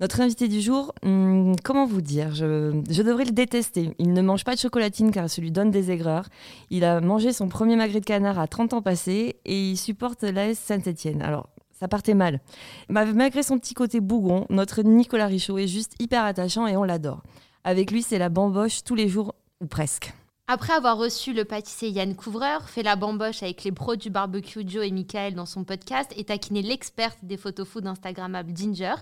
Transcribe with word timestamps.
Notre 0.00 0.20
invité 0.20 0.46
du 0.46 0.60
jour, 0.60 0.94
hum, 1.04 1.56
comment 1.64 1.84
vous 1.84 2.00
dire 2.00 2.32
je, 2.32 2.70
devrais 3.02 3.24
le 3.24 3.32
détester. 3.32 3.96
Il 3.98 4.12
ne 4.12 4.22
mange 4.22 4.44
pas 4.44 4.54
de 4.54 4.60
chocolatine 4.60 5.10
car 5.10 5.28
ça 5.28 5.42
lui 5.42 5.50
donne 5.50 5.72
des 5.72 5.90
aigreurs. 5.90 6.28
Il 6.70 6.84
a 6.84 7.00
mangé 7.00 7.32
son 7.32 7.48
premier 7.48 7.74
magret 7.74 7.98
de 7.98 8.04
canard 8.04 8.38
à 8.38 8.46
30 8.46 8.74
ans 8.74 8.82
passés 8.82 9.40
et 9.44 9.70
il 9.70 9.76
supporte 9.76 10.22
l'AS 10.22 10.54
Saint-Etienne. 10.54 11.20
Alors, 11.20 11.48
ça 11.72 11.88
partait 11.88 12.14
mal. 12.14 12.40
Malgré 12.88 13.42
son 13.42 13.58
petit 13.58 13.74
côté 13.74 14.00
bougon, 14.00 14.46
notre 14.50 14.82
Nicolas 14.82 15.26
Richaud 15.26 15.58
est 15.58 15.66
juste 15.66 15.94
hyper 15.98 16.24
attachant 16.24 16.68
et 16.68 16.76
on 16.76 16.84
l'adore. 16.84 17.24
Avec 17.64 17.90
lui, 17.90 18.02
c'est 18.02 18.18
la 18.18 18.28
bamboche 18.28 18.84
tous 18.84 18.94
les 18.94 19.08
jours, 19.08 19.34
ou 19.60 19.66
presque. 19.66 20.12
Après 20.50 20.72
avoir 20.72 20.96
reçu 20.96 21.34
le 21.34 21.44
pâtissier 21.44 21.90
Yann 21.90 22.16
Couvreur, 22.16 22.70
fait 22.70 22.82
la 22.82 22.96
bamboche 22.96 23.42
avec 23.42 23.64
les 23.64 23.72
pros 23.72 23.96
du 23.96 24.08
barbecue 24.08 24.66
Joe 24.66 24.86
et 24.86 24.90
Michael 24.90 25.34
dans 25.34 25.44
son 25.44 25.62
podcast 25.62 26.10
et 26.16 26.24
taquiné 26.24 26.62
l'experte 26.62 27.18
des 27.22 27.36
photos 27.36 27.68
food 27.68 27.86
Instagrammables 27.86 28.56
Ginger, 28.56 28.94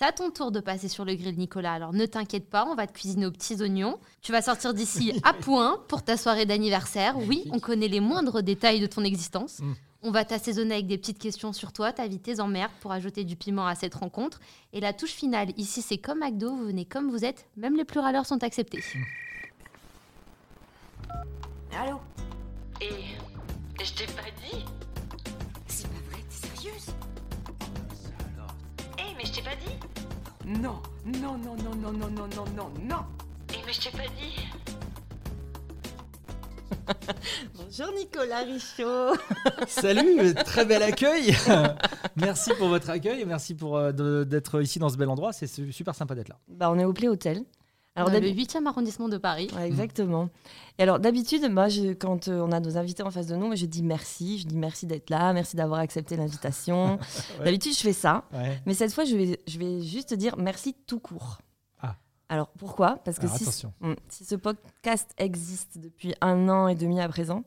c'est 0.00 0.06
à 0.06 0.12
ton 0.12 0.30
tour 0.30 0.50
de 0.50 0.60
passer 0.60 0.88
sur 0.88 1.04
le 1.04 1.14
grill, 1.14 1.36
Nicolas. 1.36 1.74
Alors 1.74 1.92
ne 1.92 2.06
t'inquiète 2.06 2.48
pas, 2.48 2.64
on 2.64 2.74
va 2.74 2.86
te 2.86 2.92
cuisiner 2.94 3.26
aux 3.26 3.30
petits 3.30 3.60
oignons. 3.60 3.98
Tu 4.22 4.32
vas 4.32 4.40
sortir 4.40 4.72
d'ici 4.72 5.20
à 5.24 5.34
point 5.34 5.78
pour 5.88 6.02
ta 6.02 6.16
soirée 6.16 6.46
d'anniversaire. 6.46 7.18
Oui, 7.18 7.44
on 7.52 7.58
connaît 7.58 7.86
les 7.86 8.00
moindres 8.00 8.42
détails 8.42 8.80
de 8.80 8.86
ton 8.86 9.04
existence. 9.04 9.58
Mm. 9.58 9.72
On 10.02 10.10
va 10.10 10.24
t'assaisonner 10.24 10.72
avec 10.72 10.86
des 10.86 10.96
petites 10.96 11.18
questions 11.18 11.52
sur 11.52 11.74
toi, 11.74 11.92
ta 11.92 12.08
vie, 12.08 12.18
tes 12.18 12.40
emmerdes 12.40 12.72
pour 12.80 12.92
ajouter 12.92 13.24
du 13.24 13.36
piment 13.36 13.66
à 13.66 13.74
cette 13.74 13.94
rencontre. 13.94 14.40
Et 14.72 14.80
la 14.80 14.94
touche 14.94 15.10
finale, 15.10 15.48
ici 15.58 15.82
c'est 15.82 15.98
comme 15.98 16.20
McDo, 16.20 16.48
vous 16.48 16.64
venez 16.64 16.86
comme 16.86 17.10
vous 17.10 17.26
êtes, 17.26 17.46
même 17.58 17.76
les 17.76 17.84
plus 17.84 18.00
râleurs 18.00 18.24
sont 18.24 18.42
acceptés. 18.42 18.82
Allô? 21.78 21.98
Et 22.80 22.88
je 23.84 23.92
t'ai 23.92 24.06
pas 24.06 24.30
dit 24.48 24.64
C'est 25.66 25.88
pas 25.88 26.00
vrai, 26.10 26.24
t'es 26.26 26.48
sérieuse? 26.56 26.86
Eh, 28.98 29.14
mais 29.18 29.26
je 29.26 29.32
t'ai 29.32 29.42
pas 29.42 29.56
dit 29.56 29.89
Non, 30.50 30.80
non, 31.06 31.38
non, 31.38 31.54
non, 31.56 31.74
non, 31.76 31.92
non, 31.92 32.10
non, 32.10 32.26
non, 32.34 32.44
non, 32.56 32.70
non 32.88 32.96
Eh, 33.52 33.58
mais 33.64 33.72
je 33.72 33.80
t'ai 33.82 33.90
pas 33.90 34.08
dit 34.18 34.48
Bonjour 37.56 37.94
Nicolas 37.96 38.40
Richaud. 38.40 39.14
Salut, 39.68 40.34
très 40.34 40.64
bel 40.64 40.82
accueil. 40.82 41.36
merci 42.16 42.50
pour 42.58 42.68
votre 42.68 42.90
accueil 42.90 43.20
et 43.20 43.24
merci 43.24 43.54
pour 43.54 43.76
euh, 43.76 43.92
de- 43.92 44.24
d'être 44.24 44.60
ici 44.60 44.78
dans 44.80 44.88
ce 44.88 44.96
bel 44.96 45.08
endroit. 45.08 45.32
C'est 45.32 45.46
su- 45.46 45.72
super 45.72 45.94
sympa 45.94 46.14
d'être 46.16 46.28
là. 46.30 46.38
Bah, 46.48 46.68
on 46.70 46.78
est 46.78 46.84
au 46.84 46.92
Play 46.92 47.08
Hotel. 47.08 47.42
Alors, 47.96 48.08
Dans 48.10 48.14
le 48.14 48.20
d'hab- 48.20 48.36
8e 48.36 48.66
arrondissement 48.68 49.08
de 49.08 49.18
Paris. 49.18 49.48
Ouais, 49.56 49.66
exactement. 49.66 50.28
Et 50.78 50.82
alors 50.84 51.00
d'habitude, 51.00 51.50
moi, 51.50 51.68
je- 51.68 51.92
quand 51.92 52.28
euh, 52.28 52.40
on 52.40 52.52
a 52.52 52.60
nos 52.60 52.76
invités 52.78 53.02
en 53.02 53.10
face 53.10 53.26
de 53.26 53.34
nous, 53.34 53.54
je 53.56 53.66
dis 53.66 53.82
merci, 53.82 54.38
je 54.38 54.46
dis 54.46 54.56
merci 54.56 54.86
d'être 54.86 55.10
là, 55.10 55.32
merci 55.32 55.56
d'avoir 55.56 55.80
accepté 55.80 56.16
l'invitation. 56.16 56.98
Ouais. 57.38 57.44
D'habitude, 57.46 57.74
je 57.74 57.80
fais 57.80 57.92
ça, 57.92 58.24
Ouais. 58.32 58.60
mais 58.64 58.74
cette 58.74 58.92
fois, 58.92 59.04
je 59.04 59.16
vais, 59.16 59.40
je 59.46 59.58
vais 59.58 59.82
juste 59.82 60.14
dire 60.14 60.36
merci 60.38 60.74
tout 60.86 61.00
court. 61.00 61.38
Ah. 61.82 61.96
Alors 62.28 62.48
pourquoi? 62.58 62.98
Parce 63.04 63.18
que 63.18 63.26
Alors, 63.26 63.36
si, 63.36 63.42
attention. 63.42 63.72
Mm, 63.80 63.94
si 64.08 64.24
ce 64.24 64.36
podcast 64.36 65.10
existe 65.18 65.78
depuis 65.78 66.14
un 66.20 66.48
an 66.48 66.68
et 66.68 66.76
demi 66.76 67.00
à 67.00 67.08
présent, 67.08 67.42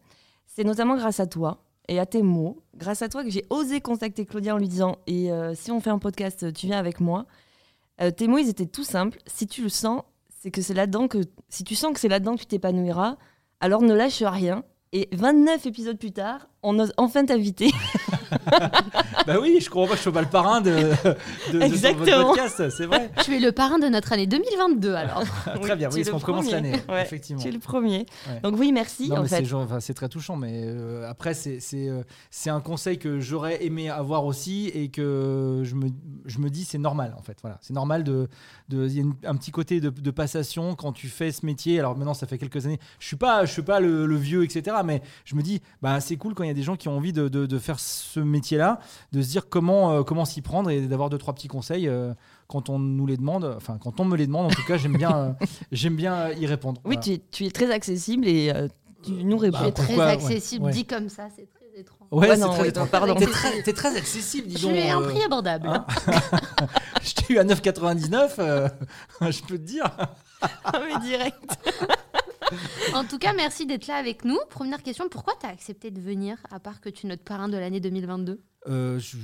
c'est 0.45 0.66
notamment 0.66 0.97
grâce 0.97 1.21
à 1.21 1.25
toi 1.25 1.64
et 1.88 1.99
à 1.99 2.05
tes 2.05 2.21
mots, 2.21 2.61
grâce 2.75 3.02
à 3.02 3.08
toi 3.09 3.23
que 3.23 3.30
j'ai 3.30 3.45
osé 3.49 3.80
contacter 3.81 4.25
Claudia 4.25 4.53
en 4.55 4.58
lui 4.58 4.67
disant 4.67 4.97
et 5.08 5.31
euh, 5.31 5.55
si 5.55 5.71
on 5.71 5.80
fait 5.80 5.89
un 5.89 5.99
podcast, 5.99 6.52
tu 6.53 6.66
viens 6.67 6.77
avec 6.80 6.99
moi. 6.99 7.25
Euh, 8.02 8.11
tes 8.11 8.27
mots, 8.27 8.39
ils 8.39 8.49
étaient 8.49 8.66
tout 8.66 8.83
simples. 8.83 9.19
Si 9.25 9.47
tu 9.47 9.61
le 9.64 9.69
sens, 9.69 10.02
c'est 10.44 10.52
que 10.52 10.61
c'est 10.61 10.73
là-dedans 10.73 11.08
que 11.08 11.19
si 11.47 11.63
tu 11.63 11.73
sens 11.73 11.94
que 11.94 11.99
c'est 12.02 12.09
là-dedans 12.09 12.36
que 12.36 12.41
tu 12.41 12.47
t'épanouiras, 12.47 13.16
alors 13.61 13.81
ne 13.81 13.94
lâche 13.94 14.22
rien. 14.23 14.66
Et 14.91 15.08
29 15.13 15.66
épisodes 15.66 15.97
plus 15.97 16.11
tard, 16.11 16.49
on 16.63 16.77
ose 16.80 16.91
enfin 16.97 17.23
t'inviter. 17.23 17.72
Bah 19.28 19.38
oui, 19.42 19.59
je 19.62 19.70
crois 19.70 19.86
pas 19.86 19.92
que 19.92 19.98
je 19.98 20.02
sois 20.03 20.12
pas 20.12 20.22
le 20.22 20.28
parrain 20.28 20.59
de, 20.62 20.70
de, 20.72 21.59
de 21.59 21.94
votre 21.98 22.28
podcast, 22.28 22.70
c'est 22.70 22.86
vrai. 22.86 23.09
Tu 23.23 23.36
es 23.36 23.39
le 23.39 23.52
parrain 23.52 23.80
de 23.80 23.88
notre 23.88 24.12
année 24.12 24.28
2022 24.28 24.94
alors. 24.94 25.23
très 25.62 25.76
bien, 25.78 25.89
oui, 25.92 26.03
parce 26.03 26.09
qu'on 26.09 26.20
commence 26.20 26.45
premier. 26.50 26.52
l'année, 26.72 26.81
Ouais, 26.89 27.02
effectivement. 27.04 27.42
tu 27.42 27.48
es 27.48 27.52
le 27.52 27.59
premier. 27.59 28.06
Ouais. 28.28 28.39
Donc 28.44 28.56
oui, 28.59 28.72
merci 28.73 29.08
Non, 29.09 29.20
en 29.20 29.23
fait. 29.26 29.38
c'est 29.38 29.45
genre- 29.45 29.61
enfin, 29.64 29.80
c'est 29.80 29.94
très 29.94 30.09
touchant, 30.09 30.36
mais 30.36 30.64
euh, 30.66 31.10
après, 31.10 31.33
c'est 31.33 31.60
c'est, 31.61 31.88
euh, 31.88 32.02
c'est 32.32 32.49
un 32.49 32.60
conseil 32.60 32.98
que 32.98 33.20
j'aurais 33.20 33.64
aimé 33.64 33.89
avoir 33.89 34.26
aussi 34.26 34.67
et 34.73 34.89
que 34.89 35.61
je 35.64 35.76
me, 35.76 35.88
je 36.26 36.39
me 36.39 36.50
dis 36.50 36.65
c'est 36.65 36.77
normal 36.77 37.15
en 37.17 37.21
fait. 37.21 37.38
Voilà. 37.42 37.58
C'est 37.61 37.73
normal 37.73 38.04
de. 38.04 38.27
de- 38.70 38.88
Il 38.88 38.94
y 38.94 39.00
a 39.00 39.04
une- 39.04 39.15
un 39.26 39.36
petit 39.36 39.52
côté 39.52 39.80
de, 39.80 39.89
de 39.89 40.11
passation 40.11 40.76
quand 40.76 40.92
tu 40.92 41.08
fais 41.08 41.32
ce 41.32 41.45
métier. 41.45 41.80
Alors 41.80 41.95
maintenant, 41.98 42.14
ça 42.14 42.27
fait 42.27 42.38
quelques 42.38 42.65
années. 42.65 42.80
Je 43.00 43.08
suis 43.08 43.15
pas, 43.15 43.45
je 43.45 43.52
suis 43.54 43.61
pas 43.61 43.80
le, 43.80 44.05
le 44.05 44.15
vieux, 44.17 44.44
etc. 44.44 44.77
Mais 44.83 45.02
je 45.26 45.36
me 45.36 45.42
dis, 45.42 45.61
bah, 45.82 46.00
c'est 46.02 46.17
cool 46.17 46.33
quand 46.33 46.44
il 46.44 46.48
y 46.48 46.52
a 46.52 46.55
des 46.55 46.64
gens 46.64 46.76
qui 46.76 46.89
ont 46.89 46.98
envie 46.98 47.14
de, 47.14 47.27
de- 47.30 47.45
de 47.45 47.60
faire 47.60 47.80
ce 47.80 48.20
métier-là, 48.26 48.80
de 49.11 49.22
se 49.22 49.30
dire 49.30 49.50
comment, 49.50 49.92
euh, 49.92 50.04
comment 50.04 50.26
s'y 50.26 50.42
prendre 50.42 50.70
et 50.70 50.82
d'avoir 50.82 51.10
deux, 51.10 51.17
trois 51.17 51.34
petits 51.34 51.48
conseils. 51.48 51.88
euh, 51.88 52.14
quand 52.48 52.70
on 52.70 52.78
nous 52.78 53.06
les 53.08 53.17
demande, 53.17 53.45
enfin 53.58 53.78
quand 53.82 54.00
on 54.00 54.06
me 54.06 54.16
les 54.17 54.28
demande, 54.28 54.45
en 54.48 54.50
tout 54.50 54.64
cas, 54.67 54.78
j'aime 54.78 54.95
bien, 54.98 55.16
euh, 55.17 55.45
j'aime 55.72 55.95
bien 55.95 56.30
y 56.32 56.45
répondre. 56.45 56.82
Oui, 56.86 56.95
Voilà. 56.95 57.02
tu 57.02 57.12
es, 57.14 57.22
tu 57.32 57.45
es 57.45 57.52
très 57.52 57.72
accessible 57.72 58.28
et 58.28 58.52
euh, 58.54 58.67
tu 59.04 59.12
nous 59.12 59.38
réponds. 59.38 59.58
Tu 59.60 59.67
es 59.67 59.72
très 59.72 60.00
accessible, 60.02 60.66
ouais. 60.66 60.72
dit 60.72 60.86
comme 60.86 61.10
ça, 61.10 61.30
c'est 61.36 61.48
très 61.50 61.80
étrange. 61.80 62.08
Ouais, 62.12 62.30
Ouais, 62.30 62.36
c'est 62.36 62.48
très 62.50 62.67
étrange. 62.70 62.89
pardon. 62.89 63.16
T'es 63.16 63.26
très, 63.32 63.64
t'es 63.64 63.73
très 63.73 63.95
accessible, 63.98 64.48
dis 64.48 64.58
Je 64.58 64.67
ai 64.67 64.89
un 64.92 65.02
prix 65.02 65.23
abordable. 65.23 65.67
hein. 65.67 65.86
je 67.02 67.14
t'ai 67.14 67.33
eu 67.33 67.38
à 67.39 67.44
9,99, 67.44 68.30
euh, 68.39 68.67
je 69.22 69.42
peux 69.42 69.58
te 69.58 69.64
dire. 69.64 69.89
Ah, 70.42 70.80
mais 70.86 71.00
direct. 71.08 71.58
En 72.93 73.04
tout 73.05 73.17
cas, 73.17 73.33
merci 73.33 73.65
d'être 73.65 73.87
là 73.87 73.95
avec 73.95 74.26
nous. 74.26 74.37
Première 74.49 74.81
question, 74.83 75.08
pourquoi 75.09 75.33
tu 75.39 75.45
as 75.45 75.49
accepté 75.49 75.92
de 75.92 75.99
venir, 75.99 76.37
à 76.52 76.59
part 76.59 76.81
que 76.81 76.89
tu 76.89 77.05
es 77.05 77.09
notre 77.09 77.23
parrain 77.23 77.49
de 77.49 77.58
l'année 77.58 77.80
2022 77.80 78.39
Euh, 78.70 78.98
je- 78.99 79.17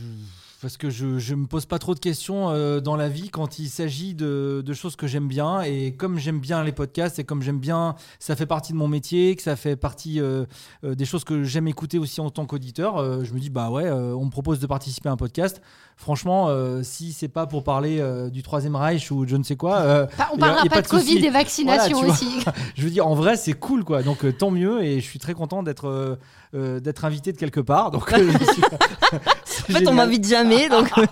parce 0.62 0.76
que 0.76 0.90
je, 0.90 1.20
je 1.20 1.36
me 1.36 1.48
pose 1.48 1.66
pas 1.66 1.80
trop 1.80 1.96
de 1.96 2.00
questions 2.02 2.50
euh, 2.50 2.82
dans 2.82 2.98
la 2.98 3.08
vie 3.08 3.30
quand 3.30 3.60
il 3.60 3.70
s'agit 3.70 4.14
de, 4.14 4.62
choses 4.74 4.98
que 4.98 5.08
j'aime 5.08 5.30
bien. 5.30 5.62
Et 5.62 5.96
comme 5.96 6.18
j'aime 6.18 6.40
bien 6.42 6.62
les 6.66 6.74
podcasts 6.74 7.18
et 7.20 7.24
comme 7.24 7.42
j'aime 7.42 7.60
bien 7.60 7.96
ça 8.20 8.36
fait 8.36 8.46
partie 8.46 8.74
de 8.74 8.78
mon 8.78 8.90
métier 8.90 9.38
que 9.38 9.42
ça 9.42 9.56
fait 9.56 9.78
partie 9.78 10.20
euh, 10.20 10.44
euh, 10.84 10.96
des 10.96 11.06
choses 11.06 11.24
que 11.24 11.44
j'aime 11.46 11.70
écouter 11.70 11.98
aussi 11.98 12.20
en 12.20 12.30
tant 12.30 12.46
qu'auditeur 12.46 13.24
je 13.24 13.34
me 13.34 13.40
dis 13.40 13.50
bah 13.50 13.70
ouais 13.70 13.90
on 13.90 14.26
me 14.26 14.30
propose 14.30 14.60
de 14.60 14.68
participer 14.68 15.08
à 15.08 15.14
un 15.14 15.18
podcast 15.18 15.62
franchement 16.02 16.48
euh, 16.48 16.82
si 16.82 17.12
c'est 17.12 17.28
pas 17.28 17.46
pour 17.46 17.64
parler 17.66 18.00
euh, 18.00 18.30
du 18.30 18.42
troisième 18.42 18.76
Reich 18.78 19.12
ou 19.12 19.28
je 19.28 19.36
ne 19.36 19.44
sais 19.44 19.58
quoi 19.58 19.80
euh, 19.80 20.08
On 20.32 20.36
a- 20.38 20.40
parlera 20.40 20.64
pas, 20.64 20.70
pas 20.78 20.82
de. 20.82 20.88
Covid 20.88 21.26
et 21.26 21.30
vaccination 21.30 21.98
Voilà, 21.98 22.14
aussi. 22.14 22.46
je 22.76 22.84
veux 22.84 22.90
dire 22.90 23.06
en 23.06 23.16
vrai 23.16 23.36
c'est 23.36 23.52
cool 23.54 23.84
quoi 23.84 24.02
donc 24.02 24.26
tant 24.38 24.50
mieux 24.50 24.82
et 24.82 25.02
je 25.02 25.06
suis 25.06 25.20
très 25.20 25.34
content 25.34 25.62
d'être 25.62 26.18
d'être 26.54 27.06
invité 27.06 27.32
de 27.34 27.38
quelque 27.38 27.60
part 27.60 27.92
donc 27.92 28.10
suis- 28.10 28.62
En 29.70 29.74
fait, 29.74 29.88
on 29.88 29.94
m'invite 29.94 30.28
jamais, 30.28 30.68
donc, 30.68 30.90
Non, 30.98 31.04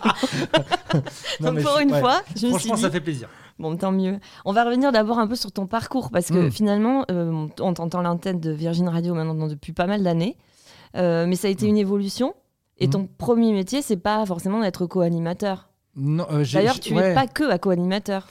donc 1.41 1.53
mais 1.55 1.61
pour 1.61 1.77
je- 1.77 1.83
une 1.83 1.91
ouais. 1.91 1.99
fois, 1.99 2.21
je 2.29 2.31
me 2.31 2.37
suis 2.37 2.49
Franchement, 2.49 2.75
dit, 2.75 2.81
ça 2.81 2.89
fait 2.89 3.01
plaisir. 3.01 3.29
bon, 3.59 3.75
tant 3.77 3.91
mieux. 3.91 4.19
On 4.45 4.53
va 4.53 4.63
revenir 4.63 4.91
d'abord 4.91 5.19
un 5.19 5.27
peu 5.27 5.35
sur 5.35 5.51
ton 5.51 5.67
parcours, 5.67 6.09
parce 6.09 6.27
que 6.27 6.47
Mm. 6.47 6.51
finalement, 6.51 7.05
on 7.09 7.73
t'entend 7.73 8.01
l'antenne 8.01 8.39
de 8.39 8.49
Virgin 8.51 8.89
Radio 8.89 9.13
maintenant 9.13 9.47
depuis 9.47 9.73
pas 9.73 9.85
mal 9.85 10.01
d'années, 10.03 10.37
mais 10.95 11.35
ça 11.35 11.47
a 11.49 11.51
été 11.51 11.65
Mm. 11.67 11.69
une 11.69 11.77
évolution. 11.77 12.33
Et 12.79 12.87
Mm. 12.87 12.91
ton 12.91 13.07
premier 13.17 13.53
métier, 13.53 13.81
c'est 13.81 13.97
pas 13.97 14.25
forcément 14.25 14.61
d'être 14.61 14.85
co-animateur. 14.85 15.69
Non, 15.95 16.27
euh, 16.31 16.45
D'ailleurs, 16.53 16.79
tu 16.79 16.93
ouais. 16.93 17.11
es 17.11 17.13
pas 17.15 17.25
que 17.27 17.49
à 17.49 17.57
co-animateur. 17.57 18.27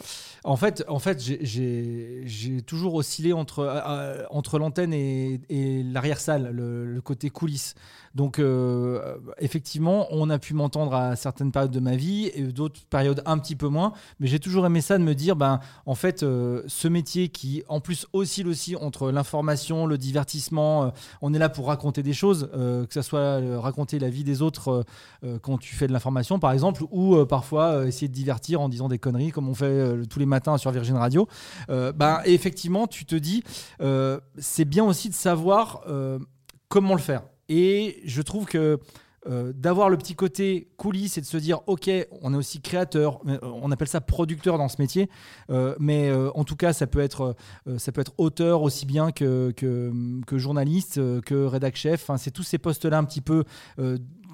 En 0.47 0.55
fait, 0.57 0.85
en 0.87 1.01
fait 1.01 1.21
j'ai- 1.21 2.63
toujours 2.67 2.95
oscillé 2.95 3.33
entre, 3.33 3.61
euh, 3.61 3.81
euh, 3.87 4.25
entre 4.31 4.59
l'antenne 4.59 4.93
et, 4.93 5.83
l'arrière-salle, 5.83 6.51
le, 6.53 7.01
côté 7.01 7.31
coulisses. 7.31 7.75
Donc, 8.15 8.39
euh, 8.39 9.17
effectivement, 9.39 10.07
on 10.11 10.31
a 10.31 10.39
pu 10.39 10.55
m'entendre 10.55 10.95
à 10.95 11.17
certaines 11.17 11.53
périodes 11.53 11.71
de 11.71 11.81
ma 11.81 11.97
vie 11.97 12.31
et 12.35 12.43
d'autres 12.43 12.81
périodes 12.89 13.23
un 13.27 13.39
petit 13.39 13.57
peu 13.57 13.69
moins. 13.69 13.93
Mais 14.21 14.27
j'ai 14.27 14.39
toujours 14.39 14.65
aimé 14.65 14.81
ça 14.81 14.97
de 14.99 15.03
me 15.03 15.15
dire, 15.15 15.37
ben, 15.37 15.61
en 15.85 15.95
fait, 15.95 16.21
ce 16.21 16.89
métier 16.89 17.29
qui, 17.29 17.63
en 17.69 17.81
plus, 17.81 18.07
oscille 18.13 18.49
aussi 18.49 18.75
entre 18.77 19.11
l'information, 19.11 19.87
le 19.87 19.99
divertissement, 19.99 20.93
on 21.21 21.35
est 21.35 21.39
là 21.39 21.49
pour 21.49 21.67
raconter 21.67 22.03
des 22.03 22.15
choses, 22.15 22.49
que 22.53 22.87
ce 22.91 23.03
soit 23.03 23.41
raconter 23.61 23.99
la 23.99 24.09
vie 24.09 24.25
des 24.25 24.41
autres 24.43 24.85
quand 25.43 25.59
tu 25.59 25.75
fais 25.75 25.87
de 25.87 25.93
l'information, 25.93 26.39
par 26.39 26.53
exemple, 26.53 26.85
ou 26.91 27.25
parfois 27.27 27.87
essayer 27.87 28.09
de 28.09 28.15
divertir 28.15 28.61
en 28.61 28.69
disant 28.69 28.89
des 28.89 28.99
conneries, 28.99 29.31
comme 29.31 29.49
on 29.49 29.55
fait 29.55 30.07
tous 30.09 30.19
les 30.19 30.27
matins 30.27 30.36
sur 30.57 30.71
Virgin 30.71 30.97
Radio. 30.97 31.29
Euh, 31.71 31.93
ben, 31.93 32.21
effectivement, 32.25 32.87
tu 32.87 33.05
te 33.05 33.17
dis, 33.17 33.43
euh, 33.81 34.21
c'est 34.39 34.65
bien 34.65 34.85
aussi 34.85 35.09
de 35.09 35.15
savoir 35.15 35.83
euh, 35.89 36.19
comment 36.69 36.95
le 36.95 37.01
faire. 37.01 37.23
Et 37.49 38.01
je 38.05 38.23
trouve 38.23 38.47
que 38.47 38.79
euh, 39.29 39.53
d'avoir 39.53 39.89
le 39.89 39.97
petit 39.97 40.15
côté 40.15 40.69
coulisses 40.77 41.19
et 41.19 41.21
de 41.21 41.27
se 41.27 41.37
dire 41.37 41.61
ok 41.67 41.91
on 42.23 42.33
est 42.33 42.37
aussi 42.37 42.61
créateur 42.61 43.21
on 43.43 43.73
appelle 43.73 43.89
ça 43.89 44.01
producteur 44.01 44.57
dans 44.57 44.69
ce 44.69 44.77
métier 44.81 45.11
mais 45.81 46.13
en 46.13 46.45
tout 46.45 46.55
cas 46.55 46.73
ça 46.73 46.87
peut 46.87 47.01
être 47.01 47.35
ça 47.77 47.91
peut 47.91 48.03
être 48.03 48.13
auteur 48.19 48.63
aussi 48.63 48.87
bien 48.87 49.11
que, 49.11 49.51
que, 49.57 49.93
que 50.29 50.39
journaliste 50.39 51.01
que 51.23 51.45
rédac 51.45 51.75
chef 51.75 52.03
Enfin, 52.05 52.19
c'est 52.19 52.31
tous 52.31 52.45
ces 52.45 52.59
postes 52.59 52.85
là 52.85 52.99
un 52.99 53.05
petit 53.05 53.21
peu 53.21 53.43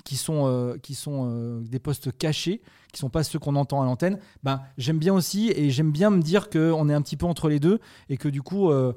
qui 0.05 0.17
sont, 0.17 0.47
euh, 0.47 0.77
qui 0.83 0.95
sont 0.95 1.27
euh, 1.31 1.61
des 1.63 1.79
postes 1.79 2.17
cachés, 2.17 2.61
qui 2.93 2.99
sont 3.01 3.09
pas 3.09 3.23
ceux 3.23 3.39
qu'on 3.39 3.57
entend 3.57 3.81
à 3.81 3.85
l'antenne, 3.85 4.19
ben, 4.43 4.61
j'aime 4.77 4.99
bien 4.99 5.15
aussi 5.15 5.51
et 5.55 5.71
j'aime 5.71 5.93
bien 5.93 6.11
me 6.11 6.21
dire 6.21 6.51
qu'on 6.51 6.89
est 6.89 6.95
un 6.95 7.01
petit 7.03 7.17
peu 7.17 7.27
entre 7.27 7.49
les 7.49 7.59
deux 7.61 7.79
et 8.09 8.17
que 8.17 8.29
du 8.29 8.43
coup, 8.43 8.71
euh, 8.71 8.93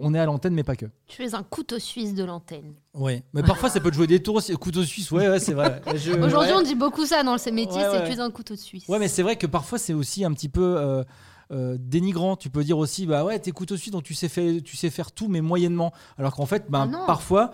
on 0.00 0.14
est 0.14 0.18
à 0.18 0.24
l'antenne, 0.26 0.54
mais 0.54 0.62
pas 0.62 0.76
que. 0.76 0.86
Tu 1.06 1.24
es 1.24 1.34
un 1.34 1.42
couteau 1.42 1.78
suisse 1.78 2.14
de 2.14 2.24
l'antenne. 2.24 2.74
Ouais, 2.94 3.22
mais 3.32 3.42
parfois 3.42 3.68
ça 3.70 3.80
peut 3.80 3.90
te 3.90 3.96
jouer 3.96 4.06
des 4.06 4.22
tours 4.22 4.36
aussi. 4.36 4.52
Couteau 4.54 4.84
suisse, 4.84 5.10
ouais, 5.10 5.28
ouais 5.28 5.38
c'est 5.40 5.52
vrai. 5.54 5.82
Je- 5.96 6.12
Aujourd'hui, 6.12 6.52
ouais. 6.52 6.58
on 6.58 6.62
dit 6.62 6.74
beaucoup 6.74 7.04
ça 7.06 7.22
dans 7.22 7.38
ces 7.38 7.52
métiers, 7.52 7.76
Ouais, 7.82 7.88
c'est 7.90 7.98
ouais. 8.00 8.06
tu 8.10 8.16
es 8.16 8.20
un 8.20 8.30
couteau 8.30 8.56
suisse. 8.56 8.86
Ouais, 8.88 8.98
mais 8.98 9.08
c'est 9.08 9.22
vrai 9.22 9.36
que 9.36 9.46
parfois 9.46 9.78
c'est 9.78 9.92
aussi 9.94 10.24
un 10.24 10.32
petit 10.32 10.48
peu 10.48 11.04
euh, 11.52 11.76
dénigrant. 11.78 12.36
Tu 12.36 12.50
peux 12.50 12.64
dire 12.64 12.78
aussi, 12.78 13.06
bah 13.06 13.24
ouais, 13.24 13.38
t'es 13.38 13.52
couteau 13.52 13.76
suisse, 13.76 13.92
donc 13.92 14.02
tu 14.04 14.14
sais, 14.14 14.28
faire, 14.28 14.62
tu 14.64 14.76
sais 14.76 14.90
faire 14.90 15.12
tout, 15.12 15.28
mais 15.28 15.40
moyennement. 15.40 15.92
Alors 16.18 16.34
qu'en 16.34 16.46
fait, 16.46 16.64
ben, 16.70 16.82
Ah 16.82 16.86
non. 16.86 17.06
parfois, 17.06 17.52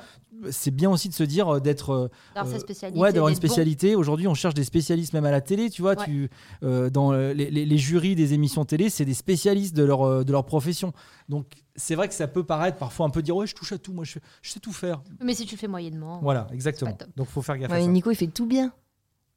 c'est 0.51 0.71
bien 0.71 0.91
aussi 0.91 1.09
de 1.09 1.15
se 1.15 1.23
dire 1.23 1.49
euh, 1.57 1.61
d'être. 1.61 1.91
euh, 1.91 2.09
D'avoir 2.35 2.51
sa 2.53 2.57
euh, 2.59 2.61
spécialité. 2.61 2.99
Ouais, 2.99 3.13
d'avoir 3.13 3.29
une 3.29 3.35
bon. 3.35 3.39
spécialité. 3.39 3.95
Aujourd'hui, 3.95 4.27
on 4.27 4.35
cherche 4.35 4.55
des 4.55 4.65
spécialistes 4.65 5.13
même 5.13 5.27
à 5.27 5.31
la 5.31 5.41
télé, 5.41 5.71
tu 5.71 5.83
vois. 5.83 5.95
Ouais. 5.97 6.05
Tu, 6.05 6.31
euh, 6.63 6.91
dans 6.91 7.13
les, 7.13 7.51
les- 7.51 7.67
les 7.67 7.79
jurys 7.79 8.15
des 8.17 8.33
émissions 8.35 8.65
télé, 8.65 8.89
c'est 8.91 9.05
des 9.05 9.15
spécialistes 9.15 9.77
de 9.77 9.85
leur, 9.85 10.25
de 10.25 10.33
leur 10.33 10.45
profession. 10.45 10.93
Donc, 11.29 11.47
c'est 11.77 11.95
vrai 11.95 12.09
que 12.09 12.15
ça 12.15 12.27
peut 12.29 12.45
paraître 12.45 12.79
parfois 12.79 13.07
un 13.07 13.11
peu 13.11 13.23
dire, 13.23 13.37
ouais, 13.37 13.47
je 13.47 13.55
touche 13.55 13.73
à 13.73 13.79
tout, 13.79 13.93
moi, 13.93 14.05
je, 14.05 14.19
je 14.43 14.51
sais 14.51 14.61
tout 14.61 14.73
faire. 14.73 15.03
Mais 15.23 15.35
si 15.35 15.47
tu 15.47 15.55
le 15.55 15.59
fais 15.61 15.69
moyennement. 15.69 16.19
Voilà, 16.23 16.49
exactement. 16.53 16.97
Donc, 17.17 17.29
faut 17.29 17.43
faire 17.43 17.57
gaffe 17.59 17.71
à 17.71 17.75
Ouais, 17.75 17.83
ça. 17.83 17.87
Nico, 17.89 18.11
il 18.11 18.17
fait 18.17 18.27
tout 18.27 18.47
bien. 18.47 18.73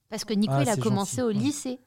Parce 0.09 0.23
que 0.23 0.33
Nico, 0.33 0.53
Ah, 0.55 0.63
il 0.63 0.69
a 0.69 0.77
commencé 0.77 1.17
gentil, 1.17 1.21
au 1.23 1.27
ouais. 1.27 1.33
lycée. 1.33 1.79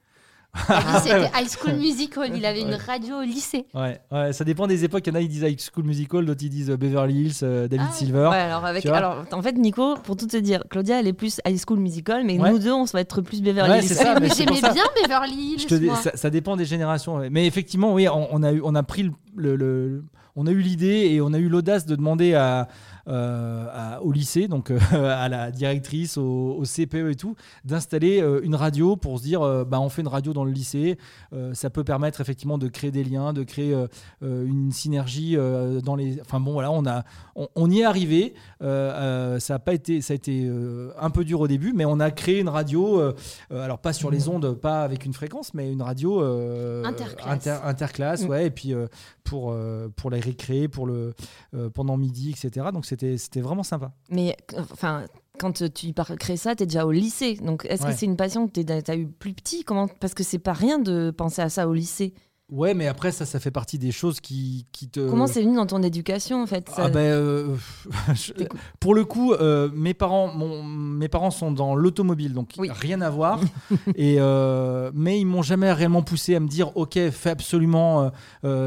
Lui, 0.55 0.75
c'était 1.03 1.31
High 1.35 1.49
School 1.49 1.75
Musical. 1.75 2.31
Il 2.35 2.45
avait 2.45 2.63
une 2.63 2.69
Ouais. 2.71 2.77
radio 2.77 3.17
au 3.19 3.23
lycée. 3.23 3.67
Ouais, 3.75 4.01
ouais, 4.11 4.33
ça 4.33 4.45
dépend 4.45 4.67
des 4.67 4.85
époques. 4.85 5.07
Il 5.07 5.11
y 5.11 5.13
en 5.13 5.17
a, 5.17 5.21
ils 5.21 5.29
disent 5.29 5.43
High 5.43 5.61
School 5.61 5.85
Musical, 5.85 6.25
d'autres, 6.27 6.43
ils 6.43 6.51
disent 6.51 6.71
euh, 6.71 6.77
Beverly 6.77 7.15
Hills, 7.27 7.33
euh, 7.43 7.69
David 7.69 7.87
Ah, 7.91 7.93
Silver. 7.93 8.29
Ouais, 8.31 8.37
alors, 8.37 8.65
avec, 8.65 8.85
alors, 8.87 9.25
en 9.33 9.43
fait, 9.43 9.53
Nico, 9.53 9.97
pour 10.03 10.17
tout 10.17 10.27
te 10.27 10.37
dire, 10.37 10.65
Claudia, 10.71 10.99
elle 11.01 11.07
est 11.07 11.13
plus 11.13 11.41
High 11.47 11.61
School 11.65 11.79
Musical, 11.79 12.25
mais 12.25 12.39
Ouais. 12.39 12.51
nous 12.51 12.59
deux, 12.59 12.73
on 12.73 12.85
va 12.85 13.01
être 13.01 13.21
plus 13.21 13.41
Beverly 13.43 13.71
Ouais, 13.71 13.79
Hills. 13.81 13.89
ça. 13.95 14.19
mais 14.19 14.29
j'aimais 14.31 14.61
bien 14.61 14.85
Beverly 15.03 15.35
Hills. 15.35 15.61
Je 15.61 15.67
te 15.67 15.75
dis, 15.75 15.87
moi. 15.87 15.97
ça, 15.97 16.13
ça 16.17 16.31
dépend 16.31 16.57
des 16.57 16.65
générations. 16.65 17.21
Mais 17.31 17.47
effectivement, 17.47 17.93
oui, 17.95 18.09
on, 18.09 18.27
on 18.33 18.43
a, 18.43 18.53
eu, 18.53 18.61
on 18.65 18.75
a 18.75 18.83
pris 18.83 19.03
le, 19.05 19.13
le- 19.37 19.57
le- 19.57 20.05
on 20.35 20.47
a 20.47 20.51
eu 20.53 20.61
l'idée 20.61 21.09
et 21.11 21.21
on 21.21 21.33
a 21.33 21.39
eu 21.39 21.49
l'audace 21.49 21.85
de 21.85 21.97
demander 21.97 22.35
à, 22.35 22.69
à- 23.09 24.03
au 24.03 24.13
lycée, 24.13 24.49
donc 24.49 24.71
euh, 24.71 24.79
à 24.93 25.29
la 25.29 25.51
directrice, 25.51 26.17
au, 26.19 26.57
au 26.59 26.63
CPE 26.65 27.11
et 27.11 27.15
tout, 27.15 27.35
d'installer 27.65 28.21
euh, 28.21 28.41
une 28.43 28.55
radio 28.55 28.97
pour 28.97 29.19
se 29.19 29.23
dire, 29.25 29.43
euh, 29.43 29.65
bah, 29.65 29.81
on 29.81 29.89
fait 29.89 30.03
une 30.03 30.09
radio 30.09 30.33
dans 30.33 30.45
le 30.45 30.51
lycée. 30.53 30.99
Euh, 31.33 31.55
ça 31.55 31.71
peut 31.71 31.85
permettre 31.85 32.21
effectivement 32.21 32.59
de 32.59 32.69
créer 32.69 32.91
des 32.91 33.05
liens, 33.05 33.33
de 33.33 33.43
créer 33.43 33.73
euh, 33.75 33.87
euh, 34.23 34.47
une 34.47 34.73
synergie 34.73 35.37
euh, 35.37 35.81
dans 35.81 35.97
les. 35.97 36.21
Enfin 36.21 36.41
bon, 36.41 36.53
voilà, 36.53 36.71
on 36.71 36.85
a, 36.87 37.05
on, 37.35 37.49
on 37.55 37.71
y 37.71 37.81
est 37.81 37.85
arrivé. 37.85 38.35
Euh, 38.63 38.93
euh, 38.93 39.39
ça 39.39 39.55
a 39.55 39.59
pas 39.59 39.75
été, 39.75 40.01
ça 40.01 40.13
a 40.13 40.17
été 40.17 40.45
euh, 40.47 40.91
un 41.01 41.11
peu 41.11 41.25
dur 41.25 41.41
au 41.41 41.49
début, 41.49 41.73
mais 41.75 41.85
on 41.85 42.01
a 42.01 42.11
créé 42.11 42.41
une 42.41 42.49
radio. 42.49 43.01
euh, 43.01 43.15
euh, 43.53 43.63
alors 43.65 43.79
pas 43.79 43.93
sur 43.93 44.11
les 44.11 44.29
ondes, 44.29 44.55
pas 44.55 44.83
avec 44.83 45.05
une 45.07 45.13
fréquence, 45.15 45.55
mais 45.55 45.73
une 45.73 45.83
radio 45.83 46.23
euh, 46.23 46.85
Interclasse. 46.85 47.27
inter- 47.29 47.59
interclasse, 47.65 48.25
Mm. 48.25 48.29
ouais. 48.29 48.47
Et 48.47 48.51
puis 48.51 48.75
euh, 48.75 48.87
pour 49.29 49.53
euh, 49.53 49.89
pour 49.97 50.11
la 50.11 50.19
récréer, 50.19 50.69
pour 50.69 50.87
le 50.87 51.15
euh, 51.55 51.71
pendant 51.71 51.97
midi, 51.97 52.31
etc. 52.31 52.67
Donc 52.73 52.87
c'était 52.87 53.17
vraiment 53.41 53.63
sympa. 53.63 53.93
Mais 54.11 54.37
enfin, 54.57 55.05
quand 55.39 55.53
tu 55.73 55.93
créer 56.17 56.37
ça, 56.37 56.55
t'es 56.57 56.67
déjà 56.67 56.85
au 56.87 56.91
lycée. 56.91 57.35
Donc, 57.37 57.65
est-ce 57.69 57.85
Ouais. 57.85 57.93
que 57.93 57.97
c'est 57.97 58.07
une 58.07 58.17
passion 58.17 58.49
que 58.49 58.53
t'es- 58.61 58.83
t'as 58.83 58.97
eu 58.97 59.07
plus 59.07 59.33
petit? 59.35 59.63
Comment 59.65 59.87
Parce 59.87 60.15
que 60.15 60.25
c'est 60.25 60.39
pas 60.41 60.53
rien 60.53 60.79
de 60.81 61.13
penser 61.17 61.43
à 61.43 61.49
ça 61.49 61.69
au 61.69 61.75
lycée. 61.75 62.13
Ouais, 62.51 62.73
mais 62.73 62.87
après 62.87 63.13
ça, 63.13 63.27
ça 63.27 63.39
fait 63.41 63.51
partie 63.51 63.79
des 63.79 63.93
choses 63.93 64.21
qui 64.21 64.67
qui 64.73 64.89
te. 64.89 65.07
Comment 65.11 65.27
c'est 65.27 65.43
venu 65.43 65.57
dans 65.57 65.67
ton 65.67 65.83
éducation 65.83 66.43
en 66.43 66.47
fait 66.47 66.67
ça- 66.71 66.85
Ah 66.87 66.89
ben, 66.89 67.01
euh, 67.01 67.55
je- 68.15 68.33
pour 68.81 68.95
le 68.95 69.05
coup, 69.05 69.35
euh, 69.35 69.69
mes 69.75 69.93
parents, 69.93 70.29
mon- 70.35 70.63
mes 70.63 71.09
parents 71.09 71.31
sont 71.31 71.53
dans 71.53 71.75
l'automobile, 71.75 72.33
donc 72.33 72.53
Oui. 72.57 72.71
rien 72.73 73.03
à 73.03 73.11
voir. 73.11 73.41
et 73.97 74.17
euh, 74.19 74.91
mais 74.95 75.21
ils 75.21 75.27
m'ont 75.27 75.43
jamais 75.43 75.71
réellement 75.73 76.01
poussé 76.03 76.35
à 76.37 76.41
me 76.41 76.49
dire, 76.49 76.75
ok, 76.75 76.99
fais 77.11 77.31
absolument, 77.31 78.11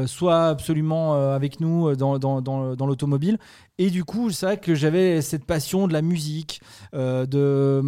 sois 0.06 0.46
absolument 0.48 1.14
avec 1.32 1.58
nous 1.58 1.96
dans, 1.96 2.18
dans, 2.20 2.40
dans, 2.40 2.76
dans 2.76 2.86
l'automobile. 2.86 3.38
Et 3.84 3.90
du 3.90 4.04
coup, 4.04 4.30
c'est 4.30 4.46
vrai 4.46 4.56
que 4.58 4.76
j'avais 4.76 5.20
cette 5.22 5.44
passion 5.44 5.88
de 5.88 5.92
la 5.92 6.02
musique, 6.02 6.60
euh, 6.94 7.26
de 7.26 7.82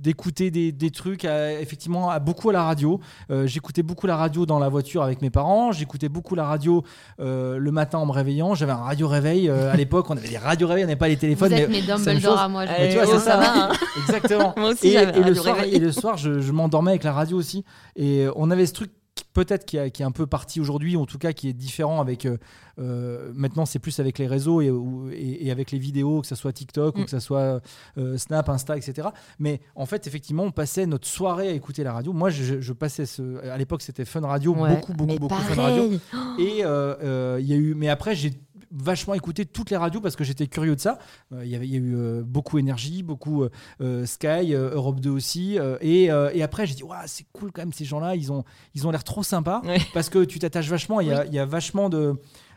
d'écouter 0.00 0.50
des, 0.50 0.72
des 0.72 0.90
trucs, 0.90 1.24
à- 1.26 1.60
effectivement, 1.60 2.08
à, 2.08 2.18
beaucoup 2.18 2.48
à 2.48 2.52
la 2.54 2.62
radio. 2.62 2.98
Euh, 3.30 3.46
J'écoutais 3.46 3.82
beaucoup 3.82 4.06
la 4.06 4.16
radio 4.16 4.46
dans 4.46 4.58
la 4.58 4.68
voiture 4.70 5.02
avec 5.02 5.20
mes 5.20 5.28
parents. 5.28 5.70
J'écoutais 5.72 6.08
beaucoup 6.08 6.34
la 6.34 6.44
radio 6.46 6.82
euh, 7.20 7.58
le 7.58 7.70
matin 7.72 7.98
en 7.98 8.06
me 8.06 8.12
réveillant. 8.12 8.54
J'avais 8.54 8.72
un 8.72 8.76
radio 8.76 9.06
réveil 9.06 9.50
euh, 9.50 9.70
à 9.70 9.76
l'époque. 9.82 10.06
On 10.08 10.16
avait 10.16 10.28
des 10.28 10.38
radio 10.38 10.66
réveils, 10.66 10.84
on 10.84 10.86
n'avait 10.86 10.96
pas 10.96 11.08
les 11.08 11.16
Vous 11.16 11.20
téléphones. 11.20 11.52
êtes 11.52 11.68
mais 11.68 11.80
mes 11.80 11.86
Dumbledore 11.86 12.38
à 12.38 12.48
moi. 12.48 12.64
je 12.64 12.70
Mais 12.72 12.88
tu 12.88 12.94
vois, 12.96 13.06
c'est 13.06 13.12
ça 13.18 13.20
ça. 13.20 13.36
va, 13.36 13.64
hein. 13.64 13.72
Exactement. 14.06 14.54
Moi 14.56 14.70
aussi, 14.70 14.88
et, 14.88 15.04
le 15.04 15.12
radio 15.12 15.34
soir, 15.34 15.56
réveil. 15.56 15.74
et 15.74 15.78
le 15.78 15.92
soir, 15.92 16.16
je, 16.16 16.40
je 16.40 16.52
m'endormais 16.52 16.92
avec 16.92 17.04
la 17.04 17.12
radio 17.12 17.36
aussi. 17.36 17.64
Et 17.96 18.26
on 18.36 18.50
avait 18.50 18.64
ce 18.66 18.72
truc 18.72 18.92
peut-être 19.32 19.64
qui, 19.64 19.78
a- 19.78 19.90
qui 19.90 20.02
est 20.02 20.04
un 20.04 20.10
peu 20.12 20.26
parti 20.26 20.60
aujourd'hui, 20.60 20.96
en 20.96 21.06
tout 21.06 21.18
cas 21.18 21.32
qui 21.32 21.48
est 21.48 21.52
différent 21.52 22.00
avec. 22.00 22.26
euh, 22.26 22.36
euh, 22.78 23.32
maintenant, 23.34 23.66
c'est 23.66 23.80
plus 23.80 23.98
avec 23.98 24.18
les 24.18 24.26
réseaux 24.28 24.60
et, 24.60 24.70
ou- 24.70 25.10
et- 25.10 25.46
et 25.46 25.50
avec 25.50 25.72
les 25.72 25.78
vidéos, 25.78 26.20
que 26.20 26.26
ce 26.28 26.36
soit 26.36 26.52
TikTok 26.52 26.96
ou 26.96 27.00
Mm. 27.00 27.04
que 27.04 27.10
ce 27.10 27.18
soit 27.18 27.60
euh, 27.98 28.16
Snap, 28.16 28.48
Insta, 28.48 28.76
etc. 28.76 29.08
Mais 29.40 29.60
en 29.74 29.84
fait, 29.86 30.06
effectivement, 30.06 30.44
on 30.44 30.52
passait 30.52 30.86
notre 30.86 31.08
soirée 31.08 31.48
à 31.48 31.52
écouter 31.52 31.82
la 31.82 31.92
radio. 31.92 32.12
Moi, 32.12 32.30
je, 32.30 32.60
je 32.60 32.72
passais 32.72 33.04
ce. 33.06 33.44
À 33.48 33.56
l'époque, 33.58 33.82
c'était 33.82 34.04
Fun 34.04 34.20
Radio, 34.20 34.54
Ouais, 34.54 34.76
beaucoup, 34.76 34.92
beaucoup, 34.92 35.18
beaucoup 35.18 35.34
Fun 35.34 35.60
Radio. 35.62 35.98
pareil. 36.12 36.38
Et 36.38 36.64
euh, 36.64 37.38
il 37.40 37.46
y 37.46 37.52
a 37.52 37.56
eu, 37.56 37.74
mais 37.74 37.88
après 37.88 38.14
j'ai 38.14 38.32
vachement 38.70 39.14
écouté 39.14 39.44
toutes 39.46 39.70
les 39.70 39.76
radios 39.76 40.00
parce 40.00 40.16
que 40.16 40.24
j'étais 40.24 40.46
curieux 40.46 40.74
de 40.76 40.80
ça. 40.80 40.98
Euh, 41.32 41.44
Il 41.44 41.48
y 41.50 41.52
y 41.68 41.74
a 41.74 41.78
eu 41.78 41.94
euh, 41.96 42.22
beaucoup 42.24 42.58
énergie, 42.58 43.02
beaucoup 43.02 43.44
euh, 43.80 44.06
Sky, 44.06 44.52
Europe 44.54 45.00
2 45.00 45.10
aussi. 45.10 45.58
et, 45.80 46.04
et 46.04 46.42
après 46.42 46.66
j'ai 46.66 46.74
dit 46.74 46.82
Ouah, 46.82 47.06
c'est 47.06 47.26
cool 47.32 47.50
quand 47.52 47.62
même 47.62 47.72
ces 47.72 47.84
gens-là. 47.84 48.16
Ils 48.16 48.30
ont, 48.32 48.44
ils 48.74 48.86
ont 48.86 48.90
l'air 48.90 49.04
trop 49.04 49.22
sympas 49.22 49.62
Ouais. 49.64 49.78
parce 49.94 50.08
que 50.10 50.24
tu 50.24 50.38
t'attaches 50.38 50.68
vachement. 50.68 51.00
Il 51.00 51.06
y 51.08 51.34
y 51.34 51.38
a 51.38 51.44
vachement 51.46 51.88
de 51.88 52.14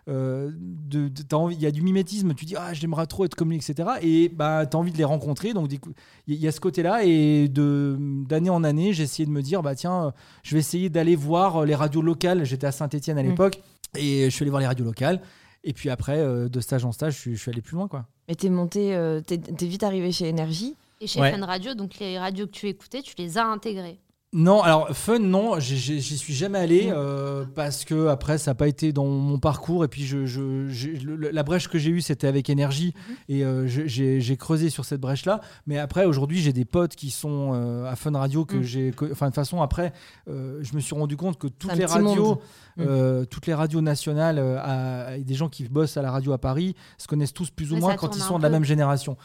euh, 0.10 0.50
de, 0.58 1.10
de- 1.10 1.52
il 1.52 1.62
y 1.62 1.68
a 1.68 1.72
du 1.72 1.84
mimétisme, 1.84 2.34
tu 2.34 2.46
dis 2.46 2.56
ah 2.58 2.74
j'aimerais 2.74 3.06
trop 3.06 3.24
être 3.26 3.36
comme 3.36 3.50
lui, 3.52 3.58
etc. 3.58 3.88
Et 4.02 4.30
bah 4.30 4.66
t'as 4.66 4.80
envie 4.80 4.92
de 4.92 4.98
les 4.98 5.04
rencontrer, 5.04 5.54
donc 5.54 5.70
il 6.28 6.36
y, 6.36 6.48
a 6.48 6.52
ce 6.52 6.60
côté-là. 6.60 7.04
Et 7.06 7.48
de 7.48 7.98
d'année 8.28 8.50
en 8.50 8.64
année, 8.64 8.94
j'ai 8.94 9.04
essayé 9.04 9.28
de 9.28 9.32
me 9.32 9.44
dire 9.44 9.62
bah 9.62 9.76
tiens, 9.76 10.06
euh, 10.08 10.12
je 10.42 10.56
vais 10.56 10.60
essayer 10.60 10.90
d'aller 10.90 11.16
voir 11.16 11.66
les 11.66 11.76
radios 11.76 12.02
locales. 12.02 12.44
J'étais 12.46 12.66
à 12.68 12.72
Saint-Étienne 12.72 13.20
à 13.20 13.24
Mm. 13.24 13.28
l'époque 13.28 13.62
et 13.96 14.26
je 14.26 14.30
suis 14.36 14.42
allé 14.44 14.50
voir 14.50 14.62
les 14.62 14.68
radios 14.68 14.86
locales. 14.86 15.22
Et 15.64 15.74
puis 15.74 15.90
après, 15.90 16.18
euh, 16.20 16.50
de 16.50 16.60
stage 16.60 16.86
en 16.86 16.92
stage, 16.92 17.14
je 17.16 17.20
suis, 17.20 17.36
je 17.36 17.42
suis 17.42 17.52
allé 17.52 17.62
plus 17.62 17.76
loin 17.76 17.88
quoi. 17.88 18.08
Mais 18.28 18.36
t'es 18.36 18.50
monté, 18.50 18.96
euh, 18.96 19.22
t'es 19.22 19.38
t'es 19.38 19.68
vite 19.68 19.84
arrivé 19.84 20.12
chez 20.12 20.28
Énergie. 20.28 20.76
Et 21.00 21.08
chez 21.08 21.20
Ouais. 21.20 21.32
Fun 21.32 21.46
Radio, 21.46 21.74
donc 21.74 21.98
les 22.00 22.18
radios 22.20 22.46
que 22.46 22.52
tu 22.52 22.68
écoutais, 22.68 23.02
tu 23.02 23.14
les 23.18 23.38
as 23.38 23.46
intégrées. 23.46 24.00
Non, 24.34 24.62
alors 24.62 24.90
fun, 24.96 25.20
non, 25.20 25.60
j'y 25.60 26.02
suis 26.18 26.34
jamais 26.34 26.58
allé 26.60 26.88
Mm. 26.90 26.94
euh, 26.96 27.46
parce 27.54 27.84
que 27.84 28.08
après 28.08 28.38
ça 28.38 28.52
n'a 28.52 28.56
pas 28.56 28.70
été 28.70 28.94
dans 28.94 29.04
mon 29.06 29.40
parcours 29.40 29.84
et 29.84 29.90
puis 29.90 30.06
je, 30.06 30.26
je- 30.26 31.30
la 31.32 31.44
brèche 31.44 31.68
que 31.68 31.78
j'ai 31.78 31.90
eue 31.90 32.00
c'était 32.00 32.28
avec 32.28 32.50
énergie 32.50 32.94
Mm-hmm. 32.96 33.16
et 33.28 33.44
euh, 33.44 33.68
j'ai 33.68 34.38
creusé 34.38 34.70
sur 34.70 34.86
cette 34.86 35.02
brèche 35.02 35.26
là. 35.26 35.42
Mais 35.68 35.78
après 35.80 36.06
aujourd'hui 36.06 36.40
j'ai 36.40 36.54
des 36.54 36.64
potes 36.64 36.96
qui 36.96 37.10
sont 37.10 37.52
euh, 37.54 37.92
à 37.92 37.98
Fun 37.98 38.12
Radio 38.18 38.46
que 38.46 38.56
Mm. 38.56 38.64
j'ai, 38.64 38.94
enfin 39.12 39.26
de 39.26 39.32
toute 39.32 39.36
façon 39.36 39.62
après 39.62 39.92
je 40.28 40.76
me 40.76 40.80
suis 40.80 40.96
rendu 40.96 41.18
compte 41.18 41.38
que 41.38 41.48
toutes 41.48 41.76
les 41.76 41.86
radios. 41.86 42.42
Mm. 42.78 43.26
toutes 43.30 43.48
les 43.48 43.54
radios 43.54 43.82
nationales, 43.82 44.40
à- 44.40 45.18
et 45.18 45.26
des 45.26 45.34
gens 45.36 45.50
qui 45.50 45.68
bossent 45.68 45.98
à 45.98 46.02
la 46.02 46.10
radio 46.10 46.32
à 46.32 46.38
Paris 46.38 46.74
se 46.98 47.06
connaissent 47.06 47.34
tous 47.34 47.50
plus 47.50 47.74
ou 47.74 47.76
moins 47.76 47.98
quand 47.98 48.16
ils 48.16 48.22
sont 48.22 48.38
de 48.38 48.44
la 48.44 48.50
même 48.50 48.64
génération. 48.64 49.18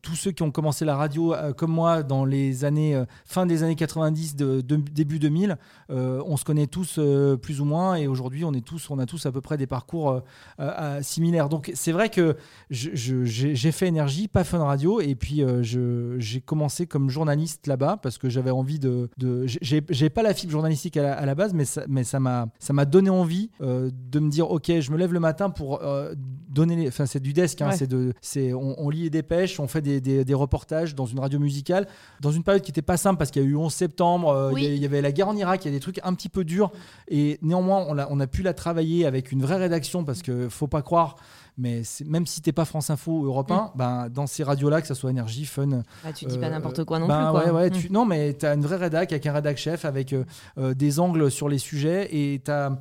Tous 0.00 0.14
ceux 0.16 0.30
qui 0.30 0.42
ont 0.42 0.50
commencé 0.50 0.86
la 0.86 0.96
radio 0.96 1.34
comme 1.58 1.70
moi 1.70 2.02
dans 2.02 2.24
les 2.24 2.64
années 2.64 2.98
fin 3.26 3.44
des 3.44 3.62
années 3.62 3.76
90, 3.76 4.21
de, 4.36 4.60
de- 4.60 4.76
début 4.76 5.18
2000, 5.18 5.56
euh, 5.90 6.22
on 6.26 6.36
se 6.36 6.44
connaît 6.44 6.66
tous 6.66 6.96
euh, 6.98 7.36
plus 7.36 7.60
ou 7.60 7.64
moins 7.64 7.96
et 7.96 8.06
aujourd'hui 8.06 8.44
on 8.44 8.52
est 8.54 8.64
tous, 8.64 8.88
on 8.90 8.98
a 8.98 9.06
tous 9.06 9.26
à 9.26 9.32
peu 9.32 9.40
près 9.40 9.56
des 9.56 9.66
parcours 9.66 10.22
euh, 10.60 11.02
similaires. 11.02 11.48
Donc 11.48 11.70
c'est 11.74 11.92
vrai 11.92 12.08
que 12.08 12.36
j'ai 12.70 13.72
fait 13.72 13.86
énergie, 13.88 14.28
pas 14.28 14.44
Fun 14.44 14.64
Radio 14.64 15.00
et 15.00 15.14
puis 15.14 15.42
j'ai 15.62 16.40
commencé 16.40 16.86
comme 16.86 17.10
journaliste 17.10 17.66
là-bas 17.66 17.98
parce 18.02 18.18
que 18.18 18.28
j'avais 18.28 18.50
envie 18.50 18.78
de, 18.78 19.08
de 19.18 19.44
j'ai 19.46 19.82
j'ai 19.88 20.10
pas 20.10 20.22
la 20.22 20.34
fibre 20.34 20.52
journalistique 20.52 20.96
à 20.96 21.02
la, 21.02 21.12
à 21.14 21.26
la 21.26 21.34
base, 21.34 21.52
mais 21.54 21.64
ça, 21.64 21.82
mais 21.88 22.04
ça 22.04 22.20
m'a 22.20 22.46
ça 22.58 22.72
m'a 22.72 22.84
donné 22.84 23.10
envie 23.10 23.50
euh, 23.60 23.90
de 24.10 24.18
me 24.20 24.30
dire 24.30 24.50
ok, 24.50 24.80
je 24.80 24.90
me 24.90 24.96
lève 24.96 25.12
le 25.12 25.20
matin 25.20 25.50
pour 25.50 25.82
euh, 25.82 26.14
donner, 26.48 26.76
les- 26.76 26.88
enfin 26.88 27.06
c'est 27.06 27.20
du 27.20 27.32
desk, 27.32 27.60
hein, 27.62 27.68
Ouais. 27.70 27.76
c'est 27.76 27.86
de, 27.86 28.12
c'est 28.20 28.52
on, 28.52 28.74
on 28.78 28.90
lit 28.90 29.02
les 29.04 29.10
dépêches, 29.10 29.58
on 29.60 29.68
fait 29.68 29.80
des, 29.80 30.00
des- 30.00 30.24
des 30.24 30.34
reportages 30.34 30.94
dans 30.94 31.06
une 31.06 31.20
radio 31.20 31.38
musicale, 31.38 31.86
dans 32.20 32.30
une 32.32 32.42
période 32.42 32.62
qui 32.62 32.70
était 32.70 32.82
pas 32.82 32.96
simple 32.96 33.18
parce 33.18 33.30
qu'il 33.30 33.42
y 33.42 33.44
a 33.44 33.48
eu 33.48 33.56
11 33.56 33.72
septembre, 33.72 34.11
euh, 34.20 34.52
il 34.56 34.62
y 34.74 34.78
Oui. 34.78 34.84
avait 34.84 35.00
la 35.02 35.12
guerre 35.12 35.28
en 35.28 35.36
Irak, 35.36 35.64
il 35.64 35.68
y 35.68 35.70
a 35.70 35.74
des 35.74 35.80
trucs 35.80 36.00
un 36.04 36.14
petit 36.14 36.28
peu 36.28 36.44
durs 36.44 36.70
et 37.08 37.38
néanmoins 37.42 37.84
on 37.88 37.98
a, 37.98 38.06
on 38.10 38.20
a 38.20 38.26
pu 38.26 38.42
la 38.42 38.54
travailler 38.54 39.06
avec 39.06 39.32
une 39.32 39.42
vraie 39.42 39.56
rédaction 39.56 40.04
parce 40.04 40.22
que 40.22 40.48
faut 40.48 40.66
pas 40.68 40.82
croire. 40.82 41.16
Mais 41.58 41.82
même 42.06 42.26
si 42.26 42.40
t'es 42.40 42.52
pas 42.52 42.64
France 42.64 42.88
Info 42.88 43.12
ou 43.12 43.26
Europe 43.26 43.50
1, 43.50 43.72
ben, 43.74 44.08
dans 44.08 44.26
ces 44.26 44.42
radios-là, 44.42 44.80
que 44.80 44.86
ça 44.86 44.94
soit 44.94 45.10
Énergie, 45.10 45.44
Fun, 45.44 45.82
Ah, 46.02 46.10
tu 46.12 46.24
dis 46.24 46.36
euh, 46.38 46.40
pas 46.40 46.48
n'importe 46.48 46.82
quoi 46.84 46.98
non 46.98 47.06
ben 47.06 47.24
plus. 47.24 47.30
Quoi. 47.30 47.44
ouais, 47.44 47.50
ouais, 47.50 47.68
Mm. 47.68 47.72
tu- 47.74 47.92
non, 47.92 48.06
mais 48.06 48.32
tu 48.32 48.46
as 48.46 48.54
une 48.54 48.62
vraie 48.62 48.76
rédac 48.76 49.12
avec 49.12 49.26
un 49.26 49.32
rédac 49.34 49.58
chef, 49.58 49.84
avec 49.84 50.14
euh, 50.14 50.24
euh, 50.56 50.72
des 50.72 50.98
angles 50.98 51.30
sur 51.30 51.50
les 51.50 51.58
sujets 51.58 52.08
et 52.10 52.40
tu 52.42 52.50
as. 52.50 52.78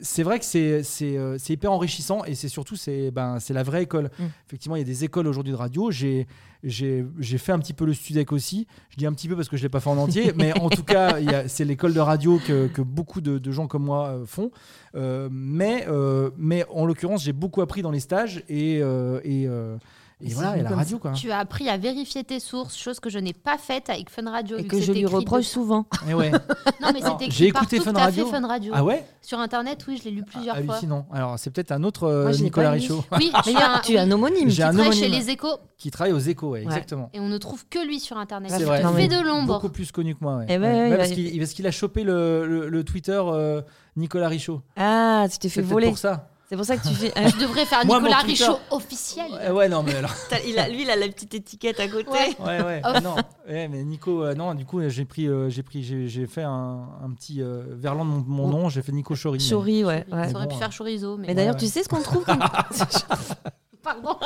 C'est 0.00 0.22
vrai 0.22 0.38
que 0.38 0.44
c'est 0.44 0.82
euh, 1.02 1.36
c'est 1.38 1.52
hyper 1.52 1.72
enrichissant 1.72 2.24
et 2.24 2.34
c'est 2.34 2.48
surtout 2.48 2.76
c'est 2.76 3.10
ben 3.10 3.38
la 3.50 3.62
vraie 3.62 3.82
école. 3.82 4.10
Mm. 4.18 4.24
Effectivement, 4.46 4.76
il 4.76 4.80
y 4.80 4.82
a 4.82 4.86
des 4.86 5.04
écoles 5.04 5.26
aujourd'hui 5.26 5.52
de 5.52 5.58
radio. 5.58 5.90
J'ai 5.90 6.26
fait 6.62 7.52
un 7.52 7.58
petit 7.58 7.72
peu 7.72 7.84
le 7.84 7.94
Studec 7.94 8.32
aussi. 8.32 8.66
Je 8.90 8.96
dis 8.96 9.06
un 9.06 9.12
petit 9.12 9.28
peu 9.28 9.36
parce 9.36 9.48
que 9.48 9.56
je 9.56 9.62
l'ai 9.62 9.68
pas 9.68 9.80
fait 9.80 9.90
en 9.90 9.98
entier, 9.98 10.32
mais 10.36 10.58
en 10.58 10.68
tout 10.68 10.84
cas, 10.84 11.16
c'est 11.48 11.64
l'école 11.64 11.94
de 11.94 12.00
radio 12.00 12.38
que, 12.46 12.68
que 12.68 12.82
beaucoup 12.82 13.20
de, 13.20 13.38
de 13.38 13.52
gens 13.52 13.66
comme 13.66 13.84
moi 13.84 14.08
euh, 14.08 14.26
font. 14.26 14.50
Euh, 14.94 15.28
mais 15.30 15.86
euh, 15.88 16.30
mais 16.36 16.64
en 16.70 16.84
l'occurrence, 16.84 17.24
j'ai 17.24 17.32
beaucoup 17.32 17.62
appris 17.62 17.82
dans 17.82 17.90
les 17.90 18.00
stages 18.00 18.44
et 18.48 18.80
euh, 18.82 19.20
et, 19.24 19.48
et 20.22 20.34
voilà 20.34 20.56
et 20.56 20.62
la 20.62 20.70
radio 20.70 20.98
quoi. 20.98 21.12
Tu 21.12 21.30
as 21.30 21.38
appris 21.38 21.68
à 21.68 21.76
vérifier 21.76 22.24
tes 22.24 22.40
sources, 22.40 22.76
chose 22.76 23.00
que 23.00 23.10
je 23.10 23.18
n'ai 23.18 23.32
pas 23.32 23.58
faite 23.58 23.90
avec 23.90 24.10
Fun 24.10 24.30
Radio. 24.30 24.56
Et 24.58 24.62
vu 24.62 24.68
que 24.68 24.80
je 24.80 24.92
lui 24.92 25.04
reproche 25.06 25.44
de- 25.44 25.48
souvent. 25.50 25.86
Et 26.08 26.14
ouais. 26.14 26.30
Non, 26.30 26.38
mais 26.92 27.00
Non, 27.00 27.12
c'était 27.12 27.24
écrit 27.26 27.30
j'ai 27.30 27.46
écouté 27.46 27.80
Fun 27.80 27.92
Radio. 27.92 28.26
fait 28.26 28.30
Fun 28.30 28.46
Radio. 28.46 28.72
Ah 28.74 28.84
ouais. 28.84 29.04
Sur 29.20 29.38
Internet, 29.38 29.84
oui, 29.88 29.96
je 29.98 30.04
l'ai 30.04 30.10
lu 30.10 30.22
plusieurs 30.24 30.56
fois. 30.56 30.74
Hallucinant. 30.74 31.06
Alors 31.12 31.38
c'est 31.38 31.50
peut-être 31.50 31.72
un 31.72 31.84
autre 31.84 32.04
euh, 32.04 32.22
Moi, 32.28 32.32
Nicolas. 32.38 32.70
Richaud 32.72 33.04
Oui, 33.18 33.30
Mais 33.34 33.52
tu 33.52 33.56
as 33.58 33.74
un- 33.76 33.80
tu 33.80 33.96
as 33.98 34.02
un 34.02 34.10
homonyme. 34.10 34.48
J'ai 34.48 34.56
qui 34.56 34.62
un 34.62 34.72
travaille 34.72 34.92
chez 34.92 35.04
homonyme. 35.06 35.20
les 35.20 35.30
échos 35.30 35.58
qui 35.78 35.90
travaille 35.90 36.12
aux 36.12 36.18
échos, 36.18 36.50
ouais, 36.50 36.62
exactement. 36.62 37.10
et 37.12 37.18
on 37.18 37.28
ne 37.28 37.38
trouve 37.38 37.66
que 37.68 37.84
lui 37.84 37.98
sur 37.98 38.16
Internet. 38.16 38.52
C'est 38.54 38.60
Il 38.60 38.66
fait 38.96 39.08
de 39.08 39.20
l'ombre. 39.26 39.54
Beaucoup 39.54 39.68
plus 39.68 39.90
connu 39.90 40.14
que 40.14 40.20
moi. 40.22 40.36
Ouais. 40.36 40.46
Eh 40.48 40.58
Ouais. 40.58 40.66
ouais, 40.66 40.90
Ouais, 40.90 41.38
parce 41.38 41.52
qu'il 41.54 41.66
a 41.66 41.70
chopé 41.72 42.04
le, 42.04 42.82
Twitter 42.86 43.20
euh, 43.24 43.62
Nicolas 43.96 44.28
Richaud. 44.28 44.62
Ah, 44.76 45.26
tu 45.30 45.38
t'es 45.38 45.48
fait 45.48 45.60
voler. 45.62 45.88
pour 45.88 45.98
ça. 45.98 46.28
C'est 46.52 46.56
pour 46.56 46.66
ça 46.66 46.76
que 46.76 46.86
tu 46.86 46.92
fais. 46.94 47.10
ah, 47.16 47.28
Je 47.28 47.36
devrais 47.38 47.64
faire 47.64 47.82
Moi, 47.86 47.96
Nicolas 47.98 48.20
Twitter- 48.24 48.44
Richaud 48.44 48.58
officiel. 48.72 49.24
Ouais, 49.32 49.50
ouais, 49.50 49.68
non, 49.70 49.82
mais 49.82 49.94
alors. 49.94 50.12
t'as- 50.28 50.40
il 50.40 50.58
a, 50.58 50.68
lui, 50.68 50.82
il 50.82 50.90
a 50.90 50.96
la 50.96 51.08
petite 51.08 51.32
étiquette 51.32 51.80
à 51.80 51.88
côté. 51.88 52.10
Ouais. 52.10 52.36
Ouais, 52.62 52.82
non, 53.00 53.14
ouais, 53.48 53.68
mais 53.68 53.82
Nico, 53.84 54.22
euh, 54.22 54.34
non, 54.34 54.52
du 54.52 54.66
coup, 54.66 54.86
j'ai 54.86 55.06
pris, 55.06 55.28
euh, 55.28 55.48
j'ai 55.48 55.62
pris, 55.62 55.82
j'ai 55.82 56.08
j'ai 56.08 56.26
fait 56.26 56.42
un, 56.42 56.88
un 57.02 57.10
petit 57.12 57.40
euh, 57.40 57.62
verlan 57.70 58.04
de 58.04 58.10
mon, 58.10 58.24
mon 58.26 58.48
nom. 58.48 58.68
J'ai 58.68 58.82
fait 58.82 58.92
Nico 58.92 59.14
Chori. 59.14 59.38
mais- 59.38 59.48
Chori, 59.48 59.82
ouais. 59.82 60.04
Ça 60.10 60.16
aurait 60.36 60.46
pu 60.46 60.52
bon, 60.52 60.58
faire 60.58 60.68
chorizo, 60.76 61.16
mais, 61.16 61.28
Mais 61.28 61.34
d'ailleurs, 61.34 61.54
Ouais, 61.54 61.60
tu 61.60 61.68
sais 61.68 61.82
ce 61.82 61.88
qu'on 61.88 62.02
trouve 62.02 62.22
quand... 62.26 62.38
pardon. 63.82 64.16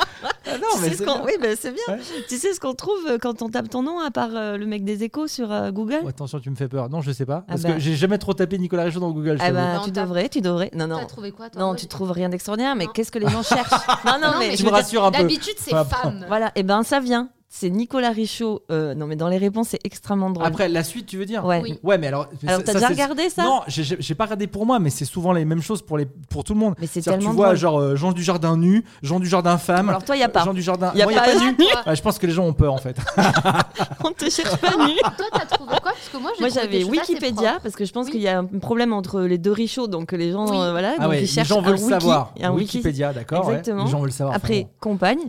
Ah, 0.49 0.57
non, 0.57 0.67
tu 0.75 0.79
mais 0.81 0.87
sais 0.89 0.91
ce 0.93 0.97
c'est 0.99 1.05
qu'on- 1.05 1.13
bien. 1.15 1.23
Oui, 1.25 1.31
ben, 1.41 1.57
c'est 1.59 1.71
bien. 1.71 1.83
Ouais. 1.95 1.99
Tu 2.29 2.37
sais 2.37 2.53
ce 2.53 2.59
qu'on 2.59 2.73
trouve 2.73 2.99
euh, 3.09 3.17
quand 3.21 3.41
on 3.41 3.49
tape 3.49 3.69
ton 3.69 3.83
nom, 3.83 3.99
à 3.99 4.11
part 4.11 4.29
euh, 4.33 4.57
le 4.57 4.65
mec 4.65 4.83
des 4.85 5.03
échos 5.03 5.27
sur 5.27 5.51
euh, 5.51 5.71
Google 5.71 5.99
Oh, 6.03 6.07
attention, 6.07 6.39
tu 6.39 6.49
me 6.49 6.55
fais 6.55 6.67
peur. 6.67 6.89
Non, 6.89 7.01
je 7.01 7.11
sais 7.11 7.25
pas. 7.25 7.43
Ah 7.47 7.51
Parce 7.51 7.63
bah. 7.63 7.73
que 7.73 7.79
j'ai 7.79 7.95
jamais 7.95 8.17
trop 8.17 8.33
tapé 8.33 8.57
Nicolas 8.57 8.83
Richaud 8.83 8.99
dans 8.99 9.11
Google. 9.11 9.37
je 9.39 9.43
Ah 9.45 9.51
bah, 9.51 9.75
Non, 9.75 9.81
tu 9.83 9.91
devrais, 9.91 10.29
tu 10.29 10.41
devrais. 10.41 10.71
Non, 10.73 10.87
non. 10.87 10.99
T'as 10.99 11.05
trouvé 11.05 11.31
quoi 11.31 11.49
toi 11.49 11.61
Non, 11.61 11.75
tu 11.75 11.87
trouves 11.87 12.11
rien 12.11 12.29
d'extraordinaire, 12.29 12.75
mais 12.75 12.85
Non. 12.85 12.91
qu'est-ce 12.93 13.11
que 13.11 13.19
les 13.19 13.27
gens 13.29 13.43
cherchent? 13.43 13.71
Non, 14.05 14.13
non, 14.21 14.31
Non, 14.33 14.39
mais, 14.39 14.47
mais 14.49 14.55
Tu 14.55 14.61
je 14.63 14.67
me 14.67 14.71
rassures 14.71 15.03
un 15.03 15.11
peu. 15.11 15.17
D'habitude, 15.19 15.55
c'est 15.57 15.71
femme. 15.71 16.25
Voilà, 16.27 16.51
et 16.55 16.63
ben 16.63 16.83
ça 16.83 16.99
vient. 16.99 17.29
C'est 17.49 17.69
Nicolas 17.69 18.09
Richaud. 18.11 18.61
euh, 18.71 18.93
non, 18.93 19.07
mais 19.07 19.15
dans 19.15 19.29
les 19.29 19.37
réponses, 19.37 19.69
c'est 19.69 19.79
extrêmement 19.85 20.29
drôle. 20.29 20.45
Après, 20.45 20.67
la 20.67 20.83
suite, 20.83 21.05
tu 21.05 21.17
veux 21.17 21.25
dire 21.25 21.45
ouais. 21.45 21.61
Oui. 21.63 21.79
Ouais, 21.81 21.97
mais 21.97 22.07
alors. 22.07 22.27
Alors, 22.45 22.61
t'as 22.61 22.73
déjà 22.73 22.89
regardé 22.89 23.29
ça 23.29 23.43
Non, 23.43 23.61
j'ai- 23.67 23.83
j'ai 23.83 23.95
j'ai 23.99 24.15
pas 24.15 24.25
regardé 24.25 24.47
pour 24.47 24.65
moi, 24.65 24.79
mais 24.79 24.89
c'est 24.89 25.05
souvent 25.05 25.31
les 25.31 25.45
mêmes 25.45 25.61
choses 25.61 25.81
pour, 25.81 25.97
les, 25.97 26.05
pour 26.05 26.43
tout 26.43 26.53
le 26.53 26.59
monde. 26.59 26.75
Mais 26.79 26.87
c'est 26.87 27.01
C'est-à-dire 27.01 27.13
que 27.13 27.17
tellement 27.19 27.31
Tu 27.31 27.35
vois, 27.37 27.45
drôle. 27.47 27.57
genre 27.57 27.79
euh, 27.79 27.95
Jean 27.95 28.11
du 28.11 28.21
Jardin 28.21 28.57
nu, 28.57 28.83
Jean 29.01 29.19
du 29.21 29.27
Jardin 29.27 29.57
femme. 29.57 29.87
Alors, 29.87 30.03
toi, 30.03 30.17
il 30.17 30.19
y 30.19 30.23
a 30.23 30.29
pas. 30.29 30.43
Jean 30.43 30.53
du 30.53 30.61
Jardin. 30.61 30.91
Y 30.93 31.01
a 31.01 31.05
Moi, 31.05 31.13
pas 31.15 31.33
nu. 31.35 31.55
Ouais, 31.87 31.95
je 31.95 32.01
pense 32.01 32.19
que 32.19 32.27
les 32.27 32.33
gens 32.33 32.43
ont 32.45 32.53
peur 32.53 32.73
en 32.73 32.77
fait. 32.77 32.97
On 34.03 34.11
te 34.11 34.29
cherche 34.29 34.57
pas 34.57 34.75
nu. 34.85 34.95
toi, 35.17 35.25
t'as 35.31 35.45
trouvé 35.45 35.69
quoi? 35.81 35.93
Parce 35.93 36.09
que 36.11 36.17
moi, 36.17 36.31
j'ai 36.35 36.41
Moi, 36.41 36.49
trouvé 36.49 36.51
j'avais 36.51 36.67
des 36.79 36.81
choses 36.83 36.99
assez 36.99 37.13
Wikipédia, 37.13 37.49
propres. 37.51 37.63
parce 37.63 37.75
que 37.75 37.85
je 37.85 37.93
pense 37.93 38.05
Oui. 38.07 38.11
qu'il 38.11 38.21
y 38.21 38.27
a 38.27 38.39
un 38.39 38.45
problème 38.45 38.91
entre 38.91 39.21
les 39.21 39.37
deux 39.37 39.53
Richaud, 39.53 39.87
donc 39.87 40.11
les 40.11 40.31
gens, 40.33 40.47
Oui. 40.49 40.57
euh, 40.59 40.71
voilà, 40.71 40.95
Ah 40.97 41.03
donc 41.03 41.09
ouais, 41.11 41.17
ils 41.19 41.21
les 41.21 41.27
cherchent 41.27 41.47
gens 41.47 41.59
un 41.59 41.61
veulent 41.61 41.75
wiki, 41.75 41.87
savoir. 41.89 42.33
un 42.41 42.51
wiki. 42.51 42.77
Wikipédia, 42.77 43.13
d'accord. 43.13 43.47
ouais. 43.47 43.53
Exactement. 43.59 43.85
Les 43.85 43.89
gens 43.91 44.01
veulent 44.01 44.11
savoir. 44.11 44.35
Après, 44.35 44.59
enfin, 44.63 44.69
compagne. 44.81 45.19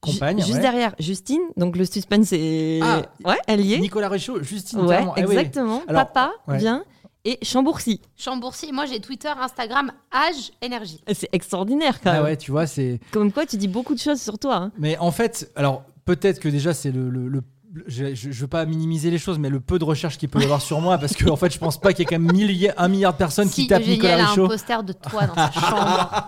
Compagne, 0.00 0.38
Ju- 0.38 0.44
Juste 0.44 0.56
ouais. 0.56 0.62
derrière, 0.62 0.94
Justine. 0.98 1.42
Donc 1.56 1.76
le 1.76 1.84
suspense 1.84 2.32
est. 2.32 2.80
Ah, 2.82 3.02
ouais, 3.24 3.36
elle 3.46 3.60
y 3.60 3.74
est. 3.74 3.78
Nicolas 3.78 4.08
Richaud, 4.08 4.42
Justine. 4.42 4.80
Ouais, 4.80 4.88
carrément. 4.88 5.12
Ah 5.16 5.20
oui. 5.26 5.32
exactement. 5.36 5.82
Alors, 5.88 6.06
Papa 6.06 6.32
ouais. 6.48 6.58
vient 6.58 6.84
et 7.26 7.38
Chambourcy. 7.42 8.00
Chambourcy. 8.16 8.72
Moi, 8.72 8.86
j'ai 8.86 8.98
Twitter, 9.00 9.28
Instagram, 9.38 9.92
âge, 10.10 10.52
énergie. 10.62 11.02
C'est 11.12 11.28
extraordinaire 11.32 12.00
quand 12.00 12.10
Ah 12.10 12.14
même. 12.14 12.22
ouais, 12.24 12.36
tu 12.38 12.50
vois, 12.50 12.66
c'est. 12.66 12.98
Comme 13.10 13.30
quoi, 13.30 13.44
tu 13.44 13.58
dis 13.58 13.68
beaucoup 13.68 13.92
de 13.94 13.98
choses 14.00 14.20
sur 14.22 14.38
toi. 14.38 14.56
hein. 14.56 14.72
Mais 14.78 14.96
en 14.98 15.10
fait, 15.10 15.50
alors 15.54 15.82
peut-être 16.06 16.40
que 16.40 16.48
déjà 16.48 16.72
c'est 16.72 16.92
le. 16.92 17.10
le- 17.10 17.28
le- 17.28 17.42
je, 17.86 18.14
je, 18.14 18.30
je 18.32 18.40
veux 18.40 18.46
pas 18.48 18.64
minimiser 18.66 19.10
les 19.10 19.18
choses, 19.18 19.38
mais 19.38 19.48
le 19.48 19.60
peu 19.60 19.78
de 19.78 19.84
recherche 19.84 20.18
qu'il 20.18 20.28
peut 20.28 20.40
y 20.40 20.44
avoir 20.44 20.60
sur 20.60 20.80
moi, 20.80 20.98
parce 20.98 21.14
qu'en 21.14 21.30
en 21.32 21.36
fait, 21.36 21.52
je 21.52 21.58
pense 21.58 21.80
pas 21.80 21.92
qu'il 21.92 22.00
y 22.00 22.02
ait 22.02 22.06
quand 22.06 22.18
même 22.22 22.32
milliers- 22.32 22.72
un 22.76 22.88
milliard 22.88 23.12
de 23.12 23.18
personnes 23.18 23.48
qui 23.48 23.66
tapent 23.68 23.86
Nicolas 23.86 24.16
a 24.16 24.22
un 24.22 24.26
Richaud. 24.30 24.48
poster 24.48 24.82
de 24.82 24.92
toi 24.92 25.26
dans 25.26 25.34
sa 25.34 25.50
chambre. 25.60 26.22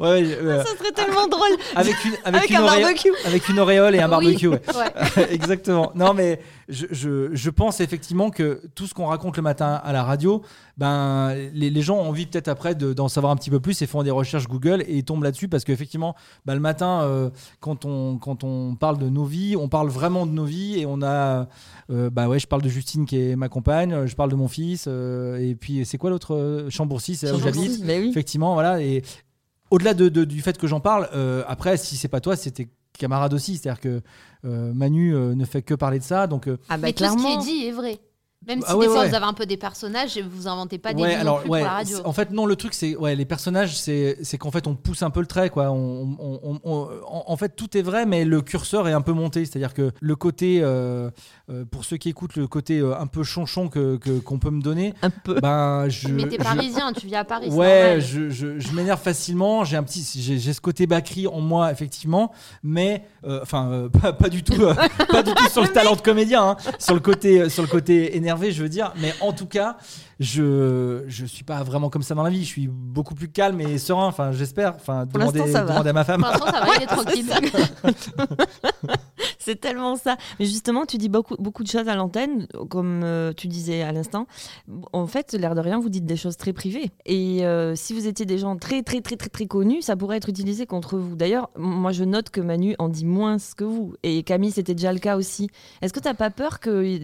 Ouais, 0.00 0.24
euh, 0.24 0.64
Ça 0.64 0.76
serait 0.76 0.92
tellement 0.92 1.26
drôle. 1.28 1.56
avec 1.76 2.04
une, 2.04 2.12
avec, 2.24 2.40
Avec 2.40 2.50
une 2.50 2.56
un 2.56 2.62
auréole- 2.64 2.82
barbecue. 2.82 3.12
avec 3.24 3.48
une 3.48 3.58
auréole 3.60 3.94
et 3.94 4.00
un 4.00 4.04
Oui. 4.04 4.10
barbecue. 4.10 4.48
ouais. 4.48 4.62
Ouais. 5.16 5.26
Exactement. 5.34 5.92
Non, 5.94 6.12
mais 6.14 6.40
je, 6.68 6.86
je, 7.32 7.50
pense 7.50 7.80
effectivement 7.80 8.30
que 8.30 8.62
tout 8.74 8.86
ce 8.86 8.94
qu'on 8.94 9.06
raconte 9.06 9.36
le 9.36 9.42
matin 9.42 9.80
à 9.84 9.92
la 9.92 10.02
radio, 10.02 10.42
ben, 10.76 11.34
les, 11.52 11.70
les 11.70 11.82
gens 11.82 11.96
ont 11.98 12.08
envie 12.08 12.26
peut-être 12.26 12.48
après 12.48 12.74
de- 12.74 12.92
d'en 12.92 13.08
savoir 13.08 13.32
un 13.32 13.36
petit 13.36 13.50
peu 13.50 13.60
plus 13.60 13.80
et 13.82 13.86
font 13.86 14.02
des 14.02 14.10
recherches 14.10 14.48
Google 14.48 14.82
et 14.88 14.96
ils 14.96 15.04
tombent 15.04 15.22
là-dessus 15.22 15.46
parce 15.48 15.62
qu'effectivement, 15.64 16.14
ben, 16.46 16.54
le 16.54 16.60
matin, 16.60 17.02
euh, 17.02 17.30
quand, 17.60 17.84
on, 17.84 18.18
quand 18.18 18.42
on 18.44 18.74
parle 18.74 18.98
de 18.98 19.08
nos 19.08 19.24
vies, 19.24 19.56
on 19.56 19.68
parle 19.68 19.88
vraiment 19.88 20.26
de 20.26 20.32
nos 20.32 20.44
vies 20.44 20.63
et 20.78 20.86
on 20.86 21.02
a. 21.02 21.48
euh, 21.90 22.10
bah 22.10 22.28
ouais, 22.28 22.38
je 22.38 22.46
parle 22.46 22.62
de 22.62 22.68
Justine 22.68 23.06
qui 23.06 23.18
est 23.20 23.36
ma 23.36 23.48
compagne, 23.48 24.06
je 24.06 24.14
parle 24.16 24.30
de 24.30 24.36
mon 24.36 24.48
fils, 24.48 24.86
euh, 24.88 25.36
et 25.38 25.54
puis 25.54 25.84
c'est 25.84 25.98
quoi 25.98 26.10
l'autre 26.10 26.34
euh, 26.34 26.70
Chambourcy, 26.70 27.14
c'est 27.16 27.26
là 27.26 27.34
où 27.34 27.40
j'habite. 27.40 27.80
Oui. 27.84 28.08
Effectivement, 28.10 28.54
voilà. 28.54 28.80
Et 28.82 29.02
au-delà 29.70 29.94
de, 29.94 30.08
de- 30.08 30.24
du 30.24 30.40
fait 30.42 30.56
que 30.58 30.66
j'en 30.66 30.80
parle, 30.80 31.08
euh, 31.14 31.42
après, 31.46 31.76
si 31.76 31.96
c'est 31.96 32.08
pas 32.08 32.20
toi, 32.20 32.36
c'est 32.36 32.50
tes 32.52 32.68
camarades 32.98 33.34
aussi. 33.34 33.56
C'est-à-dire 33.56 33.80
que 33.80 34.00
euh, 34.44 34.72
Manu 34.72 35.14
euh, 35.14 35.34
ne 35.34 35.44
fait 35.44 35.62
que 35.62 35.74
parler 35.74 35.98
de 35.98 36.04
ça. 36.04 36.26
Donc, 36.26 36.46
euh, 36.48 36.56
Ah 36.68 36.76
bah 36.76 36.86
Mais 36.88 36.92
tout 36.92 37.04
ce 37.04 37.10
qui 37.10 37.16
clairement. 37.16 37.40
est 37.40 37.44
dit 37.44 37.66
est 37.66 37.72
vrai. 37.72 37.98
Même 38.46 38.60
si 38.60 38.66
Ah 38.68 38.76
ouais, 38.76 38.86
des 38.86 38.92
fois 38.92 39.02
ouais. 39.02 39.08
vous 39.08 39.14
avez 39.14 39.24
un 39.24 39.32
peu 39.32 39.46
des 39.46 39.56
personnages 39.56 40.16
et 40.16 40.22
vous 40.22 40.46
inventez 40.48 40.78
pas 40.78 40.92
des 40.94 41.02
ouais, 41.02 41.14
alors, 41.14 41.40
plus 41.40 41.50
ouais, 41.50 41.60
pour 41.60 41.66
la 41.68 41.74
radio. 41.74 41.98
En 42.04 42.12
fait, 42.12 42.30
non, 42.30 42.46
le 42.46 42.56
truc, 42.56 42.74
c'est 42.74 42.96
ouais, 42.96 43.14
les 43.16 43.24
personnages, 43.24 43.76
c'est 43.76 44.18
c'est 44.22 44.38
qu'en 44.38 44.50
fait, 44.50 44.66
on 44.66 44.74
pousse 44.74 45.02
un 45.02 45.10
peu 45.10 45.20
le 45.20 45.26
trait, 45.26 45.50
quoi. 45.50 45.70
On, 45.70 46.16
on- 46.18 46.40
on- 46.42 46.60
on- 46.64 46.88
en, 47.06 47.24
en 47.26 47.36
fait, 47.36 47.56
tout 47.56 47.76
est 47.76 47.82
vrai, 47.82 48.06
mais 48.06 48.24
le 48.24 48.42
curseur 48.42 48.86
est 48.88 48.92
un 48.92 49.00
peu 49.00 49.12
monté. 49.12 49.44
C'est-à-dire 49.44 49.74
que 49.74 49.92
le 50.00 50.16
côté, 50.16 50.60
euh, 50.62 51.10
euh, 51.50 51.64
pour 51.70 51.84
ceux 51.84 51.96
qui 51.96 52.08
écoutent, 52.08 52.36
le 52.36 52.46
côté 52.46 52.78
euh, 52.80 52.98
un 52.98 53.06
peu 53.06 53.22
chonchon 53.22 53.68
que 53.68 53.96
que- 53.96 54.18
qu'on 54.20 54.38
peut 54.38 54.50
me 54.50 54.60
donner, 54.62 54.94
Un 55.02 55.10
peu. 55.10 55.40
ben, 55.40 55.88
je. 55.88 56.08
Mais 56.08 56.24
t'es 56.28 56.36
je- 56.38 56.42
parisien, 56.44 56.92
tu 56.92 57.06
vis 57.06 57.16
à 57.16 57.24
Paris. 57.24 57.48
Ouais, 57.50 57.96
normal. 57.96 58.00
je, 58.00 58.30
je, 58.30 58.58
je 58.58 58.72
m'énerve 58.72 59.00
facilement. 59.00 59.64
J'ai 59.64 59.76
un 59.76 59.82
petit, 59.82 60.02
j'ai 60.38 60.52
ce 60.52 60.60
côté 60.60 60.86
Bakri 60.86 61.26
en 61.26 61.40
moi 61.40 61.70
effectivement, 61.72 62.32
mais 62.62 63.04
enfin 63.42 63.70
euh, 63.70 63.88
pas, 64.02 64.12
pas 64.12 64.28
du 64.28 64.42
tout, 64.42 64.60
euh, 64.62 64.74
pas 65.08 65.22
du 65.22 65.32
tout 65.34 65.48
sur 65.48 65.62
le 65.62 65.68
talent 65.68 65.94
de 65.96 66.00
comédien, 66.00 66.42
hein, 66.50 66.56
sur 66.78 66.94
le 66.94 67.00
côté, 67.00 67.40
euh, 67.42 67.48
sur 67.48 67.62
le 67.62 67.68
côté 67.68 68.16
énervé, 68.16 68.33
je 68.36 68.62
veux 68.62 68.68
dire. 68.68 68.92
Mais 69.00 69.12
en 69.20 69.32
tout 69.32 69.46
cas, 69.46 69.76
je 70.20 71.04
je 71.06 71.24
suis 71.24 71.44
pas 71.44 71.62
vraiment 71.62 71.90
comme 71.90 72.02
ça 72.02 72.14
dans 72.14 72.22
la 72.22 72.30
vie. 72.30 72.44
Je 72.44 72.48
suis 72.48 72.68
beaucoup 72.68 73.14
plus 73.14 73.28
calme 73.28 73.60
et 73.60 73.78
serein. 73.78 74.06
Enfin, 74.06 74.32
j'espère. 74.32 74.74
Enfin, 74.76 75.06
Pour 75.06 75.18
l'instant, 75.18 75.34
demandez, 75.34 75.52
ça 75.52 75.64
va. 75.64 75.72
demandez 75.72 75.90
à 75.90 75.92
ma 75.92 76.04
femme. 76.04 76.20
Pour 76.20 76.30
l'instant, 76.30 76.46
ça 76.46 76.60
va, 76.60 76.76
il 76.76 76.82
est 76.82 76.86
tranquille. 76.86 77.26
C'est 79.38 79.60
tellement 79.60 79.96
ça. 79.96 80.16
Mais 80.40 80.46
justement, 80.46 80.86
tu 80.86 80.96
dis 80.96 81.10
beaucoup, 81.10 81.36
beaucoup 81.38 81.62
de 81.62 81.68
choses 81.68 81.88
à 81.88 81.94
l'antenne, 81.96 82.46
comme 82.70 83.02
euh, 83.04 83.32
tu 83.36 83.46
disais 83.46 83.82
à 83.82 83.92
l'instant. 83.92 84.26
En 84.94 85.06
fait, 85.06 85.34
l'air 85.34 85.54
de 85.54 85.60
rien, 85.60 85.78
vous 85.78 85.90
dites 85.90 86.06
des 86.06 86.16
choses 86.16 86.38
très 86.38 86.54
privées. 86.54 86.90
Et 87.04 87.44
euh, 87.44 87.74
si 87.76 87.92
vous 87.92 88.06
étiez 88.06 88.24
des 88.24 88.38
gens 88.38 88.56
très, 88.56 88.82
très, 88.82 89.02
très, 89.02 89.16
très, 89.16 89.28
très 89.28 89.46
connus, 89.46 89.82
ça 89.82 89.96
pourrait 89.96 90.16
être 90.16 90.30
utilisé 90.30 90.64
contre 90.64 90.96
vous. 90.96 91.14
D'ailleurs, 91.14 91.50
moi, 91.56 91.92
je 91.92 92.04
note 92.04 92.30
que 92.30 92.40
Manu 92.40 92.74
en 92.78 92.88
dit 92.88 93.04
moins 93.04 93.36
que 93.54 93.64
vous. 93.64 93.94
Et 94.02 94.22
Camille, 94.22 94.50
c'était 94.50 94.74
déjà 94.74 94.92
le 94.92 94.98
cas 94.98 95.16
aussi. 95.16 95.50
Est-ce 95.82 95.92
que 95.92 96.00
tu 96.00 96.08
n'as 96.08 96.14
pas 96.14 96.30
peur 96.30 96.60
que, 96.60 97.00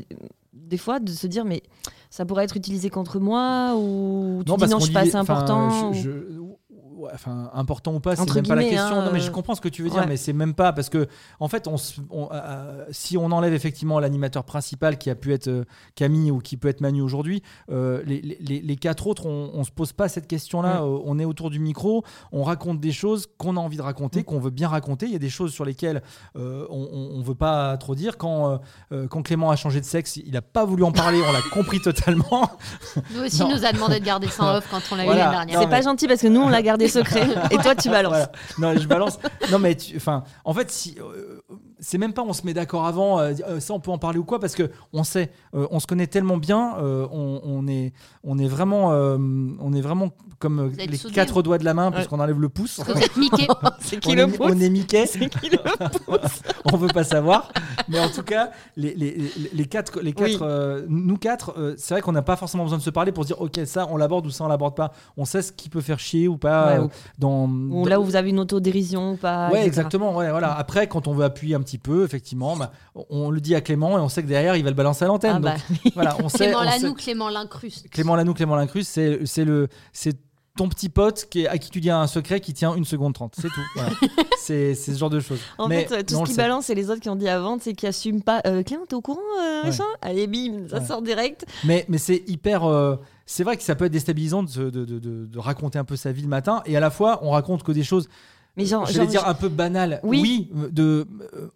des 0.52 0.76
fois, 0.76 1.00
de 1.00 1.11
se 1.11 1.26
dire, 1.26 1.45
mais 1.45 1.62
ça 2.11 2.25
pourrait 2.25 2.45
être 2.45 2.57
utilisé 2.57 2.90
contre 2.90 3.19
moi 3.21 3.75
Ou 3.76 4.42
tu 4.45 4.45
dis 4.66 4.73
non, 4.73 4.78
je 4.80 4.85
suis 4.85 4.92
pas 4.95 5.00
assez 5.00 5.16
important 5.16 5.71
je- 5.71 5.87
ou- 5.87 5.95
je- 6.02 6.60
ouais, 7.00 7.11
enfin, 7.14 7.50
important 7.54 7.95
ou 7.95 8.00
pas, 8.00 8.16
c'est 8.16 8.35
même 8.35 8.47
pas 8.47 8.54
la 8.54 8.62
question. 8.64 8.99
hein, 9.00 9.04
non, 9.04 9.11
mais 9.12 9.21
je 9.21 9.28
euh, 9.28 9.33
comprends 9.33 9.54
ce 9.54 9.61
que 9.61 9.69
tu 9.69 9.83
veux 9.83 9.90
dire, 9.90 10.00
ouais. 10.00 10.07
mais 10.07 10.16
c'est 10.16 10.33
même 10.33 10.54
pas 10.54 10.73
parce 10.73 10.88
que, 10.88 11.07
en 11.38 11.49
fait, 11.49 11.66
on, 11.66 11.76
on- 12.11 12.28
euh, 12.33 12.85
si 12.90 13.16
on 13.16 13.30
enlève 13.33 13.54
effectivement 13.54 13.99
l'animateur 14.00 14.45
principal 14.45 14.99
qui 14.99 15.11
a 15.11 15.14
pu 15.14 15.33
être 15.33 15.49
euh, 15.49 15.64
Camille 15.95 16.30
ou 16.30 16.38
qui 16.38 16.57
peut 16.57 16.69
être 16.69 16.80
Manu 16.80 17.00
aujourd'hui, 17.02 17.42
euh, 17.71 18.02
les, 18.07 18.21
les- 18.21 18.38
les- 18.40 18.61
les 18.61 18.76
quatre 18.76 19.07
autres, 19.07 19.26
on, 19.26 19.50
on 19.54 19.64
se 19.64 19.71
pose 19.71 19.92
pas 19.92 20.09
cette 20.09 20.26
question-là. 20.26 20.80
Mm. 20.80 20.85
Euh, 20.85 20.99
on 21.04 21.19
est 21.19 21.25
autour 21.25 21.50
du 21.50 21.59
micro, 21.59 22.04
on 22.33 22.42
raconte 22.42 22.80
des 22.80 22.92
choses 22.92 23.26
qu'on 23.38 23.57
a 23.57 23.61
envie 23.61 23.76
de 23.76 23.83
raconter, 23.83 24.21
Mm. 24.21 24.25
qu'on 24.25 24.38
veut 24.40 24.50
bien 24.50 24.69
raconter. 24.69 25.07
Il 25.07 25.12
y 25.12 25.16
a 25.16 25.21
des 25.21 25.30
choses 25.30 25.52
sur 25.52 25.64
lesquelles 25.64 26.02
euh, 26.37 26.66
on, 26.71 26.88
on, 26.92 27.19
on 27.19 27.23
veut 27.23 27.35
pas 27.35 27.76
trop 27.78 27.95
dire. 27.95 28.19
Quand, 28.19 28.50
euh, 28.50 28.57
euh, 28.92 29.07
quand 29.09 29.23
Clément 29.23 29.50
a 29.50 29.57
changé 29.57 29.80
de 29.80 29.87
sexe, 29.87 30.16
il 30.16 30.37
a 30.37 30.42
pas 30.42 30.64
voulu 30.64 30.85
en 30.85 30.92
parler, 30.92 31.21
on 31.26 31.33
l'a 31.33 31.40
compris 31.52 31.80
totalement. 31.80 32.50
Nous 33.14 33.23
aussi, 33.25 33.40
Non. 33.40 33.50
nous 33.57 33.64
a 33.64 33.73
demandé 33.73 34.00
de 34.00 34.04
garder 34.04 34.28
ça 34.28 34.45
en 34.45 34.57
off 34.57 34.66
quand 34.71 34.80
on 34.92 34.97
l'a 34.97 35.04
Voilà. 35.04 35.21
eu 35.21 35.23
l'année 35.25 35.37
dernière. 35.37 35.61
C'est 35.61 35.69
pas 35.69 35.83
gentil 35.83 36.07
parce 36.07 36.21
que 36.21 36.26
nous, 36.28 36.40
on 36.40 36.49
l'a 36.49 36.62
gardé 36.62 36.88
secret. 36.91 37.29
Et 37.51 37.57
toi, 37.59 37.75
tu 37.75 37.89
balances. 37.89 38.11
Voilà. 38.13 38.33
Non, 38.75 38.81
je 38.81 38.87
balance. 38.87 39.19
Non, 39.51 39.59
mais 39.59 39.75
tu- 39.77 39.97
enfin, 39.97 40.25
en 40.45 40.53
fait, 40.55 40.71
si, 40.71 40.97
euh, 41.01 41.41
c'est 41.81 41.99
même 41.99 42.13
pas 42.13 42.23
on 42.23 42.33
se 42.33 42.45
met 42.47 42.55
d'accord 42.55 42.87
avant, 42.87 43.19
euh, 43.21 43.33
euh, 43.49 43.61
ça 43.61 43.75
on 43.75 43.81
peut 43.81 43.91
en 43.91 43.99
parler 43.99 44.19
ou 44.19 44.25
quoi, 44.25 44.39
parce 44.41 44.55
que 44.55 44.71
on 44.93 45.05
sait, 45.05 45.31
euh, 45.55 45.67
on 45.71 45.81
se 45.81 45.87
connaît 45.87 46.07
tellement 46.07 46.37
bien, 46.37 46.77
euh, 46.79 47.07
on, 47.11 47.41
on 47.45 47.67
est, 47.69 47.93
on 48.25 48.39
est 48.39 48.47
vraiment, 48.49 48.93
euh, 48.93 49.17
on 49.61 49.73
est 49.73 49.81
vraiment 49.81 50.11
comme 50.39 50.73
les 50.79 50.97
soudés, 50.97 51.15
quatre 51.15 51.43
doigts 51.43 51.59
de 51.59 51.65
la 51.67 51.75
main, 51.75 51.91
puisqu'on 51.93 52.19
enlève 52.19 52.41
le 52.41 52.49
pouce. 52.49 52.81
Vous 52.81 52.93
êtes 52.93 53.15
Mickey. 53.19 53.47
C'est 53.81 53.97
on, 53.97 54.01
qui 54.01 54.15
le 54.15 54.23
est, 54.23 54.27
pouce 54.29 54.47
on 54.51 54.59
est 54.59 54.71
Mickey, 54.71 55.05
C'est 55.07 55.29
qui 55.29 55.51
le 55.51 55.59
on 56.73 56.77
veut 56.77 56.89
pas 56.89 57.05
savoir. 57.05 57.53
Mais 57.89 57.99
en 58.01 58.09
tout 58.09 58.23
cas, 58.23 58.51
les, 58.77 58.95
les, 58.95 59.11
les- 59.17 59.51
les 59.53 59.65
quatre, 59.67 60.01
les 60.01 60.13
quatre 60.13 60.25
Oui. 60.31 60.39
euh, 60.43 60.87
nous 60.89 61.17
quatre, 61.17 61.55
euh, 61.59 61.75
c'est 61.77 61.95
vrai 61.95 62.01
qu'on 62.01 62.13
n'a 62.13 62.23
pas 62.23 62.37
forcément 62.37 62.63
besoin 62.65 62.79
de 62.79 62.83
se 62.83 62.91
parler 62.91 63.13
pour 63.13 63.25
dire 63.25 63.41
ok 63.41 63.61
ça 63.67 63.87
on 63.91 63.97
l'aborde 63.97 64.27
ou 64.27 64.31
ça 64.31 64.45
on 64.45 64.49
l'aborde 64.49 64.75
pas. 64.75 64.93
On 65.17 65.25
sait 65.25 65.43
ce 65.43 65.53
qui 65.53 65.69
peut 65.69 65.81
faire 65.81 65.99
chier 65.99 66.29
ou 66.29 66.37
pas 66.37 66.67
Ouais, 66.69 66.79
euh, 66.79 66.85
ou- 66.85 66.91
dans, 67.19 67.47
Ou 67.49 67.83
dans- 67.85 67.89
là 67.91 68.01
où 68.01 68.05
vous 68.05 68.17
avez 68.17 68.31
une 68.31 68.39
autodérision 68.41 69.13
ou 69.13 69.17
pas. 69.17 69.49
Ouais, 69.49 69.57
etc. 69.61 69.67
exactement. 69.67 70.17
Ouais, 70.17 70.31
voilà. 70.31 70.55
Après, 70.57 70.87
quand 70.87 71.07
on 71.07 71.13
veut 71.15 71.25
appuyer 71.25 71.55
un 71.55 71.61
petit 71.61 71.70
peu, 71.79 72.05
effectivement, 72.05 72.57
bah, 72.57 72.73
on 73.11 73.31
le 73.31 73.41
dit 73.41 73.55
à 73.55 73.61
Clément 73.61 73.99
et 73.99 74.00
on 74.00 74.09
sait 74.09 74.23
que 74.23 74.29
derrière, 74.29 74.57
il 74.57 74.62
va 74.65 74.71
le 74.71 74.77
balancer 74.77 75.05
à 75.05 75.09
l'antenne. 75.09 75.37
Ah 75.37 75.41
bah, 75.41 75.55
Donc, 75.85 75.93
voilà, 75.95 76.17
on 76.23 76.29
sait. 76.29 76.39
Clément 76.47 76.62
Lanoux, 76.62 76.95
Clément 76.95 77.29
Lincruste. 77.29 77.89
Clément 77.91 78.17
Lanoux, 78.17 78.35
Clément 78.35 78.57
Lincrus, 78.57 78.87
c'est 78.89 79.21
c'est 79.27 79.45
le 79.45 79.69
c'est 79.93 80.17
ton 80.57 80.69
petit 80.69 80.89
pote 80.89 81.27
qui 81.31 81.43
est, 81.43 81.47
à 81.47 81.57
qui 81.59 81.71
tu 81.71 81.81
dis 81.81 81.91
un 81.91 82.07
secret 82.09 82.41
qui 82.41 82.53
tient 82.53 82.75
une 82.75 82.85
seconde 82.85 83.15
30. 83.15 83.35
C'est 83.41 83.49
tout. 83.49 83.61
Voilà. 83.77 83.91
c'est 84.39 84.75
c'est 84.75 84.93
ce 84.93 84.99
genre 84.99 85.09
de 85.09 85.21
choses. 85.21 85.39
En 85.59 85.69
Mais 85.69 85.85
fait, 85.85 85.95
euh, 85.95 86.03
tout 86.03 86.17
ce 86.17 86.23
qui 86.25 86.33
sait. 86.33 86.37
balance, 86.43 86.67
c'est 86.67 86.75
les 86.75 86.91
autres 86.91 87.00
qui 87.00 87.09
ont 87.09 87.17
dit 87.17 87.29
avant, 87.29 87.59
c'est 87.61 87.73
qui 87.73 87.87
assument 87.87 88.21
pas. 88.23 88.43
Euh, 88.47 88.62
Clément, 88.62 88.85
t'es 88.87 88.95
au 88.97 89.00
courant, 89.00 89.21
euh, 89.41 89.65
Ouais. 89.71 89.77
Allez, 90.03 90.27
bim, 90.27 90.69
ça 90.69 90.79
Ouais. 90.79 90.85
sort 90.85 91.03
direct. 91.03 91.47
Mais, 91.65 91.87
mais 91.89 91.99
c'est 91.99 92.25
hyper. 92.27 92.65
euh, 92.65 92.97
c'est 93.27 93.45
vrai 93.45 93.57
que 93.57 93.62
ça 93.62 93.77
peut 93.77 93.85
être 93.85 93.93
déstabilisant 93.93 94.43
de, 94.43 94.49
se- 94.50 94.61
de, 94.61 94.85
de- 94.85 94.99
de- 94.99 95.27
de 95.27 95.39
raconter 95.39 95.79
un 95.79 95.85
peu 95.85 95.95
sa 95.95 96.11
vie 96.11 96.23
le 96.23 96.29
matin 96.29 96.62
et 96.67 96.77
à 96.77 96.81
la 96.81 96.91
fois 96.91 97.21
on 97.23 97.31
raconte 97.31 97.62
que 97.62 97.71
des 97.71 97.85
choses 97.85 98.09
Mais 98.57 98.64
genre, 98.66 98.85
je 98.87 98.99
vais 99.00 99.07
dire 99.07 99.26
un 99.26 99.35
peu 99.35 99.49
banal. 99.49 100.00
Oui. 100.02 100.50
de, 100.73 101.07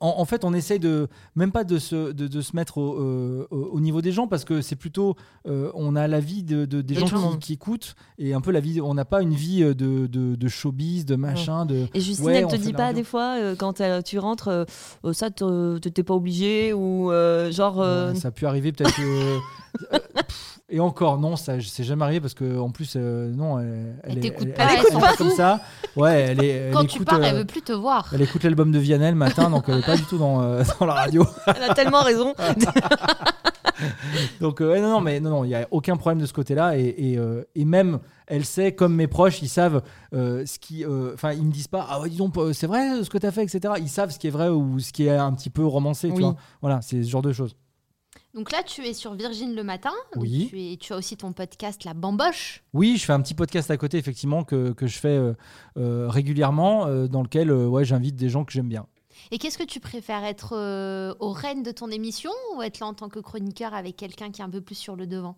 en, 0.01 0.15
en 0.19 0.25
fait, 0.25 0.45
on 0.45 0.55
essaye 0.55 0.79
de 0.79 1.09
même 1.35 1.51
pas 1.53 1.65
de 1.65 1.79
se, 1.79 2.13
de, 2.13 2.27
de 2.29 2.41
se 2.41 2.55
mettre 2.57 2.79
au, 2.79 2.95
euh, 3.01 3.47
au- 3.51 3.71
au 3.73 3.81
niveau 3.81 4.01
des 4.01 4.13
gens 4.13 4.27
parce 4.29 4.45
que 4.45 4.61
c'est 4.63 4.77
plutôt 4.77 5.17
euh, 5.49 5.71
on 5.75 5.97
a 5.97 6.07
la 6.09 6.21
vie 6.21 6.43
de, 6.45 6.65
de- 6.65 6.81
des 6.83 6.95
De 6.95 7.01
gens 7.01 7.37
qui, 7.37 7.55
écoutent 7.55 7.95
et 8.19 8.33
un 8.33 8.41
peu 8.41 8.53
la 8.53 8.61
vie. 8.61 8.81
On 8.81 8.95
n'a 8.95 9.05
pas 9.05 9.23
une 9.23 9.35
vie 9.35 9.63
euh, 9.63 9.75
de, 9.75 10.49
showbiz, 10.49 11.05
de 11.05 11.17
machin, 11.17 11.67
de. 11.67 11.87
Et 11.95 12.01
Justine, 12.01 12.25
Ouais, 12.27 12.37
elle 12.37 12.47
te 12.47 12.57
dit 12.57 12.73
pas 12.73 12.93
des 12.93 13.05
fois, 13.05 13.37
euh, 13.41 13.55
quand 13.57 13.83
tu 14.05 14.19
rentres, 14.19 14.49
euh, 14.49 15.13
ça, 15.13 15.31
te- 15.31 15.79
t'étais 15.79 16.05
pas 16.05 16.15
obligé 16.15 16.73
ou 16.73 17.11
genre. 17.51 17.79
Ouais, 17.79 18.15
ça 18.15 18.29
a 18.29 18.31
pu 18.31 18.47
arriver 18.47 18.73
peut-être. 18.73 18.95
Euh, 19.93 19.99
pff, 20.15 20.61
et 20.71 20.81
encore, 20.81 21.19
non, 21.19 21.37
ça 21.37 21.55
c'est 21.61 21.85
jamais 21.85 22.05
arrivé 22.05 22.21
parce 22.21 22.35
que 22.35 22.59
en 22.59 22.71
plus, 22.71 22.95
euh, 22.97 23.31
non, 23.33 23.59
elle, 23.61 23.97
Elle 24.05 24.19
elle- 24.25 24.33
pas, 24.33 24.65
elle 24.65 24.69
elle 24.71 24.87
écoute 24.87 25.01
pas 25.01 25.17
comme 25.17 25.31
ça. 25.31 25.61
Ouais, 25.97 26.21
elle 26.21 26.43
est. 26.43 26.49
elle 26.49 26.73
Quand 26.73 26.85
tu 26.85 26.97
écoute, 26.97 27.07
pars, 27.09 27.19
euh, 27.21 27.25
elle 27.25 27.37
veut 27.37 27.45
plus 27.45 27.63
te 27.63 27.73
voir. 27.73 28.09
elle 28.13 28.23
écoute 28.23 28.43
l'album 28.45 28.73
de 28.73 28.79
Vianney 28.79 29.11
le 29.11 29.17
matin, 29.17 29.51
donc 29.51 29.65
elle 29.69 29.79
est 29.79 29.87
pas 29.87 29.97
du 29.97 30.05
tout 30.05 30.19
dans, 30.19 30.41
euh, 30.43 30.63
dans 30.81 30.87
la 30.87 30.95
radio. 30.95 31.27
Elle 31.47 31.63
a 31.71 31.75
tellement 31.75 32.03
raison. 32.03 32.35
Donc 34.41 34.61
euh, 34.61 34.81
non, 34.81 34.89
non, 34.89 35.01
mais 35.01 35.19
non, 35.21 35.31
non, 35.31 35.45
il 35.45 35.51
y 35.51 35.55
a 35.55 35.67
aucun 35.71 35.97
problème 35.97 36.21
de 36.21 36.27
ce 36.27 36.33
côté-là 36.33 36.79
et, 36.79 36.95
et, 36.97 37.19
euh, 37.19 37.43
et 37.57 37.65
même 37.65 37.99
elle 38.27 38.45
sait, 38.45 38.73
comme 38.73 38.95
mes 38.95 39.09
proches, 39.09 39.43
ils 39.43 39.49
savent 39.49 39.83
euh, 40.15 40.47
ce 40.47 40.59
qui, 40.59 40.85
euh, 40.85 41.13
enfin, 41.15 41.33
ils 41.33 41.43
me 41.45 41.51
disent 41.51 41.67
pas, 41.69 41.85
ah 41.91 42.01
ouais, 42.01 42.09
dis 42.09 42.17
donc, 42.17 42.37
euh, 42.39 42.53
c'est 42.53 42.67
vrai 42.69 43.03
ce 43.03 43.11
que 43.11 43.19
tu 43.19 43.27
as 43.27 43.33
fait, 43.33 43.43
etc. 43.43 43.75
Ils 43.79 43.89
savent 43.89 44.11
ce 44.11 44.19
qui 44.19 44.29
est 44.29 44.31
vrai 44.31 44.49
ou 44.49 44.79
ce 44.79 44.93
qui 44.93 45.07
est 45.07 45.17
un 45.17 45.33
petit 45.35 45.51
peu 45.51 45.65
romancé, 45.67 46.11
tu 46.15 46.21
vois. 46.21 46.37
Voilà, 46.63 46.81
c'est 46.83 47.03
ce 47.03 47.11
genre 47.11 47.21
de 47.23 47.33
choses. 47.33 47.57
Donc 48.35 48.51
là, 48.51 48.63
tu 48.65 48.85
es 48.85 48.95
sur 48.95 49.15
Virgin 49.15 49.55
le 49.55 49.63
matin. 49.63 49.93
Oui. 50.17 50.49
Tu, 50.51 50.61
es- 50.61 50.77
tu 50.77 50.93
as 50.93 50.97
aussi 50.97 51.17
ton 51.17 51.33
podcast 51.33 51.85
La 51.85 51.95
Bamboche. 51.95 52.65
Oui, 52.73 52.97
je 52.97 53.05
fais 53.05 53.13
un 53.13 53.21
petit 53.21 53.35
podcast 53.35 53.71
à 53.71 53.77
côté, 53.77 53.97
effectivement, 53.97 54.43
que, 54.43 54.73
que 54.73 54.87
je 54.89 54.99
fais 54.99 55.17
euh, 55.17 55.35
euh, 55.77 56.09
régulièrement, 56.09 56.87
euh, 56.87 57.07
dans 57.07 57.23
lequel, 57.23 57.53
ouais, 57.53 57.85
j'invite 57.85 58.17
des 58.17 58.29
gens 58.29 58.45
que 58.45 58.53
j'aime 58.53 58.69
bien. 58.69 58.87
Et 59.31 59.39
qu'est-ce 59.39 59.57
que 59.57 59.63
tu 59.65 59.79
préfères 59.79 60.25
être 60.25 61.15
au 61.21 61.31
rêne 61.33 61.63
de 61.63 61.71
ton 61.71 61.89
émission 61.91 62.33
ou 62.57 62.63
être 62.63 62.81
là 62.81 62.87
en 62.87 62.95
tant 62.95 63.09
que 63.09 63.21
chroniqueur 63.21 63.73
avec 63.73 63.97
quelqu'un 63.97 64.31
qui 64.33 64.41
est 64.41 64.45
un 64.45 64.51
peu 64.51 64.61
plus 64.61 64.75
sur 64.75 64.97
le 64.97 65.07
devant? 65.07 65.37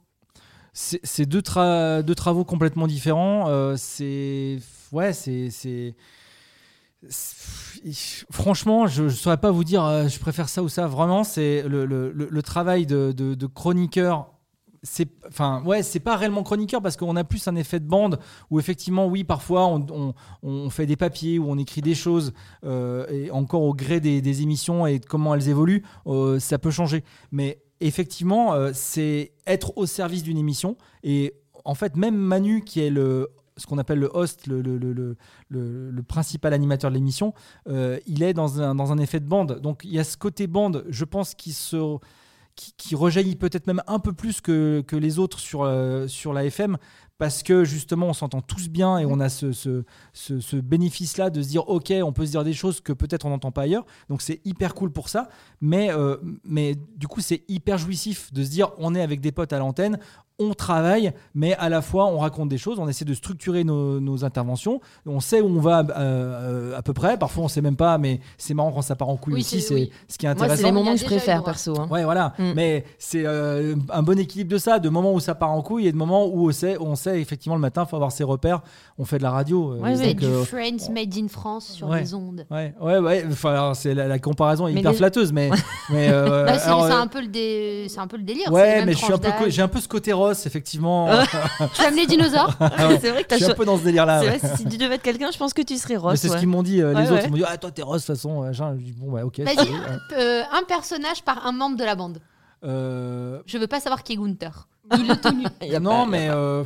C'est 0.72 1.24
deux, 1.26 1.40
tra- 1.40 2.02
deux 2.02 2.14
travaux 2.14 2.44
complètement 2.44 2.86
différents. 2.86 3.74
c'est. 3.76 4.58
Ouais, 4.92 5.12
c'est. 5.12 5.94
Franchement, 8.30 8.86
je 8.86 9.04
ne 9.04 9.08
saurais 9.08 9.36
pas 9.36 9.50
vous 9.50 9.64
dire 9.64 9.84
euh, 9.84 10.08
je 10.08 10.18
préfère 10.18 10.48
ça 10.48 10.62
ou 10.62 10.68
ça. 10.68 10.86
Vraiment, 10.86 11.24
c'est 11.24 11.62
le, 11.62 12.40
travail 12.42 12.86
de, 12.86 13.46
chroniqueur. 13.46 14.32
C'est 14.82 15.08
enfin 15.26 15.62
ouais, 15.64 15.82
c'est 15.82 16.00
pas 16.00 16.16
réellement 16.16 16.44
chroniqueur 16.44 16.80
parce 16.80 16.96
qu'on 16.96 17.16
a 17.16 17.24
plus 17.24 17.48
un 17.48 17.56
effet 17.56 17.80
de 17.80 17.88
bande 17.88 18.20
où 18.50 18.60
effectivement 18.60 19.06
oui 19.06 19.24
parfois 19.24 19.66
on, 20.42 20.70
fait 20.70 20.86
des 20.86 20.94
papiers 20.94 21.40
ou 21.40 21.50
on 21.50 21.58
écrit 21.58 21.80
des 21.80 21.96
choses 21.96 22.32
euh, 22.62 23.04
et 23.08 23.32
encore 23.32 23.62
au 23.62 23.74
gré 23.74 23.98
des, 23.98 24.42
émissions 24.42 24.86
et 24.86 25.00
comment 25.00 25.34
elles 25.34 25.48
évoluent 25.48 25.82
euh, 26.06 26.38
ça 26.38 26.58
peut 26.58 26.70
changer 26.70 27.02
mais 27.32 27.58
effectivement 27.80 28.54
c'est 28.74 29.32
être 29.44 29.76
au 29.76 29.86
service 29.86 30.22
d'une 30.22 30.38
émission 30.38 30.76
et 31.02 31.32
en 31.64 31.74
fait 31.74 31.96
même 31.96 32.14
Manu 32.14 32.62
qui 32.62 32.80
est 32.80 32.90
le 32.90 33.30
ce 33.56 33.66
qu'on 33.66 33.78
appelle 33.78 33.98
le 33.98 34.10
host, 34.12 34.46
le, 34.46 35.16
principal 36.08 36.52
animateur 36.52 36.90
de 36.90 36.94
l'émission, 36.96 37.34
euh, 37.68 37.98
il 38.06 38.22
est 38.22 38.34
dans 38.34 38.60
un, 38.60 38.98
effet 38.98 39.20
de 39.20 39.26
bande. 39.26 39.60
Donc 39.60 39.82
il 39.84 39.92
y 39.92 39.98
a 39.98 40.04
ce 40.04 40.16
côté 40.16 40.46
bande, 40.46 40.84
je 40.88 41.04
pense, 41.04 41.34
qui 41.34 41.52
se 41.52 41.98
qui, 42.54 42.94
rejaillit 42.94 43.36
peut-être 43.36 43.66
même 43.66 43.82
un 43.86 43.98
peu 43.98 44.14
plus 44.14 44.40
que, 44.40 44.82
que 44.86 44.96
les 44.96 45.18
autres 45.18 45.38
sur, 45.38 45.62
euh, 45.62 46.08
sur 46.08 46.32
la 46.32 46.44
FM, 46.46 46.78
parce 47.18 47.42
que 47.42 47.64
justement 47.64 48.06
on 48.08 48.12
s'entend 48.12 48.40
tous 48.42 48.68
bien 48.68 48.98
et 48.98 49.06
on 49.06 49.20
a 49.20 49.28
ce, 49.28 49.52
ce, 49.52 49.84
ce- 50.12 50.40
ce 50.40 50.56
bénéfice-là 50.56 51.30
de 51.30 51.40
se 51.42 51.48
dire 51.48 51.68
ok, 51.68 51.92
on 52.02 52.12
peut 52.12 52.26
se 52.26 52.32
dire 52.32 52.44
des 52.44 52.52
choses 52.52 52.80
que 52.80 52.92
peut-être 52.92 53.24
on 53.26 53.30
n'entend 53.30 53.52
pas 53.52 53.62
ailleurs, 53.62 53.86
donc 54.10 54.22
c'est 54.22 54.40
hyper 54.44 54.74
cool 54.74 54.90
pour 54.92 55.08
ça, 55.08 55.28
mais, 55.60 55.90
euh, 55.92 56.16
mais 56.44 56.74
du 56.96 57.06
coup 57.08 57.20
c'est 57.20 57.42
hyper 57.48 57.78
jouissif 57.78 58.32
de 58.32 58.44
se 58.44 58.50
dire 58.50 58.70
on 58.78 58.94
est 58.94 59.02
avec 59.02 59.20
des 59.20 59.32
potes 59.32 59.52
à 59.52 59.58
l'antenne, 59.58 59.98
on 60.38 60.52
travaille, 60.52 61.14
mais 61.34 61.54
à 61.54 61.70
la 61.70 61.80
fois 61.80 62.04
on 62.08 62.18
raconte 62.18 62.50
des 62.50 62.58
choses, 62.58 62.78
on 62.78 62.86
essaie 62.88 63.06
de 63.06 63.14
structurer 63.14 63.64
nos, 63.64 64.00
nos 64.00 64.22
interventions, 64.22 64.82
on 65.06 65.20
sait 65.20 65.40
où 65.40 65.46
on 65.46 65.60
va 65.60 65.78
euh, 65.80 65.84
euh, 65.96 66.76
à 66.76 66.82
peu 66.82 66.92
près, 66.92 67.16
parfois 67.18 67.44
on 67.44 67.48
sait 67.48 67.62
même 67.62 67.76
pas, 67.76 67.96
mais 67.96 68.20
c'est 68.36 68.52
marrant 68.52 68.70
quand 68.70 68.82
ça 68.82 68.96
part 68.96 69.08
en 69.08 69.16
couille 69.16 69.32
Oui, 69.34 69.40
aussi, 69.40 69.62
c'est- 69.62 69.72
oui. 69.74 69.90
ce 70.08 70.18
qui 70.18 70.26
est 70.26 70.28
Moi, 70.28 70.36
c'est 70.36 70.44
intéressant. 70.44 70.66
les 70.66 70.72
moments 70.72 70.92
que 70.92 70.98
je 71.00 71.04
préfère, 71.06 71.42
perso. 71.42 71.80
hein. 71.80 71.88
Ouais, 71.90 72.04
voilà. 72.04 72.34
Mm. 72.38 72.52
Mais 72.54 72.84
c'est 72.98 73.24
euh, 73.24 73.76
un 73.90 74.02
bon 74.02 74.18
équilibre 74.18 74.50
de 74.50 74.58
ça, 74.58 74.78
de 74.78 74.90
moments 74.90 75.14
où 75.14 75.20
ça 75.20 75.34
part 75.34 75.52
en 75.52 75.62
couille 75.62 75.86
et 75.86 75.92
de 75.92 75.96
moments 75.96 76.26
où 76.26 76.48
on 76.48 76.52
sait, 76.52 76.76
on 76.80 76.96
sait 76.96 77.05
effectivement 77.14 77.54
le 77.54 77.60
matin, 77.60 77.84
faut 77.86 77.96
avoir 77.96 78.12
ses 78.12 78.24
repères. 78.24 78.62
On 78.98 79.04
fait 79.04 79.18
de 79.18 79.22
la 79.22 79.30
radio. 79.30 79.72
euh, 79.72 79.78
Ouais, 79.78 79.96
C'est 79.96 80.08
donc, 80.14 80.16
du 80.16 80.26
euh, 80.26 80.44
Friends 80.44 80.90
made 80.92 81.14
in 81.16 81.28
France 81.28 81.68
sur 81.68 81.88
ouais. 81.88 82.00
les 82.00 82.14
ondes. 82.14 82.46
ouais, 82.50 82.74
ouais, 82.80 82.98
ouais. 82.98 83.24
Enfin, 83.30 83.50
alors, 83.52 83.76
c'est 83.76 83.94
la, 83.94 84.08
la 84.08 84.18
comparaison 84.18 84.66
est 84.68 84.72
Mais 84.72 84.80
hyper 84.80 84.92
les- 84.92 84.96
flatteuse, 84.98 85.32
mais, 85.32 85.50
mais 85.90 86.08
euh, 86.10 86.44
Bah, 86.44 86.58
c'est 86.58 86.70
euh, 86.70 86.92
un 87.00 87.06
peu 87.06 87.20
le 87.20 87.28
dé- 87.28 87.86
c'est 87.88 88.00
un 88.00 88.06
peu 88.06 88.16
le 88.16 88.22
délire. 88.22 88.52
ouais, 88.52 88.84
mais 88.84 88.92
je 88.92 88.98
suis 88.98 89.12
un 89.12 89.18
peu, 89.18 89.30
j'ai 89.48 89.62
un 89.62 89.68
peu 89.68 89.80
ce 89.80 89.88
côté 89.88 90.12
Ross, 90.12 90.46
effectivement. 90.46 91.08
Tu 91.74 91.82
aimes 91.84 91.96
les 91.96 92.06
dinosaures 92.06 92.54
c'est 93.00 93.10
vrai 93.10 93.22
que 93.22 93.22
je 93.22 93.26
t'as 93.28 93.36
suis 93.36 93.44
un 93.44 93.54
peu 93.54 93.64
dans 93.64 93.78
ce 93.78 93.84
délire-là. 93.84 94.20
Ouais. 94.22 94.38
si 94.56 94.64
tu 94.66 94.76
devais 94.78 94.96
être 94.96 95.02
quelqu'un, 95.02 95.30
je 95.32 95.38
pense 95.38 95.52
que 95.54 95.62
tu 95.62 95.76
serais 95.76 95.96
Ross. 95.96 96.18
C'est 96.18 96.28
ce 96.28 96.32
ouais. 96.34 96.38
qu'ils 96.40 96.48
m'ont 96.48 96.62
dit, 96.62 96.80
euh, 96.82 96.90
les 96.90 96.94
Ouais, 96.96 97.02
autres. 97.04 97.12
ouais. 97.14 97.22
Ils 97.26 97.30
m'ont 97.30 97.36
dit, 97.36 97.44
ah, 97.46 97.56
toi, 97.56 97.70
t'es 97.70 97.82
Ross, 97.82 98.02
de 98.02 98.06
toute 98.06 98.16
façon. 98.16 98.52
Je 98.52 98.62
dis, 98.82 98.92
bon, 98.92 99.12
bah, 99.12 99.24
ok. 99.24 99.40
Vas-y, 99.40 99.68
ouais. 99.68 99.76
euh, 100.18 100.42
un 100.52 100.62
personnage 100.64 101.22
par 101.22 101.46
un 101.46 101.52
membre 101.52 101.76
de 101.76 101.84
la 101.84 101.94
bande. 101.94 102.18
Euh, 102.64 103.40
Je 103.46 103.58
veux 103.58 103.66
pas 103.66 103.80
savoir 103.80 104.02
qui 104.02 104.14
est 104.14 104.16
Gunther. 104.16 104.66
Tout 104.90 104.98
nu. 105.02 105.44
Non, 105.80 106.04
pas- 106.04 106.06
mais. 106.06 106.28
euh, 106.30 106.64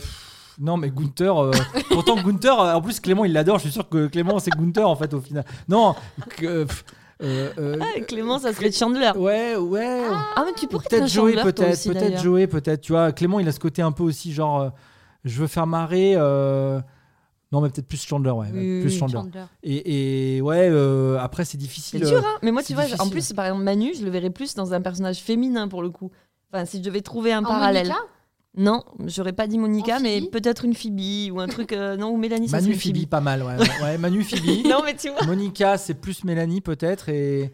non, 0.60 0.76
mais 0.76 0.90
Gunther. 0.90 1.36
euh, 1.42 1.50
pourtant, 1.90 2.16
Gunther, 2.22 2.60
euh, 2.60 2.74
en 2.74 2.82
plus, 2.82 3.00
Clément, 3.00 3.24
il 3.24 3.32
l'adore. 3.32 3.56
Je 3.58 3.62
suis 3.64 3.72
sûr 3.72 3.88
que 3.88 4.06
Clément, 4.06 4.38
c'est 4.38 4.50
Gunther, 4.52 4.88
en 4.88 4.94
fait, 4.96 5.12
au 5.14 5.20
final. 5.20 5.44
Non. 5.68 5.94
que, 6.36 6.64
pff, 6.64 6.84
euh, 7.22 7.50
euh, 7.58 7.76
Ah, 7.80 8.00
Clément, 8.02 8.38
ça 8.38 8.52
serait 8.52 8.70
Chandler. 8.70 9.10
Ouais, 9.16 9.56
ouais. 9.56 10.02
Ah, 10.36 10.44
mais 10.46 10.52
tu 10.54 10.66
pourrais 10.66 10.84
être 10.84 10.90
peut-être 10.90 11.02
un 11.02 11.06
Joey, 11.06 11.32
Chandler, 11.32 11.42
toi 11.42 11.52
peut-être. 11.52 11.72
aussi, 11.72 11.88
Peut-être 11.88 12.22
d'ailleurs. 12.22 12.48
Peut-être. 12.48 12.80
Tu 12.82 12.92
vois, 12.92 13.12
Clément, 13.12 13.40
il 13.40 13.48
a 13.48 13.52
ce 13.52 13.60
côté 13.60 13.82
un 13.82 13.92
peu 13.92 14.02
aussi, 14.02 14.32
genre, 14.32 14.60
euh, 14.60 14.68
je 15.24 15.40
veux 15.40 15.46
faire 15.48 15.66
marrer. 15.66 16.14
euh, 16.16 16.80
Non, 17.52 17.60
mais 17.60 17.68
peut-être 17.70 17.88
plus 17.88 18.02
Chandler, 18.06 18.30
ouais. 18.30 18.46
ouais, 18.46 18.52
Oui, 18.54 18.80
plus 18.82 18.92
oui, 18.92 18.98
Chandler. 18.98 19.14
Chandler. 19.14 19.44
Et, 19.62 20.36
et 20.36 20.40
ouais, 20.40 20.68
euh, 20.70 21.18
après, 21.18 21.44
c'est 21.44 21.52
C'est 21.52 21.58
difficile. 21.58 22.00
dur, 22.00 22.18
euh, 22.18 22.20
hein 22.20 22.38
Mais 22.42 22.52
moi, 22.52 22.62
c'est 22.62 22.68
tu 22.68 22.74
vois, 22.74 22.84
en 22.84 22.86
difficile. 22.86 23.10
plus, 23.12 23.32
par 23.32 23.46
exemple, 23.46 23.64
Manu, 23.64 23.92
je 23.98 24.04
le 24.04 24.10
verrais 24.10 24.30
plus 24.30 24.54
dans 24.54 24.72
un 24.72 24.80
personnage 24.80 25.18
féminin 25.18 25.68
pour 25.68 25.82
le 25.82 25.90
coup. 25.90 26.10
Enfin, 26.52 26.64
si 26.64 26.78
je 26.78 26.82
devais 26.82 27.00
trouver 27.00 27.32
un 27.32 27.40
En 27.44 27.48
parallèle. 27.48 27.88
Monica 27.88 28.04
Non, 28.56 28.82
j'aurais 29.06 29.32
pas 29.32 29.46
dit 29.46 29.58
Monica, 29.58 29.98
En 29.98 30.00
mais 30.00 30.20
Phoebe 30.20 30.30
peut-être 30.32 30.64
une 30.64 30.74
Phoebe 30.74 31.32
ou 31.32 31.40
un 31.40 31.46
truc. 31.46 31.72
euh, 31.72 31.96
non, 31.96 32.08
ou 32.10 32.16
Mélanie, 32.16 32.48
ça 32.48 32.60
Manu 32.60 32.74
Phoebe, 32.74 33.06
pas 33.06 33.20
mal, 33.20 33.42
ouais. 33.44 33.56
ouais, 33.56 33.82
ouais, 33.82 33.98
Manu 33.98 34.24
Phoebe. 34.24 34.66
non, 34.68 34.80
mais 34.84 34.94
tu 34.96 35.08
vois. 35.10 35.24
Monica, 35.24 35.78
c'est 35.78 35.94
plus 35.94 36.24
Mélanie, 36.24 36.60
peut-être. 36.60 37.08
Et, 37.10 37.52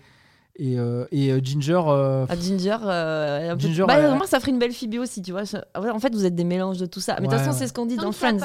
et, 0.59 0.79
euh, 0.79 1.05
et 1.13 1.33
euh, 1.33 1.41
Ginger. 1.45 1.83
euh, 1.87 2.25
Ah, 2.31 2.35
Ginger, 2.35 2.79
euh, 2.85 3.55
peu- 3.57 3.61
Ginger, 3.61 3.85
bah, 3.87 3.97
remarque, 4.11 4.29
ça 4.29 4.41
ferait 4.41 4.53
une 4.53 4.59
belle 4.59 4.73
Phoebe 4.73 4.95
aussi, 5.01 5.21
tu 5.21 5.33
vois. 5.33 5.43
En 5.75 5.99
fait, 6.01 6.15
vous 6.15 6.25
êtes 6.25 6.35
des 6.35 6.45
mélanges 6.45 6.79
de 6.79 6.87
tout 6.87 7.01
ça. 7.01 7.17
Mais 7.21 7.27
de 7.27 7.33
toute 7.33 7.41
façon, 7.41 7.51
ouais. 7.51 7.57
c'est 7.59 7.69
ce 7.69 7.75
qu'on 7.75 7.85
dit 7.85 7.97
Tant 7.97 8.05
dans 8.05 8.13
Friends. 8.13 8.39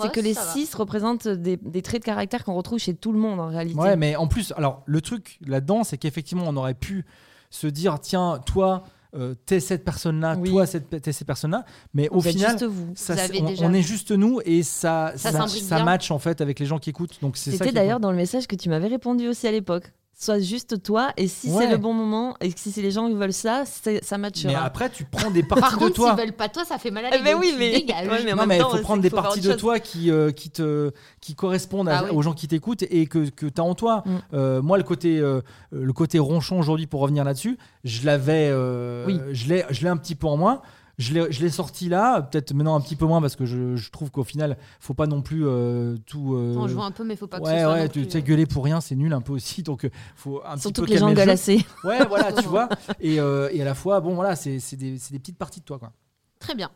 C'est 0.00 0.12
que 0.12 0.20
les 0.20 0.34
va. 0.34 0.42
six 0.42 0.72
représentent 0.76 1.26
des, 1.26 1.56
des 1.56 1.82
traits 1.82 2.02
de 2.02 2.06
caractère 2.06 2.44
qu'on 2.44 2.54
retrouve 2.54 2.78
chez 2.78 2.94
tout 2.94 3.10
le 3.10 3.18
monde 3.18 3.40
en 3.40 3.48
réalité. 3.48 3.76
Ouais, 3.80 3.96
mais 3.96 4.14
en 4.14 4.28
plus, 4.28 4.52
alors 4.56 4.84
le 4.86 5.00
truc 5.00 5.40
là-dedans, 5.44 5.82
c'est 5.82 5.98
qu'effectivement, 5.98 6.44
on 6.46 6.56
aurait 6.56 6.74
pu 6.74 7.04
se 7.50 7.66
dire, 7.66 7.98
tiens, 7.98 8.38
toi, 8.46 8.84
euh, 9.14 9.34
t'es 9.46 9.60
cette 9.60 9.84
personne-là, 9.84 10.36
Oui. 10.38 10.50
toi, 10.50 10.66
cette- 10.66 11.02
t'es 11.02 11.12
ces 11.12 11.24
personnes-là, 11.24 11.64
mais 11.94 12.08
Vous 12.10 12.18
au 12.18 12.20
final, 12.20 12.56
vous. 12.64 12.92
ça, 12.94 13.14
Vous 13.14 13.20
on, 13.40 13.44
déjà- 13.44 13.66
on 13.66 13.72
est 13.72 13.82
juste 13.82 14.10
nous 14.12 14.40
et 14.44 14.62
ça, 14.62 15.12
Ça 15.16 15.32
ça, 15.32 15.84
match 15.84 16.10
en 16.10 16.18
fait 16.18 16.40
avec 16.40 16.58
les 16.58 16.66
gens 16.66 16.78
qui 16.78 16.90
écoutent. 16.90 17.20
Donc 17.22 17.36
c'est 17.36 17.50
ça. 17.52 17.58
C'était 17.58 17.72
d'ailleurs 17.72 18.00
dans 18.00 18.10
le 18.10 18.16
message 18.16 18.46
que 18.46 18.56
tu 18.56 18.68
m'avais 18.68 18.88
répondu 18.88 19.28
aussi 19.28 19.46
à 19.46 19.52
l'époque. 19.52 19.92
Sois 20.24 20.38
juste 20.38 20.82
toi. 20.82 21.10
Et 21.16 21.28
si 21.28 21.48
Ouais. 21.48 21.64
c'est 21.64 21.70
le 21.70 21.78
bon 21.78 21.94
moment 21.94 22.36
et 22.40 22.52
si 22.54 22.70
c'est 22.72 22.82
les 22.82 22.90
gens 22.90 23.08
qui 23.08 23.14
veulent 23.14 23.32
ça, 23.32 23.64
c'est- 23.64 24.04
ça 24.04 24.18
Mais 24.18 24.22
matchera. 24.22 24.62
après, 24.62 24.90
tu 24.90 25.04
prends 25.04 25.30
des 25.30 25.42
Par 25.42 25.58
parties 25.58 25.76
de 25.76 25.80
contre, 25.80 25.94
toi. 25.94 26.10
s'ils 26.14 26.24
veulent 26.24 26.34
pas 26.36 26.48
toi, 26.48 26.64
ça 26.64 26.78
fait 26.78 26.90
mal 26.90 27.06
à 27.06 27.08
Eh 27.08 27.12
l'ego. 27.12 27.24
ben 27.24 27.36
oui, 27.40 27.54
mais- 27.58 27.72
ouais, 27.76 28.22
mais 28.24 28.34
non, 28.34 28.46
mais 28.46 28.56
il 28.56 28.60
temps, 28.62 28.70
faut 28.70 28.78
prendre 28.82 29.02
des 29.02 29.08
faut 29.10 29.16
parties 29.16 29.40
de 29.40 29.52
toi 29.54 29.78
qui, 29.80 30.10
euh, 30.10 30.30
qui, 30.30 30.50
te, 30.50 30.90
qui 31.20 31.34
correspondent 31.34 31.88
à- 31.88 31.98
Ah 32.00 32.04
oui. 32.04 32.10
aux 32.16 32.22
gens 32.22 32.34
qui 32.34 32.48
t'écoutent 32.48 32.82
et 32.82 33.06
que, 33.06 33.30
que 33.30 33.46
tu 33.46 33.60
as 33.60 33.64
en 33.64 33.74
toi. 33.74 34.02
Mm. 34.04 34.10
Euh, 34.34 34.62
moi, 34.62 34.76
le 34.78 34.84
côté, 34.84 35.18
euh, 35.18 35.40
le 35.72 35.92
côté 35.92 36.18
ronchon 36.18 36.58
aujourd'hui, 36.58 36.86
pour 36.86 37.00
revenir 37.00 37.24
là-dessus, 37.24 37.56
je 37.84 38.04
l'avais, 38.04 38.50
euh, 38.52 39.04
Oui. 39.06 39.18
je 39.32 39.48
l'ai 39.48 39.64
je 39.70 39.82
l'ai 39.82 39.88
un 39.88 39.96
petit 39.96 40.14
peu 40.14 40.26
en 40.26 40.36
moi. 40.36 40.62
Je 41.00 41.14
l'ai 41.14 41.32
je 41.32 41.40
l'ai 41.40 41.48
sorti 41.48 41.88
là, 41.88 42.20
peut-être 42.20 42.52
maintenant 42.52 42.76
un 42.76 42.80
petit 42.80 42.94
peu 42.94 43.06
moins 43.06 43.20
parce 43.22 43.34
que 43.34 43.46
je, 43.46 43.74
je 43.74 43.90
trouve 43.90 44.10
qu'au 44.10 44.22
final, 44.22 44.58
faut 44.80 44.92
pas 44.94 45.06
non 45.06 45.22
plus 45.22 45.46
euh, 45.46 45.96
tout. 46.06 46.34
euh, 46.34 46.54
On 46.58 46.68
joue 46.68 46.82
un 46.82 46.90
peu, 46.90 47.04
mais 47.04 47.16
faut 47.16 47.26
pas 47.26 47.40
que 47.40 47.46
ce 47.46 47.50
ouais, 47.50 47.62
soit 47.62 47.72
ouais, 47.72 47.82
non 47.84 47.88
tu 47.88 48.00
plus, 48.02 48.10
sais, 48.10 48.18
euh, 48.18 48.20
gueuler 48.20 48.44
pour 48.46 48.62
rien, 48.64 48.80
c'est 48.82 48.94
nul 48.96 49.12
un 49.14 49.20
peu 49.22 49.32
aussi. 49.32 49.62
Donc, 49.62 49.84
euh, 49.86 49.90
faut 50.14 50.42
un 50.44 50.58
Surtout 50.58 50.72
petit 50.72 50.80
peu 50.82 50.86
que 50.86 50.92
les 50.92 50.98
gens 50.98 51.12
gueulent 51.12 51.30
assez. 51.30 51.64
Ouais, 51.84 52.04
voilà, 52.06 52.32
tu 52.34 52.44
vois. 52.48 52.68
Et, 53.00 53.18
euh, 53.18 53.48
et 53.52 53.62
à 53.62 53.64
la 53.64 53.74
fois, 53.74 54.00
bon, 54.00 54.14
voilà, 54.14 54.36
c'est 54.36 54.58
des, 54.76 54.98
c'est 54.98 55.12
des 55.12 55.18
petites 55.18 55.38
parties 55.38 55.60
de 55.60 55.64
toi, 55.64 55.78
quoi. 55.78 55.90
Très 56.38 56.54
bien. 56.54 56.70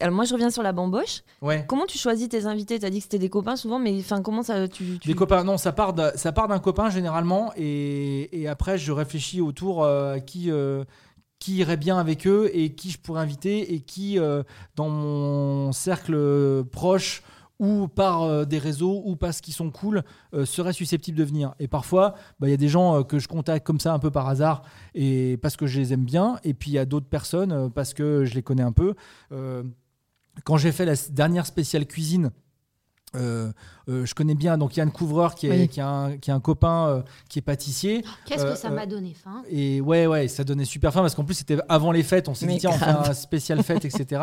Alors 0.00 0.14
moi, 0.14 0.24
je 0.24 0.32
reviens 0.34 0.50
sur 0.50 0.62
la 0.64 0.72
bamboche. 0.72 1.22
Ouais. 1.42 1.64
Comment 1.68 1.86
tu 1.86 1.98
choisis 1.98 2.28
tes 2.28 2.46
invités? 2.46 2.78
T'as 2.80 2.90
dit 2.90 2.98
que 2.98 3.04
c'était 3.04 3.18
des 3.18 3.28
copains 3.30 3.54
souvent, 3.56 3.78
mais 3.78 3.96
enfin, 4.00 4.22
comment 4.22 4.42
ça 4.42 4.66
tu, 4.66 4.98
tu- 4.98 5.08
Des 5.08 5.14
copains, 5.14 5.44
non, 5.44 5.56
ça 5.56 5.72
part 5.72 5.92
d'un, 5.92 6.10
ça 6.16 6.32
part 6.32 6.48
d'un 6.48 6.58
copain 6.58 6.90
généralement, 6.90 7.52
et, 7.56 8.40
et 8.40 8.48
après 8.48 8.76
je 8.76 8.90
réfléchis 8.90 9.40
autour 9.40 9.84
euh, 9.84 10.14
à 10.14 10.20
qui, 10.20 10.50
euh, 10.50 10.84
qui 11.44 11.56
irait 11.56 11.76
bien 11.76 11.98
avec 11.98 12.26
eux 12.26 12.50
et 12.54 12.74
qui 12.74 12.90
je 12.90 12.98
pourrais 12.98 13.20
inviter 13.20 13.74
et 13.74 13.80
qui 13.80 14.18
euh, 14.18 14.42
dans 14.76 14.88
mon 14.88 15.72
cercle 15.72 16.64
proche 16.72 17.22
ou 17.58 17.86
par 17.86 18.22
euh, 18.22 18.46
des 18.46 18.56
réseaux 18.56 19.02
ou 19.04 19.14
parce 19.14 19.42
qu'ils 19.42 19.52
sont 19.52 19.70
cool 19.70 20.04
euh, 20.32 20.46
seraient 20.46 20.72
susceptibles 20.72 21.18
de 21.18 21.24
venir. 21.24 21.54
Et 21.58 21.68
parfois, 21.68 22.14
bah, 22.40 22.48
il 22.48 22.50
y 22.50 22.54
a 22.54 22.56
des 22.56 22.70
gens 22.70 22.96
euh, 22.98 23.02
que 23.02 23.18
je 23.18 23.28
contacte 23.28 23.66
comme 23.66 23.78
ça 23.78 23.92
un 23.92 23.98
peu 23.98 24.10
par 24.10 24.26
hasard 24.26 24.62
et 24.94 25.36
parce 25.42 25.58
que 25.58 25.66
je 25.66 25.78
les 25.78 25.92
aime 25.92 26.06
bien, 26.06 26.38
et 26.44 26.54
puis 26.54 26.70
il 26.70 26.74
y 26.74 26.78
a 26.78 26.86
d'autres 26.86 27.10
personnes 27.10 27.52
euh, 27.52 27.68
parce 27.68 27.92
que 27.92 28.24
je 28.24 28.34
les 28.34 28.42
connais 28.42 28.62
un 28.62 28.72
peu. 28.72 28.94
Euh, 29.30 29.64
quand 30.44 30.56
j'ai 30.56 30.72
fait 30.72 30.86
la 30.86 30.94
dernière 31.10 31.44
spéciale 31.44 31.86
cuisine, 31.86 32.30
euh, 33.88 34.06
je 34.06 34.14
connais 34.14 34.34
bien 34.34 34.56
donc 34.58 34.76
Yann 34.76 34.90
Couvreur 34.90 35.34
qui 35.34 35.46
est, 35.46 35.50
Oui. 35.50 35.68
qui 35.68 35.80
est 35.80 35.82
un, 35.82 36.16
qui 36.20 36.30
est 36.30 36.32
un 36.34 36.40
copain 36.40 36.88
euh, 36.88 37.02
qui 37.28 37.38
est 37.38 37.42
pâtissier. 37.42 38.04
Qu'est-ce 38.26 38.44
Euh, 38.44 38.52
que 38.52 38.58
ça 38.58 38.68
euh, 38.68 38.74
m'a 38.74 38.86
donné 38.86 39.12
faim 39.14 39.42
Et 39.50 39.80
ouais, 39.80 40.06
ouais, 40.06 40.28
ça 40.28 40.44
donnait 40.44 40.64
super 40.64 40.92
faim 40.92 41.00
parce 41.02 41.14
qu'en 41.14 41.24
plus 41.24 41.34
c'était 41.34 41.58
avant 41.68 41.92
les 41.92 42.02
fêtes. 42.02 42.28
On 42.28 42.34
s'est 42.34 42.46
dit, 42.46 42.58
tiens, 42.58 42.70
on 42.70 42.78
fait 42.78 42.84
un 43.10 43.12
spécial 43.14 43.62
fête, 43.62 43.84
etc. 43.84 44.22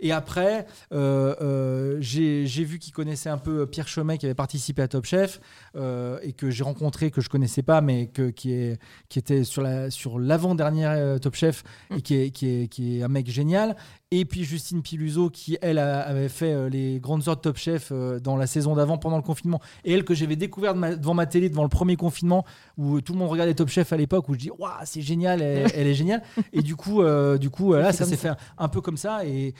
Et 0.00 0.12
après, 0.12 0.66
euh, 0.92 1.34
euh, 1.40 1.96
j'ai 2.00 2.64
vu 2.64 2.78
qu'il 2.78 2.92
connaissait 2.92 3.28
un 3.30 3.38
peu 3.38 3.66
Pierre 3.66 3.88
Chomet 3.88 4.18
qui 4.18 4.26
avait 4.26 4.34
participé 4.34 4.82
à 4.82 4.88
Top 4.88 5.04
Chef 5.04 5.40
euh, 5.76 6.18
et 6.22 6.32
que 6.32 6.50
j'ai 6.50 6.64
rencontré, 6.64 7.10
que 7.10 7.20
je 7.20 7.28
connaissais 7.28 7.62
pas, 7.62 7.80
mais 7.80 8.06
que, 8.06 8.30
qui, 8.30 8.52
est, 8.52 8.78
qui 9.08 9.18
était 9.18 9.44
sur 9.44 9.62
la 9.62 9.90
sur 9.90 10.18
l'avant-dernière 10.18 10.92
euh, 10.92 11.18
Top 11.18 11.34
Chef 11.34 11.64
et 11.96 12.02
qui 12.02 12.14
est, 12.16 12.30
qui, 12.30 12.48
est, 12.62 12.68
qui 12.68 12.98
est 12.98 13.02
un 13.02 13.08
mec 13.08 13.28
génial. 13.30 13.76
Et 14.10 14.26
puis 14.26 14.44
Justine 14.44 14.82
Piluso 14.82 15.30
qui, 15.30 15.56
elle, 15.62 15.78
a- 15.78 16.00
avait 16.02 16.28
fait 16.28 16.52
euh, 16.52 16.68
les 16.68 17.00
grandes 17.00 17.28
heures 17.28 17.36
de 17.36 17.40
Top 17.40 17.56
Chef 17.56 17.88
euh, 17.92 18.20
dans 18.20 18.36
la 18.36 18.46
saison 18.46 18.74
d'avant 18.74 18.98
pendant 19.02 19.16
le 19.18 19.22
confinement. 19.22 19.60
Et 19.84 19.92
elle, 19.92 20.04
que 20.04 20.14
j'avais 20.14 20.36
découvert 20.36 20.72
de 20.72 20.78
ma- 20.78 20.96
devant 20.96 21.12
ma 21.14 21.26
télé, 21.26 21.50
devant 21.50 21.62
le 21.64 21.68
premier 21.68 21.96
confinement, 21.96 22.44
où 22.78 23.00
tout 23.02 23.12
le 23.12 23.18
monde 23.18 23.28
regardait 23.28 23.52
Top 23.54 23.68
Chef 23.68 23.92
à 23.92 23.96
l'époque, 23.98 24.28
où 24.30 24.34
je 24.34 24.38
dis, 24.38 24.50
waouh, 24.50 24.70
c'est 24.84 25.02
génial, 25.02 25.42
elle, 25.42 25.70
elle 25.74 25.86
est 25.86 25.94
géniale. 25.94 26.22
Et 26.54 26.62
du 26.62 26.76
coup, 26.76 27.02
euh, 27.02 27.36
du 27.36 27.50
coup, 27.50 27.74
là, 27.74 27.92
ça 27.92 28.04
s'est 28.06 28.16
fait 28.16 28.30
un 28.56 28.68
peu 28.68 28.80
comme 28.80 28.96
ça. 28.96 29.26
Et, 29.26 29.54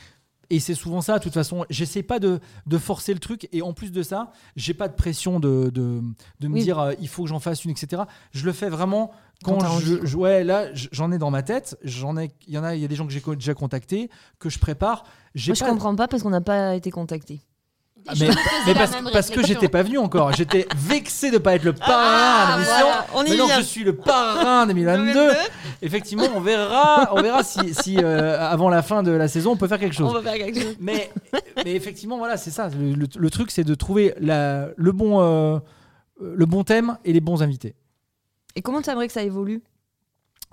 et 0.49 0.59
c'est 0.59 0.75
souvent 0.75 1.01
ça, 1.01 1.17
de 1.17 1.23
toute 1.23 1.33
façon. 1.33 1.65
J'essaie 1.69 2.03
pas 2.03 2.19
de, 2.19 2.39
de 2.67 2.77
forcer 2.77 3.13
le 3.13 3.19
truc. 3.19 3.47
Et 3.51 3.61
en 3.61 3.73
plus 3.73 3.91
de 3.91 4.03
ça, 4.03 4.31
j'ai 4.55 4.73
pas 4.73 4.87
de 4.87 4.93
pression 4.93 5.39
de, 5.39 5.69
de, 5.73 6.01
de 6.39 6.47
me 6.47 6.53
Oui. 6.55 6.61
dire, 6.63 6.79
euh, 6.79 6.93
il 6.99 7.07
faut 7.07 7.23
que 7.23 7.29
j'en 7.29 7.39
fasse 7.39 7.65
une, 7.65 7.71
etc. 7.71 8.03
Je 8.31 8.45
le 8.45 8.51
fais 8.51 8.69
vraiment 8.69 9.11
Quand 9.43 9.59
je, 9.79 10.05
je- 10.05 10.15
ouais, 10.17 10.43
là, 10.43 10.67
j'en 10.73 11.11
ai 11.11 11.17
dans 11.17 11.31
ma 11.31 11.41
tête. 11.43 11.77
J'en 11.83 12.17
ai, 12.17 12.31
il 12.47 12.53
y 12.53 12.57
en 12.57 12.63
a, 12.63 12.75
il 12.75 12.81
y 12.81 12.85
a 12.85 12.87
des 12.87 12.95
gens 12.95 13.07
que 13.07 13.11
j'ai 13.13 13.21
déjà 13.35 13.53
contactés, 13.55 14.09
que 14.37 14.49
je 14.49 14.59
prépare. 14.59 15.03
Moi, 15.03 15.09
je 15.33 15.53
pas- 15.53 15.69
comprends 15.69 15.95
pas 15.95 16.07
parce 16.07 16.21
qu'on 16.23 16.29
n'a 16.29 16.41
pas 16.41 16.75
été 16.75 16.91
contacté. 16.91 17.41
Ah, 18.05 18.13
mais, 18.19 18.29
parce, 19.11 19.29
que 19.29 19.45
j'étais 19.45 19.69
pas 19.69 19.81
venu 19.83 19.97
encore. 19.97 20.33
J'étais 20.33 20.67
vexé 20.75 21.31
de 21.31 21.37
pas 21.37 21.55
être 21.55 21.63
le 21.63 21.71
parrain 21.73 21.93
Ah, 21.95 22.47
de 22.55 22.61
l'émission. 22.61 22.85
voilà, 22.85 23.05
on 23.15 23.23
y 23.23 23.29
Maintenant 23.29 23.45
vient. 23.45 23.55
que 23.57 23.61
je 23.61 23.67
suis 23.67 23.83
le 23.83 23.95
parrain 23.95 24.67
2022, 24.67 25.29
effectivement, 25.81 26.25
on 26.35 26.41
verra, 26.41 27.09
on 27.13 27.21
verra 27.21 27.43
si, 27.43 27.73
si, 27.73 27.97
euh, 27.97 28.37
avant 28.39 28.69
la 28.69 28.81
fin 28.81 29.03
de 29.03 29.11
la 29.11 29.27
saison, 29.29 29.51
on 29.51 29.55
peut 29.55 29.67
faire 29.69 29.79
quelque 29.79 29.95
chose. 29.95 30.09
On 30.09 30.13
va 30.13 30.21
faire 30.21 30.33
quelque 30.45 30.59
chose. 30.61 30.75
Mais, 30.81 31.11
mais 31.63 31.73
effectivement, 31.75 32.17
voilà, 32.17 32.35
c'est 32.37 32.51
ça. 32.51 32.69
Le, 32.69 32.93
le- 32.93 33.07
le 33.17 33.29
truc, 33.29 33.51
c'est 33.51 33.63
de 33.63 33.75
trouver 33.75 34.13
la, 34.19 34.67
le, 34.75 34.91
bon, 34.91 35.21
euh, 35.21 35.59
le 36.19 36.45
bon 36.45 36.63
thème 36.65 36.97
et 37.05 37.13
les 37.13 37.21
bons 37.21 37.41
invités. 37.41 37.75
Et 38.55 38.61
comment 38.61 38.81
tu 38.81 38.89
aimerais 38.89 39.07
que 39.07 39.13
ça 39.13 39.23
évolue? 39.23 39.63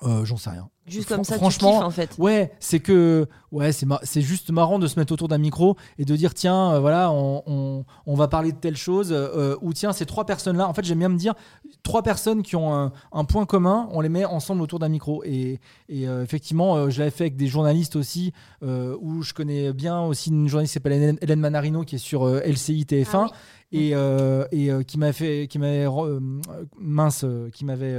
Euh, 0.04 0.24
J'en 0.24 0.36
sais 0.36 0.50
rien. 0.50 0.68
Juste 0.90 1.08
comme 1.08 1.24
ça, 1.24 1.36
franchement, 1.36 1.70
tu 1.70 1.76
kiffes 1.76 1.84
en 1.86 1.90
fait. 1.90 2.10
Ouais, 2.18 2.52
c'est 2.60 2.80
que 2.80 3.26
ouais, 3.52 3.72
c'est 3.72 3.86
ma- 3.86 4.00
c'est 4.02 4.20
juste 4.22 4.50
marrant 4.50 4.78
de 4.78 4.86
se 4.86 4.98
mettre 4.98 5.12
autour 5.12 5.28
d'un 5.28 5.38
micro 5.38 5.76
et 5.98 6.04
de 6.04 6.16
dire 6.16 6.34
tiens, 6.34 6.72
euh, 6.74 6.80
voilà, 6.80 7.10
on, 7.10 7.42
on- 7.46 7.84
on 8.06 8.14
va 8.14 8.28
parler 8.28 8.52
de 8.52 8.56
telle 8.58 8.76
chose 8.76 9.08
euh, 9.12 9.56
ou 9.62 9.72
tiens, 9.72 9.92
ces 9.92 10.06
trois 10.06 10.24
personnes 10.26 10.56
là. 10.56 10.68
En 10.68 10.74
fait, 10.74 10.84
j'aime 10.84 10.98
bien 10.98 11.08
me 11.08 11.16
dire 11.18 11.34
trois 11.82 12.02
personnes 12.02 12.42
qui 12.42 12.56
ont 12.56 12.74
un, 12.74 12.92
un 13.12 13.24
point 13.24 13.46
commun, 13.46 13.88
on 13.92 14.00
les 14.00 14.08
met 14.08 14.24
ensemble 14.24 14.62
autour 14.62 14.78
d'un 14.78 14.88
micro. 14.88 15.22
Et, 15.24 15.60
et, 15.88 16.08
euh, 16.08 16.22
effectivement, 16.22 16.90
je 16.90 16.98
l'avais 16.98 17.10
fait 17.10 17.24
avec 17.24 17.36
des 17.36 17.46
journalistes 17.46 17.96
aussi, 17.96 18.32
où 18.62 19.22
je 19.22 19.32
connais 19.32 19.72
bien 19.72 20.02
aussi 20.02 20.30
une 20.30 20.48
journaliste 20.48 20.72
qui 20.72 20.74
s'appelle 20.74 20.92
Hélène, 20.94 21.18
Hélène 21.22 21.40
Manarino 21.40 21.82
qui 21.84 21.94
est 21.96 21.98
sur 21.98 22.26
LCI 22.28 22.84
TF1 22.84 23.06
Ah 23.12 23.26
oui. 23.72 23.92
et, 24.52 24.68
et 24.68 24.84
qui 24.84 24.98
m'a 24.98 25.12
fait, 25.12 25.46
qui 25.48 25.58
m'avait 25.58 25.86
mince, 26.78 27.24
qui 27.52 27.64
m'avait 27.64 27.96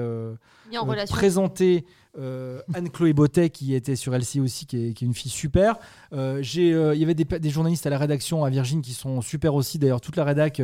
présenté 1.09 1.85
euh, 2.19 2.59
Anne-Chloé 2.73 3.13
Bottet 3.13 3.49
qui 3.49 3.73
était 3.73 3.95
sur 3.95 4.13
LCI 4.13 4.39
aussi, 4.41 4.65
qui 4.65 4.89
est, 4.89 4.93
qui 4.93 5.05
est 5.05 5.07
une 5.07 5.13
fille 5.13 5.31
super. 5.31 5.75
Euh, 6.13 6.39
j'ai, 6.41 6.73
euh, 6.73 6.93
Il 6.93 6.99
y 6.99 7.03
avait 7.03 7.13
des, 7.13 7.23
des 7.25 7.49
journalistes 7.49 7.85
à 7.87 7.89
la 7.89 7.97
rédaction 7.97 8.43
à 8.43 8.49
Virgin 8.49 8.81
qui 8.81 8.93
sont 8.93 9.21
super 9.21 9.55
aussi. 9.55 9.79
D'ailleurs, 9.79 10.01
toute 10.01 10.15
la 10.17 10.23
rédac 10.25 10.61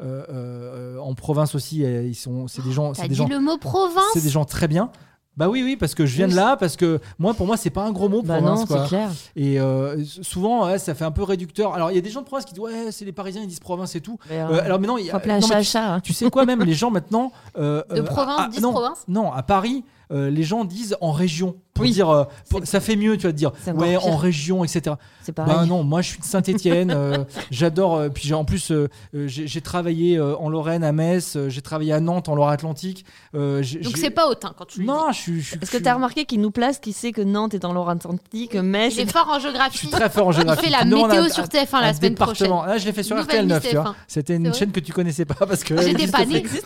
en 0.00 1.14
province 1.14 1.54
aussi, 1.54 1.80
ils 1.80 2.14
sont, 2.14 2.48
c'est 2.48 2.62
des 2.64 2.72
gens, 2.72 2.92
T'as 2.92 3.02
c'est 3.02 3.08
dit 3.08 3.14
gens, 3.14 3.28
le 3.28 3.40
mot 3.40 3.58
province 3.58 4.04
c'est 4.12 4.22
des 4.22 4.28
gens 4.30 4.44
très 4.44 4.68
bien. 4.68 4.90
Bah 5.36 5.48
oui, 5.48 5.62
oui, 5.62 5.76
parce 5.76 5.94
que 5.94 6.04
je 6.04 6.16
viens 6.16 6.26
de 6.26 6.34
là, 6.34 6.56
parce 6.56 6.74
que 6.76 6.98
moi, 7.20 7.32
pour 7.32 7.46
moi, 7.46 7.56
c'est 7.56 7.70
pas 7.70 7.84
un 7.84 7.92
gros 7.92 8.08
mot 8.08 8.22
Bah 8.22 8.38
province. 8.38 8.58
non, 8.58 8.66
quoi. 8.66 8.82
c'est 8.82 8.88
clair. 8.88 9.08
Et 9.36 9.60
euh, 9.60 10.02
souvent, 10.04 10.66
ouais, 10.66 10.80
ça 10.80 10.96
fait 10.96 11.04
un 11.04 11.12
peu 11.12 11.22
réducteur. 11.22 11.74
Alors, 11.74 11.92
il 11.92 11.94
y 11.94 11.98
a 11.98 12.00
des 12.00 12.10
gens 12.10 12.22
de 12.22 12.26
province 12.26 12.44
qui 12.44 12.54
disent 12.54 12.62
ouais, 12.64 12.90
c'est 12.90 13.04
les 13.04 13.12
Parisiens, 13.12 13.42
ils 13.42 13.46
disent 13.46 13.60
province 13.60 13.94
et 13.94 14.00
tout. 14.00 14.18
Mais, 14.28 14.40
euh, 14.40 14.48
Euh, 14.48 14.64
alors 14.64 14.80
maintenant, 14.80 14.96
il 14.96 15.06
y 15.06 15.10
a- 15.10 15.12
non, 15.12 15.20
mais 15.48 15.62
tu- 15.62 15.76
hein. 15.76 16.00
tu 16.02 16.12
sais 16.12 16.28
quoi, 16.28 16.44
même 16.44 16.62
les 16.64 16.74
gens 16.74 16.90
maintenant. 16.90 17.30
De 17.54 18.00
province, 18.00 18.40
à- 18.40 18.48
disent 18.48 18.62
non, 18.62 18.72
province 18.72 19.04
Non, 19.06 19.30
à 19.32 19.44
Paris, 19.44 19.84
les 20.10 20.42
gens 20.42 20.64
disent 20.64 20.96
en 21.00 21.12
région. 21.12 21.56
Pour 21.78 21.84
Oui. 21.86 21.92
dire, 21.92 22.10
euh, 22.10 22.24
pour- 22.50 22.60
ça 22.64 22.80
fait 22.80 22.96
mieux, 22.96 23.16
tu 23.16 23.26
vas 23.26 23.32
te 23.32 23.36
dire, 23.36 23.52
ouais, 23.68 23.90
pire. 23.90 24.06
en 24.06 24.16
région, 24.16 24.64
etc. 24.64 24.96
C'est 25.22 25.32
pareil. 25.32 25.54
Bah 25.54 25.64
non, 25.66 25.84
moi 25.84 26.02
je 26.02 26.08
suis 26.08 26.18
de 26.18 26.24
Saint-Etienne, 26.24 26.90
j'adore. 27.50 27.96
euh, 27.96 28.08
puis 28.08 28.26
j'ai- 28.26 28.34
en 28.34 28.44
plus, 28.44 28.70
euh, 28.72 28.88
euh, 29.14 29.26
j'ai 29.28 29.60
travaillé 29.60 30.16
euh, 30.18 30.36
en 30.38 30.48
Lorraine, 30.48 30.82
à 30.82 30.92
Metz, 30.92 31.36
euh, 31.36 31.48
j'ai 31.48 31.60
travaillé 31.62 31.92
à 31.92 32.00
Nantes, 32.00 32.28
en 32.28 32.34
Loire-Atlantique. 32.34 33.04
euh, 33.34 33.62
Donc 33.82 33.96
c'est 33.96 34.10
pas 34.10 34.28
hautain 34.28 34.52
quand 34.56 34.64
tu. 34.66 34.84
Non, 34.84 35.12
je 35.12 35.18
suis. 35.18 35.40
je 35.40 35.54
je 35.54 35.70
que 35.70 35.76
tu 35.76 35.86
as 35.88 35.94
remarqué 35.94 36.24
qu'il 36.24 36.40
nous 36.40 36.50
place, 36.50 36.78
qu'il 36.78 36.94
sait 36.94 37.12
que 37.12 37.20
Nantes 37.22 37.54
est 37.54 37.58
dans 37.58 37.72
Loire-Atlantique, 37.72 38.52
que 38.52 38.58
Metz 38.58 38.94
Il 38.96 39.00
est 39.02 39.12
fort 39.12 39.28
en 39.28 39.38
Je 39.38 39.44
géographie. 39.44 39.78
suis 39.78 39.88
très 39.88 40.08
fort 40.10 40.26
en 40.28 40.30
Il 40.32 40.36
géographie. 40.36 40.64
fait 40.64 40.70
la 40.70 40.84
demandes 40.84 41.10
météo 41.10 41.22
un- 41.24 41.28
sur 41.28 41.44
un- 41.44 41.46
TF1 41.46 41.80
la 41.80 41.94
semaine 41.94 42.14
département. 42.14 42.56
prochaine. 42.58 42.72
Là, 42.74 42.78
je 42.78 42.84
l'ai 42.86 42.92
fait 42.92 43.02
sur 43.02 43.16
Nouvelle 43.16 43.28
RTL 43.28 43.46
9, 43.46 43.62
liste 43.62 43.70
tu 43.70 43.76
vois. 43.80 43.90
TF1. 43.90 43.94
C'était 44.08 44.36
une 44.36 44.54
chaîne 44.54 44.72
que 44.72 44.80
tu 44.80 44.92
connaissais 44.92 45.24
pas 45.24 45.46
parce 45.46 45.62
que. 45.62 45.74
Panés. 46.10 46.40
plus. 46.42 46.60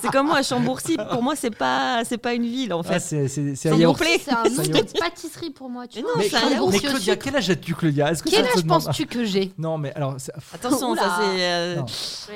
C'est 0.00 0.10
comme 0.10 0.26
moi 0.26 0.38
à 0.38 0.42
Chambourcy. 0.42 0.96
Pour 1.10 1.22
moi, 1.22 1.34
c'est 1.36 1.54
pas, 1.54 2.02
c'est 2.04 2.18
pas 2.18 2.34
une 2.34 2.44
ville 2.46 2.72
en 2.72 2.80
Ah, 2.88 2.98
fait. 2.98 3.28
c'est 3.28 3.70
c'est- 3.92 4.18
Ça 4.24 4.32
plaît. 4.32 4.32
Un 4.34 4.44
Ça 4.50 4.62
nom 4.72 4.78
de 4.80 4.98
pâtisserie 4.98 5.50
pour 5.50 5.68
moi. 5.68 5.86
Tu 5.86 5.98
Mais 5.98 6.02
vois. 6.02 6.12
non, 6.12 6.18
Mais, 6.18 6.34
un 6.34 6.50
yaourt 6.50 6.70
mais 6.72 6.78
au 6.78 6.80
Claudia, 6.90 7.16
quel 7.16 7.36
âge 7.36 7.50
as-tu, 7.50 7.74
Claudia 7.74 8.10
Est-ce 8.10 8.22
que 8.22 8.30
Quel 8.30 8.44
ça 8.46 8.52
âge 8.56 8.64
penses-tu 8.66 9.06
que 9.06 9.24
j'ai? 9.24 9.52
Non, 9.58 9.78
mais 9.78 9.92
alors, 9.94 10.16
Attention, 10.54 10.90
Oula. 10.90 11.02
ça 11.02 11.18
c'est. 11.20 11.42
euh, 11.42 11.82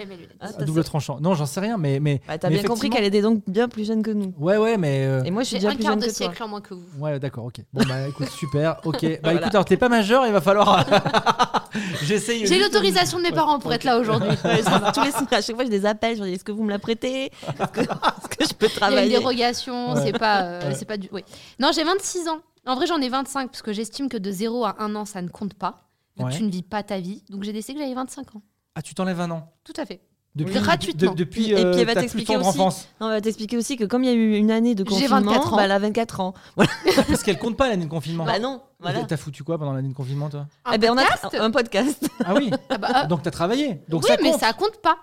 mais 0.08 0.16
lui, 0.16 0.28
ah, 0.40 0.52
double 0.64 0.84
tranchant. 0.84 1.18
Non, 1.20 1.34
j'en 1.34 1.46
sais 1.46 1.60
rien, 1.60 1.76
mais. 1.78 2.00
mais 2.00 2.20
Bah, 2.26 2.38
T'as 2.38 2.50
mais 2.50 2.56
bien 2.58 2.64
compris 2.68 2.90
qu'elle 2.90 3.04
était 3.04 3.22
donc 3.22 3.42
bien 3.46 3.68
plus 3.68 3.86
jeune 3.86 4.02
que 4.02 4.10
nous. 4.10 4.32
Ouais, 4.38 4.56
ouais, 4.56 4.76
mais. 4.76 5.04
euh, 5.06 5.22
Et 5.24 5.30
moi, 5.30 5.42
je 5.42 5.48
suis 5.48 5.56
J'ai 5.56 5.60
déjà 5.60 5.70
un 5.72 5.74
plus 5.74 5.82
quart 5.84 5.92
jeune 5.92 6.00
de 6.00 6.04
que 6.06 6.10
toi. 6.10 6.16
siècle 6.16 6.42
en 6.42 6.48
moins 6.48 6.60
que 6.60 6.74
vous. 6.74 6.84
Ouais, 6.98 7.18
d'accord, 7.18 7.44
ok. 7.46 7.56
Bon, 7.72 7.82
bah 7.88 8.06
écoute, 8.08 8.28
super, 8.30 8.76
ok. 8.84 9.20
Bah 9.22 9.34
écoute, 9.34 9.54
alors 9.54 9.64
t'es 9.64 9.76
pas 9.76 9.88
majeur, 9.88 10.26
il 10.26 10.32
va 10.32 10.40
falloir. 10.40 10.84
J'essaye. 12.04 12.46
J'ai 12.46 12.58
l'autorisation 12.58 13.18
de 13.18 13.22
mes 13.24 13.32
parents 13.32 13.58
pour 13.58 13.72
être 13.72 13.84
là 13.84 13.98
aujourd'hui. 13.98 14.30
Ça- 14.42 14.92
tous 14.94 15.02
les 15.04 15.12
à 15.36 15.40
chaque 15.42 15.56
fois, 15.56 15.64
je 15.64 15.70
des 15.70 15.86
appels. 15.86 16.16
Je 16.16 16.22
dis 16.22 16.32
est-ce 16.34 16.44
que 16.44 16.52
vous 16.52 16.64
me 16.64 16.70
la 16.70 16.78
prêtez? 16.78 17.26
Est-ce 17.26 17.66
que, 17.72 18.44
je 18.44 18.54
peux 18.54 18.66
Il 18.66 18.68
y 18.68 18.70
a 18.70 18.72
une 18.72 18.76
travailler? 18.76 19.08
dérogation, 19.10 19.94
c'est 19.96 20.18
pas, 20.18 20.42
euh, 20.42 20.68
Ouais. 20.68 20.74
c'est 20.74 20.84
pas 20.84 20.96
du. 20.96 21.08
Oui. 21.12 21.24
Non, 21.58 21.70
j'ai 21.74 21.84
26 21.84 22.28
ans. 22.28 22.40
En 22.66 22.74
vrai, 22.74 22.86
j'en 22.86 23.00
ai 23.00 23.08
25 23.08 23.50
parce 23.50 23.62
que 23.62 23.72
j'estime 23.72 24.08
que 24.08 24.16
de 24.16 24.30
0 24.30 24.64
à 24.64 24.76
1 24.82 24.94
an, 24.94 25.04
ça 25.04 25.22
ne 25.22 25.28
compte 25.28 25.54
pas. 25.54 25.88
Ouais. 26.18 26.30
Tu 26.36 26.42
ne 26.42 26.50
vis 26.50 26.62
pas 26.62 26.82
ta 26.82 26.98
vie. 27.00 27.22
Donc 27.30 27.44
j'ai 27.44 27.52
décidé 27.52 27.74
que 27.74 27.80
j'avais 27.80 27.94
25 27.94 28.36
ans. 28.36 28.42
Ah, 28.74 28.82
tu 28.82 28.94
t'enlèves 28.94 29.20
un 29.20 29.30
an 29.30 29.52
Tout 29.64 29.72
à 29.76 29.86
fait. 29.86 30.00
depuis, 30.34 30.54
Gratuitement. 30.54 31.12
de- 31.12 31.16
depuis 31.16 31.50
Et 31.50 31.54
puis, 31.54 31.64
euh, 31.64 31.72
elle 31.78 31.86
va 31.86 31.94
ta 31.94 32.00
t'expliquer 32.02 32.36
aussi. 32.36 32.58
Non, 32.58 32.70
on 33.00 33.08
va 33.08 33.20
t'expliquer 33.20 33.56
aussi 33.56 33.76
que 33.76 33.84
comme 33.84 34.04
il 34.04 34.06
y 34.08 34.12
a 34.12 34.14
eu 34.14 34.36
une 34.36 34.50
année 34.50 34.74
de 34.74 34.84
J'ai 34.84 34.90
confinement, 35.08 35.20
24 35.32 35.52
ans. 35.52 35.56
bah, 35.56 35.64
elle 35.64 35.72
a 35.72 35.78
24 35.78 36.20
ans. 36.20 36.34
Parce 37.08 37.22
qu'elle 37.22 37.38
compte 37.38 37.56
pas 37.56 37.68
l'année 37.68 37.84
de 37.86 37.90
confinement. 37.90 38.24
Bah 38.24 38.38
non, 38.38 38.60
voilà. 38.80 39.02
T'as 39.04 39.16
foutu 39.16 39.42
quoi 39.44 39.58
pendant 39.58 39.72
l'année 39.72 39.88
de 39.88 39.94
confinement, 39.94 40.28
toi 40.28 40.46
Un 40.64 40.72
Eh 40.74 40.78
ben, 40.78 40.92
on 40.92 40.98
a 40.98 41.04
podcast 41.04 41.34
un 41.40 41.50
podcast. 41.50 42.08
Ah 42.24 42.34
oui 42.34 42.50
Ah 42.68 42.78
bah, 42.78 42.88
ah, 42.92 43.06
Donc 43.06 43.22
t'as 43.22 43.30
travaillé. 43.30 43.80
Donc 43.88 44.02
oui, 44.02 44.08
ça 44.10 44.16
mais 44.22 44.32
ça 44.32 44.52
compte 44.52 44.80
pas. 44.82 44.98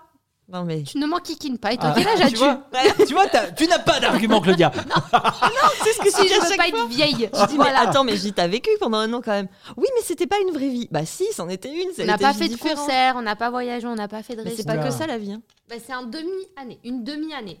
Non, 0.48 0.62
mais. 0.64 0.84
Tu 0.84 0.98
ne 0.98 1.06
m'enquiquines 1.06 1.58
pas. 1.58 1.72
Et 1.72 1.76
toi, 1.76 1.88
Ah, 1.90 1.94
quel 1.96 2.06
âge 2.06 2.18
tu 2.18 2.24
as-tu 2.24 2.36
vois, 2.36 2.62
tu, 3.06 3.14
vois, 3.14 3.26
t'as- 3.26 3.50
tu 3.50 3.66
n'as 3.66 3.80
pas 3.80 3.98
d'argument, 3.98 4.40
Claudia. 4.40 4.70
C'est 5.84 5.92
ce 5.92 5.98
que 5.98 6.10
Si 6.10 6.28
je 6.28 6.34
veux 6.50 6.56
pas 6.56 6.68
être 6.68 6.86
vieille. 6.88 7.28
Je 7.34 7.46
dis, 7.46 7.58
mais 7.58 7.68
attends, 7.74 8.04
mais 8.04 8.16
j'y 8.16 8.32
t'as 8.32 8.46
vécu 8.46 8.70
pendant 8.78 8.98
un 8.98 9.12
an 9.12 9.20
quand 9.24 9.32
même. 9.32 9.48
Oui, 9.76 9.86
mais 9.96 10.02
c'était 10.04 10.26
pas 10.28 10.38
une 10.40 10.52
vraie 10.54 10.68
vie. 10.68 10.88
Bah 10.90 11.04
si, 11.04 11.24
c'en 11.32 11.48
était 11.48 11.72
une. 11.72 11.88
On 11.98 12.04
n'a 12.04 12.16
pas 12.18 12.32
fait 12.32 12.48
de 12.48 12.56
concert, 12.56 13.14
on 13.16 13.22
n'a 13.22 13.34
pas 13.36 13.50
voyagé, 13.50 13.86
on 13.86 13.94
n'a 13.96 14.08
pas 14.08 14.22
fait 14.22 14.36
de 14.36 14.42
Mais 14.42 14.54
c'est 14.56 14.66
pas 14.66 14.78
que 14.78 14.90
ça 14.90 15.06
la 15.06 15.18
vie. 15.18 15.32
hein. 15.32 15.42
Bah, 15.68 15.76
c'est 15.84 15.92
un 15.92 16.04
demi-année, 16.04 16.78
une 16.84 17.02
demi-année. 17.02 17.60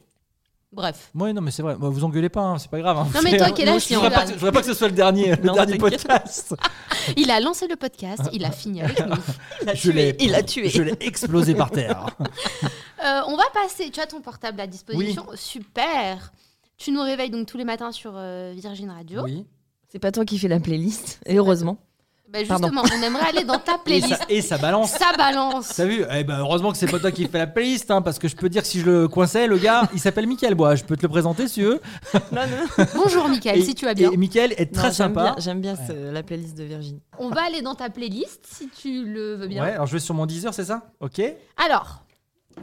Bref. 0.76 1.10
Ouais, 1.14 1.32
non, 1.32 1.40
mais 1.40 1.50
c'est 1.50 1.62
vrai. 1.62 1.74
Bah, 1.74 1.88
vous 1.88 2.04
engueulez 2.04 2.28
pas, 2.28 2.42
hein, 2.42 2.58
c'est 2.58 2.70
pas 2.70 2.78
grave. 2.78 2.98
hein. 2.98 3.08
Non, 3.14 3.20
mais 3.24 3.36
toi, 3.38 3.50
quel 3.50 3.68
âge 3.70 3.82
je 3.84 3.86
tu 3.88 3.94
voudrais 3.94 4.10
pas, 4.10 4.24
que- 4.26 4.28
je 4.28 4.34
voudrais 4.34 4.52
pas 4.52 4.60
que 4.60 4.66
ce 4.66 4.74
soit 4.74 4.88
le 4.88 4.92
dernier, 4.94 5.34
le 5.34 5.42
Non, 5.42 5.54
dernier 5.54 5.78
t'inquiète. 5.78 6.06
podcast. 6.06 6.54
Il 7.16 7.30
a 7.30 7.40
lancé 7.40 7.66
le 7.66 7.76
podcast, 7.76 8.22
il 8.32 8.44
a 8.44 8.50
fini 8.50 8.82
avec 8.82 9.00
nous. 9.06 9.14
Il 9.62 9.68
a 9.70 9.74
Je 9.74 9.90
l'ai- 9.90 10.16
tué. 10.16 10.24
Il 10.26 10.34
a 10.34 10.42
tué. 10.42 10.68
Je 10.68 10.82
l'ai 10.82 10.96
explosé 11.00 11.54
par 11.54 11.70
terre. 11.70 12.06
Euh, 13.04 13.20
on 13.28 13.36
va 13.36 13.44
passer, 13.52 13.90
tu 13.90 14.00
as 14.00 14.06
ton 14.06 14.20
portable 14.22 14.58
à 14.58 14.66
disposition, 14.66 15.26
super. 15.34 16.32
Tu 16.78 16.90
nous 16.92 17.02
réveilles 17.02 17.28
donc 17.30 17.46
tous 17.46 17.58
les 17.58 17.64
matins 17.64 17.92
sur 17.92 18.12
euh, 18.16 18.52
Virgin 18.56 18.90
Radio. 18.90 19.22
Oui. 19.22 19.44
C'est 19.92 19.98
pas 19.98 20.10
toi 20.10 20.24
qui 20.24 20.38
fais 20.38 20.48
la 20.48 20.58
playlist. 20.60 21.20
Et 21.26 21.36
heureusement. 21.36 21.76
Bah, 22.28 22.40
Pardon. 22.48 22.68
justement, 22.68 22.82
on 22.92 23.02
aimerait 23.02 23.28
aller 23.28 23.44
dans 23.44 23.58
ta 23.58 23.74
Et 23.76 23.78
playlist. 23.84 24.08
ça, 24.16 24.18
et 24.28 24.42
ça 24.42 24.58
balance. 24.58 24.90
Ça 24.90 25.12
balance. 25.16 25.72
T'as 25.76 25.84
vu 25.84 26.04
Eh 26.12 26.24
ben, 26.24 26.38
Heureusement 26.40 26.72
que 26.72 26.76
c'est 26.78 26.90
pas 26.90 26.98
toi 26.98 27.12
qui 27.12 27.26
fais 27.28 27.38
la 27.38 27.46
playlist, 27.46 27.90
hein, 27.90 28.02
parce 28.02 28.18
que 28.18 28.26
je 28.28 28.34
peux 28.34 28.48
dire 28.48 28.62
que 28.62 28.68
si 28.68 28.80
je 28.80 28.86
le 28.86 29.08
coinçais, 29.08 29.46
le 29.46 29.58
gars, 29.58 29.88
il 29.94 30.00
s'appelle 30.00 30.26
Mickaël 30.26 30.54
Bois. 30.56 30.74
Je 30.74 30.84
peux 30.84 30.96
te 30.96 31.02
le 31.02 31.08
présenter 31.08 31.46
si 31.46 31.54
tu 31.54 31.62
veux. 31.62 31.80
Non, 32.32 32.42
non. 32.46 32.84
Bonjour 32.96 33.28
Mickaël, 33.28 33.58
Et- 33.60 33.64
si 33.64 33.74
tu 33.76 33.84
vas 33.84 33.94
bien. 33.94 34.10
Et 34.10 34.16
Mickaël 34.16 34.52
est 34.56 34.72
très 34.74 34.88
Non, 34.88 34.92
j'aime 34.92 34.92
sympa. 34.92 35.22
bien- 35.22 35.34
J'aime 35.38 35.60
bien, 35.60 35.76
ce- 35.76 36.12
la 36.12 36.22
playlist 36.24 36.56
de 36.58 36.64
Virgin. 36.64 36.98
On 37.18 37.28
va 37.30 37.42
aller 37.46 37.62
dans 37.62 37.74
ta 37.76 37.90
playlist 37.90 38.44
si 38.50 38.68
tu 38.68 39.04
le 39.04 39.34
veux 39.36 39.46
bien. 39.46 39.62
Ouais, 39.62 39.72
alors 39.72 39.86
je 39.86 39.92
vais 39.92 40.00
sur 40.00 40.14
mon 40.14 40.26
Deezer, 40.26 40.52
c'est 40.52 40.64
ça? 40.64 40.82
Ok. 41.00 41.22
Alors, 41.64 42.02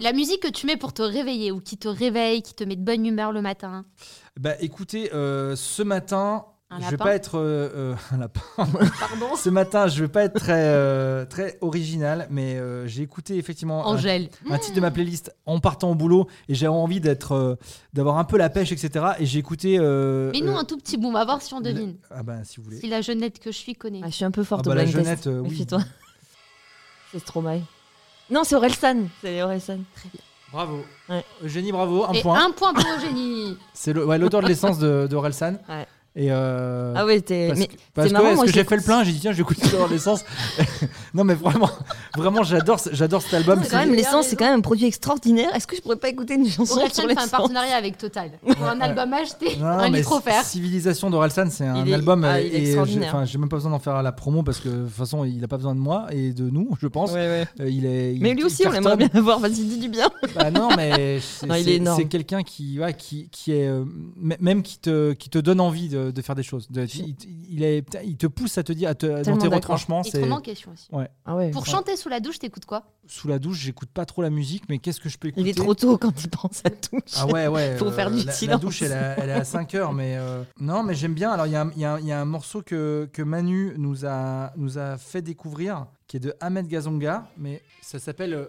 la 0.02 0.12
musique 0.12 0.42
que 0.42 0.50
tu 0.50 0.66
mets 0.66 0.76
pour 0.78 0.92
te 0.94 1.02
réveiller 1.02 1.52
ou 1.52 1.62
qui 1.62 1.78
te 1.78 1.88
réveille, 1.88 2.42
qui 2.42 2.54
te 2.54 2.64
met 2.64 2.76
de 2.76 2.82
bonne 2.84 3.06
humeur 3.06 3.32
le 3.32 3.42
matin? 3.42 3.86
Bah 4.40 4.54
écoutez, 4.60 5.12
euh, 5.14 5.56
ce 5.56 5.84
matin, 5.84 6.46
Un 6.78 6.86
je 6.86 6.90
vais 6.92 6.98
pas 6.98 7.14
être 7.16 7.38
euh, 7.38 7.70
euh, 7.76 7.96
un 8.12 8.18
lapin. 8.18 8.42
Pardon 8.58 9.36
ce 9.36 9.50
matin, 9.50 9.88
je 9.88 10.02
vais 10.04 10.08
pas 10.10 10.24
être 10.24 10.40
très 10.40 10.54
euh, 10.66 11.26
très 11.26 11.58
original, 11.62 12.28
mais 12.30 12.56
euh, 12.56 12.88
j'ai 12.88 13.02
écouté 13.04 13.38
effectivement 13.38 13.86
un, 13.86 13.94
Angèle. 13.94 14.30
un 14.50 14.58
titre 14.58 14.76
de 14.76 14.82
ma 14.82 14.92
playlist 14.92 15.34
en 15.46 15.60
partant 15.60 15.92
au 15.92 15.96
boulot 15.96 16.28
et 16.50 16.56
j'avais 16.56 16.74
envie 16.74 17.00
d'être 17.00 17.34
euh, 17.34 17.56
d'avoir 17.94 18.18
un 18.18 18.24
peu 18.24 18.38
la 18.38 18.50
pêche, 18.50 18.72
etc. 18.72 19.06
Et 19.20 19.26
j'ai 19.26 19.40
écouté. 19.40 19.78
euh, 19.80 20.32
Mais 20.34 20.42
nous, 20.42 20.52
euh, 20.54 20.58
un 20.58 20.64
tout 20.64 20.78
petit 20.78 20.98
bout, 20.98 21.12
va 21.12 21.26
voir 21.26 21.42
si 21.42 21.54
on 21.54 21.60
le- 21.60 21.66
devine. 21.66 21.96
Ah 22.10 22.24
bah 22.24 22.38
si 22.44 22.58
vous 22.58 22.64
voulez. 22.64 22.80
Si 22.80 22.88
la 22.88 23.02
jeunette 23.02 23.40
que 23.40 23.52
je 23.52 23.58
suis 23.58 23.76
connaît. 23.76 24.02
Ah, 24.04 24.08
je 24.10 24.16
suis 24.16 24.26
un 24.26 24.32
peu 24.32 24.44
forte 24.44 24.66
Ah 24.66 24.70
bah, 24.70 24.74
au 24.74 24.78
la 24.78 24.86
jeunette, 24.86 25.28
euh, 25.28 25.40
oui. 25.40 25.50
Méfie-toi. 25.50 25.80
C'est 27.12 27.20
Stromae. 27.20 27.60
Non, 28.32 28.44
c'est 28.44 28.56
Orelsan. 28.56 29.08
C'est 29.22 29.42
Orelsan. 29.44 29.80
Bravo. 30.52 30.82
Ouais. 31.10 31.24
Eugénie, 31.44 31.72
bravo. 31.72 32.06
Un 32.06 32.14
Et 32.14 32.22
point. 32.22 32.46
un 32.46 32.52
point 32.52 32.74
pour 32.74 32.86
Eugénie. 32.98 33.58
C'est 33.74 33.96
ouais, 33.98 34.18
l'odeur 34.18 34.42
de 34.42 34.48
l'essence 34.48 34.80
de, 34.80 35.08
de 35.10 35.16
Orelsan. 35.16 35.54
Ouais. 35.70 35.86
Et 36.16 36.28
euh, 36.30 36.94
Ah 36.96 37.06
ouais, 37.06 37.22
t'es. 37.22 37.48
Parce 37.48 37.60
Mais 37.60 37.68
que, 37.68 37.74
parce 37.96 38.08
que, 38.10 38.14
marrant, 38.14 38.26
ouais, 38.26 38.36
moi, 38.36 38.44
parce 38.44 38.52
que 38.52 38.60
j'ai 38.60 38.64
fait 38.64 38.76
le 38.76 38.84
plein, 38.84 39.04
j'ai 39.04 39.12
dit 39.14 39.20
tiens, 39.20 39.32
je 39.32 39.38
vais 39.38 39.42
écouter 39.42 39.62
l'essence. 39.90 40.24
non 41.16 41.24
mais 41.24 41.34
vraiment, 41.34 41.70
vraiment, 42.16 42.44
j'adore, 42.44 42.80
j'adore 42.92 43.24
cet 43.24 43.34
album. 43.34 43.60
c'est 43.64 43.70
quand 43.72 43.80
même 43.80 43.94
l'essence, 43.96 44.28
c'est 44.28 44.36
quand 44.36 44.46
même 44.46 44.60
un 44.60 44.62
produit 44.62 44.86
extraordinaire. 44.86 45.54
Est-ce 45.56 45.66
que 45.66 45.76
je 45.76 45.82
pourrais 45.82 45.96
pas 45.96 46.10
écouter 46.10 46.36
une 46.36 46.48
chanson 46.48 46.76
Orelsan 46.78 46.94
sur 46.94 47.04
fait 47.04 47.12
un 47.12 47.16
l'essence 47.16 47.30
partenariat 47.32 47.76
avec 47.76 47.98
Total. 47.98 48.30
Pour 48.46 48.64
un 48.68 48.80
album 48.82 49.12
acheté, 49.14 49.56
Non, 49.58 49.66
un 49.66 49.90
litre 49.90 50.12
offert. 50.12 50.44
Civilisation 50.44 51.10
d'Orelsan, 51.10 51.48
c'est 51.50 51.66
un 51.66 51.84
est- 51.84 51.94
album 51.94 52.24
ah, 52.26 52.36
euh, 52.36 52.42
il 52.42 52.56
est 52.56 52.72
et 52.74 52.80
enfin, 53.08 53.26
j'ai 53.26 53.38
même 53.40 53.50
pas 53.50 53.56
besoin 53.58 53.72
d'en 53.72 53.80
faire 53.80 54.02
la 54.04 54.12
promo 54.12 54.44
parce 54.44 54.60
que 54.60 54.70
de 54.70 54.84
toute 54.84 54.94
façon, 54.94 55.26
il 55.26 55.44
a 55.44 55.48
pas 55.48 55.58
besoin 55.58 55.74
de 55.74 55.80
moi 55.80 56.06
et 56.12 56.32
de 56.32 56.48
nous, 56.50 56.70
je 56.80 56.86
pense. 56.88 57.12
Ouais, 57.12 57.16
ouais. 57.28 57.48
Euh, 57.60 57.70
il 57.70 57.86
est, 57.88 58.14
il- 58.14 58.22
Mais 58.22 58.34
lui 58.36 58.44
aussi, 58.44 58.68
on 58.68 58.74
aimerait 58.74 58.98
bien 58.98 59.10
le 59.12 59.20
voir. 59.20 59.40
Vas-y, 59.40 59.64
dis 59.64 59.80
du 59.80 59.90
bien. 59.90 60.10
Bah 60.36 60.52
non, 60.52 60.70
mais 60.78 61.20
c'est 61.22 61.48
Non, 61.48 61.56
il 61.56 61.62
est 61.62 61.64
c'est- 61.64 61.76
énorme. 61.78 61.98
c'est 62.00 62.06
quelqu'un 62.08 62.44
qui, 62.44 62.80
qui, 63.00 63.30
qui 63.32 63.52
est 63.52 63.72
même 64.40 64.62
qui 64.62 64.78
te, 64.78 65.14
qui 65.14 65.30
te 65.30 65.40
donne 65.40 65.60
envie 65.60 65.90
de, 65.90 66.03
de 66.12 66.22
faire 66.22 66.36
des 66.36 66.44
choses. 66.44 66.70
De- 66.70 66.86
il, 66.86 67.16
il 67.50 67.64
est, 67.64 67.82
putain, 67.82 68.02
il 68.04 68.18
te 68.18 68.28
pousse 68.28 68.58
à 68.58 68.64
te 68.64 68.72
dire, 68.74 68.90
à 68.90 68.96
te, 68.96 69.24
dans 69.24 69.38
tes 69.38 69.48
retranchements. 69.48 70.02
Il 70.04 70.12
te 70.12 70.18
C'est 70.18 70.24
remet 70.24 70.34
en 70.34 70.42
question 70.42 70.72
aussi. 70.72 70.90
Ah 71.26 71.36
ouais. 71.36 71.52
Pour 71.52 71.66
chanter 71.66 71.96
sous 71.96 72.10
la 72.10 72.20
douche, 72.20 72.40
t'écoutes 72.40 72.66
quoi? 72.66 72.84
Sous 73.08 73.28
la 73.28 73.40
douche, 73.40 73.60
j'écoute 73.60 73.90
pas 73.94 74.06
trop 74.06 74.22
la 74.22 74.30
musique, 74.30 74.64
mais 74.70 74.80
qu'est-ce 74.80 75.00
que 75.00 75.10
je 75.10 75.18
peux 75.18 75.28
écouter 75.30 75.42
Il 75.42 75.50
est 75.50 75.54
trop 75.54 75.74
tôt 75.74 75.98
quand 75.98 76.24
il 76.24 76.30
pense 76.30 76.62
à 76.66 76.70
tout. 76.70 77.00
Ah 77.18 77.26
ouais, 77.28 77.48
ouais. 77.48 77.76
Faut 77.78 77.92
faire 77.92 78.10
du 78.12 78.18
la, 78.20 78.24
la 78.26 78.32
silence. 78.32 78.62
douche, 78.62 78.82
elle, 78.82 78.94
a- 78.94 79.20
elle 79.20 79.30
est 79.30 79.34
à 79.34 79.44
5 79.44 79.76
heures, 79.76 79.94
mais 79.94 80.16
euh, 80.18 80.44
non, 80.60 80.84
mais 80.84 80.96
j'aime 80.96 81.14
bien. 81.14 81.32
Alors, 81.32 81.46
il 81.48 81.52
y, 81.52 81.56
a 81.56 81.62
un- 81.64 81.72
il 81.76 81.82
y 81.82 81.86
a 81.86 81.94
un- 81.96 82.00
il 82.00 82.06
y 82.08 82.12
a 82.12 82.20
un 82.22 82.26
morceau 82.26 82.62
que, 82.62 83.10
que 83.12 83.22
Manu 83.22 83.74
nous 83.78 84.06
a, 84.06 84.52
nous 84.58 84.78
a 84.78 84.98
fait 84.98 85.22
découvrir, 85.22 85.86
qui 86.08 86.18
est 86.18 86.20
de 86.22 86.34
Ahmed 86.40 86.68
Gazonga, 86.68 87.28
mais 87.38 87.62
ça 87.82 88.00
s'appelle. 88.00 88.48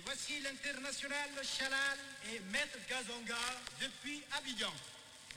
Et 0.00 0.02
voici 0.06 0.32
l'international 0.42 1.28
Chalal 1.42 1.98
et 2.32 2.40
Maître 2.50 2.78
Gazonga 2.88 3.34
depuis 3.80 4.22
Abidjan. 4.38 4.72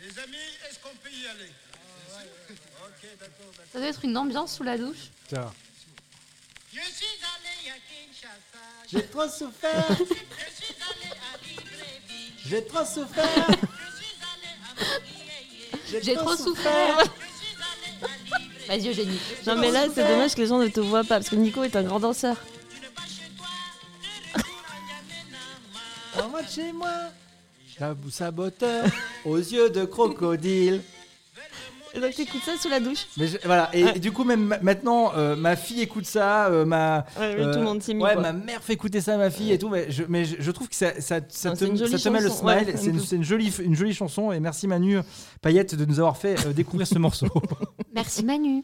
Les 0.01 0.17
amis, 0.19 0.37
est-ce 0.69 0.79
qu'on 0.79 0.95
peut 1.03 1.11
y 1.11 1.27
aller? 1.27 1.51
Ok, 2.09 3.09
d'accord, 3.19 3.51
d'accord. 3.51 3.65
Ça 3.73 3.79
doit 3.79 3.87
être 3.89 4.05
une 4.05 4.17
ambiance 4.17 4.55
sous 4.55 4.63
la 4.63 4.77
douche. 4.77 5.09
tiens. 5.27 5.51
Je 6.71 6.79
suis 6.79 7.05
allé 7.21 7.69
à 7.69 7.75
Kinshasa, 7.75 8.63
J'ai 8.91 9.05
trop 9.07 9.27
souffert, 9.29 9.85
je 9.89 10.05
suis 10.05 10.75
allé 10.81 11.11
à 11.11 11.37
Libreville, 11.45 12.33
j'ai 12.47 12.65
trop 12.65 12.83
souffert, 12.85 13.47
je 13.47 13.95
suis 13.95 14.15
allé 14.33 14.49
à 14.63 14.73
Montpellier, 14.73 16.01
J'ai 16.03 16.15
trop 16.15 16.35
souffert. 16.35 16.97
je 16.99 17.45
suis 17.45 17.55
allé 17.61 17.87
à 18.01 18.07
Libreville. 18.39 18.67
Vas-y, 18.67 18.89
Eugénie. 18.89 19.19
Non, 19.45 19.55
mais 19.57 19.69
là, 19.71 19.85
c'est 19.93 20.07
dommage 20.07 20.33
que 20.33 20.41
les 20.41 20.47
gens 20.47 20.57
ne 20.57 20.67
te 20.67 20.79
voient 20.79 21.03
pas 21.03 21.17
parce 21.19 21.29
que 21.29 21.35
Nico 21.35 21.63
est 21.63 21.75
un 21.75 21.83
grand 21.83 21.99
danseur. 21.99 22.37
En 26.21 26.29
mode 26.29 26.49
chez 26.49 26.71
moi. 26.73 26.89
J'avoue 27.79 28.09
saboteur, 28.11 28.85
aux 29.25 29.37
yeux 29.37 29.69
de 29.69 29.85
crocodile. 29.85 30.81
Et 31.95 31.99
donc, 31.99 32.15
t'écoutes 32.15 32.41
ça 32.43 32.57
sous 32.57 32.69
la 32.69 32.79
douche 32.79 33.05
Mais 33.17 33.27
je- 33.27 33.37
voilà, 33.45 33.69
et, 33.71 33.83
Ouais. 33.83 33.93
et 33.97 33.99
du 33.99 34.11
coup, 34.11 34.23
même 34.23 34.45
ma- 34.45 34.57
maintenant, 34.59 35.11
euh, 35.15 35.35
ma 35.35 35.55
fille 35.55 35.81
écoute 35.81 36.05
ça, 36.07 36.47
euh, 36.47 36.65
ma. 36.65 37.05
Ouais, 37.19 37.35
euh, 37.39 37.53
tout 37.53 37.59
le 37.59 37.65
monde 37.65 37.83
s'y 37.83 37.93
mis. 37.93 38.01
Ouais, 38.03 38.13
quoi. 38.13 38.21
ma 38.23 38.33
mère 38.33 38.63
fait 38.63 38.73
écouter 38.73 38.99
ça 38.99 39.13
à 39.13 39.17
ma 39.17 39.29
fille 39.29 39.51
et 39.51 39.59
tout, 39.59 39.69
mais 39.69 39.91
je, 39.91 40.03
mais 40.09 40.25
je, 40.25 40.35
je 40.39 40.51
trouve 40.51 40.67
que 40.69 40.75
ça, 40.75 40.99
ça, 41.01 41.19
ça 41.29 41.49
Non, 41.49 41.53
te, 41.55 41.59
c'est 41.59 41.67
une 41.67 41.77
jolie 41.77 41.91
ça 41.99 42.09
te 42.09 42.09
met 42.09 42.19
le 42.21 42.29
chanson, 42.29 42.47
smile. 42.47 42.65
ouais, 42.67 42.73
c'est 42.77 42.89
une, 42.89 42.99
c'est 42.99 43.21
jolie, 43.23 43.53
une 43.59 43.75
jolie 43.75 43.93
chanson 43.93 44.31
et 44.31 44.39
merci 44.39 44.67
Manu 44.67 44.97
Payette 45.41 45.75
de 45.75 45.85
nous 45.85 45.99
avoir 45.99 46.17
fait 46.17 46.43
euh, 46.47 46.53
découvrir 46.53 46.87
ce 46.87 46.97
morceau. 46.97 47.27
Merci 47.93 48.25
Manu. 48.25 48.63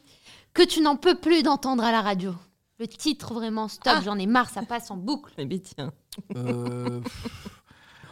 Que 0.55 0.63
tu 0.63 0.81
n'en 0.81 0.95
peux 0.95 1.13
plus 1.15 1.43
d'entendre 1.43 1.83
à 1.83 1.91
la 1.91 2.01
radio. 2.01 2.33
Le 2.79 2.87
titre 2.87 3.33
vraiment 3.33 3.67
stop, 3.67 3.93
Ah. 3.97 4.01
j'en 4.03 4.17
ai 4.17 4.25
marre, 4.25 4.49
ça 4.49 4.61
passe 4.63 4.89
en 4.91 4.97
boucle. 4.97 5.33
Mais 5.37 5.45
ben, 5.45 5.59
tiens. 5.59 5.91
Euh, 6.35 7.01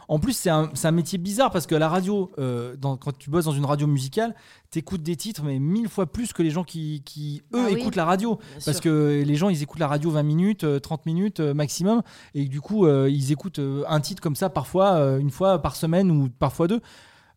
En 0.10 0.20
plus, 0.20 0.32
c'est 0.32 0.50
un, 0.50 0.92
métier 0.94 1.18
bizarre 1.18 1.52
parce 1.52 1.68
que 1.68 1.76
la 1.76 1.90
radio, 1.90 2.32
euh, 2.40 2.78
dans- 2.78 2.96
quand 2.96 3.18
tu 3.18 3.30
bosses 3.30 3.44
dans 3.44 3.52
une 3.52 3.66
radio 3.66 3.88
musicale, 3.88 4.36
t'écoutes 4.72 5.04
des 5.04 5.18
titres, 5.18 5.44
mais 5.44 5.60
mille 5.60 5.90
fois 5.90 6.06
plus 6.06 6.32
que 6.32 6.42
les 6.42 6.50
gens 6.50 6.64
qui, 6.64 7.02
qui 7.04 7.42
eux, 7.54 7.66
Ah 7.66 7.70
oui. 7.74 7.80
écoutent 7.82 7.98
la 7.98 8.06
radio. 8.06 8.36
Bien 8.38 8.46
Parce 8.64 8.78
sûr. 8.78 8.84
que 8.84 9.22
les 9.26 9.36
gens, 9.36 9.50
ils 9.50 9.62
écoutent 9.64 9.80
la 9.82 9.88
radio 9.90 10.10
20 10.10 10.24
minutes, 10.24 10.64
euh, 10.64 10.80
30 10.80 11.06
minutes 11.06 11.42
euh, 11.42 11.54
maximum. 11.54 12.04
Et 12.34 12.46
du 12.46 12.62
coup, 12.62 12.86
euh, 12.86 13.10
ils 13.12 13.34
écoutent 13.34 13.60
un 13.86 14.00
titre 14.00 14.22
comme 14.22 14.38
ça 14.38 14.50
parfois, 14.50 14.98
une 15.20 15.30
fois 15.32 15.62
par 15.62 15.76
semaine 15.76 16.10
ou 16.10 16.30
parfois 16.30 16.70
deux. 16.70 16.80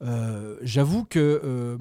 Euh, 0.02 0.56
J'avoue 0.62 1.04
que, 1.04 1.18
euh, 1.44 1.76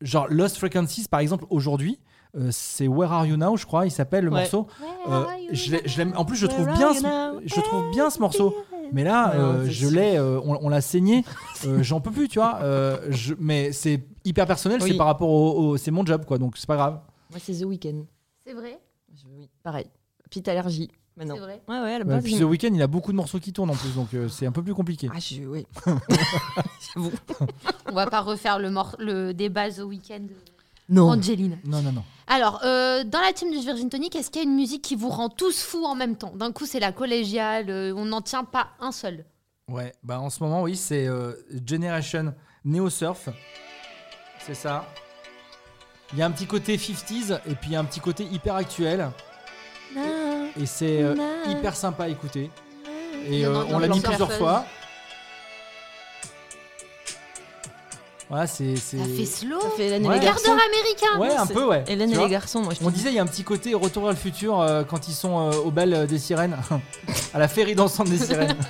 genre, 0.00 0.26
Lost 0.30 0.56
Frequencies, 0.56 1.06
par 1.08 1.20
exemple, 1.20 1.44
aujourd'hui, 1.48 2.00
euh, 2.36 2.48
c'est 2.50 2.88
Where 2.88 3.12
Are 3.12 3.26
You 3.26 3.36
Now, 3.36 3.56
je 3.56 3.66
crois, 3.66 3.86
il 3.86 3.90
s'appelle 3.90 4.24
le 4.24 4.30
Ouais. 4.30 4.40
morceau. 4.40 4.66
Euh, 5.08 5.24
je 5.52 6.02
en 6.16 6.24
plus, 6.24 6.36
je 6.36 6.46
trouve, 6.46 6.66
bien 6.66 6.92
ce, 6.94 7.40
je 7.44 7.60
trouve 7.60 7.90
bien 7.90 8.10
ce 8.10 8.18
morceau. 8.20 8.54
Mais 8.92 9.02
là, 9.02 9.30
Ouais, 9.30 9.36
euh, 9.38 9.66
je 9.70 9.88
l'ai, 9.88 10.16
euh, 10.16 10.38
on, 10.44 10.58
on 10.62 10.68
l'a 10.68 10.80
saigné, 10.80 11.24
euh, 11.66 11.82
j'en 11.82 12.00
peux 12.00 12.10
plus, 12.10 12.28
tu 12.28 12.38
vois. 12.38 12.58
euh, 12.62 12.98
je- 13.10 13.34
mais 13.38 13.72
c'est 13.72 14.04
hyper 14.24 14.46
personnel, 14.46 14.78
Oui. 14.82 14.90
c'est 14.90 14.96
par 14.96 15.06
rapport 15.06 15.28
au, 15.30 15.70
au- 15.70 15.76
c'est 15.78 15.90
mon 15.90 16.04
job, 16.04 16.24
quoi. 16.26 16.38
Donc 16.38 16.56
c'est 16.58 16.66
pas 16.66 16.76
grave. 16.76 17.00
Moi, 17.30 17.40
c'est 17.42 17.54
The 17.54 17.64
Weeknd. 17.64 18.04
C'est 18.46 18.52
vrai? 18.52 18.78
Je- 19.14 19.26
Oui, 19.36 19.48
pareil. 19.62 19.86
Petite 20.24 20.46
allergie. 20.48 20.90
Maintenant. 21.16 21.34
C'est 21.36 21.40
vrai? 21.42 21.62
Ouais, 21.68 21.80
ouais, 21.80 21.94
à 21.94 21.98
la 22.00 22.04
Ouais, 22.04 22.14
base. 22.16 22.24
puis 22.24 22.36
The 22.38 22.42
Weeknd, 22.42 22.70
il 22.74 22.82
a 22.82 22.86
beaucoup 22.88 23.12
de 23.12 23.16
morceaux 23.16 23.38
qui 23.38 23.52
tournent 23.52 23.70
en 23.70 23.74
plus, 23.76 23.94
donc 23.94 24.12
euh, 24.14 24.28
c'est 24.28 24.46
un 24.46 24.52
peu 24.52 24.62
plus 24.62 24.74
compliqué. 24.74 25.08
Ah, 25.14 25.18
je. 25.20 25.42
Oui. 25.44 25.64
J'avoue. 26.94 27.12
On 27.88 27.94
va 27.94 28.06
pas 28.06 28.20
refaire 28.20 28.58
le, 28.58 28.68
le 28.98 29.32
débat 29.32 29.70
The 29.70 29.80
Weeknd. 29.80 30.26
Non. 30.88 31.10
Angeline. 31.10 31.58
Non, 31.64 31.82
non, 31.82 31.92
non. 31.92 32.04
Alors, 32.26 32.60
euh, 32.64 33.04
dans 33.04 33.20
la 33.20 33.32
team 33.32 33.50
du 33.50 33.58
Virgin 33.58 33.88
Tonic, 33.88 34.16
est-ce 34.16 34.30
qu'il 34.30 34.42
y 34.42 34.44
a 34.44 34.48
une 34.48 34.56
musique 34.56 34.82
qui 34.82 34.96
vous 34.96 35.08
rend 35.10 35.28
tous 35.28 35.62
fous 35.62 35.84
en 35.84 35.94
même 35.94 36.16
temps? 36.16 36.32
D'un 36.34 36.52
coup, 36.52 36.66
c'est 36.66 36.80
la 36.80 36.92
collégiale, 36.92 37.70
euh, 37.70 37.94
on 37.96 38.06
n'en 38.06 38.22
tient 38.22 38.44
pas 38.44 38.68
un 38.80 38.92
seul. 38.92 39.24
Ouais, 39.68 39.92
bah 40.02 40.20
en 40.20 40.30
ce 40.30 40.42
moment, 40.42 40.62
oui, 40.62 40.76
c'est 40.76 41.06
euh, 41.06 41.32
Generation 41.66 42.34
Neo 42.64 42.90
Surf. 42.90 43.28
C'est 44.38 44.54
ça. 44.54 44.86
Il 46.12 46.18
y 46.18 46.22
a 46.22 46.26
un 46.26 46.30
petit 46.30 46.46
côté 46.46 46.76
50s 46.76 47.40
et 47.46 47.54
puis 47.54 47.70
il 47.70 47.72
y 47.72 47.76
a 47.76 47.80
un 47.80 47.84
petit 47.84 48.00
côté 48.00 48.24
hyper 48.24 48.56
actuel. 48.56 49.10
Et 50.56 50.66
c'est 50.66 51.02
euh, 51.02 51.14
hyper 51.48 51.74
sympa 51.74 52.04
à 52.04 52.08
écouter. 52.08 52.50
Et 53.26 53.46
on 53.46 53.78
l'a 53.78 53.88
mis 53.88 54.00
plusieurs 54.00 54.32
fois. 54.32 54.64
Voilà, 58.30 58.46
c'est. 58.46 58.74
c'est- 58.76 58.96
Ça 58.98 59.04
fait 59.04 59.26
slow. 59.26 59.60
Ça 59.60 59.68
fait 59.76 59.86
Hélène 59.86 60.06
Ouais. 60.06 60.18
les 60.18 60.24
garçons. 60.24 60.50
Américain. 60.52 61.18
Ouais, 61.18 61.34
un 61.36 61.46
c'est- 61.46 61.52
peu, 61.54 61.66
ouais. 61.66 61.84
Hélène 61.86 62.10
et 62.12 62.16
les 62.16 62.28
garçons, 62.28 62.60
moi 62.62 62.72
je 62.78 62.84
On 62.84 62.90
disait 62.90 63.10
il 63.10 63.14
y 63.16 63.18
a 63.18 63.22
un 63.22 63.26
petit 63.26 63.44
côté 63.44 63.74
retour 63.74 64.04
vers 64.04 64.12
le 64.12 64.18
futur 64.18 64.60
euh, 64.60 64.82
quand 64.82 65.08
ils 65.08 65.14
sont 65.14 65.38
euh, 65.38 65.52
au 65.64 65.70
bal 65.70 65.92
euh, 65.92 66.06
des 66.06 66.18
sirènes, 66.18 66.56
à 67.34 67.38
la 67.38 67.48
féerie 67.48 67.74
dansante 67.74 68.08
des 68.08 68.18
sirènes. 68.18 68.56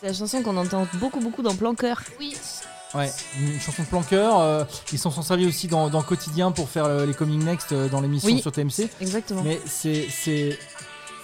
C'est 0.00 0.06
la 0.08 0.12
chanson 0.12 0.42
qu'on 0.42 0.56
entend 0.56 0.86
beaucoup, 0.94 1.20
beaucoup 1.20 1.42
dans 1.42 1.54
Plan 1.54 1.74
Cœur. 1.74 2.02
Oui. 2.20 2.36
Ouais, 2.94 3.10
une 3.38 3.58
chanson 3.60 3.82
de 3.82 3.88
planqueur. 3.88 4.38
euh, 4.40 4.64
ils 4.92 4.98
s'en 4.98 5.10
sont 5.10 5.22
servis 5.22 5.46
aussi 5.46 5.68
dans, 5.68 5.88
dans 5.90 6.02
Quotidien 6.02 6.50
pour 6.52 6.68
faire 6.70 6.88
les 7.04 7.14
Coming 7.14 7.42
Next 7.44 7.72
euh, 7.72 7.88
dans 7.88 8.00
l'émission 8.00 8.28
Oui. 8.30 8.40
sur 8.40 8.52
TMC. 8.52 8.88
Exactement. 9.00 9.42
Mais 9.42 9.60
c'est. 9.66 10.06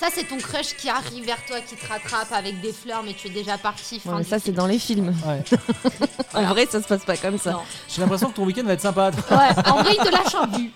C'est- 0.03 0.11
Ça, 0.11 0.17
c'est 0.17 0.25
ton 0.29 0.39
crush 0.39 0.75
qui 0.77 0.89
arrive 0.89 1.25
vers 1.25 1.45
toi, 1.47 1.61
qui 1.61 1.77
te 1.77 1.87
rattrape 1.87 2.33
avec 2.33 2.61
des 2.61 2.73
fleurs, 2.73 3.03
mais 3.05 3.15
tu 3.15 3.29
es 3.29 3.31
déjà 3.31 3.59
parti. 3.59 4.01
Ouais, 4.05 4.13
mais 4.19 4.25
ça, 4.25 4.39
c'est 4.39 4.53
dans 4.53 4.67
les 4.67 4.79
films. 4.79 5.15
ouais. 5.27 5.43
En 6.35 6.45
vrai, 6.47 6.67
ça 6.67 6.83
se 6.83 6.89
passe 6.89 7.05
pas 7.05 7.17
comme 7.17 7.39
ça. 7.39 7.53
Non. 7.53 7.61
J'ai 7.89 8.01
l'impression 8.01 8.31
que 8.31 8.37
ton 8.37 8.45
week-end 8.45 8.65
va 8.65 8.73
être 8.73 8.81
sympa. 8.81 9.11
Ouais, 9.31 9.71
en 9.71 9.83
vrai, 9.83 9.95
il 9.99 10.05
te 10.05 10.11
lâche 10.11 10.35
un 10.35 10.47
but. 10.47 10.73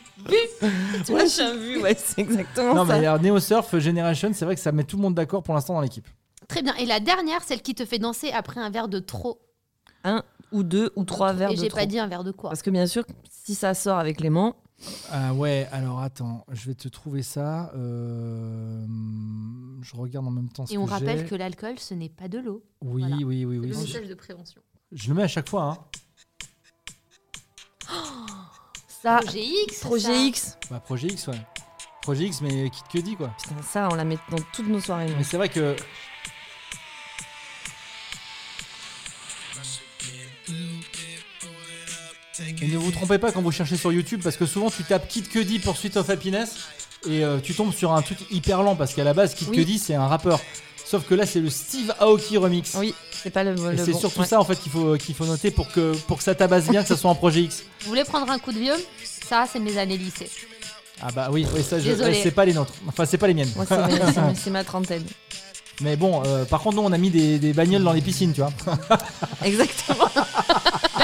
Tu 1.04 1.12
l'as 1.12 1.26
jamais 1.26 1.58
vu, 1.58 1.82
ouais, 1.82 1.96
c'est 1.98 2.20
exactement 2.20 2.74
non, 2.74 2.84
mais 2.84 2.94
ça. 2.94 2.98
alors, 2.98 3.20
Neo 3.20 3.38
Surf 3.38 3.78
Generation, 3.78 4.30
c'est 4.32 4.44
vrai 4.44 4.54
que 4.56 4.60
ça 4.60 4.72
met 4.72 4.84
tout 4.84 4.96
le 4.96 5.02
monde 5.02 5.14
d'accord 5.14 5.42
pour 5.42 5.54
l'instant 5.54 5.74
dans 5.74 5.80
l'équipe. 5.80 6.06
Très 6.48 6.62
bien. 6.62 6.74
Et 6.76 6.86
la 6.86 7.00
dernière, 7.00 7.42
celle 7.44 7.62
qui 7.62 7.74
te 7.74 7.84
fait 7.84 7.98
danser 7.98 8.30
après 8.32 8.60
un 8.60 8.70
verre 8.70 8.88
de 8.88 8.98
trop. 8.98 9.40
Ou 10.52 10.62
deux 10.62 10.92
ou 10.94 11.04
trois 11.04 11.32
verres 11.32 11.50
Et 11.50 11.56
de 11.56 11.60
j'ai 11.60 11.68
trop. 11.68 11.78
pas 11.80 11.86
dit 11.86 11.98
un 11.98 12.06
verre 12.06 12.22
de 12.22 12.30
quoi. 12.30 12.50
Parce 12.50 12.62
que 12.62 12.70
bien 12.70 12.86
sûr, 12.86 13.04
si 13.28 13.54
ça 13.56 13.74
sort 13.74 13.98
avec 13.98 14.18
Clément, 14.18 14.54
Ah 15.10 15.32
ouais, 15.34 15.66
alors 15.72 16.00
attends, 16.00 16.44
je 16.52 16.66
vais 16.68 16.74
te 16.74 16.88
trouver 16.88 17.22
ça. 17.22 17.72
euh, 17.74 18.84
Je 19.80 19.96
regarde 19.96 20.26
en 20.26 20.30
même 20.30 20.50
temps 20.50 20.66
ce 20.66 20.74
Et 20.74 20.78
on 20.78 20.84
que 20.84 20.90
rappelle 20.90 21.26
que 21.26 21.34
l'alcool, 21.34 21.78
ce 21.78 21.94
n'est 21.94 22.08
pas 22.10 22.28
de 22.28 22.38
l'eau. 22.38 22.62
Oui, 22.82 23.02
Voilà. 23.02 23.16
oui, 23.16 23.44
oui, 23.44 23.56
C'est 23.56 23.60
oui. 23.60 23.66
le 23.68 23.72
Je, 23.72 23.78
message 23.80 24.08
de 24.08 24.14
prévention. 24.14 24.60
je 24.92 25.08
le 25.08 25.14
mets 25.14 25.22
à 25.22 25.28
chaque 25.28 25.48
fois. 25.48 25.62
Hein. 25.64 25.78
ça, 28.88 29.18
Projet 29.22 29.44
X. 29.66 29.80
Projet 29.80 30.02
ça. 30.14 30.14
X, 30.26 30.58
Bah, 30.70 30.80
Projet 30.80 31.08
X, 31.08 31.26
ouais. 31.28 31.46
Projet 32.02 32.24
X, 32.26 32.40
mais 32.42 32.70
qui 32.70 32.82
que 32.92 32.98
dit 33.04 33.16
quoi. 33.16 33.32
putain, 33.42 33.62
ça, 33.62 33.88
on 33.90 33.94
la 33.94 34.04
met 34.04 34.18
dans 34.30 34.38
toutes 34.52 34.68
nos 34.68 34.80
soirées. 34.80 35.12
Mais 35.16 35.24
c'est 35.24 35.36
vrai 35.36 35.48
que. 35.48 35.74
Et 42.62 42.68
ne 42.68 42.78
vous 42.78 42.90
trompez 42.90 43.18
pas 43.18 43.32
quand 43.32 43.42
vous 43.42 43.52
cherchez 43.52 43.76
sur 43.76 43.92
YouTube 43.92 44.20
parce 44.22 44.36
que 44.36 44.46
souvent 44.46 44.70
tu 44.70 44.82
tapes 44.84 45.08
Kid 45.08 45.28
Cudi 45.28 45.58
Pursuit 45.58 45.96
of 45.96 46.08
Happiness 46.08 46.56
et 47.08 47.22
euh, 47.24 47.38
tu 47.38 47.54
tombes 47.54 47.72
sur 47.74 47.92
un 47.92 48.02
truc 48.02 48.18
hyper 48.30 48.62
lent 48.62 48.76
parce 48.76 48.94
qu'à 48.94 49.04
la 49.04 49.12
base 49.14 49.34
Kid 49.34 49.48
Oui. 49.50 49.56
Cudi 49.58 49.78
c'est 49.78 49.94
un 49.94 50.06
rappeur. 50.08 50.40
Sauf 50.84 51.04
que 51.06 51.14
là 51.14 51.26
c'est 51.26 51.40
le 51.40 51.50
Steve 51.50 51.92
Aoki 52.00 52.38
remix. 52.38 52.74
Oui, 52.76 52.94
c'est 53.22 53.30
pas 53.30 53.42
le, 53.44 53.50
Et 53.72 53.76
le 53.76 53.84
c'est 53.84 53.90
bon. 53.92 53.98
surtout 53.98 54.20
Ouais. 54.20 54.26
ça 54.26 54.40
en 54.40 54.44
fait 54.44 54.56
qu'il 54.56 54.70
faut, 54.72 54.96
qu'il 54.96 55.14
faut 55.14 55.26
noter 55.26 55.50
pour 55.50 55.70
que, 55.70 55.94
pour 56.06 56.18
que 56.18 56.22
ça 56.22 56.34
tabasse 56.34 56.68
bien, 56.68 56.82
que 56.82 56.88
ça 56.88 56.96
soit 56.96 57.10
un 57.10 57.14
projet 57.16 57.42
X. 57.42 57.64
Vous 57.82 57.88
voulez 57.88 58.04
prendre 58.04 58.30
un 58.30 58.38
coup 58.38 58.52
de 58.52 58.58
vieux? 58.60 58.76
Ça, 59.28 59.46
c'est 59.52 59.58
mes 59.58 59.76
années 59.78 59.98
lycée. 59.98 60.30
Ah 61.02 61.08
bah 61.14 61.28
oui, 61.30 61.44
oui 61.54 61.62
ça 61.62 61.76
ouais, 61.76 62.20
c'est 62.22 62.30
pas 62.30 62.44
les 62.46 62.54
nôtres. 62.54 62.72
Enfin 62.88 63.04
c'est 63.04 63.18
pas 63.18 63.26
les 63.26 63.34
miennes. 63.34 63.50
Moi, 63.56 63.66
c'est 64.34 64.50
ma 64.50 64.64
trentaine. 64.64 65.04
Mais 65.82 65.94
bon, 65.96 66.22
euh, 66.24 66.46
par 66.46 66.60
contre 66.60 66.76
nous 66.76 66.82
on 66.82 66.92
a 66.92 66.96
mis 66.96 67.10
des, 67.10 67.38
des 67.38 67.52
bagnoles 67.52 67.82
dans 67.84 67.92
les 67.92 68.00
piscines, 68.00 68.32
tu 68.32 68.40
vois. 68.40 68.50
Exactement. 69.44 70.08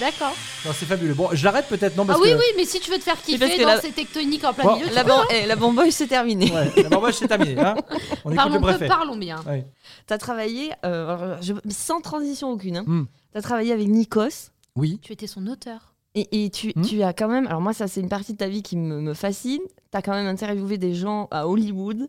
D'accord. 0.00 0.34
Non, 0.64 0.72
c'est 0.74 0.86
fabuleux. 0.86 1.14
Bon, 1.14 1.28
je 1.32 1.44
l'arrête 1.44 1.66
peut-être 1.68 1.96
non 1.96 2.04
Ah 2.08 2.16
oui, 2.20 2.30
que 2.30 2.34
oui, 2.36 2.44
mais 2.56 2.64
si 2.64 2.80
tu 2.80 2.90
veux 2.90 2.98
te 2.98 3.02
faire 3.02 3.20
kiffer 3.20 3.38
parce 3.38 3.52
que 3.56 3.62
dans 3.62 3.68
la- 3.68 3.80
ces 3.80 3.92
tectoniques 3.92 4.44
en 4.44 4.52
plein 4.52 4.64
Bon, 4.64 4.76
milieu, 4.76 4.88
tu 4.88 4.94
La, 4.94 5.02
peux, 5.04 5.08
ban- 5.10 5.20
hein. 5.22 5.26
eh, 5.30 5.46
la 5.46 5.56
bamboche, 5.56 5.90
c'est 5.92 6.06
terminé. 6.06 6.50
Ouais, 6.52 6.70
la 6.82 6.88
bamboche 6.88 7.14
c'est 7.16 7.28
terminé. 7.28 7.58
Hein 7.60 7.74
on 8.24 8.30
écoute 8.30 8.34
Parlons 8.36 8.54
le 8.54 8.60
peu, 8.60 8.66
préfet. 8.66 8.86
parlons 8.88 9.16
bien. 9.16 9.42
Ouais. 9.46 9.64
T'as 10.06 10.18
travaillé, 10.18 10.72
euh, 10.84 11.08
alors, 11.16 11.42
je- 11.42 11.54
sans 11.70 12.00
transition 12.00 12.50
aucune, 12.50 12.76
hein. 12.78 12.84
Hmm. 12.86 13.04
t'as 13.32 13.42
travaillé 13.42 13.72
avec 13.72 13.88
Nikos. 13.88 14.50
Oui. 14.76 14.98
Tu 15.02 15.12
étais 15.12 15.26
son 15.26 15.46
auteur. 15.46 15.94
Et, 16.14 16.44
et 16.44 16.50
tu, 16.50 16.72
Hmm. 16.76 16.82
tu 16.82 17.02
as 17.02 17.12
quand 17.12 17.28
même, 17.28 17.46
alors 17.46 17.60
moi 17.60 17.72
ça 17.74 17.88
c'est 17.88 18.00
une 18.00 18.08
partie 18.08 18.32
de 18.32 18.38
ta 18.38 18.48
vie 18.48 18.62
qui 18.62 18.76
me, 18.76 19.00
me 19.00 19.14
fascine, 19.14 19.60
tu 19.92 19.98
as 19.98 20.02
quand 20.02 20.12
même 20.12 20.26
interviewé 20.26 20.78
des 20.78 20.94
gens 20.94 21.28
à 21.30 21.46
Hollywood, 21.46 22.08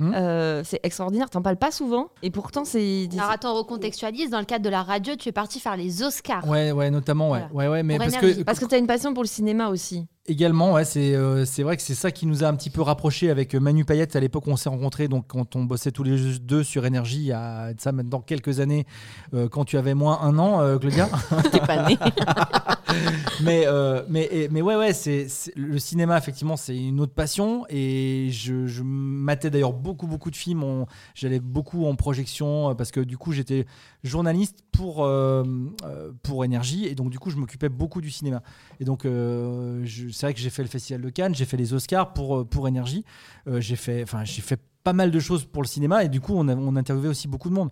Hmm. 0.00 0.12
Euh, 0.14 0.62
c'est 0.64 0.80
extraordinaire, 0.82 1.30
t'en 1.30 1.42
parles 1.42 1.56
pas 1.56 1.70
souvent, 1.70 2.08
et 2.22 2.30
pourtant 2.30 2.64
c'est... 2.64 3.08
Alors 3.14 3.30
attends, 3.30 3.52
on 3.52 3.58
recontextualise. 3.58 4.30
Dans 4.30 4.38
le 4.38 4.44
cadre 4.44 4.64
de 4.64 4.70
la 4.70 4.82
radio, 4.82 5.14
tu 5.16 5.28
es 5.28 5.32
parti 5.32 5.60
faire 5.60 5.76
les 5.76 6.02
Oscars. 6.02 6.46
Ouais, 6.48 6.72
ouais, 6.72 6.90
notamment, 6.90 7.30
ouais. 7.30 7.44
Voilà. 7.52 7.70
Ouais, 7.70 7.76
ouais, 7.76 7.82
mais 7.82 7.98
parce 7.98 8.16
que 8.16 8.42
Parce 8.42 8.58
que 8.58 8.64
t'as 8.64 8.78
une 8.78 8.86
passion 8.86 9.14
pour 9.14 9.22
le 9.22 9.28
cinéma 9.28 9.68
aussi. 9.68 10.06
également, 10.26 10.72
ouais, 10.72 10.84
c'est 10.84 11.14
euh, 11.14 11.44
c'est 11.44 11.62
vrai 11.62 11.76
que 11.76 11.82
c'est 11.82 11.94
ça 11.94 12.10
qui 12.10 12.26
nous 12.26 12.44
a 12.44 12.46
un 12.46 12.54
petit 12.54 12.70
peu 12.70 12.80
rapprochés 12.82 13.30
avec 13.30 13.54
euh, 13.54 13.60
Manu 13.60 13.84
Payette 13.84 14.16
à 14.16 14.20
l'époque 14.20 14.46
où 14.46 14.50
on 14.50 14.56
s'est 14.56 14.68
rencontrés, 14.68 15.08
donc 15.08 15.26
quand 15.28 15.56
on 15.56 15.64
bossait 15.64 15.92
tous 15.92 16.02
les 16.04 16.38
deux 16.38 16.62
sur 16.62 16.86
Énergie, 16.86 17.18
il 17.18 17.26
y 17.26 17.32
a 17.32 17.72
ça 17.78 17.92
maintenant 17.92 18.20
quelques 18.20 18.60
années, 18.60 18.86
euh, 19.34 19.48
quand 19.48 19.64
tu 19.64 19.76
avais 19.76 19.94
moins 19.94 20.20
un 20.22 20.38
an, 20.38 20.60
euh, 20.60 20.78
Claudia. 20.78 21.08
T'es 21.52 21.60
pas 21.60 21.88
né. 21.88 21.98
mais, 23.42 23.64
euh, 23.66 24.02
mais, 24.08 24.48
mais 24.50 24.62
ouais, 24.62 24.76
ouais, 24.76 24.92
c'est 24.92 25.26
le 25.56 25.78
cinéma, 25.78 26.18
effectivement, 26.18 26.56
c'est 26.56 26.76
une 26.76 27.00
autre 27.00 27.14
passion. 27.14 27.64
Et 27.68 28.28
je, 28.30 28.66
je 28.66 28.82
matais 28.82 29.50
d'ailleurs 29.50 29.72
beaucoup, 29.72 30.06
beaucoup 30.06 30.30
de 30.30 30.36
films. 30.36 30.84
J'allais 31.14 31.40
beaucoup 31.40 31.86
en 31.86 31.96
projection 31.96 32.70
euh, 32.70 32.74
parce 32.74 32.90
que 32.90 33.00
du 33.00 33.16
coup, 33.16 33.32
j'étais 33.32 33.66
journaliste 34.04 34.64
pour, 34.72 35.04
euh, 35.04 35.44
euh, 35.84 36.12
pour 36.22 36.44
Énergie. 36.44 36.86
Et 36.86 36.94
donc, 36.94 37.10
du 37.10 37.18
coup, 37.18 37.30
je 37.30 37.36
m'occupais 37.36 37.68
beaucoup 37.68 38.00
du 38.00 38.10
cinéma. 38.10 38.42
Et 38.80 38.84
donc, 38.84 39.02
c'est 39.02 40.20
vrai 40.22 40.34
que 40.34 40.40
j'ai 40.40 40.50
fait 40.50 40.62
le 40.62 40.68
Festival 40.68 41.02
de 41.02 41.10
Cannes, 41.10 41.34
j'ai 41.34 41.44
fait 41.44 41.56
les 41.56 41.74
Oscars 41.74 42.12
pour, 42.12 42.46
pour 42.46 42.68
Énergie. 42.68 43.04
J'ai 43.46 43.76
fait, 43.76 44.04
fait 44.06 44.60
pas 44.82 44.92
mal 44.92 45.10
de 45.10 45.20
choses 45.20 45.44
pour 45.44 45.62
le 45.62 45.68
cinéma. 45.68 46.04
Et 46.04 46.08
du 46.08 46.20
coup, 46.20 46.34
on, 46.34 46.48
a, 46.48 46.54
on 46.54 46.76
interviewait 46.76 47.08
aussi 47.08 47.28
beaucoup 47.28 47.48
de 47.48 47.54
monde. 47.54 47.70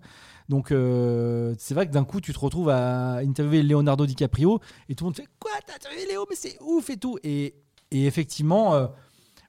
Donc, 0.49 0.71
euh, 0.71 1.53
c'est 1.57 1.73
vrai 1.73 1.87
que 1.87 1.91
d'un 1.91 2.03
coup, 2.03 2.19
tu 2.21 2.33
te 2.33 2.39
retrouves 2.39 2.69
à 2.69 3.15
interviewer 3.17 3.63
Leonardo 3.63 4.05
DiCaprio 4.05 4.59
et 4.89 4.95
tout 4.95 5.03
le 5.05 5.07
monde 5.09 5.15
fait 5.15 5.27
Quoi 5.39 5.51
T'as 5.65 5.75
interviewé 5.75 6.05
Léo 6.07 6.25
Mais 6.29 6.35
c'est 6.35 6.57
ouf 6.61 6.89
et 6.89 6.97
tout. 6.97 7.17
Et, 7.23 7.55
et 7.91 8.05
effectivement, 8.05 8.73
euh, 8.75 8.87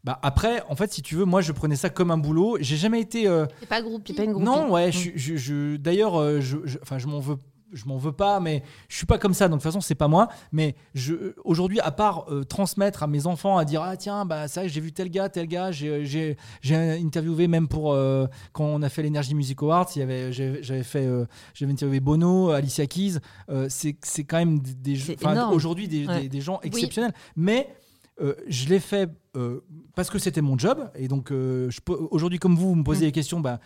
bah, 0.05 0.18
après, 0.22 0.62
en 0.68 0.76
fait, 0.76 0.92
si 0.92 1.02
tu 1.02 1.14
veux, 1.16 1.24
moi, 1.24 1.40
je 1.40 1.52
prenais 1.52 1.76
ça 1.76 1.90
comme 1.90 2.11
un 2.11 2.18
boulot. 2.18 2.57
J'ai 2.61 2.76
jamais 2.76 3.00
été. 3.00 3.26
euh, 3.28 3.46
C'est 3.61 3.68
pas 3.68 3.83
groupie. 3.83 4.12
T'es 4.12 4.18
pas 4.18 4.24
une 4.24 4.33
groupie. 4.33 4.46
non, 4.46 4.70
ouais, 4.72 4.88
Mm. 4.88 4.92
je, 4.92 5.11
je, 5.16 5.37
je- 5.37 5.76
d'ailleurs, 5.76 6.16
euh, 6.20 6.40
je, 6.40 6.59
je- 6.64 6.78
enfin, 6.83 6.98
je 6.98 7.07
m'en 7.07 7.20
veux. 7.20 7.37
Je 7.72 7.85
m'en 7.87 7.96
veux 7.96 8.12
pas, 8.12 8.38
mais 8.40 8.62
je 8.88 8.96
suis 8.96 9.06
pas 9.06 9.18
comme 9.18 9.35
ça. 9.35 9.48
Donc 9.48 9.58
de 9.58 9.62
toute 9.62 9.70
façon, 9.72 9.80
c'est 9.80 9.94
pas 9.94 10.08
moi. 10.08 10.28
Mais 10.52 10.74
je, 10.94 11.35
aujourd'hui, 11.44 11.80
à 11.80 11.90
part 11.90 12.26
euh, 12.30 12.44
transmettre 12.44 13.02
à 13.02 13.06
mes 13.06 13.26
enfants, 13.26 13.56
à 13.58 13.64
dire 13.64 13.82
ah 13.82 13.96
tiens, 13.96 14.24
bah 14.24 14.46
ça, 14.48 14.66
j'ai 14.68 14.80
vu 14.80 14.92
tel 14.92 15.08
gars, 15.11 15.28
tel 15.28 15.46
gars. 15.46 15.72
J'ai, 15.72 16.04
j'ai, 16.04 16.37
j'ai 16.61 16.76
interviewé 16.76 17.48
même 17.48 17.68
pour 17.68 17.92
euh, 17.92 18.26
quand 18.52 18.64
on 18.64 18.82
a 18.82 18.88
fait 18.88 19.02
l'Energy 19.02 19.35
Music 19.35 19.62
Awards. 19.62 19.88
Il 19.96 20.00
y 20.00 20.02
avait, 20.02 20.32
j'avais, 20.32 20.62
j'avais 20.62 20.82
fait, 20.82 21.06
euh, 21.06 21.24
j'avais 21.54 21.72
interviewé 21.72 22.00
Bono, 22.00 22.50
Alicia 22.50 22.87
Keys. 22.87 23.18
Euh, 23.48 23.66
c'est, 23.68 23.96
c'est 24.02 24.24
quand 24.24 24.38
même 24.38 24.61
des, 24.61 24.96
aujourd'hui 25.52 25.88
des, 25.88 26.06
Ouais. 26.06 26.22
des- 26.22 26.28
des 26.28 26.40
gens 26.40 26.61
exceptionnels. 26.62 27.12
Mais 27.37 27.68
euh, 28.22 28.35
je 28.46 28.68
l'ai 28.68 28.78
fait 28.80 29.11
euh, 29.37 29.61
parce 29.94 30.11
que 30.11 30.18
c'était 30.18 30.40
mon 30.42 30.56
job. 30.58 30.90
Et 30.94 31.08
donc, 31.08 31.32
euh, 31.32 31.68
aujourd'hui, 32.11 32.38
comme 32.38 32.54
vous, 32.56 32.68
vous 32.68 32.74
me 32.76 32.85
posez 32.85 33.04
Mm. 33.06 33.08
des 33.08 33.12
questions, 33.12 33.40
bah, 33.40 33.58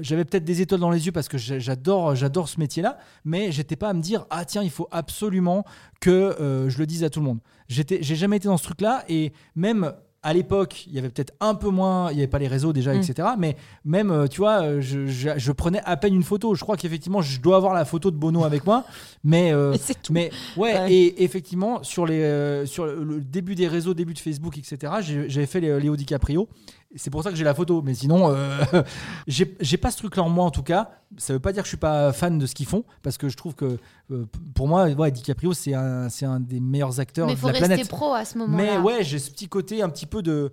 j'avais 0.00 0.24
peut-être 0.24 0.44
des 0.44 0.60
étoiles 0.60 0.80
dans 0.80 0.90
les 0.90 1.06
yeux 1.06 1.12
parce 1.12 1.28
que 1.28 1.38
j'a- 1.38 1.58
j'adore, 1.58 2.14
j'adore 2.14 2.48
ce 2.48 2.60
métier-là. 2.60 2.98
Mais 3.24 3.50
j'étais 3.52 3.76
pas 3.76 3.88
à 3.88 3.94
me 3.94 4.00
dire, 4.02 4.26
ah 4.30 4.44
tiens, 4.44 4.62
il 4.62 4.70
faut 4.70 4.88
absolument 4.90 5.64
que 6.00 6.36
je 6.68 6.78
le 6.78 6.86
dise 6.86 7.04
à 7.04 7.10
tout 7.10 7.20
le 7.20 7.26
monde. 7.26 7.40
J'étais, 7.68 7.98
j'ai 8.02 8.16
jamais 8.16 8.36
été 8.36 8.48
dans 8.48 8.56
ce 8.58 8.64
truc-là. 8.64 9.04
Et 9.08 9.32
même 9.56 9.92
à 10.24 10.32
l'époque, 10.32 10.86
il 10.88 10.94
y 10.94 10.98
avait 10.98 11.10
peut-être 11.10 11.34
un 11.40 11.54
peu 11.54 11.68
moins, 11.68 12.10
il 12.10 12.14
n'y 12.16 12.22
avait 12.22 12.26
pas 12.30 12.38
les 12.40 12.48
réseaux 12.48 12.72
déjà, 12.72 12.92
Mm. 12.94 12.98
etc. 13.02 13.28
Mais 13.38 13.56
même, 13.84 14.10
euh, 14.10 14.26
tu 14.26 14.38
vois, 14.38 14.62
euh, 14.62 14.80
je, 14.80 15.06
je- 15.06 15.28
je 15.36 15.52
prenais 15.52 15.80
à 15.84 15.96
peine 15.96 16.14
une 16.14 16.22
photo. 16.24 16.54
Je 16.54 16.62
crois 16.62 16.76
qu'effectivement, 16.76 17.22
je 17.22 17.40
dois 17.40 17.56
avoir 17.56 17.74
la 17.74 17.84
photo 17.84 18.10
de 18.10 18.16
Bono 18.16 18.42
avec 18.44 18.64
moi. 18.66 18.84
Mais, 19.22 19.52
euh, 19.52 19.70
Mais 19.72 19.78
c'est 19.82 20.02
tout. 20.02 20.12
mais 20.12 20.30
ouais, 20.56 20.72
Ouais. 20.74 20.92
et 20.92 21.22
effectivement, 21.22 21.82
sur, 21.82 22.06
les, 22.06 22.22
euh, 22.22 22.66
sur 22.66 22.86
le 22.86 23.20
début 23.20 23.54
des 23.54 23.68
réseaux, 23.68 23.94
début 23.94 24.14
de 24.14 24.18
Facebook, 24.18 24.58
etc., 24.58 24.92
j'avais 25.28 25.46
fait 25.46 25.60
les- 25.60 25.78
Léo 25.78 25.94
DiCaprio. 25.96 26.48
C'est 26.96 27.10
pour 27.10 27.22
ça 27.22 27.30
que 27.30 27.36
j'ai 27.36 27.44
la 27.44 27.54
photo. 27.54 27.82
Mais 27.82 27.94
sinon, 27.94 28.30
euh, 28.30 28.62
j'ai 29.26 29.76
pas 29.76 29.90
ce 29.90 29.96
truc-là 29.98 30.22
en 30.22 30.28
moi, 30.28 30.44
en 30.44 30.50
tout 30.50 30.62
cas. 30.62 30.90
Ça 31.16 31.32
veut 31.32 31.40
pas 31.40 31.52
dire 31.52 31.62
que 31.62 31.66
je 31.66 31.70
suis 31.70 31.76
pas 31.76 32.12
fan 32.12 32.38
de 32.38 32.46
ce 32.46 32.54
qu'ils 32.54 32.66
font, 32.66 32.84
parce 33.02 33.18
que 33.18 33.28
je 33.28 33.36
trouve 33.36 33.54
que, 33.54 33.78
euh, 34.10 34.26
pour 34.54 34.66
moi, 34.66 34.88
ouais, 34.88 35.10
DiCaprio, 35.10 35.52
c'est 35.52 35.74
un, 35.74 36.08
c'est 36.08 36.26
un 36.26 36.40
des 36.40 36.60
meilleurs 36.60 36.98
acteurs 36.98 37.26
Mais 37.26 37.34
de 37.34 37.38
faut 37.38 37.46
la 37.46 37.52
rester 37.52 37.68
planète. 37.68 37.88
pro 37.88 38.14
à 38.14 38.24
ce 38.24 38.36
Mais 38.38 38.46
moment-là. 38.46 38.80
ouais, 38.80 39.04
j'ai 39.04 39.18
ce 39.18 39.30
petit 39.30 39.48
côté 39.48 39.82
un 39.82 39.88
petit 39.88 40.06
peu 40.06 40.22
de. 40.22 40.52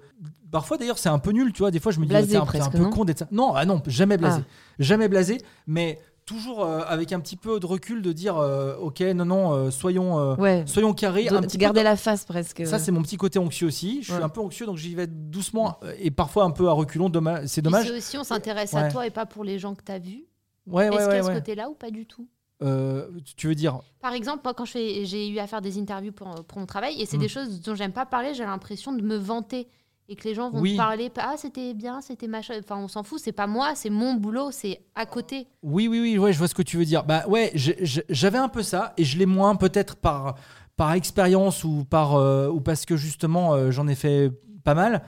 Parfois 0.51 0.77
d'ailleurs, 0.77 0.97
c'est 0.97 1.09
un 1.09 1.19
peu 1.19 1.31
nul, 1.31 1.53
tu 1.53 1.59
vois. 1.59 1.71
Des 1.71 1.79
fois, 1.79 1.91
je 1.91 1.99
me 1.99 2.05
dis, 2.05 2.11
t'es 2.27 2.35
un, 2.35 2.45
peu 2.45 2.77
non 2.77 2.89
con 2.89 3.05
d'être 3.05 3.19
ça. 3.19 3.27
Non, 3.31 3.53
ah 3.55 3.65
non, 3.65 3.81
jamais 3.87 4.17
blasé. 4.17 4.41
Ah. 4.43 4.51
Jamais 4.79 5.07
blasé, 5.07 5.37
mais 5.65 5.99
toujours 6.31 6.63
euh, 6.63 6.81
avec 6.87 7.11
un 7.13 7.19
petit 7.19 7.35
peu 7.37 7.59
de 7.59 7.65
recul 7.65 8.01
de 8.01 8.11
dire, 8.11 8.37
euh, 8.37 8.75
ok, 8.77 8.99
non, 9.01 9.25
non, 9.25 9.53
euh, 9.53 9.71
soyons, 9.71 10.19
euh, 10.19 10.35
Ouais, 10.35 10.63
soyons 10.67 10.93
carrés. 10.93 11.25
de, 11.25 11.35
un 11.35 11.41
petit 11.41 11.57
peu 11.57 11.61
garder 11.63 11.83
la 11.83 11.95
face 11.95 12.25
presque. 12.25 12.65
ça, 12.65 12.79
c'est 12.79 12.91
mon 12.91 13.01
petit 13.01 13.17
côté 13.17 13.39
anxieux 13.39 13.67
aussi. 13.67 13.99
Je 14.01 14.05
suis 14.11 14.13
Ouais. 14.13 14.23
un 14.23 14.29
peu 14.29 14.41
anxieux, 14.41 14.65
donc 14.65 14.77
j'y 14.77 14.95
vais 14.95 15.07
doucement 15.07 15.79
et 15.99 16.11
parfois 16.11 16.43
un 16.45 16.51
peu 16.51 16.67
à 16.67 16.71
reculons. 16.71 17.09
Dommage, 17.09 17.47
c'est 17.47 17.61
dommage. 17.61 17.85
c'est 17.87 17.97
aussi, 17.97 18.17
on 18.17 18.23
s'intéresse 18.23 18.73
Ouais. 18.73 18.81
à 18.81 18.91
toi 18.91 19.05
et 19.05 19.09
pas 19.11 19.25
pour 19.25 19.43
les 19.43 19.59
gens 19.59 19.75
que 19.75 19.83
tu 19.83 19.91
as 19.91 19.99
vus. 19.99 20.25
Ouais, 20.67 20.89
ouais, 20.89 20.95
Est-ce 20.95 21.05
qu'il 21.05 21.05
y 21.05 21.07
ouais. 21.07 21.17
a 21.19 21.23
ce 21.23 21.27
ouais. 21.29 21.33
côté-là 21.35 21.69
ou 21.69 21.73
pas 21.73 21.89
du 21.91 22.05
tout? 22.05 22.27
Euh, 22.63 23.07
tu 23.35 23.47
veux 23.47 23.55
dire? 23.55 23.79
Par 24.01 24.13
exemple, 24.13 24.41
moi, 24.43 24.53
quand 24.53 24.65
je 24.65 24.71
fais- 24.73 25.05
j'ai 25.05 25.27
eu 25.29 25.39
à 25.39 25.47
faire 25.47 25.61
des 25.61 25.79
interviews 25.79 26.11
pour, 26.11 26.29
pour 26.47 26.59
mon 26.59 26.67
travail, 26.67 27.01
et 27.01 27.07
c'est 27.07 27.17
Mm. 27.17 27.21
des 27.21 27.27
choses 27.27 27.61
dont 27.61 27.73
j'aime 27.73 27.91
pas 27.91 28.05
parler, 28.05 28.33
j'ai 28.35 28.43
l'impression 28.45 28.93
de 28.93 29.01
me 29.01 29.15
vanter. 29.15 29.67
Et 30.11 30.15
que 30.17 30.27
les 30.27 30.35
gens 30.35 30.49
vont 30.51 30.59
Oui. 30.59 30.73
te 30.73 30.77
parler, 30.77 31.09
ah 31.19 31.35
c'était 31.37 31.73
bien, 31.73 32.01
c'était 32.01 32.27
machin, 32.27 32.55
enfin 32.59 32.75
on 32.77 32.89
s'en 32.89 33.01
fout, 33.01 33.17
c'est 33.23 33.31
pas 33.31 33.47
moi, 33.47 33.71
c'est 33.75 33.89
mon 33.89 34.13
boulot, 34.15 34.51
c'est 34.51 34.81
à 34.93 35.05
côté. 35.05 35.47
Oui, 35.63 35.87
oui, 35.87 36.01
oui, 36.01 36.17
ouais, 36.17 36.33
je 36.33 36.37
vois 36.37 36.49
ce 36.49 36.53
que 36.53 36.61
tu 36.61 36.75
veux 36.75 36.83
dire. 36.83 37.05
Bah 37.05 37.23
ouais, 37.29 37.53
j'avais 37.55 38.37
un 38.37 38.49
peu 38.49 38.61
ça 38.61 38.93
et 38.97 39.05
je 39.05 39.17
l'ai 39.17 39.25
moins 39.25 39.55
peut-être 39.55 39.95
par, 39.95 40.35
par 40.75 40.91
expérience 40.91 41.63
ou, 41.63 41.85
par, 41.85 42.15
euh, 42.15 42.49
ou 42.49 42.59
parce 42.59 42.85
que 42.85 42.97
justement 42.97 43.53
euh, 43.53 43.71
j'en 43.71 43.87
ai 43.87 43.95
fait 43.95 44.29
pas 44.65 44.75
mal. 44.75 45.01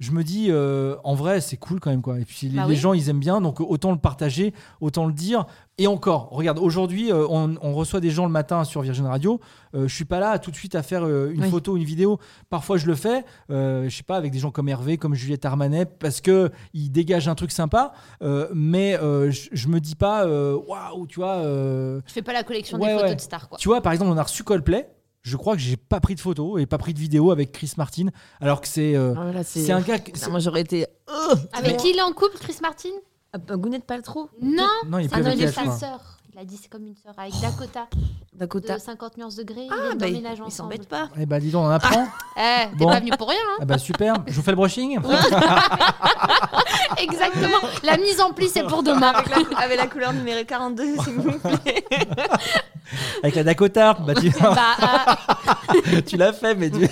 Je 0.00 0.12
me 0.12 0.24
dis, 0.24 0.46
euh, 0.48 0.96
en 1.04 1.14
vrai, 1.14 1.40
c'est 1.42 1.58
cool 1.58 1.78
quand 1.78 1.90
même. 1.90 2.00
Quoi. 2.02 2.18
Et 2.20 2.24
puis 2.24 2.48
les, 2.48 2.56
Bah 2.56 2.64
les 2.66 2.74
gens, 2.74 2.94
ils 2.94 3.08
aiment 3.10 3.20
bien, 3.20 3.40
donc 3.42 3.60
autant 3.60 3.92
le 3.92 3.98
partager, 3.98 4.54
autant 4.80 5.06
le 5.06 5.12
dire. 5.12 5.44
Et 5.76 5.86
encore, 5.86 6.28
regarde, 6.30 6.58
aujourd'hui, 6.58 7.12
euh, 7.12 7.26
on, 7.28 7.54
on 7.62 7.72
reçoit 7.74 8.00
des 8.00 8.10
gens 8.10 8.24
le 8.24 8.32
matin 8.32 8.64
sur 8.64 8.80
Virgin 8.82 9.06
Radio. 9.06 9.40
Euh, 9.74 9.86
je 9.88 9.94
suis 9.94 10.04
pas 10.06 10.18
là 10.18 10.38
tout 10.38 10.50
de 10.50 10.56
suite 10.56 10.74
à 10.74 10.82
faire 10.82 11.04
euh, 11.06 11.30
une 11.32 11.42
Oui. 11.42 11.50
photo, 11.50 11.76
une 11.76 11.84
vidéo. 11.84 12.18
Parfois, 12.48 12.76
je 12.78 12.86
le 12.86 12.94
fais, 12.94 13.24
euh, 13.50 13.88
je 13.88 13.96
sais 13.96 14.02
pas, 14.02 14.16
avec 14.16 14.32
des 14.32 14.38
gens 14.38 14.50
comme 14.50 14.68
Hervé, 14.68 14.96
comme 14.96 15.14
Juliette 15.14 15.44
Armanet, 15.44 15.84
parce 15.86 16.20
que 16.22 16.50
ils 16.74 16.90
dégagent 16.90 17.28
un 17.28 17.34
truc 17.34 17.52
sympa. 17.52 17.92
Euh, 18.22 18.48
mais 18.54 18.98
euh, 19.02 19.30
je, 19.30 19.48
je 19.52 19.68
me 19.68 19.80
dis 19.80 19.96
pas, 19.96 20.26
waouh, 20.26 21.06
tu 21.06 21.20
vois. 21.20 21.36
euh, 21.36 22.00
Je 22.06 22.12
fais 22.14 22.22
pas 22.22 22.32
la 22.32 22.42
collection 22.42 22.78
Ouais, 22.78 22.86
des 22.88 22.94
photos 22.94 23.08
ouais. 23.10 23.16
de 23.16 23.20
stars 23.20 23.48
quoi. 23.50 23.58
tu 23.58 23.68
vois, 23.68 23.80
par 23.82 23.92
exemple, 23.92 24.10
on 24.10 24.16
a 24.16 24.22
reçu 24.22 24.44
Coldplay. 24.44 24.88
Je 25.22 25.36
crois 25.36 25.54
que 25.54 25.60
j'ai 25.60 25.76
pas 25.76 26.00
pris 26.00 26.14
de 26.14 26.20
photo 26.20 26.56
et 26.58 26.64
pas 26.66 26.78
pris 26.78 26.94
de 26.94 26.98
vidéo 26.98 27.30
avec 27.30 27.52
Chris 27.52 27.72
Martin, 27.76 28.06
alors 28.40 28.60
que 28.60 28.68
c'est 28.68 28.96
euh, 28.96 29.14
Ah, 29.16 29.42
c'est 29.44 29.70
un 29.70 29.80
gars. 29.80 29.98
que- 29.98 30.10
Putain, 30.12 30.30
moi 30.30 30.40
j'aurais 30.40 30.62
été. 30.62 30.86
Oh 31.12 31.34
Avec 31.52 31.72
Mais- 31.72 31.76
qui 31.76 31.90
il 31.90 31.98
est 31.98 32.02
en 32.02 32.12
couple, 32.12 32.38
Chris 32.38 32.56
Martin? 32.62 32.88
Ah, 33.32 33.38
bah, 33.38 33.56
Gwyneth 33.56 33.84
Paltrow? 33.84 34.28
Non, 34.40 34.66
Non, 34.88 34.98
il 34.98 35.04
est 35.04 35.08
ah 35.12 35.20
non, 35.20 35.26
avec 35.26 35.38
il 35.38 35.42
est 35.42 35.44
elle, 35.44 35.50
je 35.50 35.54
sa 35.54 35.62
crois. 35.62 35.76
sœur. 35.76 36.18
Il 36.32 36.38
a 36.38 36.44
dit 36.44 36.56
c'est 36.60 36.68
comme 36.70 36.86
une 36.86 36.94
sœur 36.96 37.12
avec 37.18 37.32
Dakota 37.40 37.86
Dakota. 38.34 38.76
de 38.76 38.80
50 38.80 39.16
nuances 39.18 39.34
degrés. 39.36 39.66
Ah, 39.70 39.74
ils 39.92 39.98
bah, 39.98 40.06
emménagent 40.06 40.38
il 40.38 40.42
ensemble. 40.42 40.72
s'embête 40.74 40.88
pas. 40.88 41.08
Eh 41.18 41.26
bah 41.26 41.40
dis 41.40 41.50
donc, 41.50 41.64
on 41.64 41.66
en 41.66 41.70
apprend. 41.70 42.06
Eh, 42.36 42.68
t'es 42.70 42.76
Bon. 42.76 42.88
pas 42.88 43.00
venu 43.00 43.10
pour 43.18 43.28
rien. 43.28 43.38
hein. 43.52 43.58
ah 43.60 43.64
bah 43.64 43.78
super. 43.78 44.14
Je 44.26 44.34
vous 44.34 44.42
fais 44.42 44.52
le 44.52 44.56
brushing. 44.56 44.98
Exactement. 46.98 47.58
La 47.82 47.96
mise 47.98 48.20
en 48.20 48.32
pli, 48.32 48.48
c'est 48.48 48.62
pour 48.64 48.82
demain. 48.82 49.08
Avec 49.12 49.28
la, 49.28 49.58
avec 49.58 49.76
la 49.78 49.86
couleur 49.88 50.12
numéro 50.12 50.44
42, 50.44 50.84
s'il 51.02 51.14
vous 51.14 51.38
plaît. 51.38 51.84
Avec 53.22 53.34
la 53.34 53.44
Dakota. 53.44 53.94
Bah, 53.94 54.14
tu, 54.14 54.30
Bah, 54.40 54.56
euh, 54.82 55.52
tu 56.06 56.16
l'as 56.16 56.32
fait, 56.32 56.54
mais 56.54 56.70
tu- 56.70 56.88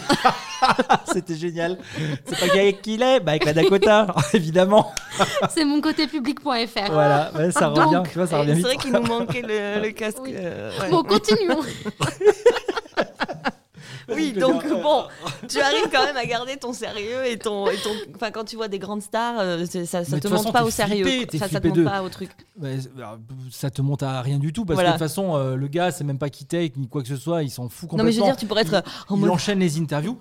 c'était 1.12 1.34
génial. 1.36 1.78
C'est 2.26 2.38
pas 2.38 2.52
avec 2.54 2.82
qui 2.82 2.94
il 2.94 3.02
est 3.02 3.20
Bah 3.20 3.32
avec 3.32 3.44
la 3.44 3.52
Dakota, 3.52 4.06
évidemment. 4.34 4.92
c'est 5.50 5.64
mon 5.64 5.80
côté 5.80 6.06
public.fr. 6.06 6.90
Voilà, 6.92 7.30
ouais, 7.36 7.50
ça 7.52 7.68
revient. 7.68 8.02
Tu 8.10 8.18
vois, 8.18 8.26
ça 8.26 8.38
revient 8.38 8.54
C'est 8.56 8.62
vrai 8.62 8.76
qu'il 8.76 8.92
nous 8.92 9.02
manquait 9.02 9.42
le, 9.42 9.82
le 9.82 9.90
casque. 9.92 10.18
Oui. 10.22 10.32
euh, 10.36 10.70
ouais. 10.80 10.90
Bon, 10.90 11.02
continuons. 11.02 11.60
Oui, 14.08 14.32
donc 14.38 14.66
bon, 14.68 15.04
tu 15.48 15.60
arrives 15.60 15.88
quand 15.92 16.04
même 16.04 16.16
à 16.16 16.24
garder 16.24 16.56
ton 16.56 16.72
sérieux 16.72 17.26
et 17.26 17.38
ton. 17.38 17.66
et 17.68 17.76
ton- 17.76 17.90
Enfin, 18.14 18.30
quand 18.30 18.44
tu 18.44 18.56
vois 18.56 18.68
des 18.68 18.78
grandes 18.78 19.02
stars, 19.02 19.38
euh, 19.38 19.64
c'est- 19.68 19.84
ça, 19.86 20.04
ça 20.04 20.10
Mais 20.12 20.16
de 20.16 20.22
te 20.22 20.28
toute 20.28 20.30
monte 20.36 20.40
façon, 20.42 20.52
pas 20.52 20.60
t'es 20.60 20.64
au 20.66 20.70
sérieux. 20.70 21.04
flippé, 21.04 21.26
t'es 21.26 21.38
ça, 21.38 21.44
ça 21.48 21.60
te 21.60 21.66
flippé 21.66 21.68
monte 21.68 21.78
de- 21.78 21.84
pas 21.84 22.02
au 22.02 22.08
truc. 22.08 22.30
Ouais, 22.60 22.78
c'est- 22.80 22.90
alors, 22.96 23.18
ça 23.50 23.70
te 23.70 23.82
monte 23.82 24.02
à 24.02 24.20
rien 24.22 24.38
du 24.38 24.52
tout 24.52 24.64
parce 24.64 24.76
Voilà. 24.76 24.90
que 24.90 24.94
de 24.94 24.98
toute 24.98 25.08
façon, 25.08 25.36
euh, 25.36 25.56
le 25.56 25.68
gars, 25.68 25.90
c'est 25.90 26.04
même 26.04 26.18
pas 26.18 26.30
qui 26.30 26.44
take 26.46 26.72
ni 26.76 26.88
quoi 26.88 27.02
que 27.02 27.08
ce 27.08 27.16
soit, 27.16 27.42
il 27.42 27.50
s'en 27.50 27.68
fout 27.68 27.92
Non, 27.92 28.04
mais 28.04 28.12
je 28.12 28.18
complètement. 28.20 28.26
veux 28.26 28.32
dire, 28.32 28.36
tu 28.40 28.46
pourrais 28.46 28.62
être 28.62 28.82
en 29.08 29.16
il 29.16 29.20
mode. 29.20 29.30
enchaîne 29.30 29.58
les 29.60 29.78
interviews. 29.78 30.18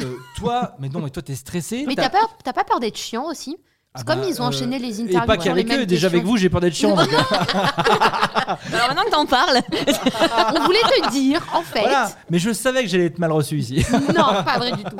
Euh, 0.00 0.14
toi, 0.36 0.74
mais 0.80 0.88
non, 0.88 1.00
mais 1.00 1.10
toi, 1.10 1.22
t'es 1.22 1.34
stressé. 1.34 1.84
Mais 1.86 1.94
t'as- 1.94 2.08
t'as 2.08 2.20
pas, 2.20 2.26
t'as 2.42 2.52
pas 2.52 2.64
peur 2.64 2.80
d'être 2.80 2.96
chiant 2.98 3.26
aussi? 3.28 3.56
Ah 3.96 4.00
C'est 4.00 4.06
comme 4.08 4.20
bah, 4.22 4.26
ils 4.28 4.40
ont 4.42 4.44
euh, 4.44 4.48
enchaîné 4.48 4.80
les 4.80 5.00
Et 5.00 5.04
interviews. 5.04 5.26
pas 5.26 5.40
sur 5.40 5.54
les 5.54 5.64
qu'avec 5.64 5.82
eux, 5.84 5.86
déjà 5.86 6.08
avec 6.08 6.24
vous, 6.24 6.36
j'ai 6.36 6.48
peur 6.48 6.60
d'être 6.60 6.74
chiant. 6.74 6.98
euh, 6.98 7.04
Alors 8.72 8.88
maintenant 8.88 9.04
que 9.04 9.10
t'en 9.10 9.26
parles, 9.26 9.60
On 10.56 10.64
voulait 10.64 10.80
te 10.80 11.10
dire, 11.12 11.40
en 11.54 11.62
fait. 11.62 11.80
voilà. 11.80 12.10
Mais 12.28 12.40
je 12.40 12.52
savais 12.52 12.82
que 12.82 12.88
j'allais 12.88 13.06
être 13.06 13.20
mal 13.20 13.30
reçu 13.30 13.56
ici. 13.58 13.84
Non, 14.08 14.42
pas 14.44 14.58
vrai 14.58 14.72
du 14.72 14.82
tout. 14.82 14.96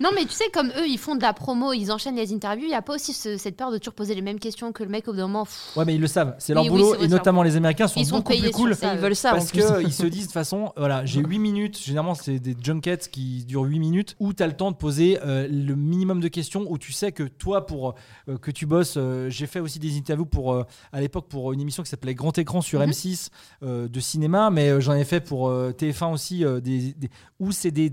Non, 0.00 0.10
mais 0.14 0.24
tu 0.26 0.32
sais, 0.32 0.44
comme 0.52 0.68
eux, 0.78 0.86
ils 0.86 0.98
font 0.98 1.16
de 1.16 1.22
la 1.22 1.32
promo, 1.32 1.72
ils 1.72 1.90
enchaînent 1.90 2.16
les 2.16 2.32
interviews, 2.32 2.64
il 2.66 2.68
n'y 2.68 2.74
a 2.74 2.82
pas 2.82 2.94
aussi 2.94 3.12
ce- 3.12 3.36
cette 3.36 3.56
peur 3.56 3.72
de 3.72 3.78
toujours 3.78 3.94
poser 3.94 4.14
les 4.14 4.20
mêmes 4.22 4.38
questions 4.38 4.72
que 4.72 4.82
le 4.84 4.88
mec 4.90 5.08
au 5.08 5.12
bout 5.12 5.16
d'un 5.16 5.26
moment. 5.26 5.44
pff, 5.44 5.72
Ouais, 5.76 5.84
mais 5.86 5.94
ils 5.94 6.00
le 6.00 6.06
savent. 6.06 6.34
C'est 6.38 6.54
leur 6.54 6.64
oui, 6.64 6.68
boulot. 6.68 6.94
et 7.00 7.08
notamment 7.08 7.42
les 7.42 7.56
Américains 7.56 7.88
sont 7.88 7.98
Ils 7.98 8.06
sont 8.06 8.16
beaucoup 8.18 8.32
payés 8.32 8.42
plus 8.42 8.52
cool. 8.52 8.76
ça, 8.76 8.92
ils 8.94 9.00
veulent 9.00 9.16
ça. 9.16 9.30
Parce 9.32 9.50
qu'ils 9.50 9.62
se 9.92 10.04
disent 10.06 10.22
de 10.22 10.26
toute 10.26 10.32
façon, 10.32 10.72
voilà, 10.76 11.04
j'ai 11.06 11.20
8 11.20 11.38
minutes, 11.38 11.78
généralement 11.82 12.14
c'est 12.14 12.38
des 12.38 12.54
junkets 12.62 13.08
qui 13.10 13.44
durent 13.46 13.62
8 13.64 13.78
minutes, 13.78 14.14
où 14.20 14.32
tu 14.34 14.42
as 14.42 14.46
le 14.46 14.52
temps 14.52 14.70
de 14.70 14.76
poser 14.76 15.18
euh, 15.24 15.48
le 15.50 15.74
minimum 15.74 16.20
de 16.20 16.28
questions, 16.28 16.64
où 16.68 16.76
tu 16.78 16.92
sais 16.92 17.10
que 17.12 17.22
toi, 17.24 17.66
pour 17.66 17.88
euh, 17.90 17.92
que 18.36 18.50
tu 18.50 18.66
bosses, 18.66 18.94
euh, 18.96 19.30
j'ai 19.30 19.46
fait 19.46 19.60
aussi 19.60 19.78
des 19.78 19.96
interviews 19.96 20.26
pour, 20.26 20.52
euh, 20.52 20.64
à 20.92 21.00
l'époque 21.00 21.28
pour 21.28 21.52
une 21.52 21.60
émission 21.60 21.82
qui 21.82 21.88
s'appelait 21.88 22.14
Grand 22.14 22.36
Écran 22.36 22.60
sur 22.60 22.80
Mhm. 22.80 22.90
M6 22.90 23.30
euh, 23.62 23.88
de 23.88 24.00
cinéma, 24.00 24.50
mais 24.50 24.68
euh, 24.70 24.80
j'en 24.80 24.94
ai 24.94 25.04
fait 25.04 25.20
pour 25.20 25.48
euh, 25.48 25.72
TF1 25.72 26.12
aussi, 26.12 26.44
euh, 26.44 26.60
des, 26.60 26.92
des- 26.92 27.08
où 27.40 27.52
c'est 27.52 27.70
des 27.70 27.92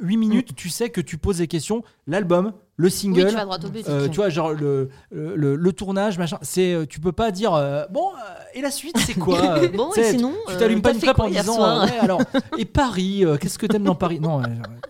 8 0.00 0.16
minutes, 0.16 0.54
tu 0.56 0.70
sais 0.70 0.88
que 0.90 1.00
tu 1.02 1.18
poses 1.18 1.38
des 1.38 1.46
questions, 1.48 1.82
l'album, 2.06 2.52
le 2.76 2.86
Oui, 2.86 2.90
single. 2.90 3.28
tu 3.28 3.34
vas 3.34 3.44
droit 3.44 3.58
au 3.62 3.68
but. 3.68 3.86
Euh, 3.88 4.08
tu 4.08 4.16
vois, 4.16 4.28
genre 4.30 4.52
le, 4.52 4.88
le, 5.10 5.36
le- 5.36 5.56
le 5.56 5.72
tournage, 5.72 6.18
machin, 6.18 6.38
c'est, 6.42 6.72
euh, 6.72 6.86
tu 6.86 7.00
peux 7.00 7.12
pas 7.12 7.30
dire 7.30 7.52
euh, 7.54 7.84
bon, 7.90 8.08
euh, 8.10 8.42
et 8.54 8.62
la 8.62 8.70
suite, 8.70 8.96
c'est 8.98 9.14
quoi 9.14 9.58
Bon, 9.76 9.90
tu 9.92 10.00
et 10.00 10.04
sais, 10.04 10.10
sinon, 10.12 10.32
tu 10.48 10.54
euh, 10.54 10.58
t'allumes 10.58 10.82
pas 10.82 10.92
une 10.92 10.98
clope 11.00 11.20
en 11.20 11.28
disant 11.28 11.62
euh, 11.62 11.84
ouais, 11.84 11.98
alors, 12.00 12.20
et 12.58 12.64
Paris, 12.64 13.24
euh, 13.24 13.36
qu'est-ce 13.36 13.58
que 13.58 13.66
t'aimes 13.66 13.84
dans 13.84 13.94
Paris? 13.94 14.20
Non, 14.20 14.40
euh, 14.40 14.46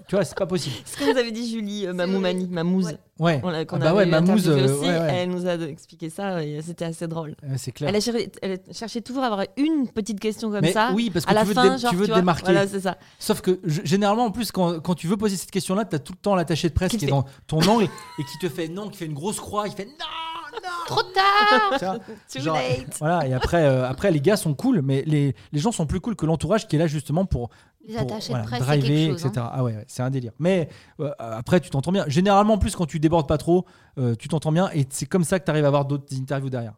tu 0.09 0.15
vois, 0.15 0.25
c'est 0.25 0.37
pas 0.39 0.47
possible. 0.47 0.77
ce 0.85 0.97
que 0.97 1.11
nous 1.13 1.19
avait 1.19 1.33
dit 1.33 1.51
Julie 1.51 1.87
euh, 1.87 1.93
Mamoumani, 1.93 2.47
Mamouze, 2.49 2.87
Ouais. 2.87 2.97
Ouais, 3.19 3.41
on 3.45 3.51
l'a- 3.51 3.65
qu'on 3.67 3.77
Ah 3.77 3.79
bah 3.81 3.95
ouais, 3.95 4.07
Mamouze, 4.07 4.49
aussi, 4.49 4.59
ouais, 4.81 4.89
ouais. 4.99 5.09
elle 5.13 5.31
nous 5.31 5.47
a 5.47 5.53
expliqué 5.55 6.11
ça 6.11 6.43
et 6.43 6.61
c'était 6.63 6.87
assez 6.87 7.07
drôle. 7.07 7.37
C'est 7.57 7.71
clair. 7.71 7.91
Elle, 7.91 7.97
a 7.97 8.01
cherché, 8.01 8.33
elle 8.41 8.53
a 8.53 8.73
cherché 8.73 9.01
toujours 9.01 9.23
à 9.23 9.27
avoir 9.27 9.45
une 9.57 9.87
petite 9.89 10.19
question 10.19 10.51
comme 10.51 10.63
Mais 10.63 10.73
ça. 10.73 10.91
oui, 10.95 11.09
parce 11.11 11.25
que 11.27 11.31
à 11.31 11.35
la 11.35 11.43
tu 11.43 11.49
veux, 11.49 11.55
te 11.55 11.61
fin, 11.61 11.77
genre, 11.77 11.91
tu 11.91 11.97
veux 11.97 12.09
démarquer. 12.09 12.45
Voilà, 12.47 12.67
c'est 12.67 12.81
ça. 12.81 12.97
Sauf 13.21 13.41
que 13.43 13.61
généralement, 13.85 14.25
en 14.25 14.31
plus, 14.33 14.51
quand, 14.51 14.81
quand 14.81 14.95
tu 14.95 15.07
veux 15.07 15.17
poser 15.19 15.37
cette 15.37 15.53
question-là, 15.53 15.85
tu 15.85 15.95
as 15.95 15.99
tout 16.01 16.15
le 16.15 16.19
temps 16.19 16.35
l'attaché 16.35 16.69
de 16.69 16.75
presse 16.75 16.91
Qui 16.97 17.05
est 17.05 17.09
dans 17.09 17.25
ton 17.47 17.61
angle 17.73 17.89
et 18.19 18.25
qui 18.25 18.39
te 18.39 18.49
fait 18.49 18.69
non, 18.69 18.89
qui 18.89 18.99
fait 18.99 19.07
une 19.07 19.15
grosse 19.15 19.41
croix, 19.41 19.67
il 19.69 19.75
fait 19.75 19.87
non, 19.87 19.93
non. 20.53 20.59
Trop 20.87 21.03
tard 21.03 21.99
Too 22.33 22.41
Genre, 22.41 22.55
late. 22.57 22.97
Voilà, 22.99 23.27
et 23.27 23.33
après, 23.33 23.65
euh, 23.65 23.89
après, 23.89 24.11
les 24.11 24.21
gars 24.21 24.37
sont 24.37 24.55
cool, 24.55 24.83
mais 24.83 25.03
les, 25.07 25.35
les 25.53 25.59
gens 25.61 25.73
sont 25.73 25.87
plus 25.87 26.01
cool 26.01 26.15
que 26.15 26.27
l'entourage 26.27 26.69
qui 26.69 26.77
est 26.77 26.79
là 26.79 26.87
justement 26.87 27.25
pour, 27.25 27.49
Les 27.87 27.95
pour, 27.95 28.03
attachés 28.03 28.29
voilà, 28.31 28.45
de 28.45 28.49
presse, 28.49 28.61
c'est 28.61 28.67
driver, 28.67 28.89
quelque 28.89 29.19
chose. 29.19 29.27
etc. 29.27 29.47
hein. 29.47 29.51
Ah 29.55 29.65
ouais, 29.65 29.75
ouais, 29.77 29.85
c'est 29.89 30.03
un 30.03 30.11
délire. 30.11 30.33
Mais 30.39 30.69
euh, 31.01 31.11
après, 31.19 31.61
tu 31.61 31.71
t'entends 31.71 31.93
bien. 31.93 32.05
Généralement, 32.09 32.55
en 32.55 32.59
plus, 32.59 32.77
quand 32.77 32.87
tu 32.87 33.01
débordes 33.01 33.27
pas 33.29 33.39
trop, 33.39 33.65
euh, 33.99 34.15
tu 34.15 34.29
t'entends 34.29 34.53
bien 34.53 34.71
et 34.75 34.87
c'est 34.91 35.07
comme 35.07 35.25
ça 35.25 35.39
que 35.41 35.45
tu 35.47 35.51
arrives 35.51 35.65
à 35.65 35.69
avoir 35.69 35.85
d'autres 35.87 36.15
interviews 36.15 36.51
derrière. 36.51 36.75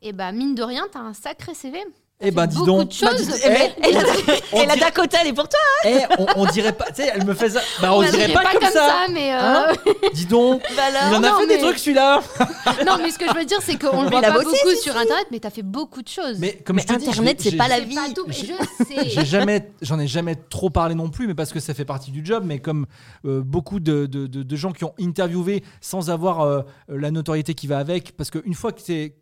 Et 0.00 0.12
bah, 0.12 0.32
mine 0.32 0.54
de 0.54 0.62
rien, 0.62 0.86
t'as 0.90 1.00
un 1.00 1.12
sacré 1.14 1.52
CV. 1.54 1.78
Eh 2.20 2.32
ben, 2.32 2.48
dis 2.48 2.56
beaucoup 2.56 2.66
donc. 2.66 2.88
de 2.88 2.92
choses. 2.94 3.08
Bah, 3.10 3.14
dis- 3.16 3.42
Eh, 3.44 3.48
mais- 3.50 3.74
eh, 3.84 3.88
et 3.88 3.92
la, 3.92 4.00
et 4.00 4.66
dirait- 4.66 4.80
Dakota, 4.80 5.18
elle 5.22 5.28
est 5.28 5.32
pour 5.32 5.48
toi 5.48 5.58
eh, 5.84 5.98
on, 6.18 6.26
on 6.34 6.46
dirait 6.46 6.72
pas, 6.72 6.86
tu 6.86 6.96
sais, 6.96 7.12
elle 7.14 7.24
me 7.24 7.32
fait 7.32 7.50
ça. 7.50 7.60
Bah, 7.80 7.94
on 7.94 8.00
Ouais, 8.00 8.10
dirait 8.10 8.32
pas, 8.32 8.40
dirais 8.40 8.58
comme, 8.58 8.70
ça. 8.72 9.06
mais. 9.12 9.32
euh, 9.32 9.38
Hein 9.40 9.66
Dis 10.14 10.26
donc. 10.26 10.60
Bah 10.76 10.82
alors, 10.88 11.02
Il 11.12 11.14
en 11.14 11.22
a 11.22 11.30
non, 11.30 11.38
fait 11.38 11.46
mais- 11.46 11.56
des 11.58 11.62
trucs 11.62 11.78
celui-là. 11.78 12.20
non, 12.86 12.96
mais 13.00 13.12
ce 13.12 13.18
que 13.20 13.26
je 13.28 13.34
veux 13.34 13.44
dire, 13.44 13.58
c'est 13.62 13.78
qu'on 13.80 14.02
le 14.02 14.08
voit 14.10 14.20
pas 14.20 14.32
beaucoup 14.32 14.50
sur. 14.82 14.96
Internet, 14.96 15.26
mais 15.30 15.38
t'as 15.38 15.50
fait 15.50 15.62
beaucoup 15.62 16.02
de 16.02 16.08
choses. 16.08 16.38
Mais 16.40 16.54
comme 16.54 16.74
Mais 16.76 16.82
je 16.82 16.88
te 16.88 16.92
Internet, 16.94 17.40
c'est 17.40 17.56
pas 17.56 17.68
la 17.68 17.76
C'est 17.76 17.82
vie. 17.84 17.94
pas 17.94 18.08
tout, 18.12 18.26
je 18.28 18.84
sais. 18.84 19.24
Jamais, 19.24 19.70
j'en 19.80 20.00
ai 20.00 20.08
jamais 20.08 20.34
trop 20.34 20.70
parlé 20.70 20.96
non 20.96 21.10
plus, 21.10 21.28
mais 21.28 21.34
parce 21.34 21.52
que 21.52 21.60
ça 21.60 21.72
fait 21.72 21.84
partie 21.84 22.10
du 22.10 22.24
job. 22.26 22.42
Mais 22.44 22.58
comme 22.58 22.86
euh, 23.26 23.42
beaucoup 23.44 23.78
de, 23.78 24.06
de- 24.06 24.26
de- 24.26 24.42
de 24.42 24.56
gens 24.56 24.72
qui 24.72 24.82
ont 24.82 24.94
interviewé 25.00 25.62
sans 25.80 26.10
avoir 26.10 26.40
euh, 26.40 26.62
la 26.88 27.12
notoriété 27.12 27.54
qui 27.54 27.68
va 27.68 27.78
avec, 27.78 28.16
parce 28.16 28.30
qu'une 28.30 28.54
fois 28.54 28.72
que 28.72 28.80
tu 28.82 29.12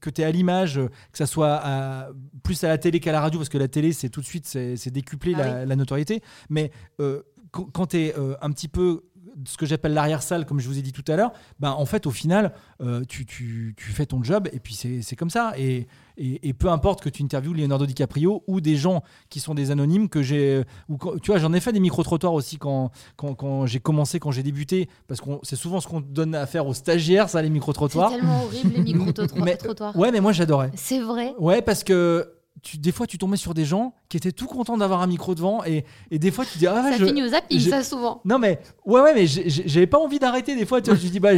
que 0.00 0.10
tu 0.10 0.22
es 0.22 0.24
à 0.24 0.30
l'image, 0.30 0.78
euh, 0.78 0.88
que 1.12 1.18
ça 1.18 1.26
soit 1.26 1.54
à- 1.62 2.08
plus 2.42 2.62
à 2.64 2.68
la 2.68 2.78
télé 2.78 3.00
qu'à 3.00 3.12
la 3.12 3.20
radio, 3.20 3.38
parce 3.40 3.48
que 3.48 3.58
la 3.58 3.68
télé, 3.68 3.92
c'est 3.92 4.08
tout 4.08 4.20
de 4.20 4.26
suite, 4.26 4.46
c'est 4.46 4.90
décuplé 4.90 5.32
Ah 5.36 5.38
la, 5.38 5.66
la 5.66 5.76
notoriété. 5.76 6.22
Mais 6.50 6.70
euh, 7.00 7.22
quand, 7.50 7.64
quand 7.72 7.86
tu 7.86 7.98
es 7.98 8.14
un 8.40 8.50
petit 8.50 8.68
peu 8.68 9.02
ce 9.44 9.56
que 9.56 9.66
j'appelle 9.66 9.92
l'arrière-salle, 9.92 10.46
comme 10.46 10.60
je 10.60 10.66
vous 10.68 10.78
ai 10.78 10.82
dit 10.82 10.92
tout 10.92 11.04
à 11.08 11.16
l'heure, 11.16 11.32
ben, 11.60 11.70
en 11.72 11.84
fait, 11.84 12.06
au 12.06 12.10
final, 12.10 12.52
euh, 12.80 13.02
tu, 13.08 13.26
tu- 13.26 13.74
tu 13.76 13.90
fais 13.92 14.06
ton 14.06 14.22
job 14.22 14.48
et 14.52 14.60
puis 14.60 14.74
c'est 14.74 15.02
c'est 15.02 15.16
comme 15.16 15.30
ça. 15.30 15.52
Et, 15.58 15.86
et, 16.16 16.48
et 16.48 16.52
peu 16.54 16.68
importe 16.70 17.02
que 17.02 17.08
tu 17.10 17.22
interviewes 17.22 17.52
Leonardo 17.54 17.84
DiCaprio 17.84 18.42
ou 18.46 18.60
des 18.62 18.76
gens 18.76 19.02
qui 19.28 19.38
sont 19.40 19.54
des 19.54 19.70
anonymes 19.70 20.08
que 20.08 20.22
j'ai. 20.22 20.62
quand- 20.98 21.18
Tu 21.20 21.30
vois, 21.30 21.38
j'en 21.38 21.52
ai 21.52 21.60
fait 21.60 21.72
des 21.72 21.80
micro-trottoirs 21.80 22.32
aussi 22.32 22.56
quand, 22.56 22.90
quand, 23.16 23.34
quand 23.34 23.66
j'ai 23.66 23.80
commencé, 23.80 24.18
quand 24.18 24.30
j'ai 24.30 24.42
débuté, 24.42 24.88
parce 25.08 25.20
que 25.20 25.28
c'est 25.42 25.56
souvent 25.56 25.80
ce 25.80 25.88
qu'on 25.88 26.00
donne 26.00 26.34
à 26.34 26.46
faire 26.46 26.66
aux 26.66 26.74
stagiaires, 26.74 27.28
ça, 27.28 27.42
les 27.42 27.48
C'est 27.48 27.52
micro-trottoirs. 27.52 28.10
tellement 28.10 28.42
horrible, 28.44 28.72
les 28.74 28.94
micro-trottoirs. 28.94 29.96
Ouais, 29.96 30.10
mais 30.12 30.20
moi 30.20 30.32
j'adorais. 30.32 30.70
C'est 30.74 31.00
vrai. 31.00 31.34
Ouais, 31.38 31.60
parce 31.62 31.84
que 31.84 32.32
tu, 32.66 32.78
des 32.78 32.90
fois 32.90 33.06
tu 33.06 33.16
tombais 33.16 33.36
sur 33.36 33.54
des 33.54 33.64
gens 33.64 33.94
qui 34.08 34.16
étaient 34.16 34.32
tout 34.32 34.46
contents 34.46 34.76
d'avoir 34.76 35.00
un 35.00 35.06
micro 35.06 35.34
devant 35.36 35.62
et, 35.64 35.84
et 36.10 36.18
des 36.18 36.32
fois 36.32 36.44
tu 36.44 36.58
dis 36.58 36.66
ah 36.66 36.74
ouais, 36.82 36.90
Ça 36.92 36.98
je- 36.98 37.06
finit 37.06 37.22
au 37.22 37.28
zapping, 37.28 37.60
ça, 37.60 37.84
souvent. 37.84 38.20
non 38.24 38.38
mais 38.40 38.58
ouais 38.84 39.00
ouais 39.00 39.14
mais 39.14 39.26
j'avais 39.26 39.86
pas 39.86 39.98
envie 39.98 40.18
d'arrêter 40.18 40.56
des 40.56 40.66
fois 40.66 40.80
tu 40.80 40.90
vois, 40.90 40.98
je 40.98 41.06
dis 41.06 41.20
bah 41.20 41.30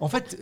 en 0.00 0.08
fait 0.08 0.38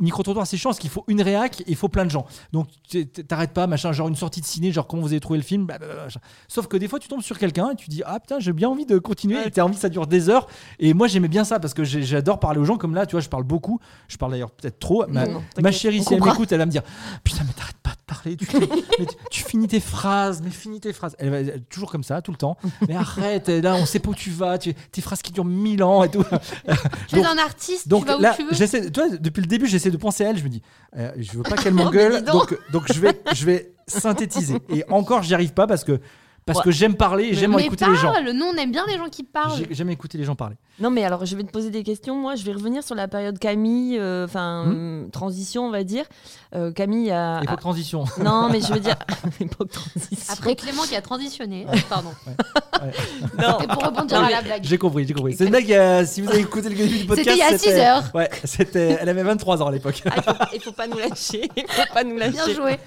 micro 0.00 0.22
trottoir 0.22 0.46
c'est 0.46 0.56
chiant 0.56 0.70
parce 0.70 0.78
qu'il 0.78 0.88
faut 0.90 1.04
une 1.08 1.20
réac 1.20 1.60
et 1.60 1.64
il 1.68 1.76
faut 1.76 1.88
plein 1.88 2.04
de 2.06 2.10
gens. 2.10 2.24
Donc 2.52 2.68
tu- 2.88 3.06
t'arrêtes 3.06 3.52
pas 3.52 3.66
machin 3.66 3.92
genre 3.92 4.08
une 4.08 4.16
sortie 4.16 4.40
de 4.40 4.46
ciné 4.46 4.72
genre 4.72 4.86
comment 4.86 5.02
vous 5.02 5.12
avez 5.12 5.20
trouvé 5.20 5.38
le 5.38 5.44
film 5.44 5.66
blablabla, 5.66 6.08
sauf 6.48 6.66
que 6.68 6.76
des 6.78 6.88
fois 6.88 6.98
tu 6.98 7.08
tombes 7.08 7.22
sur 7.22 7.38
quelqu'un 7.38 7.70
et 7.72 7.76
tu 7.76 7.90
dis 7.90 8.02
ah 8.06 8.18
putain 8.18 8.38
j'ai 8.38 8.52
bien 8.52 8.68
envie 8.70 8.86
de 8.86 8.98
continuer 8.98 9.46
et 9.46 9.50
t'as 9.50 9.62
envie 9.62 9.74
que 9.74 9.80
ça 9.80 9.88
dure 9.90 10.06
des 10.06 10.28
heures. 10.30 10.46
Et 10.78 10.94
moi 10.94 11.06
j'aimais 11.06 11.28
bien 11.28 11.44
ça 11.44 11.60
parce 11.60 11.74
que 11.74 11.84
j'adore 11.84 12.40
parler 12.40 12.60
aux 12.60 12.64
gens 12.64 12.78
comme 12.78 12.94
là 12.94 13.04
tu 13.06 13.12
vois 13.12 13.20
je 13.20 13.28
parle 13.28 13.44
beaucoup. 13.44 13.78
Je 14.08 14.16
parle 14.16 14.32
d'ailleurs 14.32 14.50
peut-être 14.50 14.78
trop. 14.78 15.04
Ma, 15.08 15.26
Non, 15.26 15.34
non, 15.34 15.42
ma 15.62 15.70
chérie 15.72 16.02
si 16.02 16.14
elle 16.14 16.22
m'écoute 16.24 16.50
elle 16.52 16.58
va 16.58 16.66
me 16.66 16.70
dire 16.70 16.82
putain 17.24 17.42
mais 17.46 17.52
t'arrêtes 17.52 17.76
pas 17.82 17.90
te 17.90 18.04
parler. 18.06 18.36
Tu, 18.36 18.46
fais- 18.46 18.58
mais 18.98 19.06
tu, 19.06 19.16
tu 19.30 19.44
finis 19.44 19.68
tes 19.68 19.80
phrases, 19.82 20.40
mais 20.42 20.50
finis 20.50 20.80
tes 20.80 20.92
phrases. 20.92 21.14
Elle 21.18 21.30
va 21.30 21.38
elle 21.38 21.62
toujours 21.64 21.90
comme 21.90 22.02
ça, 22.02 22.22
tout 22.22 22.30
le 22.30 22.36
temps. 22.36 22.56
Mais 22.88 22.94
arrête, 22.94 23.48
là, 23.48 23.74
on 23.74 23.84
sait 23.84 23.98
pas 23.98 24.10
où 24.10 24.14
tu 24.14 24.30
vas. 24.30 24.58
Tu, 24.58 24.72
tes 24.74 25.00
phrases 25.02 25.20
qui 25.22 25.32
durent 25.32 25.44
mille 25.44 25.82
ans 25.82 26.02
et 26.04 26.10
tout. 26.10 26.24
Tu 27.08 27.18
es 27.18 27.24
un 27.24 27.38
artiste, 27.38 27.88
Donc 27.88 28.02
tu 28.02 28.08
vas 28.08 28.18
où 28.18 28.20
là, 28.20 28.34
tu 28.34 28.44
veux. 28.44 28.50
vois, 28.54 29.16
depuis 29.18 29.42
le 29.42 29.46
début, 29.46 29.66
j'essaie 29.66 29.90
de 29.90 29.96
penser 29.96 30.24
à 30.24 30.30
elle. 30.30 30.38
Je 30.38 30.44
me 30.44 30.48
dis, 30.48 30.62
euh, 30.96 31.12
je 31.18 31.32
veux 31.32 31.42
pas 31.42 31.56
qu'elle 31.56 31.74
Oh, 31.78 31.84
m'engueule, 31.84 32.24
donc. 32.24 32.50
donc, 32.50 32.58
donc 32.70 32.92
je 32.92 33.00
vais, 33.00 33.20
je 33.34 33.44
vais 33.44 33.74
synthétiser. 33.86 34.58
Et 34.70 34.84
encore, 34.88 35.22
j'y 35.22 35.34
arrive 35.34 35.52
pas 35.52 35.66
parce 35.66 35.84
que 35.84 36.00
parce 36.46 36.58
Ouais. 36.58 36.64
que 36.64 36.70
j'aime 36.70 36.94
parler 36.96 37.24
et 37.24 37.34
j'aime 37.34 37.56
écouter 37.58 37.86
les 37.88 37.96
gens. 37.96 38.12
nous 38.34 38.44
on 38.44 38.54
aime 38.56 38.72
bien 38.72 38.84
les 38.86 38.96
gens 38.98 39.08
qui 39.08 39.22
parlent. 39.22 39.56
J'ai- 39.56 39.68
J'aime 39.74 39.90
écouter 39.90 40.18
les 40.18 40.24
gens 40.24 40.34
parler. 40.34 40.56
Non, 40.80 40.90
mais 40.90 41.04
alors 41.04 41.24
je 41.26 41.36
vais 41.36 41.44
te 41.44 41.50
poser 41.50 41.70
des 41.70 41.82
questions. 41.82 42.16
Moi, 42.16 42.34
je 42.34 42.44
vais 42.44 42.52
revenir 42.52 42.82
sur 42.82 42.94
la 42.94 43.06
période 43.06 43.38
Camille, 43.38 43.98
euh, 43.98 44.24
enfin, 44.24 44.64
Hmm. 44.66 44.72
euh, 44.74 45.08
transition, 45.10 45.64
on 45.66 45.70
va 45.70 45.84
dire. 45.84 46.04
Euh, 46.54 46.72
Camille 46.72 47.10
a. 47.10 47.40
Époque 47.42 47.60
transition. 47.60 48.04
Non, 48.22 48.48
mais 48.50 48.60
je 48.60 48.72
veux 48.72 48.80
dire. 48.80 48.96
époque 49.40 49.70
transition. 49.70 50.32
Après 50.32 50.56
Clément 50.56 50.82
qui 50.84 50.96
a 50.96 51.02
transitionné. 51.02 51.66
Pardon. 51.88 52.10
Non. 53.38 53.58
Et 53.60 53.66
pour 53.68 53.84
rebondir 53.84 54.22
à 54.24 54.30
la 54.30 54.42
blague. 54.42 54.64
J'ai 54.64 54.78
compris, 54.78 55.06
j'ai 55.06 55.14
compris. 55.14 55.34
C'est 55.34 55.44
une 55.44 55.50
blague, 55.50 55.72
euh, 55.72 56.04
si 56.06 56.20
vous 56.22 56.30
avez 56.30 56.40
écouté 56.40 56.68
le 56.68 56.74
début 56.74 56.98
du 56.98 57.04
podcast. 57.06 57.28
C'était 57.28 57.34
il 57.36 57.38
y 57.38 57.42
a 57.54 57.58
6 57.58 57.68
heures. 57.70 58.02
Ouais, 58.14 58.28
c'était, 58.44 58.98
elle 59.00 59.08
avait 59.08 59.22
23 59.22 59.62
ans 59.62 59.66
à 59.68 59.72
l'époque. 59.72 60.02
Ah, 60.06 60.14
il, 60.16 60.22
faut, 60.22 60.32
il 60.54 60.60
faut 60.62 60.72
pas 60.72 60.86
nous 60.88 60.98
lâcher. 60.98 61.48
Il 61.56 61.64
faut 61.68 61.94
pas 61.94 62.02
nous 62.04 62.16
lâcher. 62.16 62.32
Bien 62.32 62.54
joué. 62.54 62.78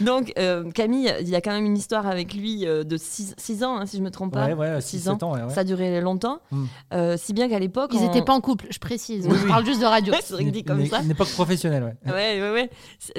Donc, 0.00 0.32
euh, 0.38 0.70
Camille, 0.72 1.12
il 1.20 1.28
y 1.28 1.36
a 1.36 1.40
quand 1.40 1.52
même 1.52 1.66
une 1.66 1.76
histoire 1.76 2.06
avec 2.06 2.15
lui 2.24 2.66
euh, 2.66 2.84
de 2.84 2.96
6 2.96 3.62
ans, 3.64 3.78
hein, 3.78 3.86
si 3.86 3.96
je 3.98 4.02
me 4.02 4.10
trompe 4.10 4.32
pas. 4.34 4.46
Ouais, 4.46 4.54
ouais, 4.54 4.80
Six 4.80 5.00
6 5.00 5.08
ans. 5.08 5.18
ans. 5.22 5.34
Ouais, 5.34 5.42
ouais. 5.42 5.50
Ça 5.50 5.60
a 5.60 5.64
duré 5.64 6.00
longtemps. 6.00 6.40
Mm. 6.50 6.64
Euh, 6.94 7.16
si 7.16 7.32
bien 7.32 7.48
qu'à 7.48 7.58
l'époque. 7.58 7.90
Ils 7.94 7.98
on- 7.98 8.02
n'étaient 8.06 8.22
pas 8.24 8.32
en 8.34 8.40
couple, 8.40 8.66
je 8.70 8.78
précise. 8.78 9.26
Oui, 9.28 9.36
Je 9.38 9.42
oui. 9.44 9.48
parle 9.48 9.64
juste 9.64 9.80
de 9.80 9.86
radio. 9.86 10.14
C'est 10.22 10.34
vrai 10.34 10.44
que 10.44 10.50
dit 10.50 10.64
comme 10.64 10.80
Une- 10.80 10.86
ça. 10.86 11.02
Une 11.02 11.10
époque 11.10 11.30
professionnelle, 11.30 11.82
ouais. 11.84 12.12
Ouais, 12.12 12.40
ouais, 12.40 12.52
ouais. 12.52 12.70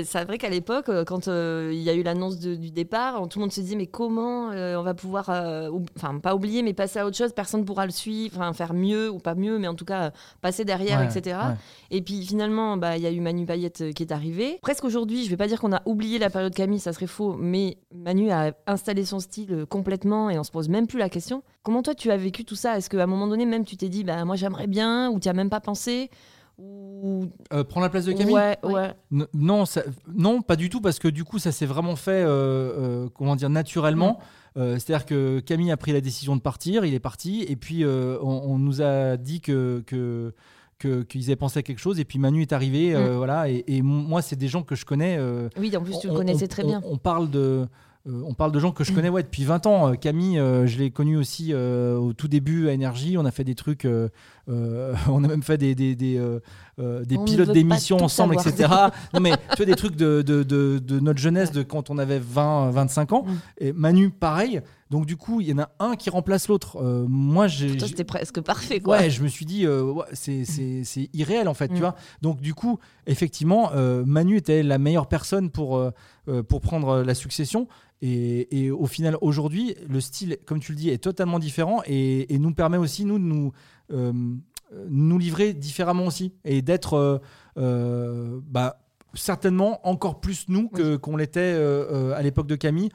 C'est 0.03 0.23
vrai 0.25 0.37
qu'à 0.37 0.49
l'époque, 0.49 0.89
euh, 0.89 1.03
quand 1.03 1.27
euh, 1.27 1.71
il 1.73 1.81
y 1.81 1.89
a 1.89 1.93
eu 1.93 2.03
l'annonce 2.03 2.37
du 2.39 2.71
départ, 2.71 3.27
tout 3.29 3.39
le 3.39 3.43
monde 3.43 3.51
se 3.51 3.61
disait 3.61 3.75
mais 3.75 3.87
comment 3.87 4.51
euh, 4.51 4.75
on 4.77 4.83
va 4.83 4.93
pouvoir, 4.93 5.29
euh, 5.29 5.69
ou- 5.69 5.85
enfin 5.97 6.19
pas 6.19 6.35
oublier, 6.35 6.63
mais 6.63 6.73
passer 6.73 6.99
à 6.99 7.05
autre 7.05 7.17
chose, 7.17 7.33
personne 7.33 7.61
ne 7.61 7.65
pourra 7.65 7.85
le 7.85 7.91
suivre, 7.91 8.37
enfin 8.39 8.53
faire 8.53 8.73
mieux 8.73 9.09
ou 9.09 9.19
pas 9.19 9.35
mieux, 9.35 9.57
mais 9.59 9.67
en 9.67 9.75
tout 9.75 9.85
cas 9.85 10.11
passer 10.41 10.65
derrière, 10.65 10.99
Ouais, 10.99 11.05
etc. 11.05 11.37
ouais. 11.49 11.55
Et 11.91 12.01
puis 12.01 12.25
finalement, 12.25 12.77
bah, 12.77 12.97
il 12.97 13.03
y 13.03 13.07
a 13.07 13.11
eu 13.11 13.19
Manu 13.19 13.45
Payette 13.45 13.93
qui 13.93 14.03
est 14.03 14.11
arrivé. 14.11 14.59
Presque 14.61 14.83
aujourd'hui, 14.83 15.23
je 15.25 15.29
vais 15.29 15.37
pas 15.37 15.47
dire 15.47 15.59
qu'on 15.59 15.73
a 15.73 15.81
oublié 15.85 16.19
la 16.19 16.29
période 16.29 16.53
Camille, 16.53 16.79
ça 16.79 16.93
serait 16.93 17.07
faux, 17.07 17.35
mais 17.37 17.77
Manu 17.93 18.31
a 18.31 18.51
installé 18.67 18.86
son 19.05 19.19
style 19.19 19.53
euh, 19.53 19.65
complètement 19.65 20.29
et 20.29 20.37
on 20.39 20.43
se 20.43 20.51
pose 20.51 20.69
même 20.69 20.87
plus 20.87 20.99
la 20.99 21.09
question. 21.09 21.43
Comment 21.63 21.81
toi 21.83 21.93
tu 21.95 22.11
as 22.11 22.17
vécu 22.17 22.43
tout 22.45 22.55
ça? 22.55 22.77
Est-ce 22.77 22.89
qu'à 22.89 23.01
un 23.03 23.07
moment 23.07 23.27
donné 23.27 23.45
même 23.45 23.65
tu 23.65 23.77
t'es 23.77 23.89
dit 23.89 24.03
bah 24.03 24.23
moi 24.25 24.35
j'aimerais 24.35 24.67
bien 24.67 25.09
ou 25.09 25.19
tu 25.19 25.27
as 25.29 25.33
même 25.33 25.49
pas 25.49 25.59
pensé? 25.61 26.09
Ou 26.59 27.25
Euh, 27.53 27.63
prends 27.63 27.81
la 27.81 27.89
place 27.89 28.05
de 28.05 28.13
Camille? 28.13 28.33
Ouais, 28.33 28.57
ouais. 28.63 28.91
Non, 29.33 29.65
ça- 29.65 29.83
non, 30.11 30.41
pas 30.41 30.55
du 30.55 30.69
tout, 30.71 30.81
parce 30.81 30.97
que 30.97 31.07
du 31.07 31.23
coup, 31.23 31.37
ça 31.37 31.51
s'est 31.51 31.67
vraiment 31.67 31.95
fait, 31.95 32.23
euh, 32.23 32.25
euh, 33.05 33.09
comment 33.13 33.35
dire, 33.35 33.49
naturellement. 33.51 34.17
Euh, 34.57 34.79
C'est-à-dire 34.79 35.05
que 35.05 35.39
Camille 35.41 35.69
a 35.71 35.77
pris 35.77 35.93
la 35.93 36.01
décision 36.01 36.35
de 36.35 36.41
partir, 36.41 36.83
il 36.83 36.95
est 36.95 36.99
parti, 36.99 37.45
et 37.47 37.55
puis 37.55 37.83
euh, 37.83 38.17
on, 38.23 38.41
on 38.45 38.57
nous 38.57 38.81
a 38.81 39.17
dit 39.17 39.39
que. 39.39 39.83
qu'ils 40.79 41.23
avaient 41.25 41.35
pensé 41.35 41.59
à 41.59 41.63
quelque 41.63 41.79
chose 41.79 41.99
et 41.99 42.05
puis 42.05 42.19
Manu 42.19 42.43
est 42.43 42.53
arrivé 42.53 42.93
euh, 42.95 43.17
voilà 43.17 43.49
et, 43.49 43.63
et 43.67 43.81
moi 43.81 44.21
c'est 44.21 44.35
des 44.35 44.47
gens 44.47 44.61
que 44.61 44.75
je 44.75 44.85
connais 44.85 45.17
euh, 45.17 45.49
Oui, 45.57 45.75
en 45.75 45.81
plus 45.81 45.97
tu 45.99 46.07
on- 46.07 46.11
le 46.11 46.17
connaissais 46.17 46.45
on- 46.45 46.47
très 46.47 46.63
on- 46.63 46.67
bien. 46.67 46.81
On, 46.85 46.97
parle 46.97 47.31
de. 47.31 47.65
Euh, 48.07 48.21
on 48.25 48.33
parle 48.33 48.51
de 48.51 48.59
gens 48.59 48.71
que 48.71 48.83
je 48.83 48.93
connais 48.93 49.09
depuis 49.09 49.43
20 49.43 49.65
ans. 49.65 49.91
Euh, 49.91 49.93
Camille, 49.95 50.39
euh, 50.39 50.65
je 50.67 50.77
l'ai 50.77 50.91
connu 50.91 51.17
aussi 51.17 51.53
au 51.53 52.13
tout 52.13 52.27
début 52.27 52.69
à 52.69 52.73
Énergie. 52.73 53.17
On 53.17 53.25
a 53.25 53.31
fait 53.31 53.43
des 53.43 53.55
trucs. 53.55 53.87
Euh, 54.49 54.93
euh, 54.93 54.95
on 55.09 55.23
a 55.23 55.27
même 55.27 55.43
fait 55.43 55.57
des, 55.57 55.75
des, 55.75 55.95
des, 55.95 56.17
euh, 56.17 56.39
euh, 56.79 57.03
des 57.05 57.17
pilotes 57.17 57.51
d'émissions 57.51 57.97
ensemble, 57.97 58.35
etc. 58.35 58.69
non, 59.13 59.19
mais 59.19 59.31
tu 59.51 59.57
vois, 59.57 59.65
des 59.65 59.75
trucs 59.75 59.95
de, 59.95 60.21
de, 60.21 60.43
de, 60.43 60.79
de 60.79 60.99
notre 60.99 61.19
jeunesse, 61.19 61.51
de 61.51 61.63
quand 61.63 61.89
on 61.89 61.97
avait 61.97 62.19
20, 62.19 62.71
25 62.71 63.13
ans. 63.13 63.23
Mm. 63.25 63.31
Et 63.59 63.73
Manu, 63.73 64.09
pareil. 64.09 64.61
Donc, 64.89 65.05
du 65.05 65.17
coup, 65.17 65.41
il 65.41 65.47
y 65.49 65.53
en 65.53 65.57
a 65.59 65.69
un 65.79 65.95
qui 65.97 66.09
remplace 66.09 66.47
l'autre. 66.47 66.77
Euh, 66.81 67.05
moi, 67.09 67.47
j'ai. 67.47 67.77
C'était 67.77 68.05
presque 68.05 68.39
parfait, 68.39 68.79
quoi. 68.79 68.97
Ouais, 68.99 69.09
je 69.09 69.21
me 69.21 69.27
suis 69.27 69.45
dit, 69.45 69.65
euh, 69.65 69.83
ouais, 69.83 70.05
c'est- 70.13 70.45
c'est 70.45 70.83
c'est 70.85 71.09
irréel 71.13 71.49
en 71.49 71.53
fait, 71.53 71.67
tu 71.67 71.73
Mm. 71.75 71.79
vois. 71.79 71.95
Donc 72.21 72.39
du 72.39 72.53
coup, 72.53 72.79
effectivement, 73.05 73.71
euh, 73.75 74.03
Manu 74.05 74.37
était 74.37 74.63
la 74.63 74.77
meilleure 74.77 75.07
personne 75.07 75.49
pour, 75.49 75.75
euh, 75.77 75.91
euh, 76.29 76.41
pour 76.43 76.61
prendre 76.61 76.89
euh, 76.89 77.03
la 77.03 77.15
succession. 77.15 77.67
Et, 78.03 78.65
et 78.65 78.69
au 78.69 78.85
final, 78.85 79.17
aujourd'hui, 79.21 79.75
le 79.89 79.99
style, 79.99 80.37
comme 80.45 80.59
tu 80.59 80.71
le 80.71 80.77
dis, 80.77 80.89
est 80.91 80.99
totalement 80.99 81.39
différent 81.39 81.81
et, 81.87 82.31
et 82.33 82.37
nous 82.37 82.53
permet 82.53 82.77
aussi, 82.77 83.05
nous, 83.05 83.17
de 83.17 83.23
nous, 83.23 83.47
euh, 83.47 83.49
nous 83.89 85.17
livrer 85.17 85.53
différemment 85.53 86.05
aussi 86.05 86.33
et 86.45 86.61
d'être 86.61 86.95
euh, 86.95 87.17
euh, 87.57 88.39
bah, 88.49 88.79
certainement 89.13 89.79
encore 89.87 90.19
plus 90.19 90.45
nous 90.49 90.67
que- 90.69 90.95
qu'on 90.97 91.15
l'était 91.17 91.39
euh, 91.39 91.85
euh, 91.91 92.13
à 92.17 92.21
l'époque 92.21 92.47
de 92.47 92.55
Camille. 92.55 92.89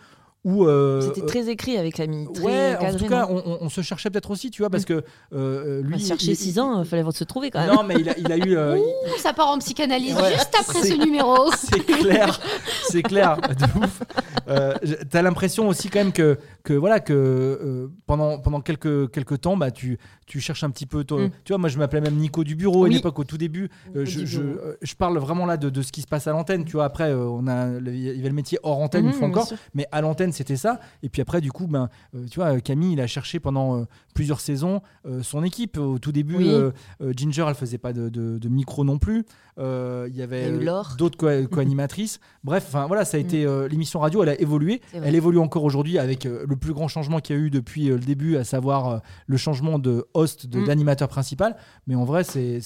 Où, 0.45 0.67
euh, 0.67 1.01
C'était 1.01 1.25
très 1.25 1.49
écrit 1.49 1.77
avec. 1.77 1.95
Très 1.95 2.09
ouais, 2.09 2.77
en 2.77 2.95
tout 2.97 3.07
cas, 3.07 3.29
on, 3.31 3.69
se 3.69 3.81
cherchait 3.81 4.11
peut-être 4.11 4.33
aussi, 4.33 4.51
tu 4.51 4.63
vois, 4.63 4.71
parce 4.71 4.85
que 4.85 5.05
euh, 5.33 5.83
lui. 5.83 5.95
On 6.11 6.17
il- 6.17 6.35
6 6.37 6.59
ans, 6.59 6.83
il 6.83 6.85
fallait 6.89 7.05
se 7.13 7.23
trouver 7.23 7.53
quand 7.53 7.61
même. 7.65 7.73
non, 7.73 7.85
mais 7.85 7.95
il 8.01 8.09
a, 8.09 8.19
il 8.19 8.33
a 8.33 8.37
eu. 8.39 8.57
euh, 8.57 8.77
Ouh, 8.77 9.19
ça 9.19 9.33
part 9.33 9.51
en 9.51 9.59
psychanalyse 9.61 10.17
Ouais, 10.17 10.33
juste 10.33 10.53
après 10.59 10.83
ce 10.83 10.95
numéro. 10.95 11.49
c'est 11.57 11.79
clair, 11.87 12.41
c'est 12.89 13.03
clair, 13.05 13.37
de 13.37 13.85
ouf. 13.85 14.03
Euh, 14.49 14.75
T'as 15.09 15.23
l'impression 15.23 15.69
aussi 15.69 15.89
quand 15.89 16.01
même 16.01 16.13
que, 16.13 16.37
que 16.65 16.73
voilà 16.75 17.01
que 17.01 17.13
euh, 17.13 17.89
pendant 18.07 18.39
pendant 18.39 18.61
quelques 18.61 19.11
quelques 19.11 19.41
temps, 19.41 19.57
bah 19.57 19.71
tu 19.71 19.99
tu 20.27 20.41
cherches 20.41 20.65
un 20.65 20.71
petit 20.71 20.87
peu. 20.87 21.05
toi- 21.05 21.23
Mm. 21.23 21.31
Tu 21.45 21.53
vois, 21.53 21.59
moi 21.59 21.69
je 21.69 21.79
m'appelais 21.79 22.01
même 22.01 22.15
Nico 22.17 22.45
du 22.45 22.55
bureau 22.55 22.81
à 22.81 22.83
Oui. 22.85 22.91
une 22.93 22.97
époque 22.99 23.19
au 23.19 23.25
tout 23.25 23.37
début. 23.39 23.69
Euh, 23.97 24.05
je, 24.05 24.25
je, 24.25 24.41
euh, 24.41 24.77
je 24.81 24.95
parle 24.95 25.19
vraiment 25.19 25.45
là 25.47 25.57
de, 25.57 25.69
de 25.71 25.83
ce 25.83 25.93
qui 25.93 26.01
se 26.03 26.07
passe 26.07 26.27
à 26.27 26.33
l'antenne. 26.33 26.65
Tu 26.65 26.73
vois, 26.73 26.85
après 26.85 27.11
euh, 27.11 27.27
on 27.27 27.47
a 27.49 27.69
il 27.79 27.99
y 27.99 28.09
avait 28.19 28.29
le 28.29 28.35
métier 28.35 28.59
hors 28.63 28.79
antenne 28.79 29.05
une 29.07 29.11
Mhm, 29.13 29.17
fois 29.19 29.29
encore, 29.29 29.47
sûr. 29.49 29.57
mais 29.75 29.87
à 29.93 30.01
l'antenne 30.01 30.33
c'était 30.33 30.57
ça. 30.57 30.81
Et 31.03 31.09
puis 31.09 31.21
après 31.23 31.41
du 31.41 31.51
coup, 31.53 31.67
ben 31.67 31.89
tu 32.31 32.39
vois, 32.41 32.61
Camille 32.61 32.93
il 32.95 33.01
a 33.01 33.07
cherché 33.07 33.41
pendant 33.41 33.85
plusieurs 34.15 34.41
saisons 34.41 34.81
son 35.23 35.43
équipe. 35.45 35.79
Au 35.79 35.99
tout 35.99 36.13
début, 36.13 36.37
Oui. 36.37 37.15
Ginger 37.17 37.45
elle 37.49 37.55
faisait 37.55 37.79
pas 37.79 37.93
de, 37.93 38.09
de- 38.09 38.39
de 38.39 38.49
micro 38.49 38.85
non 38.85 38.99
plus. 38.99 39.25
Il 39.59 40.15
y 40.17 40.23
avait 40.23 40.51
d'autres 40.97 41.17
co- 41.19 41.47
co-animatrices. 41.51 42.21
Bref, 42.45 42.65
enfin 42.69 42.87
voilà, 42.87 43.05
ça 43.05 43.17
a 43.17 43.21
été 43.21 43.45
euh, 43.45 43.69
l'émission 43.69 44.01
radio, 44.01 44.23
elle 44.23 44.29
a 44.31 44.41
évolué. 44.41 44.81
Mm. 44.95 44.99
Elle 45.05 45.15
évolue 45.15 45.39
encore 45.39 45.65
aujourd'hui 45.65 45.99
avec 45.99 46.27
le 46.53 46.59
plus 46.59 46.73
grand 46.73 46.89
changement 46.89 47.21
qu'il 47.21 47.37
y 47.37 47.39
a 47.39 47.43
eu 47.43 47.51
depuis 47.51 47.91
euh, 47.91 47.95
le 47.95 48.01
début, 48.05 48.37
à 48.37 48.45
savoir 48.45 48.89
euh, 48.89 48.99
le 49.27 49.37
changement 49.37 49.79
de 49.79 50.07
host, 50.15 50.47
de- 50.47 50.61
Mm. 50.61 50.65
d'animateur 50.67 51.09
principal. 51.09 51.57
Mais 51.87 51.95
en 51.95 52.05
vrai, 52.05 52.23
c'est 52.25 52.61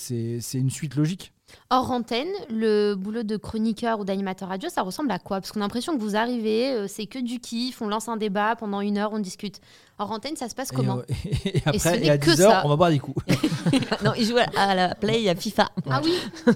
une 0.54 0.70
suite 0.70 0.94
logique. 0.96 1.32
Hors 1.70 1.90
antenne, 1.92 2.26
le 2.50 2.94
boulot 2.96 3.22
de 3.22 3.36
chroniqueur 3.36 4.00
ou 4.00 4.04
d'animateur 4.04 4.48
radio, 4.48 4.68
ça 4.68 4.82
ressemble 4.82 5.10
à 5.12 5.18
quoi? 5.20 5.40
Parce 5.40 5.52
qu'on 5.52 5.60
a 5.60 5.62
l'impression 5.62 5.96
que 5.96 6.00
vous 6.02 6.16
arrivez, 6.16 6.72
euh, 6.72 6.86
c'est 6.88 7.06
que 7.06 7.20
du 7.20 7.38
kiff, 7.38 7.80
on 7.80 7.86
lance 7.88 8.08
un 8.08 8.16
débat, 8.16 8.56
pendant 8.56 8.80
une 8.80 8.98
heure, 8.98 9.12
on 9.12 9.20
discute. 9.20 9.60
Hors 9.98 10.10
antenne, 10.12 10.36
ça 10.36 10.48
se 10.48 10.54
passe 10.54 10.70
comment 10.72 11.00
et, 11.44 11.58
et 11.58 11.62
après, 11.64 11.96
et, 11.98 12.00
n'est 12.02 12.10
à 12.10 12.18
que 12.18 12.30
10 12.30 12.40
heures, 12.42 12.50
ça. 12.52 12.62
on 12.64 12.68
va 12.68 12.76
boire 12.76 12.90
des 12.90 12.98
coups. 12.98 13.16
non, 14.04 14.12
il 14.18 14.26
joue 14.26 14.36
à 14.56 14.74
la 14.74 14.94
play 14.94 15.28
à 15.28 15.34
FIFA. 15.34 15.68
Ah 15.88 16.00
oui, 16.04 16.12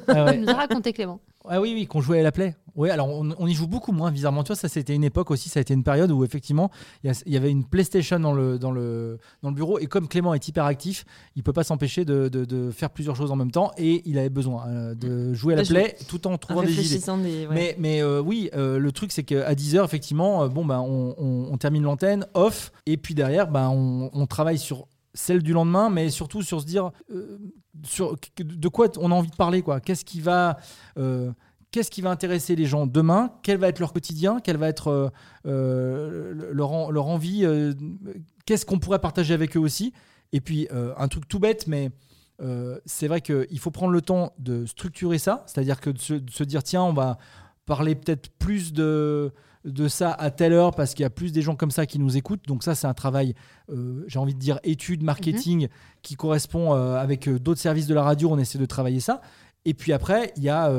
Ah 0.08 0.24
ouais. 0.26 0.32
tu 0.34 0.38
nous 0.40 0.48
as 0.50 0.54
raconté 0.54 0.92
Clément. 0.92 1.20
Ah 1.48 1.58
oui, 1.60 1.72
oui, 1.74 1.86
qu'on 1.86 2.02
jouait 2.02 2.20
à 2.20 2.22
la 2.22 2.32
play. 2.32 2.54
Oui, 2.76 2.88
alors 2.90 3.08
on, 3.08 3.34
on 3.38 3.46
y 3.48 3.54
joue 3.54 3.66
beaucoup 3.66 3.90
moins, 3.92 4.12
bizarrement. 4.12 4.44
Tu 4.44 4.48
vois, 4.48 4.56
ça, 4.56 4.68
c'était 4.68 4.94
une 4.94 5.02
époque 5.04 5.30
aussi, 5.32 5.48
ça 5.48 5.58
a 5.58 5.62
été 5.62 5.74
une 5.74 5.82
période 5.82 6.10
où 6.12 6.22
effectivement, 6.22 6.70
il 7.02 7.08
y, 7.08 7.10
a- 7.10 7.22
il 7.26 7.32
y 7.32 7.36
avait 7.36 7.50
une 7.50 7.64
PlayStation 7.64 8.20
dans 8.20 8.32
le, 8.32 8.58
dans, 8.58 8.70
le, 8.70 9.18
dans 9.42 9.48
le 9.48 9.54
bureau. 9.54 9.78
Et 9.80 9.86
comme 9.86 10.06
Clément 10.06 10.34
est 10.34 10.46
hyper 10.46 10.66
actif, 10.66 11.04
il 11.34 11.42
peut 11.42 11.52
pas 11.52 11.64
s'empêcher 11.64 12.04
de, 12.04 12.28
de- 12.28 12.44
de 12.44 12.70
faire 12.70 12.90
plusieurs 12.90 13.16
choses 13.16 13.32
en 13.32 13.36
même 13.36 13.50
temps. 13.50 13.72
Et 13.76 14.02
il 14.04 14.18
avait 14.18 14.28
besoin 14.28 14.68
euh, 14.68 14.94
de 14.94 15.32
jouer 15.34 15.54
à 15.54 15.56
la 15.56 15.62
play 15.64 15.96
tout 16.08 16.26
en 16.28 16.34
En 16.34 16.38
trouvant 16.38 16.60
des 16.62 16.68
idées. 16.72 16.82
réfléchissant 16.82 17.18
des. 17.18 17.46
ouais. 17.48 17.54
Mais, 17.54 17.76
mais 17.78 18.02
euh, 18.02 18.20
oui, 18.20 18.50
euh, 18.54 18.78
le 18.78 18.92
truc 18.92 19.10
c'est 19.10 19.24
qu'à 19.24 19.52
10h, 19.54 19.82
effectivement, 19.84 20.44
euh, 20.44 20.48
bon, 20.48 20.64
bah, 20.64 20.80
on, 20.80 21.14
on- 21.18 21.48
on 21.50 21.56
termine 21.56 21.82
l'antenne, 21.82 22.26
off, 22.34 22.70
et 22.86 22.96
puis 22.98 23.14
derrière, 23.14 23.29
bah, 23.50 23.68
on, 23.70 24.26
travaille 24.26 24.58
sur 24.58 24.86
celle 25.14 25.42
du 25.42 25.52
lendemain, 25.52 25.90
mais 25.90 26.10
surtout 26.10 26.42
sur 26.42 26.60
se 26.60 26.66
dire 26.66 26.90
euh, 27.10 27.38
sur, 27.84 28.16
de 28.38 28.68
quoi 28.68 28.88
on 28.98 29.10
a 29.10 29.14
envie 29.14 29.30
de 29.30 29.36
parler. 29.36 29.64
Qu'est-ce 29.84 30.04
qui 30.04 30.20
va. 30.20 30.58
euh, 30.98 31.32
qui 31.72 32.02
va 32.02 32.10
intéresser 32.10 32.56
les 32.56 32.66
gens 32.66 32.86
demain? 32.86 33.32
Quel 33.42 33.58
va 33.58 33.68
être 33.68 33.78
leur 33.78 33.92
quotidien? 33.92 34.40
Quelle 34.40 34.56
va 34.56 34.68
être 34.68 35.12
euh, 35.46 36.50
leur, 36.52 36.72
en- 36.72 36.90
leur 36.90 37.06
envie 37.06 37.46
Qu'est-ce 38.44 38.66
qu'on 38.66 38.78
pourrait 38.78 38.98
partager 38.98 39.34
avec 39.34 39.56
eux 39.56 39.60
aussi? 39.60 39.92
Et 40.32 40.40
puis, 40.40 40.68
un 40.72 41.08
truc 41.08 41.28
tout 41.28 41.38
bête, 41.38 41.68
mais 41.68 41.90
c'est 42.86 43.06
vrai 43.06 43.20
qu'il 43.20 43.58
faut 43.60 43.70
prendre 43.70 43.92
le 43.92 44.02
temps 44.02 44.32
de 44.40 44.66
structurer 44.66 45.18
ça, 45.18 45.44
c'est-à-dire 45.46 45.80
que 45.80 45.90
de 45.90 45.98
se, 45.98 46.14
de 46.14 46.30
se 46.30 46.42
dire 46.42 46.64
tiens, 46.64 46.82
on 46.82 46.92
va 46.92 47.18
parler 47.66 47.94
peut-être 47.94 48.30
plus 48.38 48.72
de, 48.72 49.32
de 49.64 49.88
ça 49.88 50.12
à 50.12 50.30
telle 50.30 50.52
heure 50.52 50.74
parce 50.74 50.94
qu'il 50.94 51.02
y 51.02 51.06
a 51.06 51.10
plus 51.10 51.32
des 51.32 51.42
gens 51.42 51.54
comme 51.56 51.70
ça 51.70 51.86
qui 51.86 51.98
nous 51.98 52.16
écoutent. 52.16 52.46
Donc 52.46 52.62
ça, 52.62 52.74
c'est 52.74 52.86
un 52.86 52.94
travail, 52.94 53.34
euh, 53.70 54.04
j'ai 54.06 54.18
envie 54.18 54.34
de 54.34 54.38
dire 54.38 54.58
études, 54.62 55.02
marketing, 55.02 55.68
qui 56.02 56.14
correspond 56.16 56.74
euh, 56.74 56.96
avec 56.96 57.28
euh, 57.28 57.38
d'autres 57.38 57.60
services 57.60 57.86
de 57.86 57.94
la 57.94 58.02
radio. 58.02 58.30
On 58.30 58.38
essaie 58.38 58.58
de 58.58 58.66
travailler 58.66 59.00
ça. 59.00 59.20
Et 59.64 59.74
puis 59.74 59.92
après, 59.92 60.32
il 60.36 60.42
y 60.42 60.48
a... 60.48 60.72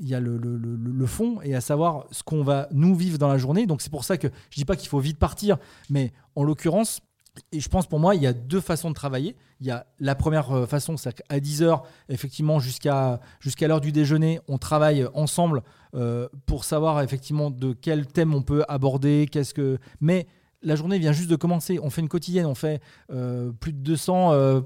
il 0.00 0.08
y 0.08 0.14
a 0.14 0.18
le, 0.20 0.36
le- 0.38 0.56
le- 0.56 0.76
le 0.76 1.06
fond 1.06 1.40
et 1.42 1.54
à 1.54 1.60
savoir 1.60 2.06
ce 2.10 2.24
qu'on 2.24 2.42
va 2.42 2.66
nous 2.72 2.96
vivre 2.96 3.16
dans 3.16 3.28
la 3.28 3.38
journée. 3.38 3.64
Donc 3.66 3.80
c'est 3.80 3.90
pour 3.92 4.02
ça 4.04 4.16
que 4.16 4.26
je 4.50 4.56
dis 4.56 4.64
pas 4.64 4.74
qu'il 4.74 4.88
faut 4.88 4.98
vite 4.98 5.18
partir, 5.18 5.56
mais 5.88 6.12
en 6.34 6.42
l'occurrence, 6.42 7.00
Et 7.50 7.60
je 7.60 7.68
pense 7.68 7.86
pour 7.86 7.98
moi, 7.98 8.14
il 8.14 8.22
y 8.22 8.26
a 8.26 8.32
deux 8.32 8.60
façons 8.60 8.90
de 8.90 8.94
travailler. 8.94 9.36
Il 9.60 9.66
y 9.66 9.70
a 9.70 9.86
la 9.98 10.14
première 10.14 10.52
euh, 10.52 10.66
façon, 10.66 10.96
c'est 10.96 11.14
qu'à 11.14 11.38
10h, 11.38 11.82
effectivement, 12.08 12.60
jusqu'à 12.60 13.20
jusqu'à 13.40 13.66
l'heure 13.66 13.80
du 13.80 13.92
déjeuner, 13.92 14.40
on 14.46 14.58
travaille 14.58 15.06
ensemble 15.14 15.62
euh, 15.94 16.28
pour 16.46 16.64
savoir 16.64 17.00
effectivement 17.02 17.50
de 17.50 17.72
quel 17.72 18.06
thème 18.06 18.34
on 18.34 18.42
peut 18.42 18.64
aborder, 18.68 19.28
qu'est-ce 19.30 19.54
que. 19.54 19.78
Mais 20.00 20.26
la 20.64 20.76
journée 20.76 20.98
vient 20.98 21.12
juste 21.12 21.30
de 21.30 21.36
commencer. 21.36 21.78
On 21.82 21.90
fait 21.90 22.00
une 22.00 22.08
quotidienne, 22.08 22.46
on 22.46 22.54
fait 22.54 22.80
euh, 23.12 23.52
plus 23.52 23.72
de 23.72 23.78
200, 23.78 24.32
euh, 24.32 24.60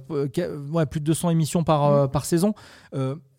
ouais, 0.71 0.87
plus 0.87 1.01
de 1.01 1.05
200 1.05 1.31
émissions 1.31 1.65
par, 1.65 1.85
euh, 1.85 2.07
par 2.07 2.25
saison. 2.25 2.55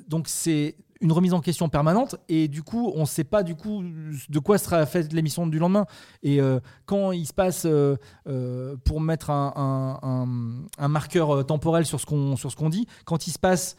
Donc 0.08 0.28
c'est 0.28 0.76
une 1.02 1.12
remise 1.14 1.34
en 1.34 1.39
question 1.39 1.70
permanente 1.70 2.16
et 2.28 2.47
du 2.50 2.62
coup 2.62 2.91
on 2.95 3.02
ne 3.02 3.06
sait 3.06 3.24
pas 3.24 3.41
du 3.43 3.56
coup 3.56 3.84
de 4.30 4.39
quoi 4.39 4.58
sera 4.58 4.86
faite 4.86 5.14
l'émission 5.14 5.47
du 5.47 5.58
lendemain 5.58 5.86
et 6.24 6.41
euh, 6.41 6.60
quand 6.86 7.14
il 7.14 7.26
se 7.26 7.34
passe 7.34 7.64
euh, 7.66 7.95
euh, 8.28 8.76
pour 8.84 9.00
mettre 9.00 9.30
un, 9.30 9.54
un- 9.56 10.08
un- 10.08 10.66
un 10.78 10.88
marqueur 10.89 11.45
temporel 11.45 11.86
sur 11.86 12.00
ce 12.02 12.06
qu'on 12.06 12.36
sur 12.36 12.52
ce 12.52 12.56
qu'on 12.58 12.70
dit 12.70 12.86
quand 13.06 13.28
il 13.28 13.32
se 13.32 13.39
passe 13.39 13.78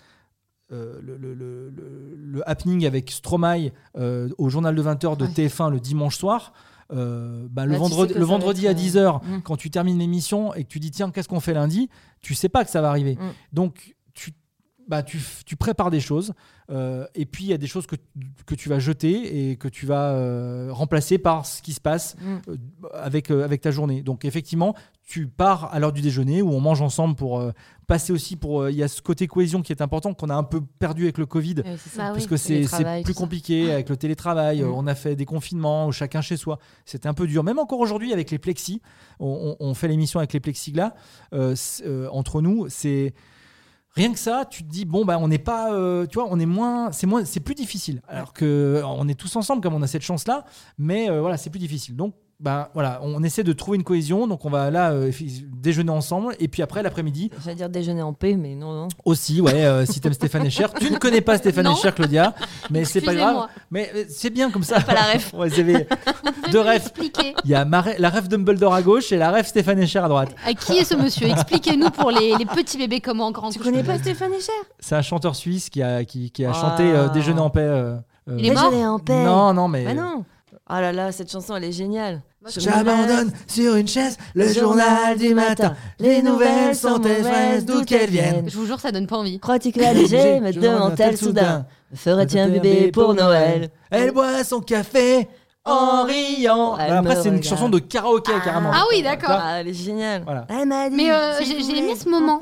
le, 0.70 1.00
le- 1.02 1.34
le- 1.34 1.68
le- 1.70 2.14
le 2.16 2.48
happening 2.48 2.86
avec 2.86 3.10
Stromae 3.10 3.70
au 4.38 4.48
journal 4.48 4.74
de 4.74 4.82
20h 4.82 5.16
de 5.16 5.24
Ouais. 5.26 5.30
TF1 5.32 5.70
le 5.70 5.80
dimanche 5.80 6.16
soir 6.16 6.52
euh, 6.92 7.46
bah, 7.50 7.66
le 7.66 7.74
tu 7.74 7.78
vendredi, 7.80 8.14
le 8.14 8.20
être, 8.20 8.28
à 8.66 8.70
euh, 8.70 8.74
10h 8.74 9.20
mm. 9.38 9.42
quand 9.42 9.56
tu 9.56 9.70
termines 9.70 9.98
l'émission 9.98 10.54
et 10.54 10.64
que 10.64 10.68
tu 10.68 10.80
dis 10.80 10.90
tiens 10.90 11.10
qu'est-ce 11.12 11.28
qu'on 11.28 11.38
fait 11.40 11.54
lundi? 11.54 11.88
Tu 12.20 12.34
sais 12.34 12.48
pas 12.48 12.64
que 12.64 12.70
ça 12.70 12.80
va 12.80 12.88
arriver 12.88 13.14
Mm. 13.16 13.28
donc 13.52 13.94
bah, 14.90 15.02
tu, 15.04 15.18
prépares 15.56 15.90
des 15.90 16.00
choses 16.00 16.34
euh, 16.70 17.06
et 17.14 17.24
puis 17.24 17.44
il 17.44 17.50
y 17.50 17.52
a 17.52 17.58
des 17.58 17.66
choses 17.68 17.86
que, 17.86 17.96
que 18.44 18.54
tu 18.56 18.68
vas 18.68 18.78
jeter 18.80 19.50
et 19.50 19.56
que 19.56 19.68
tu 19.68 19.86
vas 19.86 20.10
euh, 20.10 20.68
remplacer 20.72 21.16
par 21.18 21.46
ce 21.46 21.62
qui 21.62 21.72
se 21.72 21.80
passe 21.80 22.16
Mm. 22.20 22.36
euh, 22.48 22.56
avec, 22.94 23.30
euh, 23.30 23.44
avec 23.44 23.60
ta 23.60 23.70
journée. 23.70 24.02
Donc 24.02 24.24
effectivement, 24.24 24.74
tu 25.04 25.26
pars 25.28 25.72
à 25.72 25.78
l'heure 25.78 25.92
du 25.92 26.00
déjeuner 26.02 26.42
où 26.42 26.50
on 26.52 26.60
mange 26.60 26.82
ensemble 26.82 27.14
pour 27.14 27.38
euh, 27.40 27.52
passer 27.86 28.12
aussi 28.12 28.36
pour... 28.36 28.62
euh, 28.62 28.70
Il 28.70 28.76
y 28.76 28.82
a 28.82 28.88
ce 28.88 29.00
côté 29.02 29.26
cohésion 29.26 29.62
qui 29.62 29.72
est 29.72 29.80
important 29.82 30.12
qu'on 30.14 30.28
a 30.28 30.34
un 30.34 30.42
peu 30.44 30.60
perdu 30.78 31.04
avec 31.04 31.18
le 31.18 31.26
Covid. 31.26 31.56
C'est 31.78 31.90
ça. 31.90 32.02
Bah 32.02 32.10
Parce 32.12 32.24
oui. 32.24 32.28
que 32.30 32.36
c'est 32.36 32.60
plus 33.04 33.12
ça. 33.14 33.18
compliqué 33.18 33.72
avec 33.72 33.88
le 33.88 33.96
télétravail. 33.96 34.62
Mm. 34.62 34.72
On 34.74 34.86
a 34.88 34.94
fait 34.96 35.14
des 35.16 35.24
confinements 35.26 35.86
où 35.86 35.92
chacun 35.92 36.20
chez 36.20 36.36
soi. 36.36 36.58
C'était 36.84 37.08
un 37.08 37.14
peu 37.14 37.26
dur. 37.28 37.44
Même 37.44 37.58
encore 37.60 37.78
aujourd'hui 37.80 38.12
avec 38.12 38.30
les 38.30 38.38
plexis, 38.38 38.82
on, 39.20 39.56
on- 39.60 39.66
on 39.68 39.74
fait 39.74 39.86
l'émission 39.88 40.18
avec 40.20 40.32
les 40.32 40.40
plexiglas 40.40 40.94
euh, 41.32 41.54
euh, 41.86 42.08
entre 42.10 42.40
nous. 42.42 42.66
C'est 42.68 43.14
rien 43.92 44.12
que 44.12 44.18
ça. 44.18 44.44
Tu 44.48 44.64
te 44.64 44.68
dis 44.68 44.84
bon 44.84 45.04
bah 45.04 45.18
on 45.18 45.28
n'est 45.28 45.38
pas, 45.38 45.72
euh, 45.72 46.06
tu 46.06 46.14
vois, 46.14 46.28
on 46.30 46.38
est 46.38 46.46
moins, 46.46 46.92
c'est 46.92 47.06
moins, 47.06 47.24
c'est 47.24 47.40
plus 47.40 47.54
difficile. 47.54 48.02
Alors 48.08 48.32
que 48.32 48.82
on 48.84 49.08
est 49.08 49.14
tous 49.14 49.34
ensemble 49.36 49.62
comme 49.62 49.74
on 49.74 49.82
a 49.82 49.86
cette 49.86 50.02
chance 50.02 50.26
là, 50.26 50.44
mais 50.78 51.10
euh, 51.10 51.20
voilà 51.20 51.36
c'est 51.36 51.50
plus 51.50 51.60
difficile. 51.60 51.96
Donc 51.96 52.14
bah 52.40 52.70
voilà, 52.74 53.00
on 53.02 53.22
essaie 53.22 53.44
de 53.44 53.52
trouver 53.52 53.76
une 53.76 53.84
cohésion. 53.84 54.26
Donc 54.26 54.44
on 54.44 54.50
va 54.50 54.70
là 54.70 54.92
euh, 54.92 55.12
déjeuner 55.52 55.90
ensemble 55.90 56.34
et 56.40 56.48
puis 56.48 56.62
après 56.62 56.82
l'après-midi 56.82 57.30
J'allais 57.44 57.56
dire 57.56 57.68
déjeuner 57.68 58.00
en 58.02 58.12
paix, 58.14 58.34
mais 58.36 58.54
non, 58.54 58.72
non. 58.72 58.88
aussi, 59.04 59.40
ouais, 59.42 59.64
euh, 59.64 59.84
si 59.84 60.00
t'aimes 60.00 60.14
Stéphane 60.14 60.46
Echer. 60.46 60.66
Tu 60.78 60.90
ne 60.90 60.96
connais 60.96 61.20
pas 61.20 61.36
Stéphane 61.36 61.64
Non. 61.66 61.74
Echer, 61.76 61.92
Claudia, 61.92 62.34
mais 62.70 62.84
c'est 62.86 63.02
pas 63.02 63.14
grave. 63.14 63.46
Mais 63.70 63.90
euh, 63.94 64.04
c'est 64.08 64.30
bien 64.30 64.50
comme 64.50 64.62
ça. 64.62 64.80
Pas 64.80 64.94
la 64.94 65.02
ref. 65.12 65.32
Ouais, 65.34 65.48
vous 65.48 65.60
avez 65.60 65.86
deux 66.50 66.60
refs. 66.60 66.92
Il 67.44 67.50
y 67.50 67.54
a 67.54 67.64
ma 67.64 67.84
la 67.98 68.08
ref 68.10 68.28
Dumbledore 68.28 68.72
à 68.74 68.82
gauche 68.82 69.12
et 69.12 69.16
la 69.18 69.30
ref 69.32 69.46
Stéphane 69.46 69.78
Echer 69.80 69.98
à 69.98 70.08
droite. 70.08 70.34
À 70.46 70.54
qui 70.54 70.78
est 70.78 70.84
ce 70.84 70.94
monsieur? 70.94 71.28
Expliquez-nous 71.28 71.90
pour 71.90 72.10
les, 72.10 72.36
les 72.36 72.46
petits 72.46 72.78
bébés 72.78 73.00
comment 73.00 73.26
en 73.26 73.30
grand 73.32 73.50
Tu 73.50 73.58
connais 73.58 73.82
pas 73.84 73.98
Stéphane 73.98 74.32
Echer 74.32 74.50
C'est 74.78 74.94
un 74.96 75.02
chanteur 75.02 75.36
suisse 75.36 75.68
qui 75.68 75.82
a, 75.82 76.04
qui, 76.04 76.30
qui 76.30 76.44
a 76.44 76.52
Ah. 76.54 76.60
chanté 76.60 76.84
euh, 76.84 77.08
Déjeuner 77.08 77.40
en 77.40 77.50
paix. 77.50 77.60
euh, 77.60 77.96
euh, 78.28 78.36
Il 78.38 78.46
est 78.46 78.50
mort? 78.54 78.70
Déjeuner 78.70 78.86
en 78.86 78.98
paix. 78.98 79.24
Non, 79.24 79.52
non, 79.52 79.68
mais. 79.68 79.84
Bah 79.84 79.94
non. 79.94 80.24
Ah 80.66 80.80
là 80.80 80.92
là, 80.92 81.10
cette 81.12 81.30
chanson, 81.30 81.56
elle 81.56 81.64
est 81.64 81.72
géniale. 81.72 82.22
J'abandonne 82.56 83.30
sur 83.46 83.74
une 83.76 83.86
chaise 83.86 84.16
le 84.34 84.50
journal 84.52 85.18
du 85.18 85.34
matin. 85.34 85.74
Les 85.98 86.22
nouvelles 86.22 86.74
sont 86.74 86.98
mauvaises, 86.98 87.66
d'où 87.66 87.84
qu'elles 87.84 88.08
viennent? 88.10 88.48
Je 88.48 88.56
vous 88.56 88.64
jure, 88.66 88.80
ça 88.80 88.90
donne 88.92 89.06
pas 89.06 89.18
envie. 89.18 89.38
Crois-tu 89.38 89.72
que 89.72 89.80
la 89.80 89.92
léger 89.94 90.40
me 90.40 90.50
demande-t-elle 90.52 91.18
soudain 91.18 91.66
Me 91.92 91.96
ferais-tu 91.96 92.38
un 92.38 92.48
bébé 92.48 92.90
pour 92.92 93.14
Noël? 93.14 93.68
Elle 93.90 94.12
boit 94.12 94.42
son 94.44 94.60
café 94.60 95.28
en 95.66 96.04
riant. 96.04 96.76
Elle 96.78 96.86
Voilà, 96.86 96.98
après, 97.00 97.16
c'est 97.16 97.28
une 97.28 97.42
chanson 97.42 97.68
de 97.68 97.78
karaoké 97.78 98.32
carrément. 98.42 98.70
Ah 98.72 98.84
oui, 98.90 99.02
d'accord. 99.02 99.28
Ah, 99.38 99.60
elle 99.60 99.68
est 99.68 99.74
géniale. 99.74 100.22
Voilà. 100.24 100.46
Elle 100.48 100.66
m'a 100.66 100.88
dit. 100.88 100.96
Mais, 100.96 101.12
euh, 101.12 101.34
j'ai- 101.42 101.78
aimé 101.78 101.94
ce 101.94 102.08
moment. 102.08 102.40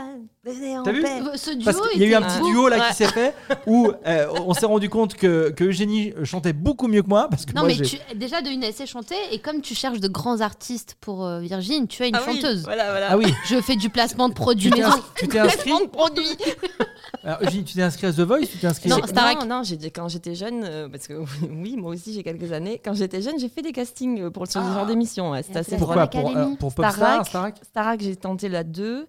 T'as 0.85 0.93
vu 0.93 1.05
Ce 1.37 1.51
duo 1.51 1.65
Parce 1.65 1.91
qu'il 1.91 2.01
y 2.03 2.05
a 2.05 2.09
eu 2.09 2.15
un 2.15 2.23
petit 2.23 2.37
Ah. 2.39 2.51
duo 2.51 2.69
là 2.69 2.77
Ouais. 2.79 2.83
qui 2.89 2.95
s'est 2.95 3.09
fait 3.09 3.35
où 3.67 3.91
euh, 4.07 4.27
on 4.47 4.55
s'est 4.55 4.67
rendu 4.67 4.89
compte 4.89 5.15
que, 5.15 5.51
que 5.51 5.65
Eugénie 5.65 6.13
chantait 6.25 6.53
beaucoup 6.53 6.87
mieux 6.89 7.03
que 7.03 7.09
moi 7.09 7.29
parce 7.29 7.45
que 7.45 7.53
Non, 7.53 7.63
moi 7.63 7.69
mais 7.79 7.85
tu, 7.85 7.97
déjà 8.17 8.41
de 8.41 8.49
une 8.51 8.63
essai 8.63 8.87
chanter, 8.87 9.17
et 9.33 9.39
comme 9.39 9.61
tu 9.61 9.75
cherches 9.75 10.01
de 10.01 10.09
grands 10.09 10.41
artistes 10.41 10.97
pour 11.01 11.25
euh, 11.25 11.41
Virgin, 11.41 11.87
tu 11.87 12.03
as 12.03 12.07
une 12.07 12.15
Ah 12.17 12.23
oui, 12.27 12.37
chanteuse. 12.41 12.63
Voilà, 12.65 12.91
voilà. 12.91 13.07
ah 13.11 13.17
oui 13.19 13.33
Je 13.47 13.61
fais 13.61 13.77
du 13.77 13.91
placement 13.91 14.29
de 14.29 14.35
produits 14.35 14.71
tu 14.71 14.77
t'es 14.77 14.83
tu 14.83 15.39
inscrit 15.39 15.71
Placement 15.71 15.81
de 15.81 15.87
produit. 15.87 16.37
Alors, 17.25 17.39
Eugénie 17.43 17.65
tu 17.65 17.75
t'es 17.75 17.83
inscrit 17.83 18.07
à 18.07 18.13
The 18.13 18.21
Voice 18.21 18.47
tu 18.51 18.59
t'es 18.59 18.67
inscrit 18.67 18.89
Non. 18.89 18.97
Non, 18.99 19.47
non, 19.47 19.63
j'ai 19.63 19.77
dit 19.77 19.91
quand 19.91 20.09
j'étais 20.09 20.35
jeune, 20.35 20.63
euh, 20.65 20.89
parce 20.89 21.07
que 21.09 21.15
oui, 21.63 21.77
moi 21.77 21.93
aussi 21.93 22.13
j'ai 22.13 22.23
quelques 22.23 22.53
années. 22.53 22.81
Quand 22.85 22.95
j'étais 22.95 23.23
jeune, 23.23 23.39
j'ai 23.39 23.49
fait 23.49 23.63
des 23.63 23.73
castings 23.73 24.23
euh, 24.23 24.31
pour 24.31 24.47
ce 24.47 24.59
genre 24.59 24.87
d'émission. 24.87 25.31
ouais, 25.33 25.43
C'était 25.43 25.59
Ah, 25.59 25.61
assez 25.61 25.77
pourquoi 25.77 26.07
pour, 26.07 26.33
pour 26.59 26.75
Popstar 26.75 26.93
Starac. 26.95 27.27
Starac 27.27 27.55
Starac, 27.63 28.01
j'ai 28.01 28.17
tenté 28.17 28.49
la 28.49 28.65
2. 28.65 29.07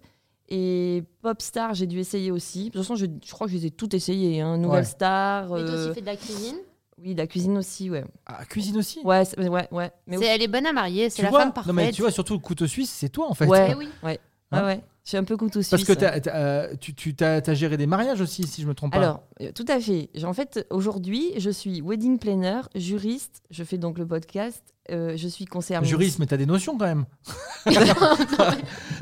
Et 0.50 1.04
Popstar, 1.22 1.74
j'ai 1.74 1.86
dû 1.86 1.98
essayer 2.00 2.30
aussi. 2.32 2.64
De 2.66 2.70
toute 2.70 2.82
façon, 2.82 2.96
je, 2.96 3.06
je 3.24 3.30
crois 3.32 3.46
que 3.46 3.52
je 3.52 3.58
les 3.58 3.66
ai 3.66 3.70
toutes 3.70 3.94
essayées. 3.94 4.40
Hein. 4.40 4.56
Nouvelle 4.58 4.80
Ouais. 4.80 4.84
Star. 4.84 5.44
Mais 5.44 5.48
toi 5.48 5.58
euh, 5.70 5.84
aussi, 5.86 5.94
fais 5.94 6.00
de 6.00 6.06
la 6.06 6.16
cuisine? 6.16 6.56
Oui, 7.02 7.14
la 7.14 7.26
cuisine 7.26 7.56
aussi, 7.56 7.88
ouais. 7.88 8.04
ah, 8.26 8.44
cuisine 8.44 8.76
aussi? 8.76 9.00
Ouais, 9.04 9.24
c'est- 9.24 9.38
ouais, 9.48 9.68
ouais. 9.70 9.90
Mais 10.06 10.18
C'est- 10.18 10.26
elle 10.26 10.42
est 10.42 10.48
bonne 10.48 10.66
à 10.66 10.72
marier, 10.72 11.08
c'est 11.08 11.16
tu 11.16 11.22
la 11.22 11.30
vois 11.30 11.40
femme 11.40 11.52
parfaite. 11.54 11.72
non 11.74 11.82
mais 11.82 11.92
tu 11.92 12.02
vois 12.02 12.10
surtout 12.10 12.34
le 12.34 12.40
couteau 12.40 12.66
suisse 12.66 12.90
c'est 12.90 13.08
toi 13.08 13.26
en 13.30 13.32
fait 13.32 13.46
Ouais. 13.46 13.68
Eh 13.70 13.74
oui. 13.74 13.88
ouais, 14.02 14.18
Hein 14.52 14.66
ouais. 14.66 14.80
Je 15.10 15.16
suis 15.16 15.18
un 15.18 15.24
peu 15.24 15.36
couteau 15.36 15.60
suisse. 15.60 15.70
parce 15.70 15.82
que 15.82 15.92
t'as- 15.92 16.20
t'as, 16.20 16.36
euh, 16.36 16.74
tu, 16.80 16.94
tu 16.94 17.16
t'as 17.16 17.42
géré 17.52 17.76
des 17.76 17.88
mariages 17.88 18.20
aussi 18.20 18.44
si 18.44 18.62
je 18.62 18.66
me 18.68 18.74
trompe 18.74 18.92
pas 18.92 18.98
Alors, 18.98 19.24
euh, 19.42 19.50
tout 19.52 19.64
à 19.66 19.80
fait. 19.80 20.08
En 20.22 20.32
fait, 20.32 20.64
aujourd'hui, 20.70 21.32
je 21.36 21.50
suis 21.50 21.80
wedding 21.80 22.16
planner, 22.20 22.60
juriste. 22.76 23.42
Je 23.50 23.64
fais 23.64 23.76
donc 23.76 23.98
le 23.98 24.06
podcast. 24.06 24.62
euh, 24.92 25.16
je 25.16 25.26
suis 25.26 25.46
conseillère. 25.46 25.82
juriste 25.84 26.18
mais 26.20 26.26
t'as 26.26 26.36
des 26.36 26.46
notions 26.46 26.76
quand 26.78 26.86
même 26.86 27.06
non, 27.66 27.74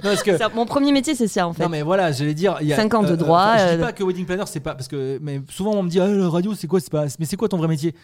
parce 0.03 0.23
que 0.23 0.37
C'est- 0.37 0.55
Mon 0.55 0.67
premier 0.67 0.93
métier, 0.93 1.15
c'est 1.15 1.29
ça, 1.29 1.47
en 1.47 1.53
fait. 1.53 1.63
Non 1.63 1.69
mais 1.69 1.83
voilà, 1.83 2.11
j'allais 2.13 2.35
dire. 2.35 2.59
Y 2.63 2.73
a, 2.73 2.77
Cinq 2.77 2.95
ans 2.95 3.03
de 3.03 3.15
droit, 3.17 3.53
enfin, 3.55 3.59
je 3.69 3.75
dis 3.75 3.81
euh, 3.83 3.85
pas 3.87 3.93
que 3.93 4.03
wedding 4.05 4.27
planner 4.27 4.45
c'est 4.47 4.61
pas 4.61 4.75
parce 4.75 4.89
que 4.89 5.19
mais 5.23 5.41
souvent 5.51 5.73
on 5.75 5.83
me 5.83 5.89
dit 5.91 6.01
ah, 6.01 6.09
la 6.09 6.29
radio 6.29 6.55
c'est 6.55 6.67
quoi 6.67 6.81
c'est 6.81 6.91
pas 6.91 7.07
mais 7.19 7.25
c'est 7.27 7.37
quoi 7.37 7.49
ton 7.49 7.59
vrai 7.59 7.69
métier? 7.69 7.95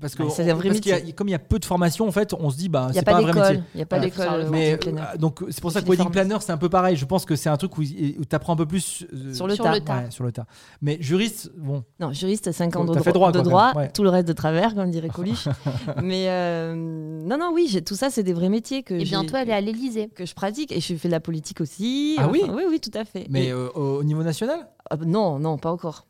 Parce 0.00 0.14
que 0.14 0.22
Ouais, 0.22 0.28
parce 0.28 0.38
y 0.86 0.92
a- 0.92 1.12
comme 1.12 1.28
il 1.28 1.32
y 1.32 1.34
a 1.34 1.38
peu 1.38 1.58
de 1.58 1.64
formation 1.64 2.06
en 2.06 2.12
fait, 2.12 2.32
on 2.34 2.50
se 2.50 2.56
dit 2.56 2.68
bah 2.68 2.86
Il 2.88 2.88
n'y 2.88 2.92
c'est 2.94 2.98
a 3.00 3.02
pas, 3.02 3.12
pas 3.12 3.18
un 3.18 3.20
vrai 3.22 3.32
d'école. 3.32 3.48
métier. 3.50 3.64
Il 3.74 3.76
n'y 3.78 3.82
a 3.82 3.86
pas 3.86 3.98
d'école. 3.98 4.46
Mais 4.50 4.78
euh, 4.86 5.16
donc 5.18 5.44
c'est 5.50 5.60
pour 5.60 5.72
ça 5.72 5.80
que 5.80 5.86
les 5.86 5.90
wedding 5.96 6.10
planner 6.10 6.36
c'est 6.40 6.52
un 6.52 6.56
peu 6.58 6.68
pareil. 6.68 6.96
Je 6.96 7.04
pense 7.04 7.24
que 7.24 7.34
c'est 7.36 7.48
un 7.48 7.56
truc 7.56 7.76
où, 7.78 7.82
où 7.82 7.84
tu 7.84 8.34
apprends 8.36 8.52
un 8.52 8.56
peu 8.56 8.66
plus 8.66 9.06
euh, 9.12 9.34
Sur 9.34 9.46
le 9.46 9.54
Sur 9.54 9.64
tas. 9.64 9.74
le 9.74 9.80
tas. 9.80 9.96
Ouais, 9.96 10.10
sur 10.10 10.24
le 10.24 10.32
tas. 10.32 10.46
Mais 10.82 10.98
juriste, 11.00 11.50
bon, 11.56 11.84
Non, 12.00 12.12
juriste, 12.12 12.52
5 12.52 12.76
ans 12.76 12.84
de, 12.84 12.98
fait 13.00 13.12
droit, 13.12 13.32
droit, 13.32 13.42
de 13.42 13.48
droit 13.48 13.72
ouais. 13.74 13.90
tout 13.92 14.02
le 14.02 14.10
reste 14.10 14.28
de 14.28 14.32
travers, 14.32 14.74
comme 14.74 14.90
dirait 14.90 15.08
Coluche. 15.14 15.48
Mais 16.02 16.26
euh, 16.28 16.74
non, 16.76 17.36
non, 17.38 17.50
oui, 17.52 17.82
tout 17.84 17.94
ça, 17.96 18.10
c'est 18.10 18.22
des 18.22 18.32
vrais 18.32 18.48
métiers 18.48 18.82
que, 18.82 18.94
Et 18.94 19.00
j'ai- 19.00 19.04
bientôt, 19.16 19.36
elle 19.36 19.50
est 19.50 19.52
à 19.54 19.60
l'Elysée. 19.60 20.08
que 20.14 20.26
je 20.26 20.34
pratique. 20.34 20.72
Et 20.72 20.80
je 20.80 20.94
fais 20.94 21.08
de 21.08 21.12
la 21.12 21.20
politique 21.20 21.60
aussi. 21.60 22.16
Ah 22.18 22.28
oui 22.30 22.42
Oui, 22.48 22.62
oui, 22.68 22.80
tout 22.80 22.96
à 22.96 23.04
fait. 23.04 23.26
mais 23.30 23.52
au 23.52 24.02
niveau 24.04 24.22
national, 24.22 24.68
Ah, 24.90 24.96
non, 25.04 25.38
non, 25.38 25.58
pas 25.58 25.70
encore. 25.70 26.06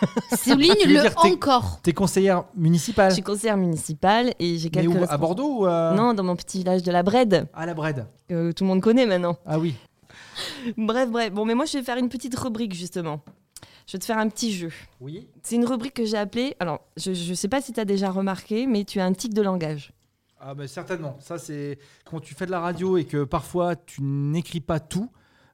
Souligne 0.36 0.74
le 0.86 1.00
dire 1.02 1.14
encore. 1.16 1.80
t'es 1.82 1.92
conseillère 1.92 2.44
municipale. 2.54 3.10
Je 3.10 3.14
suis 3.14 3.22
conseillère 3.22 3.56
municipale 3.56 4.32
et 4.38 4.58
j'ai 4.58 4.70
Mais 4.74 4.82
quelques. 4.82 4.94
où, 4.94 5.04
à 5.08 5.16
Bordeaux 5.16 5.60
ou 5.60 5.66
à... 5.66 5.94
Non, 5.96 6.14
dans 6.14 6.22
mon 6.22 6.36
petit 6.36 6.58
village 6.58 6.82
de 6.82 6.92
la 6.92 7.02
Brède, 7.02 7.48
à 7.54 7.66
la 7.66 7.74
Brède 7.74 8.06
que 8.28 8.52
tout 8.52 8.64
le 8.64 8.68
monde 8.68 8.80
connaît 8.80 9.06
maintenant. 9.06 9.36
Ah 9.46 9.58
oui. 9.58 9.74
Bref, 10.76 11.08
bref. 11.10 11.32
Bon, 11.32 11.44
mais 11.44 11.54
moi, 11.54 11.64
je 11.66 11.78
vais 11.78 11.84
faire 11.84 11.96
une 11.98 12.08
petite 12.08 12.36
rubrique, 12.38 12.72
justement. 12.74 13.20
Je 13.86 13.92
vais 13.92 13.98
te 13.98 14.04
faire 14.04 14.18
un 14.18 14.28
petit 14.28 14.52
jeu. 14.52 14.70
Oui. 15.00 15.28
C'est 15.42 15.56
une 15.56 15.64
rubrique 15.66 15.94
que 15.94 16.04
j'ai 16.04 16.16
appelée. 16.16 16.56
Alors, 16.60 16.80
je 16.96 17.10
ne 17.10 17.34
sais 17.34 17.48
pas 17.48 17.60
si 17.60 17.72
tu 17.72 17.80
as 17.80 17.84
déjà 17.84 18.10
remarqué, 18.10 18.66
mais 18.66 18.84
tu 18.84 19.00
as 19.00 19.04
un 19.04 19.12
tic 19.12 19.34
de 19.34 19.42
langage. 19.42 19.92
Ah 20.40 20.54
bah 20.54 20.66
certainement. 20.66 21.18
Ça 21.20 21.36
c'est 21.36 21.78
quand 22.06 22.18
tu 22.20 22.34
fais 22.34 22.46
de 22.46 22.50
la 22.50 22.60
radio 22.60 22.96
et 22.96 23.04
que 23.04 23.24
parfois 23.24 23.76
tu 23.76 24.02
n'écris 24.02 24.60
pas 24.60 24.80
tout. 24.80 25.10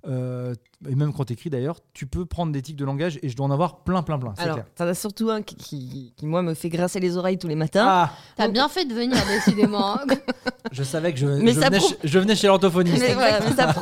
Euh, 0.08 0.54
et 0.88 0.94
même 0.94 1.12
quand 1.12 1.24
tu 1.24 1.32
écris 1.32 1.50
d'ailleurs, 1.50 1.78
tu 1.92 2.06
peux 2.06 2.24
prendre 2.26 2.52
des 2.52 2.62
tics 2.62 2.76
de 2.76 2.84
langage 2.84 3.18
et 3.22 3.28
je 3.28 3.36
dois 3.36 3.46
en 3.46 3.50
avoir 3.50 3.78
plein, 3.78 4.02
plein, 4.02 4.18
plein. 4.18 4.34
Alors, 4.38 4.58
t'en 4.74 4.86
as 4.86 4.94
surtout 4.94 5.30
un 5.30 5.42
qui, 5.42 5.56
qui, 5.56 6.12
qui, 6.16 6.26
moi, 6.26 6.42
me 6.42 6.54
fait 6.54 6.68
grincer 6.68 7.00
les 7.00 7.16
oreilles 7.16 7.38
tous 7.38 7.48
les 7.48 7.54
matins. 7.56 7.86
Ah, 7.88 8.12
T'as 8.36 8.44
Donc- 8.44 8.54
bien 8.54 8.68
fait 8.68 8.84
de 8.84 8.94
venir, 8.94 9.16
décidément. 9.26 9.98
hein. 9.98 10.04
je 10.72 10.82
savais 10.82 11.12
que 11.12 11.18
je, 11.18 11.26
Mais 11.26 11.52
je 11.54 11.60
ça 11.60 11.66
venais, 11.68 11.78
prouve- 11.78 11.90
chez, 11.90 11.96
je 12.08 12.18
venais 12.18 12.36
chez 12.36 12.46
l'orthophoniste. 12.46 12.98
mais, 13.02 13.14
ça, 13.56 13.72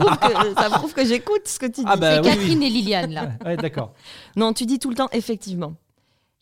prouve 0.70 0.95
que, 0.95 1.05
j'écoute 1.05 1.43
ce 1.47 1.59
que 1.59 1.66
tu 1.66 1.81
dis. 1.81 1.87
Ah 1.87 1.97
bah 1.97 2.14
C'est 2.16 2.20
oui, 2.20 2.27
Catherine 2.37 2.59
oui. 2.61 2.66
et 2.66 2.70
Liliane, 2.70 3.11
là. 3.12 3.29
Ouais, 3.45 3.57
d'accord. 3.57 3.93
Non, 4.37 4.53
tu 4.53 4.64
dis 4.66 4.79
tout 4.79 4.89
le 4.91 4.97
temps 4.97 5.09
effectivement. 5.12 5.75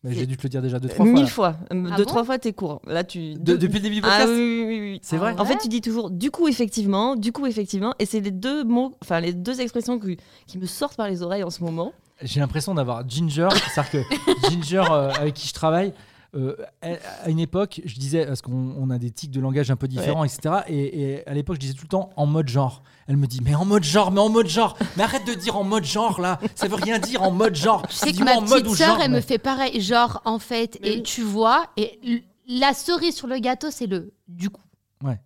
Mais 0.05 0.13
J'ai 0.13 0.25
dû 0.25 0.35
te 0.35 0.43
le 0.43 0.49
dire 0.49 0.61
déjà 0.61 0.79
deux, 0.79 0.89
trois 0.89 1.05
fois. 1.05 1.13
Mille 1.13 1.29
fois. 1.29 1.55
Ah 1.69 1.73
deux, 1.73 2.03
bon 2.03 2.03
trois 2.05 2.23
fois, 2.25 2.37
t'es 2.37 2.51
court. 2.51 2.81
Là, 2.87 3.05
tu. 3.05 3.35
De- 3.35 3.55
depuis 3.55 3.75
le 3.77 3.83
début 3.83 3.95
du 3.95 4.01
Ah 4.03 4.09
podcast 4.09 4.31
oui, 4.35 4.37
oui, 4.37 4.65
oui, 4.67 4.79
oui. 4.91 4.99
C'est 5.01 5.15
vrai 5.17 5.33
Ah 5.37 5.41
En 5.41 5.45
fait, 5.45 5.53
ouais 5.53 5.59
tu 5.61 5.69
dis 5.69 5.79
toujours 5.79 6.09
du 6.11 6.29
coup, 6.29 6.47
effectivement, 6.49 7.15
du 7.15 7.31
coup, 7.31 7.45
effectivement. 7.45 7.93
Et 7.99 8.05
c'est 8.05 8.19
les 8.19 8.31
deux 8.31 8.63
mots, 8.65 8.95
enfin, 9.01 9.21
les 9.21 9.31
deux 9.33 9.61
expressions 9.61 9.99
que- 9.99 10.17
qui 10.45 10.57
me 10.57 10.65
sortent 10.65 10.97
par 10.97 11.07
les 11.07 11.21
oreilles 11.23 11.43
en 11.43 11.49
ce 11.49 11.63
moment. 11.63 11.93
J'ai 12.21 12.39
l'impression 12.41 12.73
d'avoir 12.75 13.07
Ginger, 13.09 13.47
c'est-à-dire 13.73 13.91
que 13.91 14.49
Ginger 14.49 14.83
euh, 14.91 15.09
avec 15.11 15.33
qui 15.35 15.47
je 15.47 15.53
travaille, 15.53 15.93
euh, 16.35 16.55
à 16.81 17.29
une 17.29 17.39
époque, 17.39 17.81
je 17.85 17.95
disais, 17.95 18.25
parce 18.25 18.41
qu'on 18.41 18.75
on 18.77 18.89
a 18.89 18.97
des 18.97 19.11
tics 19.11 19.31
de 19.31 19.39
langage 19.39 19.69
un 19.71 19.75
peu 19.75 19.87
différents, 19.87 20.23
etc. 20.23 20.55
Et, 20.67 21.01
et 21.01 21.27
à 21.27 21.33
l'époque, 21.33 21.55
je 21.55 21.61
disais 21.61 21.73
tout 21.73 21.83
le 21.83 21.89
temps 21.89 22.09
en 22.15 22.25
mode 22.25 22.47
genre. 22.47 22.81
Elle 23.07 23.17
me 23.17 23.27
dit, 23.27 23.41
mais 23.43 23.53
en 23.55 23.65
mode 23.65 23.83
genre, 23.83 24.11
mais 24.11 24.19
en 24.19 24.29
mode 24.29 24.47
genre. 24.47 24.77
Mais 24.97 25.03
arrête 25.03 25.25
de 25.27 25.33
dire 25.33 25.55
en 25.57 25.63
mode 25.63 25.83
genre 25.85 26.19
là. 26.21 26.39
Ça 26.55 26.67
veut 26.67 26.75
rien 26.75 26.99
dire 26.99 27.21
en 27.21 27.31
mode 27.31 27.55
genre. 27.55 27.85
Tu 27.87 27.95
sais 27.95 28.13
que 28.13 28.23
ma 28.23 28.35
en 28.37 28.41
mode 28.41 28.63
petite 28.63 28.77
sœur, 28.77 28.87
genre. 28.95 29.01
elle 29.01 29.11
me 29.11 29.21
fait 29.21 29.37
pareil. 29.37 29.79
Genre, 29.81 30.21
en 30.25 30.39
fait, 30.39 30.79
Mais 30.81 30.89
et 30.89 30.95
oui. 30.97 31.03
tu 31.03 31.21
vois, 31.21 31.67
et 31.77 31.99
la 32.47 32.73
cerise 32.73 33.15
sur 33.15 33.27
le 33.27 33.37
gâteau, 33.39 33.71
c'est 33.71 33.87
le 33.87 34.13
du 34.27 34.49
coup. 34.49 34.61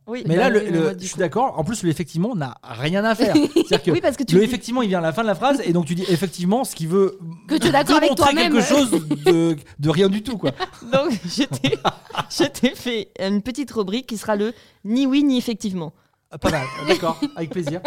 Oui, 0.08 0.24
Mais 0.28 0.36
bah 0.36 0.42
là, 0.42 0.50
le, 0.50 0.90
oui, 0.90 0.96
je 1.00 1.06
suis 1.06 1.18
d'accord. 1.18 1.58
En 1.60 1.64
plus, 1.64 1.84
le 1.84 1.90
effectivement 1.90 2.36
n'a 2.36 2.58
rien 2.64 3.04
à 3.06 3.14
faire. 3.16 3.36
C'est-à-dire 3.54 3.84
que 3.84 3.92
Oui, 3.92 4.02
parce 4.02 4.18
que 4.18 4.24
tu 4.24 4.36
le 4.36 4.42
dis- 4.42 4.46
effectivement, 4.48 4.82
il 4.82 4.90
vient 4.90 5.00
à 5.00 5.02
la 5.04 5.14
fin 5.14 5.22
de 5.22 5.28
la 5.28 5.36
phrase, 5.36 5.62
et 5.64 5.72
donc 5.74 5.86
tu 5.86 5.94
dis 5.96 6.06
effectivement 6.10 6.64
ce 6.64 6.76
qui 6.76 6.88
veut 6.88 7.20
Que 7.48 7.56
tu 7.56 7.68
es 7.68 7.72
d'accord 7.72 7.98
avec 7.98 8.16
toi-même. 8.16 8.52
quelque 8.54 8.66
chose 8.66 8.92
de, 8.92 9.56
de 9.80 9.90
rien 9.90 10.10
du 10.10 10.24
tout, 10.24 10.38
quoi. 10.38 10.52
Donc, 10.92 11.12
je 11.26 11.44
t'ai- 11.44 11.78
je 12.30 12.44
t'ai 12.46 12.76
fait 12.76 13.12
une 13.20 13.42
petite 13.42 13.70
rubrique 13.72 14.08
qui 14.08 14.18
sera 14.18 14.36
le 14.36 14.54
ni 14.84 15.06
oui 15.06 15.24
ni 15.24 15.38
effectivement. 15.38 15.94
Ah, 16.32 16.38
Pas 16.38 16.50
mal, 16.52 16.66
d'accord, 16.88 17.20
avec 17.36 17.50
plaisir. 17.52 17.82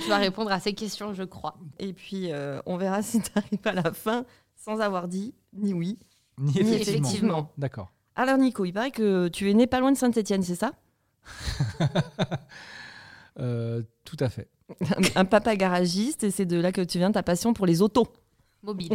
Tu 0.00 0.08
vas 0.08 0.18
répondre 0.18 0.50
à 0.52 0.60
ces 0.60 0.72
questions, 0.74 1.14
je 1.14 1.22
crois. 1.22 1.56
Et 1.78 1.92
puis, 1.92 2.32
euh, 2.32 2.60
on 2.66 2.76
verra 2.76 3.02
si 3.02 3.20
tu 3.20 3.30
arrives 3.34 3.58
à 3.64 3.72
la 3.72 3.92
fin 3.92 4.24
sans 4.56 4.80
avoir 4.80 5.08
dit 5.08 5.34
ni 5.52 5.72
oui. 5.72 5.98
Ni 6.38 6.52
Ni 6.52 6.60
effectivement. 6.60 7.08
effectivement. 7.08 7.52
D'accord. 7.58 7.92
Alors, 8.16 8.38
Nico, 8.38 8.64
il 8.64 8.72
paraît 8.72 8.90
que 8.90 9.28
tu 9.28 9.50
es 9.50 9.54
né 9.54 9.66
pas 9.66 9.80
loin 9.80 9.92
de 9.92 9.96
Saint-Etienne, 9.96 10.42
c'est 10.42 10.54
ça 10.54 10.72
Euh, 13.40 13.82
tout 14.04 14.16
à 14.20 14.28
fait. 14.28 14.48
Un 15.16 15.24
papa 15.24 15.56
garagiste, 15.56 16.24
et 16.24 16.30
c'est 16.30 16.46
de 16.46 16.56
là 16.60 16.72
que 16.72 16.80
tu 16.80 16.98
viens 16.98 17.10
ta 17.10 17.24
passion 17.24 17.52
pour 17.52 17.66
les 17.66 17.82
autos. 17.82 18.06
Mobile. 18.62 18.94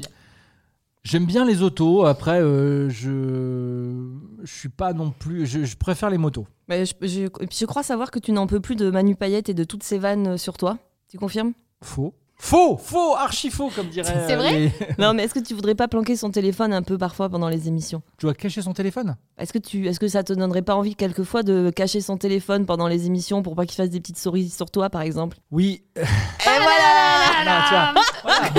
J'aime 1.03 1.25
bien 1.25 1.45
les 1.45 1.61
autos. 1.61 2.05
Après, 2.05 2.41
euh, 2.41 2.89
je 2.89 4.09
je 4.43 4.51
suis 4.51 4.69
pas 4.69 4.93
non 4.93 5.11
plus. 5.11 5.45
Je, 5.45 5.63
je 5.63 5.77
préfère 5.77 6.09
les 6.09 6.17
motos. 6.17 6.47
Mais 6.67 6.85
je, 6.85 7.65
crois 7.65 7.83
savoir 7.83 8.11
que 8.11 8.19
tu 8.19 8.31
n'en 8.31 8.47
peux 8.47 8.59
plus 8.59 8.75
de 8.75 8.89
Manu 8.89 9.15
Payette 9.15 9.49
et 9.49 9.53
de 9.53 9.63
toutes 9.63 9.83
ces 9.83 9.97
vannes 9.97 10.37
sur 10.37 10.57
toi. 10.57 10.77
Tu 11.09 11.17
confirmes? 11.17 11.53
Faux. 11.81 12.13
Faux, 12.41 12.77
faux, 12.77 13.15
archi 13.17 13.51
faux, 13.51 13.69
comme 13.75 13.89
dirait. 13.89 14.23
C'est 14.25 14.33
euh, 14.33 14.37
vrai 14.37 14.53
les- 14.53 14.71
Non, 14.97 15.13
mais 15.13 15.23
est-ce 15.23 15.33
que 15.33 15.39
tu 15.41 15.53
voudrais 15.53 15.75
pas 15.75 15.89
planquer 15.89 16.15
son 16.15 16.31
téléphone 16.31 16.71
un 16.73 16.81
peu 16.81 16.97
parfois 16.97 17.27
pendant 17.27 17.49
les 17.49 17.67
émissions? 17.67 18.01
Tu 18.17 18.25
dois 18.25 18.33
cacher 18.33 18.61
son 18.61 18.71
téléphone? 18.73 19.17
Est-ce 19.37 19.51
que, 19.51 19.57
tu, 19.59 19.87
est-ce 19.87 19.99
que 19.99 20.07
ça 20.07 20.23
te 20.23 20.31
donnerait 20.31 20.61
pas 20.61 20.75
envie 20.75 20.95
quelquefois 20.95 21.43
de 21.43 21.69
cacher 21.69 21.99
son 21.99 22.15
téléphone 22.17 22.65
pendant 22.65 22.87
les 22.87 23.07
émissions 23.07 23.43
pour 23.43 23.55
pas 23.55 23.65
qu'il 23.65 23.75
fasse 23.75 23.89
des 23.89 23.99
petites 23.99 24.17
souris 24.17 24.49
sur 24.49 24.71
toi, 24.71 24.89
par 24.89 25.01
exemple? 25.01 25.37
Oui. 25.51 25.83
Et 25.97 25.99
voilà 26.45 27.45
Non, 27.45 27.61
tu 27.67 27.73
vois, 27.73 27.93
voilà. 28.23 28.49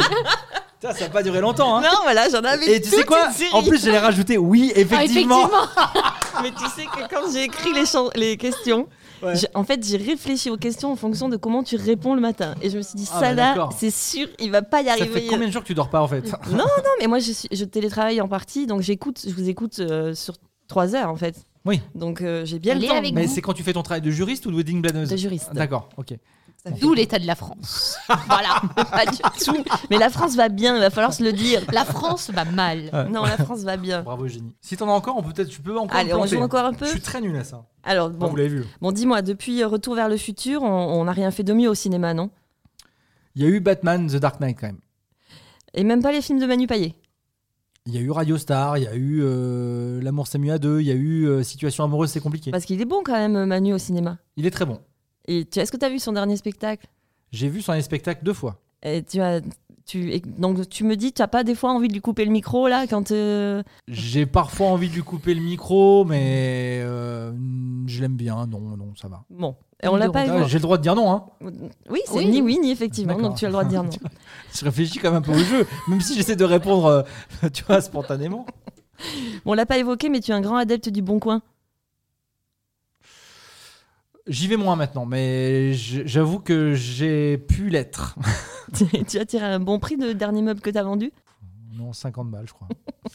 Putain, 0.81 0.95
ça 0.95 1.05
va 1.07 1.11
pas 1.11 1.23
durer 1.23 1.41
longtemps, 1.41 1.77
hein. 1.77 1.81
Non, 1.83 1.99
voilà, 2.03 2.29
j'en 2.29 2.45
avais 2.45 2.77
Et 2.77 2.81
tu 2.83 2.91
sais 2.91 3.05
quoi. 3.05 3.29
En 3.53 3.63
plus, 3.63 3.83
j'allais 3.83 3.99
rajouter 3.99 4.37
oui, 4.37 4.73
Ah, 4.77 4.81
effectivement. 4.81 5.49
Mais 6.43 6.51
tu 6.51 6.67
sais 6.67 6.85
que 6.85 7.09
quand 7.13 7.33
j'ai 7.33 7.45
écrit 7.45 7.73
les, 7.73 7.85
les 8.15 8.37
questions, 8.37 8.89
Ouais. 9.23 9.35
en 9.55 9.65
fait, 9.65 9.85
j'ai 9.87 9.97
réfléchi 9.97 10.51
aux 10.51 10.57
questions 10.57 10.91
en 10.93 10.97
fonction 10.97 11.29
de 11.29 11.37
comment 11.37 11.63
tu 11.63 11.77
réponds 11.77 12.15
le 12.15 12.21
matin. 12.21 12.55
Et 12.63 12.71
je 12.71 12.77
me 12.77 12.83
suis 12.83 12.97
dit, 12.97 13.09
Ah, 13.13 13.21
ça 13.21 13.35
bah, 13.35 13.55
là, 13.55 13.69
c'est 13.77 13.91
sûr, 13.91 14.29
il 14.39 14.51
va 14.51 14.63
pas 14.63 14.83
y 14.83 14.87
Ça 14.87 14.93
arriver. 14.93 15.21
fait 15.21 15.27
combien 15.27 15.47
de 15.47 15.53
jours 15.53 15.63
que 15.63 15.67
tu 15.67 15.75
dors 15.75 15.91
pas 15.91 16.01
en 16.01 16.09
fait 16.09 16.25
Non, 16.51 16.59
non, 16.59 16.91
mais 17.01 17.07
moi, 17.07 17.19
je, 17.19 17.33
suis, 17.33 17.49
je 17.53 17.65
télétravaille 17.65 18.21
en 18.21 18.29
partie, 18.29 18.67
donc 18.67 18.81
j'écoute, 18.81 19.25
je 19.27 19.33
vous 19.35 19.49
écoute 19.49 19.79
euh, 19.81 20.15
sur 20.15 20.35
trois 20.69 20.95
heures, 20.95 21.11
en 21.11 21.17
fait. 21.17 21.37
Oui. 21.67 21.81
Donc 21.95 22.23
euh, 22.23 22.45
j'ai 22.47 22.59
bien 22.59 22.75
le 22.75 22.87
temps 22.87 22.97
avec 22.97 23.13
Mais 23.13 23.27
c'est 23.27 23.43
quand 23.43 23.53
tu 23.53 23.63
fais 23.63 23.75
ton 23.75 23.83
travail 23.83 24.01
de 24.01 24.11
juriste 24.11 24.47
ou 24.47 24.51
de 24.51 24.57
wedding 24.57 24.81
planeuse 24.81 25.11
de 25.11 25.17
juriste. 25.17 25.51
D'accord, 25.53 25.91
ok. 25.99 26.15
D'où 26.81 26.93
l'état 26.95 27.19
de 27.19 27.27
la 27.27 27.35
France. 27.35 27.97
voilà. 28.27 28.61
pas 28.91 29.07
du 29.07 29.19
tout. 29.45 29.57
Mais 29.91 29.99
la 29.99 30.11
France 30.11 30.37
va 30.37 30.49
bien, 30.49 30.75
il 30.77 30.81
va 30.81 30.91
falloir 30.91 31.13
se 31.15 31.23
le 31.23 31.33
dire. 31.33 31.63
La 31.73 31.85
France 31.85 32.31
va 32.31 32.45
mal. 32.45 32.91
Ouais. 32.93 33.09
Non, 33.09 33.23
la 33.25 33.37
France 33.39 33.61
va 33.61 33.77
bien. 33.77 34.03
Bravo 34.03 34.29
Génie. 34.29 34.55
Si 34.61 34.77
t'en 34.77 34.89
as 34.89 34.93
encore, 34.93 35.17
on 35.17 35.23
peut 35.23 35.33
peut-être, 35.33 35.49
tu 35.49 35.63
peux 35.63 35.79
encore. 35.79 35.99
Allez, 35.99 36.13
on 36.15 36.27
joue 36.27 36.39
encore 36.41 36.65
un 36.65 36.75
peu 36.75 36.87
Je 36.87 36.91
suis 36.91 37.01
très 37.01 37.21
nul 37.21 37.37
à 37.37 37.45
ça. 37.45 37.65
Alors, 37.83 38.11
Bon, 38.11 38.19
bon, 38.19 38.29
vous 38.29 38.37
l'avez 38.37 38.49
vu. 38.49 38.65
bon 38.81 38.93
dis-moi, 38.93 39.23
depuis 39.23 39.63
euh, 39.63 39.69
Retour 39.69 39.95
vers 39.95 40.09
le 40.09 40.17
futur, 40.17 40.63
on 40.63 41.05
n'a 41.05 41.13
rien 41.13 41.31
fait 41.31 41.45
de 41.45 41.53
mieux 41.53 41.69
au 41.69 41.75
cinéma, 41.75 42.13
non? 42.13 42.31
Il 43.35 43.43
y 43.43 43.47
a 43.47 43.49
eu 43.49 43.61
Batman 43.61 44.07
The 44.07 44.17
Dark 44.17 44.41
Knight 44.41 44.59
quand 44.61 44.67
même. 44.67 44.81
Et 45.73 45.85
même 45.85 46.03
pas 46.03 46.13
les 46.13 46.21
films 46.21 46.41
de 46.41 46.47
Manu 46.47 46.67
Payet? 46.67 46.95
Il 47.87 47.95
y 47.95 47.99
a 47.99 48.01
eu 48.01 48.11
Radio 48.11 48.37
Star, 48.37 48.77
il 48.77 48.85
y 48.85 48.87
a 48.87 48.95
eu 48.95 49.21
euh, 49.23 50.01
L'amour 50.03 50.27
s'est 50.27 50.39
mis 50.39 50.51
à 50.51 50.59
deux, 50.59 50.81
il 50.81 50.87
y 50.87 50.91
a 50.91 50.95
eu 50.95 51.27
euh, 51.27 51.43
Situation 51.43 51.85
amoureuse, 51.85 52.11
c'est 52.11 52.21
compliqué. 52.21 52.51
Parce 52.51 52.65
qu'il 52.65 52.81
est 52.81 52.85
bon 52.85 53.03
quand 53.05 53.15
même, 53.15 53.47
Manu, 53.47 53.73
au 53.73 53.79
cinéma. 53.79 54.19
Il 54.37 54.45
est 54.47 54.51
très 54.51 54.67
bon. 54.67 54.81
Et 55.29 55.45
tu- 55.45 55.59
est-ce 55.61 55.71
que 55.73 55.77
tu 55.77 55.85
as 55.85 55.91
vu 55.91 55.99
son 55.99 56.13
dernier 56.13 56.37
spectacle? 56.37 56.87
J'ai 57.33 57.49
vu 57.49 57.63
son 57.63 57.81
spectacle 57.81 58.25
deux 58.25 58.33
fois. 58.33 58.61
Et 58.83 59.03
tu 59.03 59.21
as, 59.21 59.41
tu, 59.87 60.13
et 60.13 60.21
donc 60.21 60.69
tu 60.69 60.85
me 60.85 60.97
dis, 60.97 61.13
tu 61.13 61.21
n'as 61.23 61.29
pas 61.29 61.45
des 61.45 61.55
fois 61.55 61.71
envie 61.73 61.89
de 61.89 61.93
lui 61.93 62.01
couper 62.01 62.25
le 62.25 62.31
micro 62.31 62.67
là 62.69 62.87
quand 62.87 63.11
euh, 63.13 63.63
J'ai 63.89 64.25
parfois 64.27 64.69
envie 64.69 64.89
de 64.89 64.95
lui 64.95 65.03
couper 65.03 65.35
le 65.35 65.41
micro, 65.43 66.05
mais 66.05 66.81
euh, 66.83 67.33
je 67.87 68.01
l'aime 68.01 68.17
bien. 68.17 68.47
Non, 68.47 68.61
non, 68.61 68.93
ça 69.01 69.09
va. 69.09 69.23
bon, 69.31 69.55
et 69.83 69.89
on 69.89 69.97
l'a 69.97 70.11
pas 70.11 70.21
Ah, 70.21 70.27
évoqué. 70.27 70.49
J'ai 70.49 70.59
le 70.59 70.63
droit 70.63 70.77
de 70.79 70.83
dire 70.83 70.95
non. 70.95 71.11
Hein. 71.13 71.25
Oui, 71.91 72.01
c'est 72.07 72.15
Oui. 72.19 72.27
ni 72.27 72.41
oui 72.43 72.59
ni 72.61 72.71
effectivement, 72.71 73.15
D'accord. 73.15 73.29
donc 73.31 73.39
tu 73.39 73.45
as 73.45 73.49
le 73.49 73.53
droit 73.53 73.65
de 73.65 73.69
dire 73.71 73.83
non. 73.85 73.91
Je 74.55 74.65
réfléchis 74.65 74.99
quand 74.99 75.11
même 75.13 75.19
un 75.19 75.23
peu 75.23 75.33
au 75.33 75.39
jeu, 75.45 75.67
même 75.89 76.01
si 76.01 76.15
j'essaie 76.17 76.37
de 76.37 76.45
répondre, 76.45 76.87
euh, 76.87 77.49
tu 77.53 77.63
vois, 77.65 77.81
spontanément. 77.81 78.47
Bon, 79.45 79.53
on 79.53 79.55
l'a 79.55 79.67
pas 79.67 79.79
évoqué, 79.79 80.09
mais 80.09 80.21
tu 80.21 80.31
es 80.31 80.35
un 80.35 80.41
grand 80.41 80.57
adepte 80.57 80.89
du 80.89 81.01
bon 81.03 81.19
coin. 81.21 81.43
J'y 84.31 84.47
vais 84.47 84.57
moins 84.57 84.77
maintenant, 84.77 85.07
mais 85.07 85.73
j'avoue 85.75 86.39
que 86.39 86.75
j'ai 86.75 87.37
pu 87.37 87.69
l'être. 87.69 88.15
tu 89.09 89.19
as 89.19 89.27
tiré 89.27 89.45
un 89.45 89.59
bon 89.59 89.81
prix 89.81 89.97
de 89.97 90.13
dernier 90.13 90.41
meuble 90.41 90.61
que 90.61 90.71
tu 90.71 90.79
as 90.79 90.85
vendu. 90.85 91.13
Non, 91.75 91.93
50 91.93 92.31
balles, 92.31 92.47
je 92.47 92.53
crois. 92.53 92.69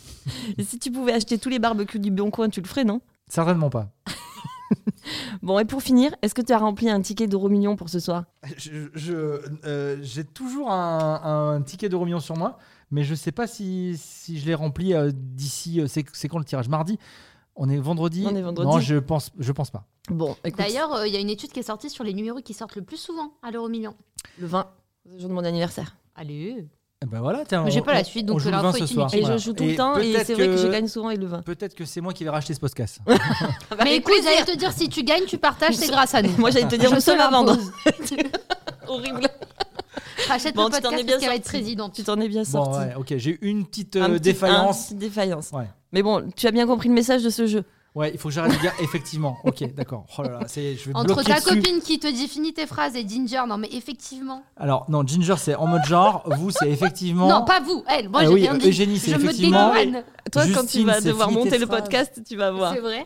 Et 0.58 0.64
si 0.64 0.78
tu 0.78 0.92
pouvais 0.92 1.14
acheter 1.14 1.38
tous 1.38 1.48
les 1.50 1.60
barbecues 1.60 2.00
du 2.00 2.12
bon 2.12 2.32
coin, 2.32 2.50
tu 2.50 2.60
le 2.60 2.68
ferais, 2.68 2.84
non? 2.84 3.00
Certainement 3.30 3.70
pas. 3.70 3.90
Bon, 5.44 5.60
et 5.60 5.66
pour 5.66 5.84
finir, 5.84 6.16
est-ce 6.24 6.34
que 6.34 6.42
tu 6.42 6.52
as 6.52 6.58
rempli 6.58 6.90
un 6.90 7.00
ticket 7.00 7.28
d'euro 7.28 7.48
million 7.50 7.76
pour 7.76 7.90
ce 7.90 8.00
soir? 8.00 8.24
Euh, 9.64 9.98
J'ai 10.02 10.24
toujours 10.24 10.72
un, 10.72 11.54
un 11.56 11.62
ticket 11.62 11.88
d'euro 11.90 12.06
million 12.06 12.20
sur 12.20 12.36
moi, 12.36 12.58
mais 12.90 13.04
je 13.04 13.14
sais 13.14 13.32
pas 13.32 13.46
si, 13.46 13.96
si 13.98 14.40
je 14.40 14.46
l'ai 14.48 14.56
rempli 14.56 14.96
euh, 14.96 15.12
d'ici. 15.14 15.80
euh, 15.80 15.88
c'est 15.88 16.04
c'est 16.14 16.28
quand 16.28 16.40
le 16.40 16.46
tirage? 16.46 16.68
Mardi? 16.70 16.98
On 17.56 17.70
est 17.70 17.78
vendredi? 17.78 18.26
On 18.28 18.36
est 18.36 18.42
vendredi. 18.42 18.68
Non, 18.68 18.80
je 18.80 18.96
pense, 18.96 19.32
je 19.38 19.52
pense 19.52 19.70
pas. 19.70 19.86
Bon, 20.10 20.36
écoute, 20.44 20.60
D'ailleurs, 20.60 20.94
euh, 20.94 21.08
il 21.08 21.14
y 21.14 21.18
a 21.18 21.20
une 21.20 21.30
étude 21.30 21.52
qui 21.52 21.60
est 21.60 21.64
sortie 21.64 21.90
sur 21.90 22.04
les 22.04 22.14
numéros 22.14 22.40
qui 22.42 22.54
sortent 22.54 22.76
le 22.76 22.84
plus 22.84 22.98
souvent 22.98 23.32
à 23.42 23.52
l'euro 23.52 23.70
million. 23.70 23.96
le 24.40 24.48
20, 24.48 24.68
le 25.12 25.20
jour 25.20 25.30
de 25.30 25.34
mon 25.34 25.44
anniversaire. 25.44 25.96
Allez. 26.16 26.66
Eh 27.04 27.06
ben 27.08 27.20
voilà, 27.20 27.44
tiens, 27.46 27.64
Mais 27.64 27.72
j'ai 27.72 27.82
on- 27.82 27.84
pas 27.84 27.94
la 27.94 28.02
on- 28.02 28.04
suite, 28.06 28.24
on 28.30 28.34
donc 28.34 28.40
joue 28.40 28.46
le 28.48 28.52
l'info 28.54 28.68
20 28.72 28.74
ce 28.78 28.84
est 28.84 28.88
soir. 28.88 29.14
Et 29.14 29.20
Voilà. 29.22 29.38
je 29.38 29.44
joue 29.44 29.54
tout 29.54 29.64
le 29.66 29.76
temps, 29.76 29.98
et 29.98 30.14
peut-être 30.14 30.28
c'est 30.28 30.34
vrai 30.34 30.48
que 30.48 30.58
je 30.58 30.68
gagne 30.68 30.88
souvent 30.88 31.08
avec 31.10 31.20
le 31.20 31.28
20. 31.28 31.42
Peut-être 31.42 31.76
que 31.76 31.86
c'est 31.86 32.02
moi 32.02 32.14
qui 32.14 32.24
vais 32.24 32.30
racheter 32.30 32.54
ce 32.54 32.60
podcast. 32.60 33.00
Mais 33.84 33.98
écoute, 33.98 34.14
j'allais 34.24 34.46
te 34.46 34.56
dire, 34.58 34.72
si 34.72 34.88
tu 34.90 35.04
gagnes, 35.04 35.26
tu 35.26 35.38
partages, 35.38 35.76
c'est 35.76 35.88
grâce 35.92 36.14
à 36.16 36.22
nous. 36.22 36.32
Moi, 36.38 36.52
j'allais 36.52 36.68
te 36.68 36.76
dire, 36.76 36.94
Je 36.94 37.00
sommes 37.00 37.20
à 37.20 37.30
vendre. 37.30 37.58
Horrible. 38.88 39.28
Rachète 40.28 40.56
Bon, 40.56 40.68
le 40.70 40.72
tu 40.76 40.82
t'en 40.82 40.90
es 40.92 41.04
podcast 41.04 41.06
bien 41.06 41.14
parce 41.16 41.20
qu'elle 41.20 41.30
va 41.30 41.36
être 41.36 41.44
sorti. 41.46 41.58
présidente. 41.58 41.94
Tu 41.94 42.04
t'en 42.04 42.20
es 42.20 42.28
bien 42.28 42.44
bon, 42.44 42.50
sorti. 42.50 42.80
ouais, 42.80 42.96
ok, 42.96 43.14
j'ai 43.18 43.32
eu 43.32 43.40
une 43.42 43.66
petite 43.66 43.96
Un 43.98 44.12
euh, 44.14 44.20
défaillance. 44.20 44.86
petit 44.88 44.96
défaillance. 44.96 45.52
Ouais. 45.52 45.68
Mais 45.92 46.02
bon, 46.02 46.28
tu 46.36 46.48
as 46.48 46.52
bien 46.52 46.66
compris 46.66 46.88
le 46.90 46.96
message 46.96 47.24
de 47.24 47.30
ce 47.30 47.46
jeu. 47.46 47.64
Ouais, 47.96 48.12
il 48.14 48.20
faut 48.20 48.28
que 48.28 48.36
j'arrête 48.36 48.52
de 48.54 48.60
dire 48.60 48.74
effectivement. 48.82 49.38
Ok, 49.46 49.64
d'accord. 49.74 50.06
Oh 50.18 50.22
là 50.24 50.30
là, 50.32 50.40
c'est- 50.48 50.76
je 50.76 50.90
vais 50.90 50.96
Entre 50.96 51.14
bloquer 51.16 51.32
ta 51.32 51.40
dessus. 51.40 51.56
copine 51.62 51.80
qui 51.82 51.98
te 51.98 52.08
dit 52.08 52.28
finis 52.28 52.54
tes 52.54 52.68
phrases 52.68 52.94
et 52.98 53.08
Ginger, 53.08 53.44
non 53.48 53.58
mais 53.58 53.70
effectivement. 53.72 54.44
Alors, 54.58 54.86
non, 54.90 55.08
Ginger, 55.08 55.36
c'est 55.38 55.56
en 55.56 55.66
mode 55.68 55.86
genre. 55.86 56.24
Vous, 56.38 56.52
c'est 56.52 56.70
effectivement. 56.70 57.28
Non, 57.30 57.46
pas 57.46 57.62
vous, 57.62 57.84
elle. 57.88 58.10
Moi 58.10 58.20
Ah 58.22 58.26
j'ai 58.28 58.34
oui, 58.34 58.42
rien 58.42 58.56
dit. 58.56 58.68
Eugénie, 58.68 59.00
c'est 59.00 59.12
je 59.12 59.16
me 59.18 59.24
effectivement- 59.24 59.74
dédouane. 59.74 60.04
Toi, 60.32 60.44
quand 60.48 60.50
tu 60.50 60.56
Justine, 60.64 60.88
vas 60.88 61.00
c'est 61.00 61.06
devoir 61.08 61.30
fini 61.30 61.40
tes 61.44 61.46
monter 61.46 61.58
le 61.60 61.66
phrases. 61.68 61.82
podcast, 61.82 62.22
tu 62.28 62.36
vas 62.36 62.52
voir. 62.52 62.74
C'est 62.74 62.82
vrai. 62.82 63.06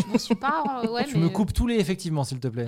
Je 0.00 0.12
m'en 0.12 0.18
suis 0.18 0.34
pas. 0.34 0.64
euh, 0.82 0.90
ouais, 0.90 1.04
Tu 1.04 1.16
mais 1.16 1.24
me 1.24 1.28
coupes 1.28 1.52
tous 1.52 1.68
les 1.68 1.76
effectivement, 1.76 2.24
s'il 2.24 2.40
te 2.40 2.48
plaît. 2.48 2.66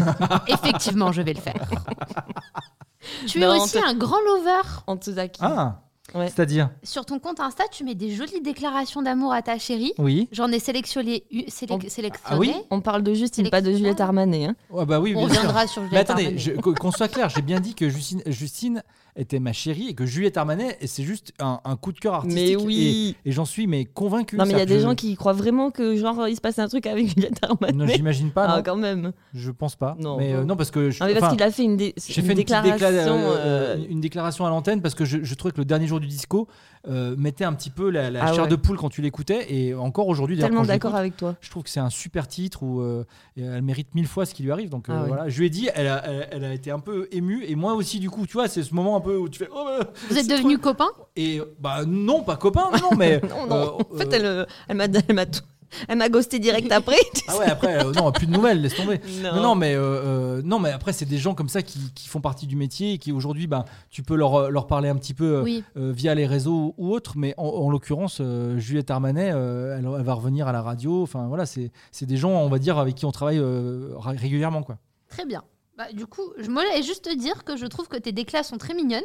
Effectivement, 0.46 1.10
je 1.10 1.22
vais 1.22 1.32
le 1.34 1.40
faire. 1.40 1.54
tu 3.26 3.38
es 3.42 3.46
Non, 3.46 3.60
aussi 3.60 3.78
un 3.78 3.94
grand 3.94 4.20
lover. 4.20 4.62
En 4.86 4.96
Tsuzaki. 4.96 5.40
Ah 5.42 5.80
Ouais. 6.14 6.26
C'est-à-dire 6.28 6.70
Sur 6.82 7.04
ton 7.04 7.18
compte 7.18 7.38
Insta, 7.40 7.64
tu 7.70 7.84
mets 7.84 7.94
des 7.94 8.10
jolies 8.14 8.40
déclarations 8.40 9.02
d'amour 9.02 9.32
à 9.32 9.42
ta 9.42 9.58
chérie. 9.58 9.92
Oui. 9.98 10.28
J'en 10.32 10.50
ai 10.50 10.58
sélectionné. 10.58 11.24
sélec- 11.48 11.84
On- 11.86 11.88
sélectionné. 11.88 12.24
Ah 12.24 12.38
oui 12.38 12.54
On 12.70 12.80
parle 12.80 13.02
de 13.02 13.12
Justine, 13.12 13.50
pas 13.50 13.60
de. 13.60 13.72
Juliette 13.72 14.00
Armanet. 14.00 14.46
hein. 14.46 14.56
Ouais, 14.70 14.86
bah 14.86 15.00
oui, 15.00 15.12
On 15.16 15.22
reviendra 15.24 15.66
sur 15.66 15.82
Juliette 15.84 15.92
Mais 15.92 16.22
attendez, 16.24 16.54
qu'on 16.62 16.72
qu'on 16.74 16.90
soit 16.92 17.08
clair, 17.08 17.28
j'ai 17.28 17.42
bien 17.42 17.60
dit 17.60 17.74
que 17.74 17.88
Justine, 17.90 18.22
Justine 18.26 18.82
était 19.18 19.40
ma 19.40 19.52
chérie 19.52 19.88
et 19.88 19.94
que 19.94 20.06
Juliette 20.06 20.36
Armanet, 20.36 20.78
et 20.80 20.86
c'est 20.86 21.02
juste 21.02 21.32
un, 21.40 21.60
un 21.64 21.76
coup 21.76 21.92
de 21.92 21.98
cœur 21.98 22.14
artistique. 22.14 22.56
Mais 22.56 22.56
oui. 22.56 23.16
Et, 23.24 23.28
et 23.28 23.32
j'en 23.32 23.44
suis 23.44 23.66
mais 23.66 23.84
convaincu. 23.84 24.36
Non, 24.36 24.44
mais 24.46 24.52
il 24.52 24.58
y 24.58 24.62
a 24.62 24.66
des 24.66 24.80
gens 24.80 24.94
qui 24.94 25.14
croient 25.16 25.32
vraiment 25.32 25.70
que, 25.70 25.96
genre, 25.96 26.28
il 26.28 26.36
se 26.36 26.40
passe 26.40 26.58
un 26.58 26.68
truc 26.68 26.86
avec 26.86 27.08
Juliette 27.14 27.38
Armanet. 27.42 27.72
Non, 27.76 27.86
j'imagine 27.86 28.30
pas. 28.30 28.46
Ah, 28.48 28.56
non. 28.58 28.62
quand 28.62 28.76
même. 28.76 29.12
Je 29.34 29.50
pense 29.50 29.76
pas. 29.76 29.96
Non. 30.00 30.16
mais 30.16 30.32
euh, 30.32 30.44
non, 30.44 30.56
parce 30.56 30.70
que 30.70 30.90
je, 30.90 31.02
Non, 31.02 31.10
mais 31.12 31.18
parce 31.18 31.32
qu'il 31.34 31.42
a 31.42 31.50
fait 31.50 31.64
une, 31.64 31.76
dé- 31.76 31.94
j'ai 31.96 32.20
une 32.20 32.26
fait 32.26 32.32
une 32.32 32.44
petite 32.44 32.62
déclaration. 32.62 33.16
décla- 33.18 33.24
euh, 33.36 33.76
euh, 33.76 33.86
une 33.90 34.00
déclaration 34.00 34.46
à 34.46 34.50
l'antenne 34.50 34.80
parce 34.80 34.94
que 34.94 35.04
je, 35.04 35.18
je 35.22 35.34
trouvais 35.34 35.52
que 35.52 35.58
le 35.58 35.64
dernier 35.64 35.86
jour 35.86 36.00
du 36.00 36.06
disco 36.06 36.46
euh, 36.86 37.16
mettait 37.16 37.44
un 37.44 37.52
petit 37.54 37.70
peu 37.70 37.90
la, 37.90 38.10
la 38.10 38.24
Ah 38.24 38.32
chair 38.32 38.44
ouais. 38.44 38.48
de 38.48 38.56
poule 38.56 38.76
quand 38.76 38.88
tu 38.90 39.02
l'écoutais 39.02 39.52
et 39.52 39.74
encore 39.74 40.06
aujourd'hui 40.08 40.38
tellement 40.38 40.62
d'accord 40.62 40.94
avec 40.94 41.16
toi. 41.16 41.34
je 41.40 41.50
trouve 41.50 41.62
que 41.64 41.70
c'est 41.70 41.80
un 41.80 41.90
super 41.90 42.28
titre 42.28 42.62
où 42.62 42.80
euh, 42.80 43.04
elle 43.36 43.62
mérite 43.62 43.94
mille 43.94 44.06
fois 44.06 44.26
ce 44.26 44.34
qui 44.34 44.42
lui 44.42 44.52
arrive 44.52 44.70
donc 44.70 44.88
euh, 44.88 44.92
Ah 44.96 45.02
ouais. 45.02 45.08
voilà 45.08 45.28
je 45.28 45.38
lui 45.40 45.46
ai 45.46 45.50
dit 45.50 45.68
elle 45.74 45.88
a, 45.88 46.04
elle, 46.06 46.28
elle 46.30 46.44
a 46.44 46.54
été 46.54 46.70
un 46.70 46.78
peu 46.80 47.08
émue 47.10 47.44
et 47.46 47.56
moi 47.56 47.74
aussi 47.74 47.98
du 47.98 48.10
coup 48.10 48.26
tu 48.26 48.34
vois 48.34 48.48
c'est 48.48 48.62
ce 48.62 48.74
moment 48.74 48.96
un 48.96 49.00
peu 49.00 49.16
où 49.16 49.28
tu 49.28 49.38
fais. 49.38 49.48
oh, 49.52 49.66
euh, 49.68 49.82
Vous 50.10 50.18
êtes 50.18 50.28
devenus 50.28 50.58
copains? 50.58 50.90
Et 51.16 51.40
bah 51.58 51.84
non, 51.86 52.22
pas 52.22 52.36
copains, 52.36 52.70
non, 52.80 52.96
mais. 52.96 53.20
Non, 53.28 53.46
non. 53.48 53.56
euh, 53.56 53.94
en 53.94 53.98
fait, 53.98 54.12
elle, 54.12 54.46
elle 54.68 54.76
m'a 54.76 54.84
elle 54.84 55.14
m'a 55.14 55.26
tout- 55.26 55.40
elle 55.88 55.98
m'a 55.98 56.08
ghosté 56.08 56.38
direct 56.38 56.70
après. 56.72 56.96
Ah 57.28 57.36
ouais, 57.38 57.46
après, 57.46 57.84
euh, 57.84 57.92
non, 57.92 58.10
plus 58.12 58.26
de 58.26 58.32
nouvelles, 58.32 58.60
laisse 58.62 58.74
tomber. 58.74 59.00
Non. 59.22 59.54
Mais, 59.54 59.74
euh, 59.74 59.80
euh, 59.80 60.42
non, 60.44 60.58
mais 60.58 60.70
après, 60.70 60.92
c'est 60.92 61.04
des 61.04 61.18
gens 61.18 61.34
comme 61.34 61.48
ça 61.48 61.62
qui, 61.62 61.78
qui 61.94 62.08
font 62.08 62.20
partie 62.20 62.46
du 62.46 62.56
métier 62.56 62.94
et 62.94 62.98
qui 62.98 63.12
aujourd'hui, 63.12 63.46
bah, 63.46 63.64
tu 63.90 64.02
peux 64.02 64.14
leur, 64.16 64.50
leur 64.50 64.66
parler 64.66 64.88
un 64.88 64.96
petit 64.96 65.14
peu 65.14 65.42
Oui. 65.42 65.64
euh, 65.76 65.92
via 65.92 66.14
les 66.14 66.26
réseaux 66.26 66.74
ou 66.78 66.92
autres. 66.92 67.14
Mais 67.16 67.34
en, 67.36 67.44
en 67.46 67.70
l'occurrence, 67.70 68.18
euh, 68.20 68.58
Juliette 68.58 68.90
Armanet, 68.90 69.32
euh, 69.32 69.76
elle, 69.78 69.88
elle 69.98 70.04
va 70.04 70.14
revenir 70.14 70.48
à 70.48 70.52
la 70.52 70.62
radio. 70.62 71.02
Enfin, 71.02 71.26
voilà, 71.28 71.46
c'est 71.46 71.70
c'est 71.92 72.06
des 72.06 72.16
gens, 72.16 72.30
on 72.30 72.48
va 72.48 72.58
dire, 72.58 72.78
avec 72.78 72.94
qui 72.94 73.04
on 73.04 73.12
travaille 73.12 73.38
euh, 73.38 73.92
ra- 73.96 74.12
régulièrement. 74.12 74.62
Quoi. 74.62 74.78
Très 75.08 75.24
bien. 75.24 75.42
Bah, 75.76 75.92
du 75.92 76.06
coup, 76.06 76.32
je 76.38 76.46
voulais 76.50 76.82
juste 76.82 77.04
te 77.04 77.14
dire 77.16 77.44
que 77.44 77.56
je 77.56 77.66
trouve 77.66 77.88
que 77.88 77.96
tes 77.96 78.12
déclats 78.12 78.42
sont 78.42 78.58
très 78.58 78.74
mignonnes. 78.74 79.04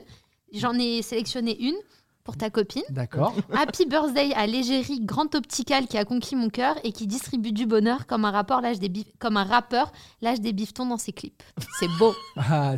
J'en 0.54 0.74
ai 0.74 1.02
sélectionné 1.02 1.60
une 1.60 1.76
pour 2.24 2.38
ta 2.38 2.50
copine. 2.50 2.84
D'accord. 2.90 3.34
Happy 3.54 3.86
Birthday 3.86 4.32
à 4.36 4.48
l'égérie 4.48 5.02
Grand 5.02 5.34
Optical 5.36 5.88
qui 5.88 5.98
a 5.98 6.06
conquis 6.06 6.36
mon 6.36 6.50
cœur 6.50 6.76
et 6.84 6.92
qui 6.92 7.08
distribue 7.08 7.52
du 7.52 7.66
bonheur 7.66 8.08
comme 8.08 8.26
un, 8.26 8.32
rappeur 8.32 8.62
l'âge 8.62 8.80
des 8.80 8.90
bif- 8.90 9.12
comme 9.20 9.38
un 9.38 9.44
rappeur 9.44 9.92
lâche 10.22 10.40
des 10.40 10.54
biftons 10.54 10.86
dans 10.86 10.98
ses 10.98 11.12
clips. 11.12 11.44
C'est 11.80 11.90
beau. 12.00 12.14
Ah, 12.36 12.74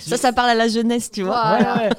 Ça, 0.00 0.16
ça 0.16 0.32
parle 0.32 0.50
à 0.50 0.54
la 0.54 0.68
jeunesse, 0.68 1.10
tu 1.10 1.22
vois. 1.22 1.58
Voilà. 1.58 1.76
Ouais, 1.76 1.90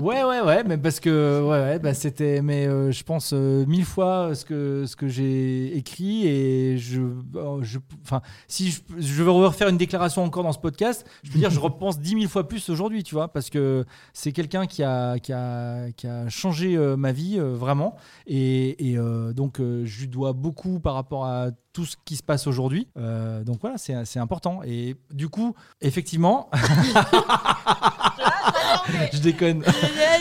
ouais, 0.00 0.22
ouais, 0.24 0.40
ouais, 0.40 0.40
ouais, 0.46 0.64
mais 0.64 0.78
parce 0.78 1.00
que 1.00 1.42
ouais, 1.42 1.60
ouais, 1.60 1.78
bah, 1.78 1.94
c'était, 1.94 2.42
mais 2.42 2.66
euh, 2.66 2.90
je 2.92 3.02
pense 3.02 3.32
euh, 3.32 3.64
mille 3.66 3.84
fois 3.84 4.34
ce 4.34 4.44
que 4.44 4.84
ce 4.86 4.96
que 4.96 5.08
j'ai 5.08 5.76
écrit 5.76 6.26
et 6.26 6.78
je, 6.78 7.00
euh, 7.36 7.58
je, 7.62 7.78
enfin, 8.04 8.20
si 8.46 8.70
je, 8.70 8.80
je 8.98 9.22
veux 9.22 9.30
refaire 9.30 9.68
une 9.68 9.76
déclaration 9.76 10.22
encore 10.24 10.44
dans 10.44 10.52
ce 10.52 10.58
podcast, 10.58 11.06
je 11.22 11.32
veux 11.32 11.38
dire, 11.38 11.50
je 11.50 11.60
repense 11.68 11.98
dix 11.98 12.14
mille 12.14 12.28
fois 12.28 12.46
plus 12.46 12.68
aujourd'hui, 12.68 13.02
tu 13.02 13.14
vois, 13.14 13.28
parce 13.28 13.50
que 13.50 13.84
c'est 14.12 14.32
quelqu'un 14.32 14.66
qui 14.66 14.82
a, 14.82 15.18
qui 15.18 15.32
a, 15.32 15.86
qui 15.98 16.06
a 16.06 16.28
changé 16.28 16.76
euh, 16.76 16.96
ma 16.96 17.12
vie 17.12 17.38
euh, 17.38 17.54
vraiment, 17.54 17.96
et, 18.26 18.76
euh, 18.96 19.32
donc 19.32 19.58
je 19.58 20.00
lui 20.00 20.08
dois 20.08 20.32
beaucoup 20.32 20.78
par 20.80 20.94
rapport 20.94 21.26
à 21.26 21.48
tout 21.72 21.84
ce 21.84 21.96
qui 22.04 22.16
se 22.16 22.22
passe 22.22 22.46
aujourd'hui. 22.46 22.88
Donc 22.96 23.58
voilà, 23.60 23.76
c'est 23.78 24.18
important. 24.18 24.62
Et 24.64 24.96
du 25.12 25.28
coup, 25.28 25.54
effectivement, 25.80 26.50
je 29.12 29.18
déconne. 29.18 29.62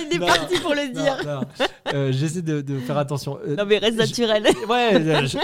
Il 0.10 0.16
est 0.16 0.20
Non. 0.20 0.28
parti 0.28 0.60
pour 0.60 0.74
le 0.74 0.94
dire. 0.94 1.18
Euh, 1.94 2.12
J'essaie 2.12 2.42
de, 2.42 2.62
de 2.62 2.80
faire 2.80 2.98
attention. 2.98 3.38
Euh, 3.48 3.56
Non, 3.56 3.66
mais 3.66 3.78
reste 3.78 3.94
je- 3.96 4.00
naturel. 4.02 4.44
Ouais, 4.70 4.96
euh, 4.96 5.26
je- 5.26 5.38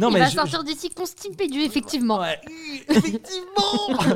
non 0.00 0.08
Il 0.10 0.14
mais 0.14 0.20
va 0.20 0.26
je- 0.28 0.34
sortir 0.36 0.62
d'ici 0.64 0.90
constipé 0.90 1.48
du 1.48 1.58
effectivement. 1.60 2.20
Ouais, 2.20 2.38
effectivement. 2.88 4.06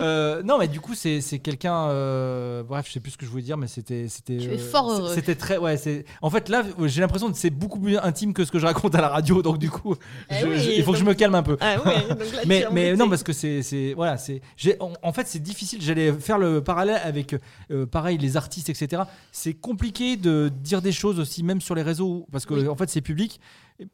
Euh, 0.00 0.42
non, 0.42 0.58
mais 0.58 0.68
du 0.68 0.80
coup, 0.80 0.94
c'est 0.94 1.20
c'est 1.20 1.38
quelqu'un. 1.38 1.88
euh, 1.88 2.62
bref, 2.62 2.86
je 2.88 2.92
sais 2.94 3.00
plus 3.00 3.12
ce 3.12 3.18
que 3.18 3.26
je 3.26 3.30
voulais 3.30 3.42
dire, 3.42 3.56
mais 3.56 3.66
c'était 3.68 4.06
c'était. 4.08 4.38
Tu 4.38 4.50
es 4.50 4.58
fort 4.58 4.90
heureux. 4.90 5.14
C'était 5.14 5.34
très. 5.34 5.56
Ouais, 5.58 5.76
c'est. 5.76 6.04
En 6.22 6.30
fait, 6.30 6.48
là, 6.48 6.62
j'ai 6.84 7.00
l'impression 7.00 7.30
que 7.30 7.36
c'est 7.38 7.50
beaucoup 7.50 7.78
plus 7.78 7.98
intime 7.98 8.32
que 8.34 8.44
ce 8.44 8.52
que 8.52 8.58
je 8.58 8.66
raconte 8.66 8.94
à 8.94 9.00
la 9.00 9.08
radio, 9.08 9.42
donc 9.42 9.58
du 9.58 9.70
coup, 9.70 9.94
Eh 10.30 10.34
je- 10.40 10.46
oui, 10.46 10.58
je- 10.58 10.70
il 10.70 10.82
faut 10.84 10.92
que 10.92 10.98
je 10.98 11.04
me 11.04 11.14
calme 11.14 11.34
un 11.34 11.42
peu. 11.42 11.56
Ah 11.60 11.76
ouais, 11.84 11.94
donc 12.08 12.18
là, 12.34 12.42
tu 12.42 12.48
mais 12.48 12.66
mais 12.72 12.94
non 12.96 13.08
parce 13.08 13.22
que 13.22 13.32
c'est 13.32 13.62
c'est 13.62 13.94
voilà 13.94 14.16
c'est 14.18 14.40
j'ai 14.56 14.76
en, 14.80 14.92
en 15.02 15.12
fait 15.12 15.26
c'est 15.26 15.38
difficile 15.38 15.80
j'allais 15.82 16.12
faire 16.12 16.38
le 16.38 16.62
parallèle 16.62 17.00
avec 17.04 17.34
euh, 17.70 17.86
pareil 18.08 18.18
les 18.18 18.36
artistes 18.36 18.70
etc 18.70 19.02
c'est 19.32 19.54
compliqué 19.54 20.16
de 20.16 20.50
dire 20.62 20.80
des 20.82 20.92
choses 20.92 21.18
aussi 21.20 21.42
même 21.42 21.60
sur 21.60 21.74
les 21.74 21.82
réseaux 21.82 22.26
parce 22.32 22.46
que 22.46 22.54
Oui. 22.54 22.68
en 22.68 22.74
fait 22.76 22.88
c'est 22.88 23.00
public. 23.02 23.40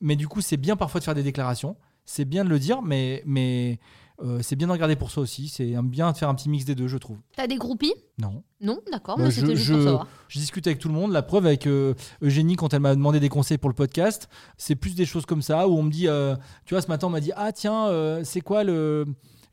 Mais 0.00 0.16
du 0.16 0.28
coup 0.28 0.40
c'est 0.40 0.56
bien 0.56 0.76
parfois 0.76 1.00
de 1.00 1.04
faire 1.04 1.14
des 1.14 1.22
déclarations. 1.22 1.76
C'est 2.06 2.24
bien 2.24 2.44
de 2.44 2.48
le 2.48 2.58
dire 2.58 2.80
mais 2.82 3.22
mais 3.26 3.78
euh, 4.22 4.38
c'est 4.42 4.54
bien 4.56 4.68
de 4.68 4.72
regarder 4.72 4.94
pour 4.96 5.10
soi 5.10 5.22
aussi. 5.24 5.48
C'est 5.48 5.74
bien 5.82 6.12
de 6.12 6.16
faire 6.16 6.28
un 6.28 6.34
petit 6.34 6.48
mix 6.48 6.64
des 6.64 6.74
deux 6.74 6.86
je 6.88 6.96
trouve. 6.98 7.18
T'as 7.36 7.46
des 7.48 7.56
groupies? 7.56 7.92
Non. 8.18 8.42
Non, 8.60 8.78
d'accord, 8.92 9.18
Bah, 9.18 9.24
mais 9.24 9.30
je- 9.30 9.40
c'était 9.40 9.56
juste 9.56 9.66
je- 9.68 9.74
pour 9.74 9.82
savoir. 9.82 10.06
je 10.28 10.38
discute 10.38 10.66
avec 10.66 10.78
tout 10.78 10.88
le 10.88 10.94
monde. 10.94 11.12
La 11.12 11.22
preuve 11.22 11.44
avec 11.46 11.66
euh, 11.66 11.94
Eugénie 12.22 12.56
quand 12.56 12.72
elle 12.72 12.80
m'a 12.80 12.94
demandé 12.94 13.18
des 13.20 13.28
conseils 13.28 13.58
pour 13.58 13.68
le 13.68 13.74
podcast, 13.74 14.28
c'est 14.56 14.76
plus 14.76 14.94
des 14.94 15.04
choses 15.04 15.26
comme 15.26 15.42
ça 15.42 15.68
où 15.68 15.76
on 15.76 15.82
me 15.82 15.90
dit, 15.90 16.06
euh, 16.08 16.36
tu 16.64 16.72
vois, 16.74 16.80
ce 16.80 16.88
matin 16.88 17.08
on 17.08 17.10
m'a 17.10 17.20
dit, 17.20 17.32
ah 17.36 17.52
tiens, 17.52 17.90
c'est 18.24 18.40
quoi 18.40 18.62
le 18.64 19.04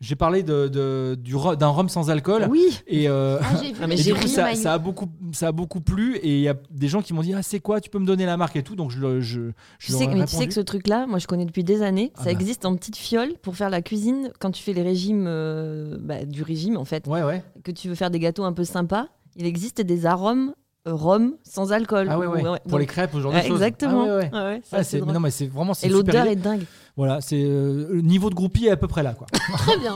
j'ai 0.02 0.16
parlé 0.16 0.42
de, 0.44 0.68
de- 0.68 1.16
du 1.18 1.34
d'un 1.58 1.68
rhum 1.70 1.88
sans 1.88 2.10
alcool. 2.10 2.48
Oui. 2.50 2.80
et, 2.88 3.08
euh, 3.08 3.38
Ah, 3.42 3.46
Ah, 3.82 3.88
mais 3.88 3.94
et 4.00 4.04
du 4.04 4.14
coup 4.16 4.28
ça, 4.28 4.48
a 4.74 4.78
beaucoup 4.78 5.08
ça 5.32 5.48
a 5.48 5.52
beaucoup 5.52 5.80
plu. 5.80 6.18
Et 6.18 6.36
il 6.38 6.42
y 6.42 6.50
a 6.50 6.56
des 6.72 6.88
gens 6.88 7.02
qui 7.02 7.14
m'ont 7.14 7.22
dit 7.22 7.34
ah 7.34 7.44
c'est 7.44 7.60
quoi? 7.60 7.80
Tu 7.80 7.90
peux 7.90 8.00
me 8.00 8.06
donner 8.06 8.26
la 8.26 8.36
marque 8.36 8.56
et 8.56 8.64
tout. 8.64 8.76
Donc 8.76 8.92
je 8.92 9.22
je, 9.22 9.52
je 9.80 9.86
Tu 9.86 9.92
sais, 9.94 10.04
ai 10.06 10.08
mais 10.08 10.26
tu 10.26 10.36
sais 10.36 10.48
que 10.48 10.54
ce 10.54 10.60
truc-là, 10.60 11.06
moi 11.08 11.20
je 11.20 11.28
connais 11.28 11.46
depuis 11.46 11.64
des 11.64 11.82
années, 11.84 12.12
Ah 12.16 12.20
ça 12.20 12.26
bah. 12.26 12.32
existe 12.32 12.66
en 12.66 12.76
petite 12.76 12.98
fiole 12.98 13.34
pour 13.42 13.56
faire 13.56 13.70
la 13.70 13.82
cuisine 13.82 14.32
quand 14.40 14.52
tu 14.52 14.62
fais 14.64 14.74
les 14.74 14.82
régimes, 14.82 15.26
euh, 15.28 15.98
bah, 16.02 16.26
du 16.26 16.42
régime 16.44 16.78
en 16.78 16.86
fait, 16.86 17.06
ouais 17.08 17.24
ouais. 17.24 17.44
Que 17.64 17.72
tu 17.72 17.88
veux 17.88 17.96
faire 17.96 18.10
des 18.12 18.20
gâteaux 18.20 18.44
un 18.44 18.54
peu 18.54 18.64
sympas. 18.64 19.06
Il 19.36 19.46
existe 19.46 19.82
des 19.82 20.06
arômes 20.08 20.54
euh, 20.88 20.96
rhum 20.96 21.36
sans 21.44 21.72
alcool. 21.74 22.08
ah 22.10 22.18
ouais 22.18 22.26
ouais, 22.26 22.42
Ou- 22.44 22.70
pour 22.70 22.80
les 22.80 22.88
crêpes 22.88 23.12
choses. 23.22 23.34
Exactement. 23.46 24.06
Ah 24.34 24.46
ouais, 24.50 24.62
c'est 24.84 25.00
non 25.00 25.20
mais 25.20 25.30
c'est 25.30 25.46
vraiment 25.46 25.76
c'est 25.76 25.86
Et 25.86 25.90
l'odeur 25.92 26.26
est 26.26 26.36
dingue. 26.36 26.64
Voilà 26.98 27.22
c'est 27.22 27.42
euh, 27.44 27.88
le 27.92 28.02
niveau 28.02 28.30
de 28.30 28.36
groupie 28.36 28.66
est 28.68 28.72
à 28.72 28.78
peu 28.78 28.88
près 28.88 29.04
là 29.04 29.14
quoi 29.14 29.28
Très 29.58 29.78
bien. 29.78 29.96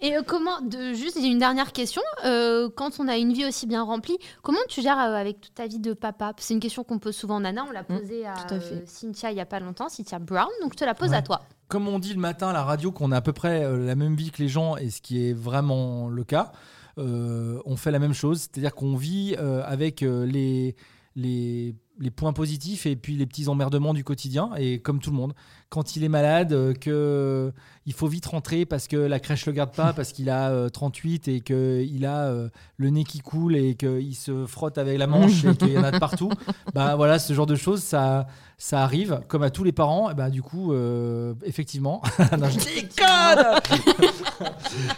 Et 0.00 0.16
euh, 0.16 0.22
comment, 0.26 0.60
de, 0.60 0.94
juste, 0.94 1.16
une 1.22 1.38
dernière 1.38 1.72
question. 1.72 2.02
Euh, 2.24 2.68
quand 2.74 2.98
on 2.98 3.06
a 3.06 3.16
une 3.18 3.32
vie 3.32 3.44
aussi 3.46 3.66
bien 3.68 3.84
remplie, 3.84 4.16
comment 4.42 4.58
tu 4.68 4.82
gères 4.82 4.98
euh, 4.98 5.14
avec 5.14 5.40
toute 5.40 5.54
ta 5.54 5.66
vie 5.68 5.78
de 5.78 5.92
papa? 5.92 6.32
C'est 6.38 6.54
une 6.54 6.60
question 6.60 6.82
qu'on 6.82 6.98
pose 6.98 7.14
souvent, 7.14 7.38
Nana. 7.38 7.64
On 7.68 7.70
l'a 7.70 7.82
Mm, 7.82 7.98
posée 8.00 8.26
à, 8.26 8.34
euh, 8.50 8.80
Cynthia 8.84 9.30
il 9.30 9.34
n'y 9.34 9.40
a 9.40 9.46
pas 9.46 9.60
longtemps, 9.60 9.88
Cynthia 9.88 10.18
Brown. 10.18 10.48
Donc, 10.60 10.72
je 10.72 10.78
te 10.78 10.84
la 10.84 10.94
pose 10.94 11.10
Ouais. 11.10 11.16
à 11.16 11.22
toi. 11.22 11.42
comme 11.68 11.86
on 11.88 11.98
dit 12.00 12.12
le 12.14 12.20
matin 12.20 12.48
à 12.48 12.52
la 12.52 12.64
radio 12.64 12.90
qu'on 12.90 13.12
a 13.12 13.18
à 13.18 13.20
peu 13.20 13.32
près 13.32 13.64
euh, 13.64 13.86
la 13.86 13.94
même 13.94 14.16
vie 14.16 14.30
que 14.32 14.42
les 14.42 14.48
gens 14.48 14.76
et 14.76 14.90
ce 14.90 15.00
qui 15.02 15.28
est 15.28 15.32
vraiment 15.32 16.08
le 16.08 16.24
cas, 16.24 16.50
euh, 16.98 17.60
on 17.64 17.76
fait 17.76 17.90
la 17.92 17.98
même 18.00 18.12
chose, 18.12 18.40
c'est-à-dire 18.40 18.74
qu'on 18.74 18.96
vit 18.96 19.36
euh, 19.38 19.62
avec 19.64 20.02
euh, 20.02 20.26
les, 20.26 20.74
les, 21.16 21.74
les 22.00 22.10
points 22.10 22.32
positifs 22.32 22.86
et 22.86 22.96
puis 22.96 23.14
les 23.16 23.26
petits 23.26 23.48
emmerdements 23.48 23.94
du 23.94 24.02
quotidien 24.04 24.50
et 24.58 24.80
comme 24.80 24.98
tout 24.98 25.10
le 25.10 25.16
monde. 25.16 25.32
Quand 25.72 25.96
il 25.96 26.04
est 26.04 26.08
malade, 26.10 26.52
euh, 26.52 26.74
que 26.74 27.50
il 27.86 27.94
faut 27.94 28.06
vite 28.06 28.26
rentrer 28.26 28.66
parce 28.66 28.86
que 28.88 28.96
la 28.96 29.18
crèche 29.18 29.46
le 29.46 29.52
garde 29.52 29.72
pas 29.74 29.92
parce 29.96 30.12
qu'il 30.12 30.28
a 30.28 30.50
euh, 30.50 30.68
38 30.68 31.28
et 31.28 31.40
qu'il 31.40 32.04
a 32.04 32.26
euh, 32.26 32.48
le 32.76 32.90
nez 32.90 33.04
qui 33.04 33.20
coule 33.20 33.56
et 33.56 33.74
qu'il 33.74 34.14
se 34.14 34.44
frotte 34.44 34.76
avec 34.76 34.98
la 34.98 35.06
manche 35.06 35.44
et 35.46 35.56
qu'il 35.56 35.72
y 35.72 35.78
en 35.78 35.82
a 35.84 35.90
de 35.90 35.98
partout. 35.98 36.30
Bah 36.74 36.94
voilà, 36.96 37.18
ce 37.18 37.32
genre 37.32 37.46
de 37.46 37.54
choses, 37.56 37.82
ça, 37.82 38.26
ça 38.58 38.82
arrive, 38.82 39.20
comme 39.28 39.42
à 39.42 39.48
tous 39.50 39.64
les 39.64 39.72
parents. 39.72 40.10
Et 40.10 40.14
bah, 40.14 40.28
du 40.30 40.42
coup, 40.42 40.72
euh, 40.74 41.32
effectivement. 41.44 42.02
non, 42.38 42.48
je 42.50 42.58
déconne 42.58 43.46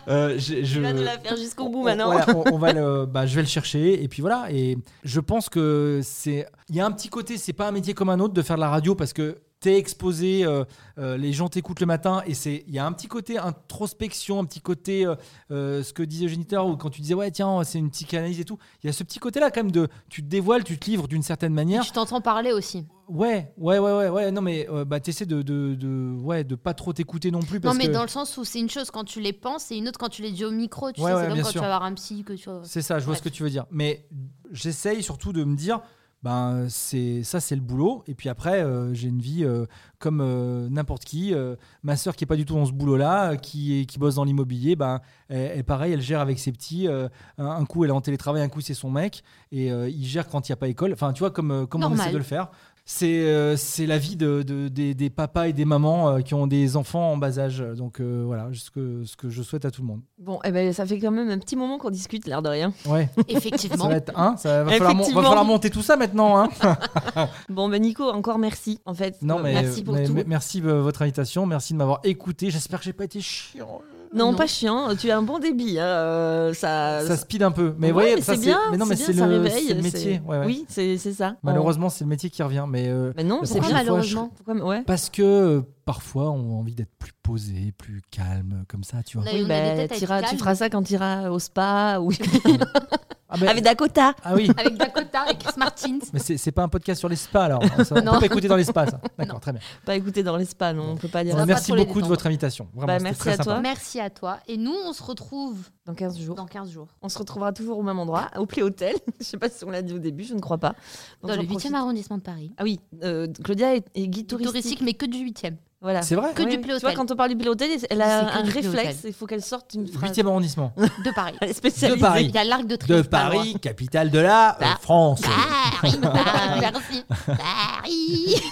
Euh, 0.08 0.34
je, 0.38 0.64
je- 0.64 0.74
Tu 0.74 0.80
vas 0.80 0.92
nous 0.92 1.02
la 1.02 1.18
faire 1.18 1.36
jusqu'au 1.36 1.68
bout 1.68 1.80
on- 1.80 1.84
maintenant. 1.84 2.06
voilà, 2.12 2.26
on, 2.36 2.54
on 2.54 2.58
va 2.58 2.72
le, 2.72 3.06
bah, 3.06 3.26
je 3.26 3.34
vais 3.36 3.42
le 3.42 3.48
chercher 3.48 4.02
et 4.02 4.08
puis 4.08 4.22
voilà. 4.22 4.46
Et 4.50 4.76
je 5.04 5.20
pense 5.20 5.48
que 5.48 6.00
c'est, 6.02 6.46
il 6.68 6.76
y 6.76 6.80
a 6.80 6.86
un 6.86 6.90
petit 6.92 7.08
côté, 7.08 7.38
c'est 7.38 7.52
pas 7.52 7.68
un 7.68 7.72
métier 7.72 7.94
comme 7.94 8.08
un 8.10 8.20
autre 8.20 8.34
de 8.34 8.42
faire 8.42 8.56
de 8.56 8.60
la 8.60 8.68
radio 8.70 8.94
parce 8.94 9.12
que 9.12 9.38
t'es 9.64 9.78
exposé, 9.78 10.44
euh, 10.44 10.62
euh, 10.98 11.16
les 11.16 11.32
gens 11.32 11.48
t'écoutent 11.48 11.80
le 11.80 11.86
matin 11.86 12.22
et 12.26 12.34
c'est, 12.34 12.64
il 12.68 12.74
y 12.74 12.78
a 12.78 12.84
un 12.84 12.92
petit 12.92 13.06
côté 13.06 13.38
introspection, 13.38 14.38
un 14.38 14.44
petit 14.44 14.60
côté, 14.60 15.06
euh, 15.50 15.82
ce 15.82 15.90
que 15.94 16.02
disait 16.02 16.28
Géniteur 16.28 16.66
ou 16.66 16.76
quand 16.76 16.90
tu 16.90 17.00
disais 17.00 17.14
ouais 17.14 17.30
tiens 17.30 17.64
c'est 17.64 17.78
une 17.78 17.90
psychanalyse 17.90 18.40
et 18.40 18.44
tout. 18.44 18.58
Il 18.82 18.88
y 18.88 18.90
a 18.90 18.92
ce 18.92 19.02
petit 19.02 19.18
côté 19.18 19.40
là 19.40 19.50
quand 19.50 19.62
même 19.62 19.72
de, 19.72 19.88
tu 20.10 20.22
te 20.22 20.28
dévoiles, 20.28 20.64
tu 20.64 20.76
te 20.78 20.84
livres 20.90 21.08
d'une 21.08 21.22
certaine 21.22 21.52
Et 21.52 21.54
manière. 21.54 21.82
tu 21.82 21.92
t'entends 21.92 22.20
parler 22.20 22.52
aussi. 22.52 22.86
Ouais, 23.08 23.52
ouais, 23.56 23.78
ouais, 23.78 23.92
ouais, 23.92 24.08
ouais. 24.10 24.30
Non, 24.32 24.42
mais 24.42 24.66
bah, 24.86 25.00
t'essaies 25.00 25.26
de, 25.26 25.40
de, 25.40 25.74
de, 25.74 26.14
ouais, 26.22 26.44
de 26.44 26.54
pas 26.56 26.74
trop 26.74 26.92
t'écouter 26.92 27.30
non 27.30 27.40
plus. 27.40 27.60
Non, 27.60 27.72
mais 27.72 27.86
que 27.86 27.92
dans 27.92 28.02
le 28.02 28.08
sens 28.08 28.36
où 28.36 28.44
c'est 28.44 28.60
une 28.60 28.70
chose 28.70 28.90
quand 28.90 29.04
tu 29.04 29.20
les 29.20 29.32
penses 29.32 29.70
et 29.72 29.76
une 29.76 29.88
autre 29.88 29.98
quand 29.98 30.08
tu 30.10 30.20
les 30.22 30.30
dis 30.30 30.44
au 30.44 30.50
micro. 30.50 30.92
Tu 30.92 31.00
Ouais, 31.00 31.10
sais, 31.10 31.16
ouais, 31.16 31.22
c'est 31.22 31.28
comme 31.28 31.38
quand 31.38 31.44
sûr. 31.44 31.52
tu 31.52 31.58
vas 31.60 31.66
voir 31.78 31.84
un 31.84 31.94
psy 31.94 32.22
que 32.24 32.34
tu. 32.34 32.48
C'est 32.64 32.82
ça, 32.82 32.98
je 32.98 33.04
vois 33.06 33.14
ce 33.16 33.22
que 33.22 33.28
tu 33.30 33.42
veux 33.42 33.50
dire. 33.50 33.66
Mais 33.70 34.06
j'essaye 34.52 35.02
surtout 35.02 35.32
de 35.32 35.44
me 35.44 35.54
dire, 35.56 35.80
ben, 36.24 36.68
c'est 36.70 37.22
ça, 37.22 37.38
c'est 37.38 37.54
le 37.54 37.60
boulot. 37.60 38.02
Et 38.08 38.14
puis 38.14 38.30
après, 38.30 38.62
euh, 38.62 38.94
j'ai 38.94 39.08
une 39.08 39.20
vie 39.20 39.44
euh, 39.44 39.66
comme 39.98 40.22
euh, 40.22 40.70
n'importe 40.70 41.04
qui. 41.04 41.34
Ma 41.82 41.96
sœur 41.96 42.16
qui 42.16 42.24
est 42.24 42.26
pas 42.26 42.36
du 42.36 42.46
tout 42.46 42.54
dans 42.54 42.64
ce 42.64 42.72
boulot-là, 42.72 43.32
euh, 43.32 43.36
qui, 43.36 43.86
bosse 43.98 44.14
dans 44.14 44.24
l'immobilier, 44.24 44.74
ben, 44.74 45.02
elle, 45.28 45.52
elle, 45.56 45.64
pareil, 45.64 45.92
elle 45.92 46.00
gère 46.00 46.20
avec 46.20 46.38
ses 46.38 46.50
petits. 46.50 46.88
un, 46.88 47.10
un 47.36 47.64
coup, 47.66 47.84
elle 47.84 47.90
est 47.90 47.92
en 47.92 48.00
télétravail, 48.00 48.40
un 48.40 48.48
coup, 48.48 48.62
c'est 48.62 48.72
son 48.72 48.90
mec. 48.90 49.22
Et 49.52 49.68
il 49.68 50.06
gère 50.06 50.26
quand 50.26 50.48
il 50.48 50.52
n'y 50.52 50.54
a 50.54 50.56
pas 50.56 50.68
école. 50.68 50.94
Enfin, 50.94 51.12
tu 51.12 51.18
vois, 51.20 51.30
comme, 51.30 51.66
comme 51.66 51.84
on 51.84 51.92
essaie 51.92 52.10
de 52.10 52.16
le 52.16 52.24
faire. 52.24 52.50
C'est 52.86 53.06
euh, 53.24 53.56
c'est 53.56 53.86
la 53.86 53.96
vie 53.96 54.14
de, 54.14 54.42
de- 54.42 54.68
des, 54.68 54.92
des 54.94 55.08
papas 55.08 55.46
et 55.48 55.54
des 55.54 55.64
mamans 55.64 56.10
euh, 56.10 56.20
qui 56.20 56.34
ont 56.34 56.46
des 56.46 56.76
enfants 56.76 57.12
en 57.12 57.16
bas 57.16 57.38
âge. 57.38 57.60
Donc 57.78 57.98
euh, 57.98 58.24
voilà, 58.26 58.48
ce 58.52 58.70
que, 58.70 59.04
ce 59.06 59.16
que 59.16 59.30
je 59.30 59.42
souhaite 59.42 59.64
à 59.64 59.70
tout 59.70 59.80
le 59.80 59.86
monde. 59.86 60.02
Bon, 60.18 60.38
eh 60.44 60.50
ben, 60.50 60.70
ça 60.74 60.84
fait 60.84 60.98
quand 60.98 61.10
même 61.10 61.30
un 61.30 61.38
petit 61.38 61.56
moment 61.56 61.78
qu'on 61.78 61.88
discute, 61.88 62.26
l'air 62.26 62.42
de 62.42 62.50
rien. 62.50 62.74
Ouais, 62.84 63.08
ça 63.16 63.22
Effectivement. 63.28 63.88
va 63.88 63.94
être 63.94 64.12
un. 64.18 64.36
Ça 64.36 64.64
va 64.64 64.72
falloir, 64.72 65.34
va 65.34 65.44
monter 65.44 65.70
tout 65.70 65.80
ça 65.82 65.96
maintenant. 65.96 66.36
Hein. 66.38 66.48
Bon, 67.48 67.70
ben 67.70 67.80
Nico, 67.80 68.04
encore 68.10 68.38
merci, 68.38 68.78
en 68.84 68.92
fait. 68.94 69.16
Non, 69.22 69.38
Euh, 69.38 69.42
mais, 69.44 69.52
merci 69.54 69.82
pour 69.82 69.94
mais- 69.94 70.04
tout. 70.06 70.16
merci 70.26 70.60
de 70.60 70.70
votre 70.70 71.00
invitation. 71.02 71.46
Merci 71.46 71.72
de 71.72 71.78
m'avoir 71.78 72.00
écouté. 72.04 72.50
J'espère 72.50 72.80
que 72.80 72.84
j'ai 72.84 72.92
pas 72.92 73.04
été 73.04 73.20
chiant. 73.20 73.80
Non, 74.14 74.30
Non. 74.32 74.36
pas 74.38 74.46
chiant, 74.46 74.94
tu 74.96 75.10
as 75.10 75.18
un 75.18 75.22
bon 75.22 75.38
débit. 75.38 75.78
hein, 75.78 75.84
euh, 75.84 76.54
ça, 76.54 77.00
Ça 77.06 77.16
speed 77.16 77.42
un 77.42 77.50
peu. 77.50 77.74
Mais 77.78 77.92
Ouais, 77.92 78.16
c'est 78.20 78.40
bien. 78.40 78.58
Mais 78.70 78.76
non, 78.76 78.86
mais 78.86 78.96
c'est 78.96 79.12
le, 79.12 79.40
métier. 79.82 80.20
ouais, 80.26 80.38
ouais. 80.38 80.46
Oui, 80.46 80.64
c'est 80.68 80.96
c'est 80.98 81.12
ça. 81.12 81.36
Malheureusement, 81.42 81.88
c'est 81.88 82.04
le 82.04 82.08
métier 82.10 82.30
qui 82.30 82.42
revient. 82.42 82.64
Mais 82.68 82.88
euh, 82.88 83.12
Mais 83.16 83.24
non, 83.24 83.40
c'est 83.44 83.60
fois, 83.60 83.72
malheureusement 83.72 84.30
Pourquoi- 84.44 84.64
ouais. 84.64 84.82
parce 84.86 85.10
que 85.10 85.22
euh, 85.22 85.62
parfois, 85.84 86.30
on 86.30 86.52
a 86.52 86.54
envie 86.58 86.74
d'être 86.74 86.94
plus 86.98 87.12
posé, 87.22 87.72
plus 87.76 88.02
calme, 88.10 88.64
comme 88.68 88.84
ça, 88.84 89.02
tu 89.02 89.18
vois. 89.18 89.26
Oui, 89.32 89.44
bah, 89.46 89.88
t'iras- 89.88 90.22
tu 90.22 90.36
feras 90.36 90.54
ça 90.54 90.70
quand 90.70 90.82
tu 90.82 90.94
iras 90.94 91.30
au 91.30 91.38
spa. 91.38 91.98
Ou... 92.00 92.10
Ah, 93.34 93.36
mais- 93.40 93.48
Avec 93.48 93.64
Dakota. 93.64 94.14
ah 94.22 94.34
oui. 94.34 94.48
avec 94.56 94.76
Dakota 94.76 95.30
et 95.30 95.36
Chris 95.36 95.54
Martins. 95.56 95.98
Mais 96.12 96.20
c'est 96.20 96.52
pas 96.52 96.62
un 96.62 96.68
podcast 96.68 97.00
sur 97.00 97.08
les 97.08 97.16
spas 97.16 97.44
alors. 97.44 97.62
Ça, 97.84 97.94
on 97.96 98.00
peut 98.02 98.20
pas 98.20 98.26
écouter 98.26 98.48
dans 98.48 98.56
les 98.56 98.64
spas. 98.64 98.86
D'accord, 99.18 99.40
très 99.40 99.52
bien. 99.52 99.60
Pas 99.84 99.96
écouter 99.96 100.22
dans 100.22 100.36
les 100.36 100.44
spas, 100.44 100.72
non, 100.72 100.90
on 100.92 100.96
peut 100.96 101.08
pas 101.08 101.24
dire 101.24 101.34
pas 101.36 101.44
Merci 101.46 101.72
beaucoup 101.72 102.00
de 102.00 102.06
votre 102.06 102.26
invitation. 102.26 102.68
Vraiment, 102.74 102.86
Bah, 102.86 102.98
merci 103.00 103.18
très 103.20 103.30
à 103.30 103.36
sympa. 103.36 103.44
toi. 103.44 103.60
Merci 103.60 104.00
à 104.00 104.10
toi. 104.10 104.38
Et 104.46 104.56
nous, 104.56 104.74
on 104.86 104.92
se 104.92 105.02
retrouve 105.02 105.58
Dans 105.86 105.94
15 105.94 106.18
jours. 106.18 106.34
dans 106.36 106.46
15 106.46 106.70
jours. 106.70 106.88
On 107.02 107.08
se 107.08 107.18
retrouvera 107.18 107.52
toujours 107.52 107.78
au 107.78 107.82
même 107.82 107.98
endroit, 107.98 108.30
au 108.38 108.46
Play 108.46 108.62
Hotel. 108.62 108.94
je 109.20 109.24
sais 109.24 109.36
pas 109.36 109.48
si 109.48 109.64
on 109.64 109.70
l'a 109.70 109.82
dit 109.82 109.92
au 109.92 109.98
début, 109.98 110.24
je 110.24 110.34
ne 110.34 110.40
crois 110.40 110.58
pas. 110.58 110.74
Donc 111.22 111.30
Dans 111.30 111.36
le 111.36 111.42
8e 111.42 111.46
profite. 111.48 111.74
arrondissement 111.74 112.18
de 112.18 112.22
Paris. 112.22 112.52
Ah 112.56 112.62
oui, 112.64 112.78
euh, 113.02 113.26
Claudia 113.42 113.74
est, 113.74 113.84
est 113.94 114.06
guide 114.08 114.26
touristique. 114.28 114.50
Touristique, 114.52 114.80
mais 114.82 114.94
que 114.94 115.06
du 115.06 115.18
8e. 115.18 115.56
Voilà. 115.84 116.00
C'est 116.00 116.14
vrai 116.14 116.32
Que 116.34 116.42
Oui, 116.42 116.56
du 116.56 116.62
Tu 116.66 116.78
vois, 116.80 116.92
quand 116.94 117.10
on 117.10 117.14
parle 117.14 117.28
du 117.28 117.36
Play 117.36 117.46
Hotel, 117.50 117.68
elle 117.90 118.00
a 118.00 118.38
un 118.38 118.42
réflexe. 118.42 119.00
Il 119.04 119.12
faut 119.12 119.26
qu'elle 119.26 119.42
sorte 119.44 119.74
une 119.74 119.86
phrase. 119.86 120.12
8e 120.16 120.26
arrondissement. 120.26 120.72
De 120.78 121.14
Paris. 121.14 121.34
Elle 121.42 121.50
est 121.50 121.52
spécialisée. 121.52 121.98
De 121.98 122.02
Paris. 122.02 122.24
Il 122.30 122.34
y 122.34 122.38
a 122.38 122.44
l'Arc 122.44 122.62
de 122.62 122.68
De 122.68 122.76
Triomphe. 122.76 123.00
loin. 123.02 123.20
Paris, 123.20 123.56
capitale 123.60 124.10
de 124.10 124.18
la 124.18 124.52
euh, 124.54 124.60
Bah. 124.60 124.78
France. 124.80 125.20
Paris, 125.20 125.98
Paris. 126.00 126.60
Merci. 126.60 127.04
Paris. 127.26 128.42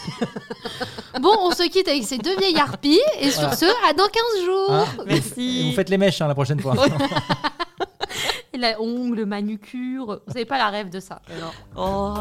bon, 1.22 1.34
on 1.40 1.50
se 1.52 1.62
quitte 1.70 1.88
avec 1.88 2.04
ces 2.04 2.18
deux 2.18 2.36
vieilles 2.36 2.58
harpies. 2.58 3.00
Et 3.18 3.30
sur 3.30 3.40
Voilà. 3.40 3.56
ce, 3.56 3.64
à 3.64 3.94
dans 3.94 4.08
15 4.08 4.44
jours. 4.44 4.70
Hein 4.70 4.84
Merci. 5.06 5.60
Et 5.60 5.70
vous 5.70 5.76
faites 5.76 5.88
les 5.88 5.96
mèches 5.96 6.20
hein, 6.20 6.28
la 6.28 6.34
prochaine 6.34 6.60
fois. 6.60 6.74
Et 8.52 8.58
la 8.58 8.78
ongle, 8.78 9.24
manucure. 9.24 10.20
Vous 10.26 10.32
savez 10.34 10.44
pas 10.44 10.58
la 10.58 10.68
rêve 10.68 10.90
de 10.90 11.00
ça. 11.00 11.22
Oh. 11.74 12.14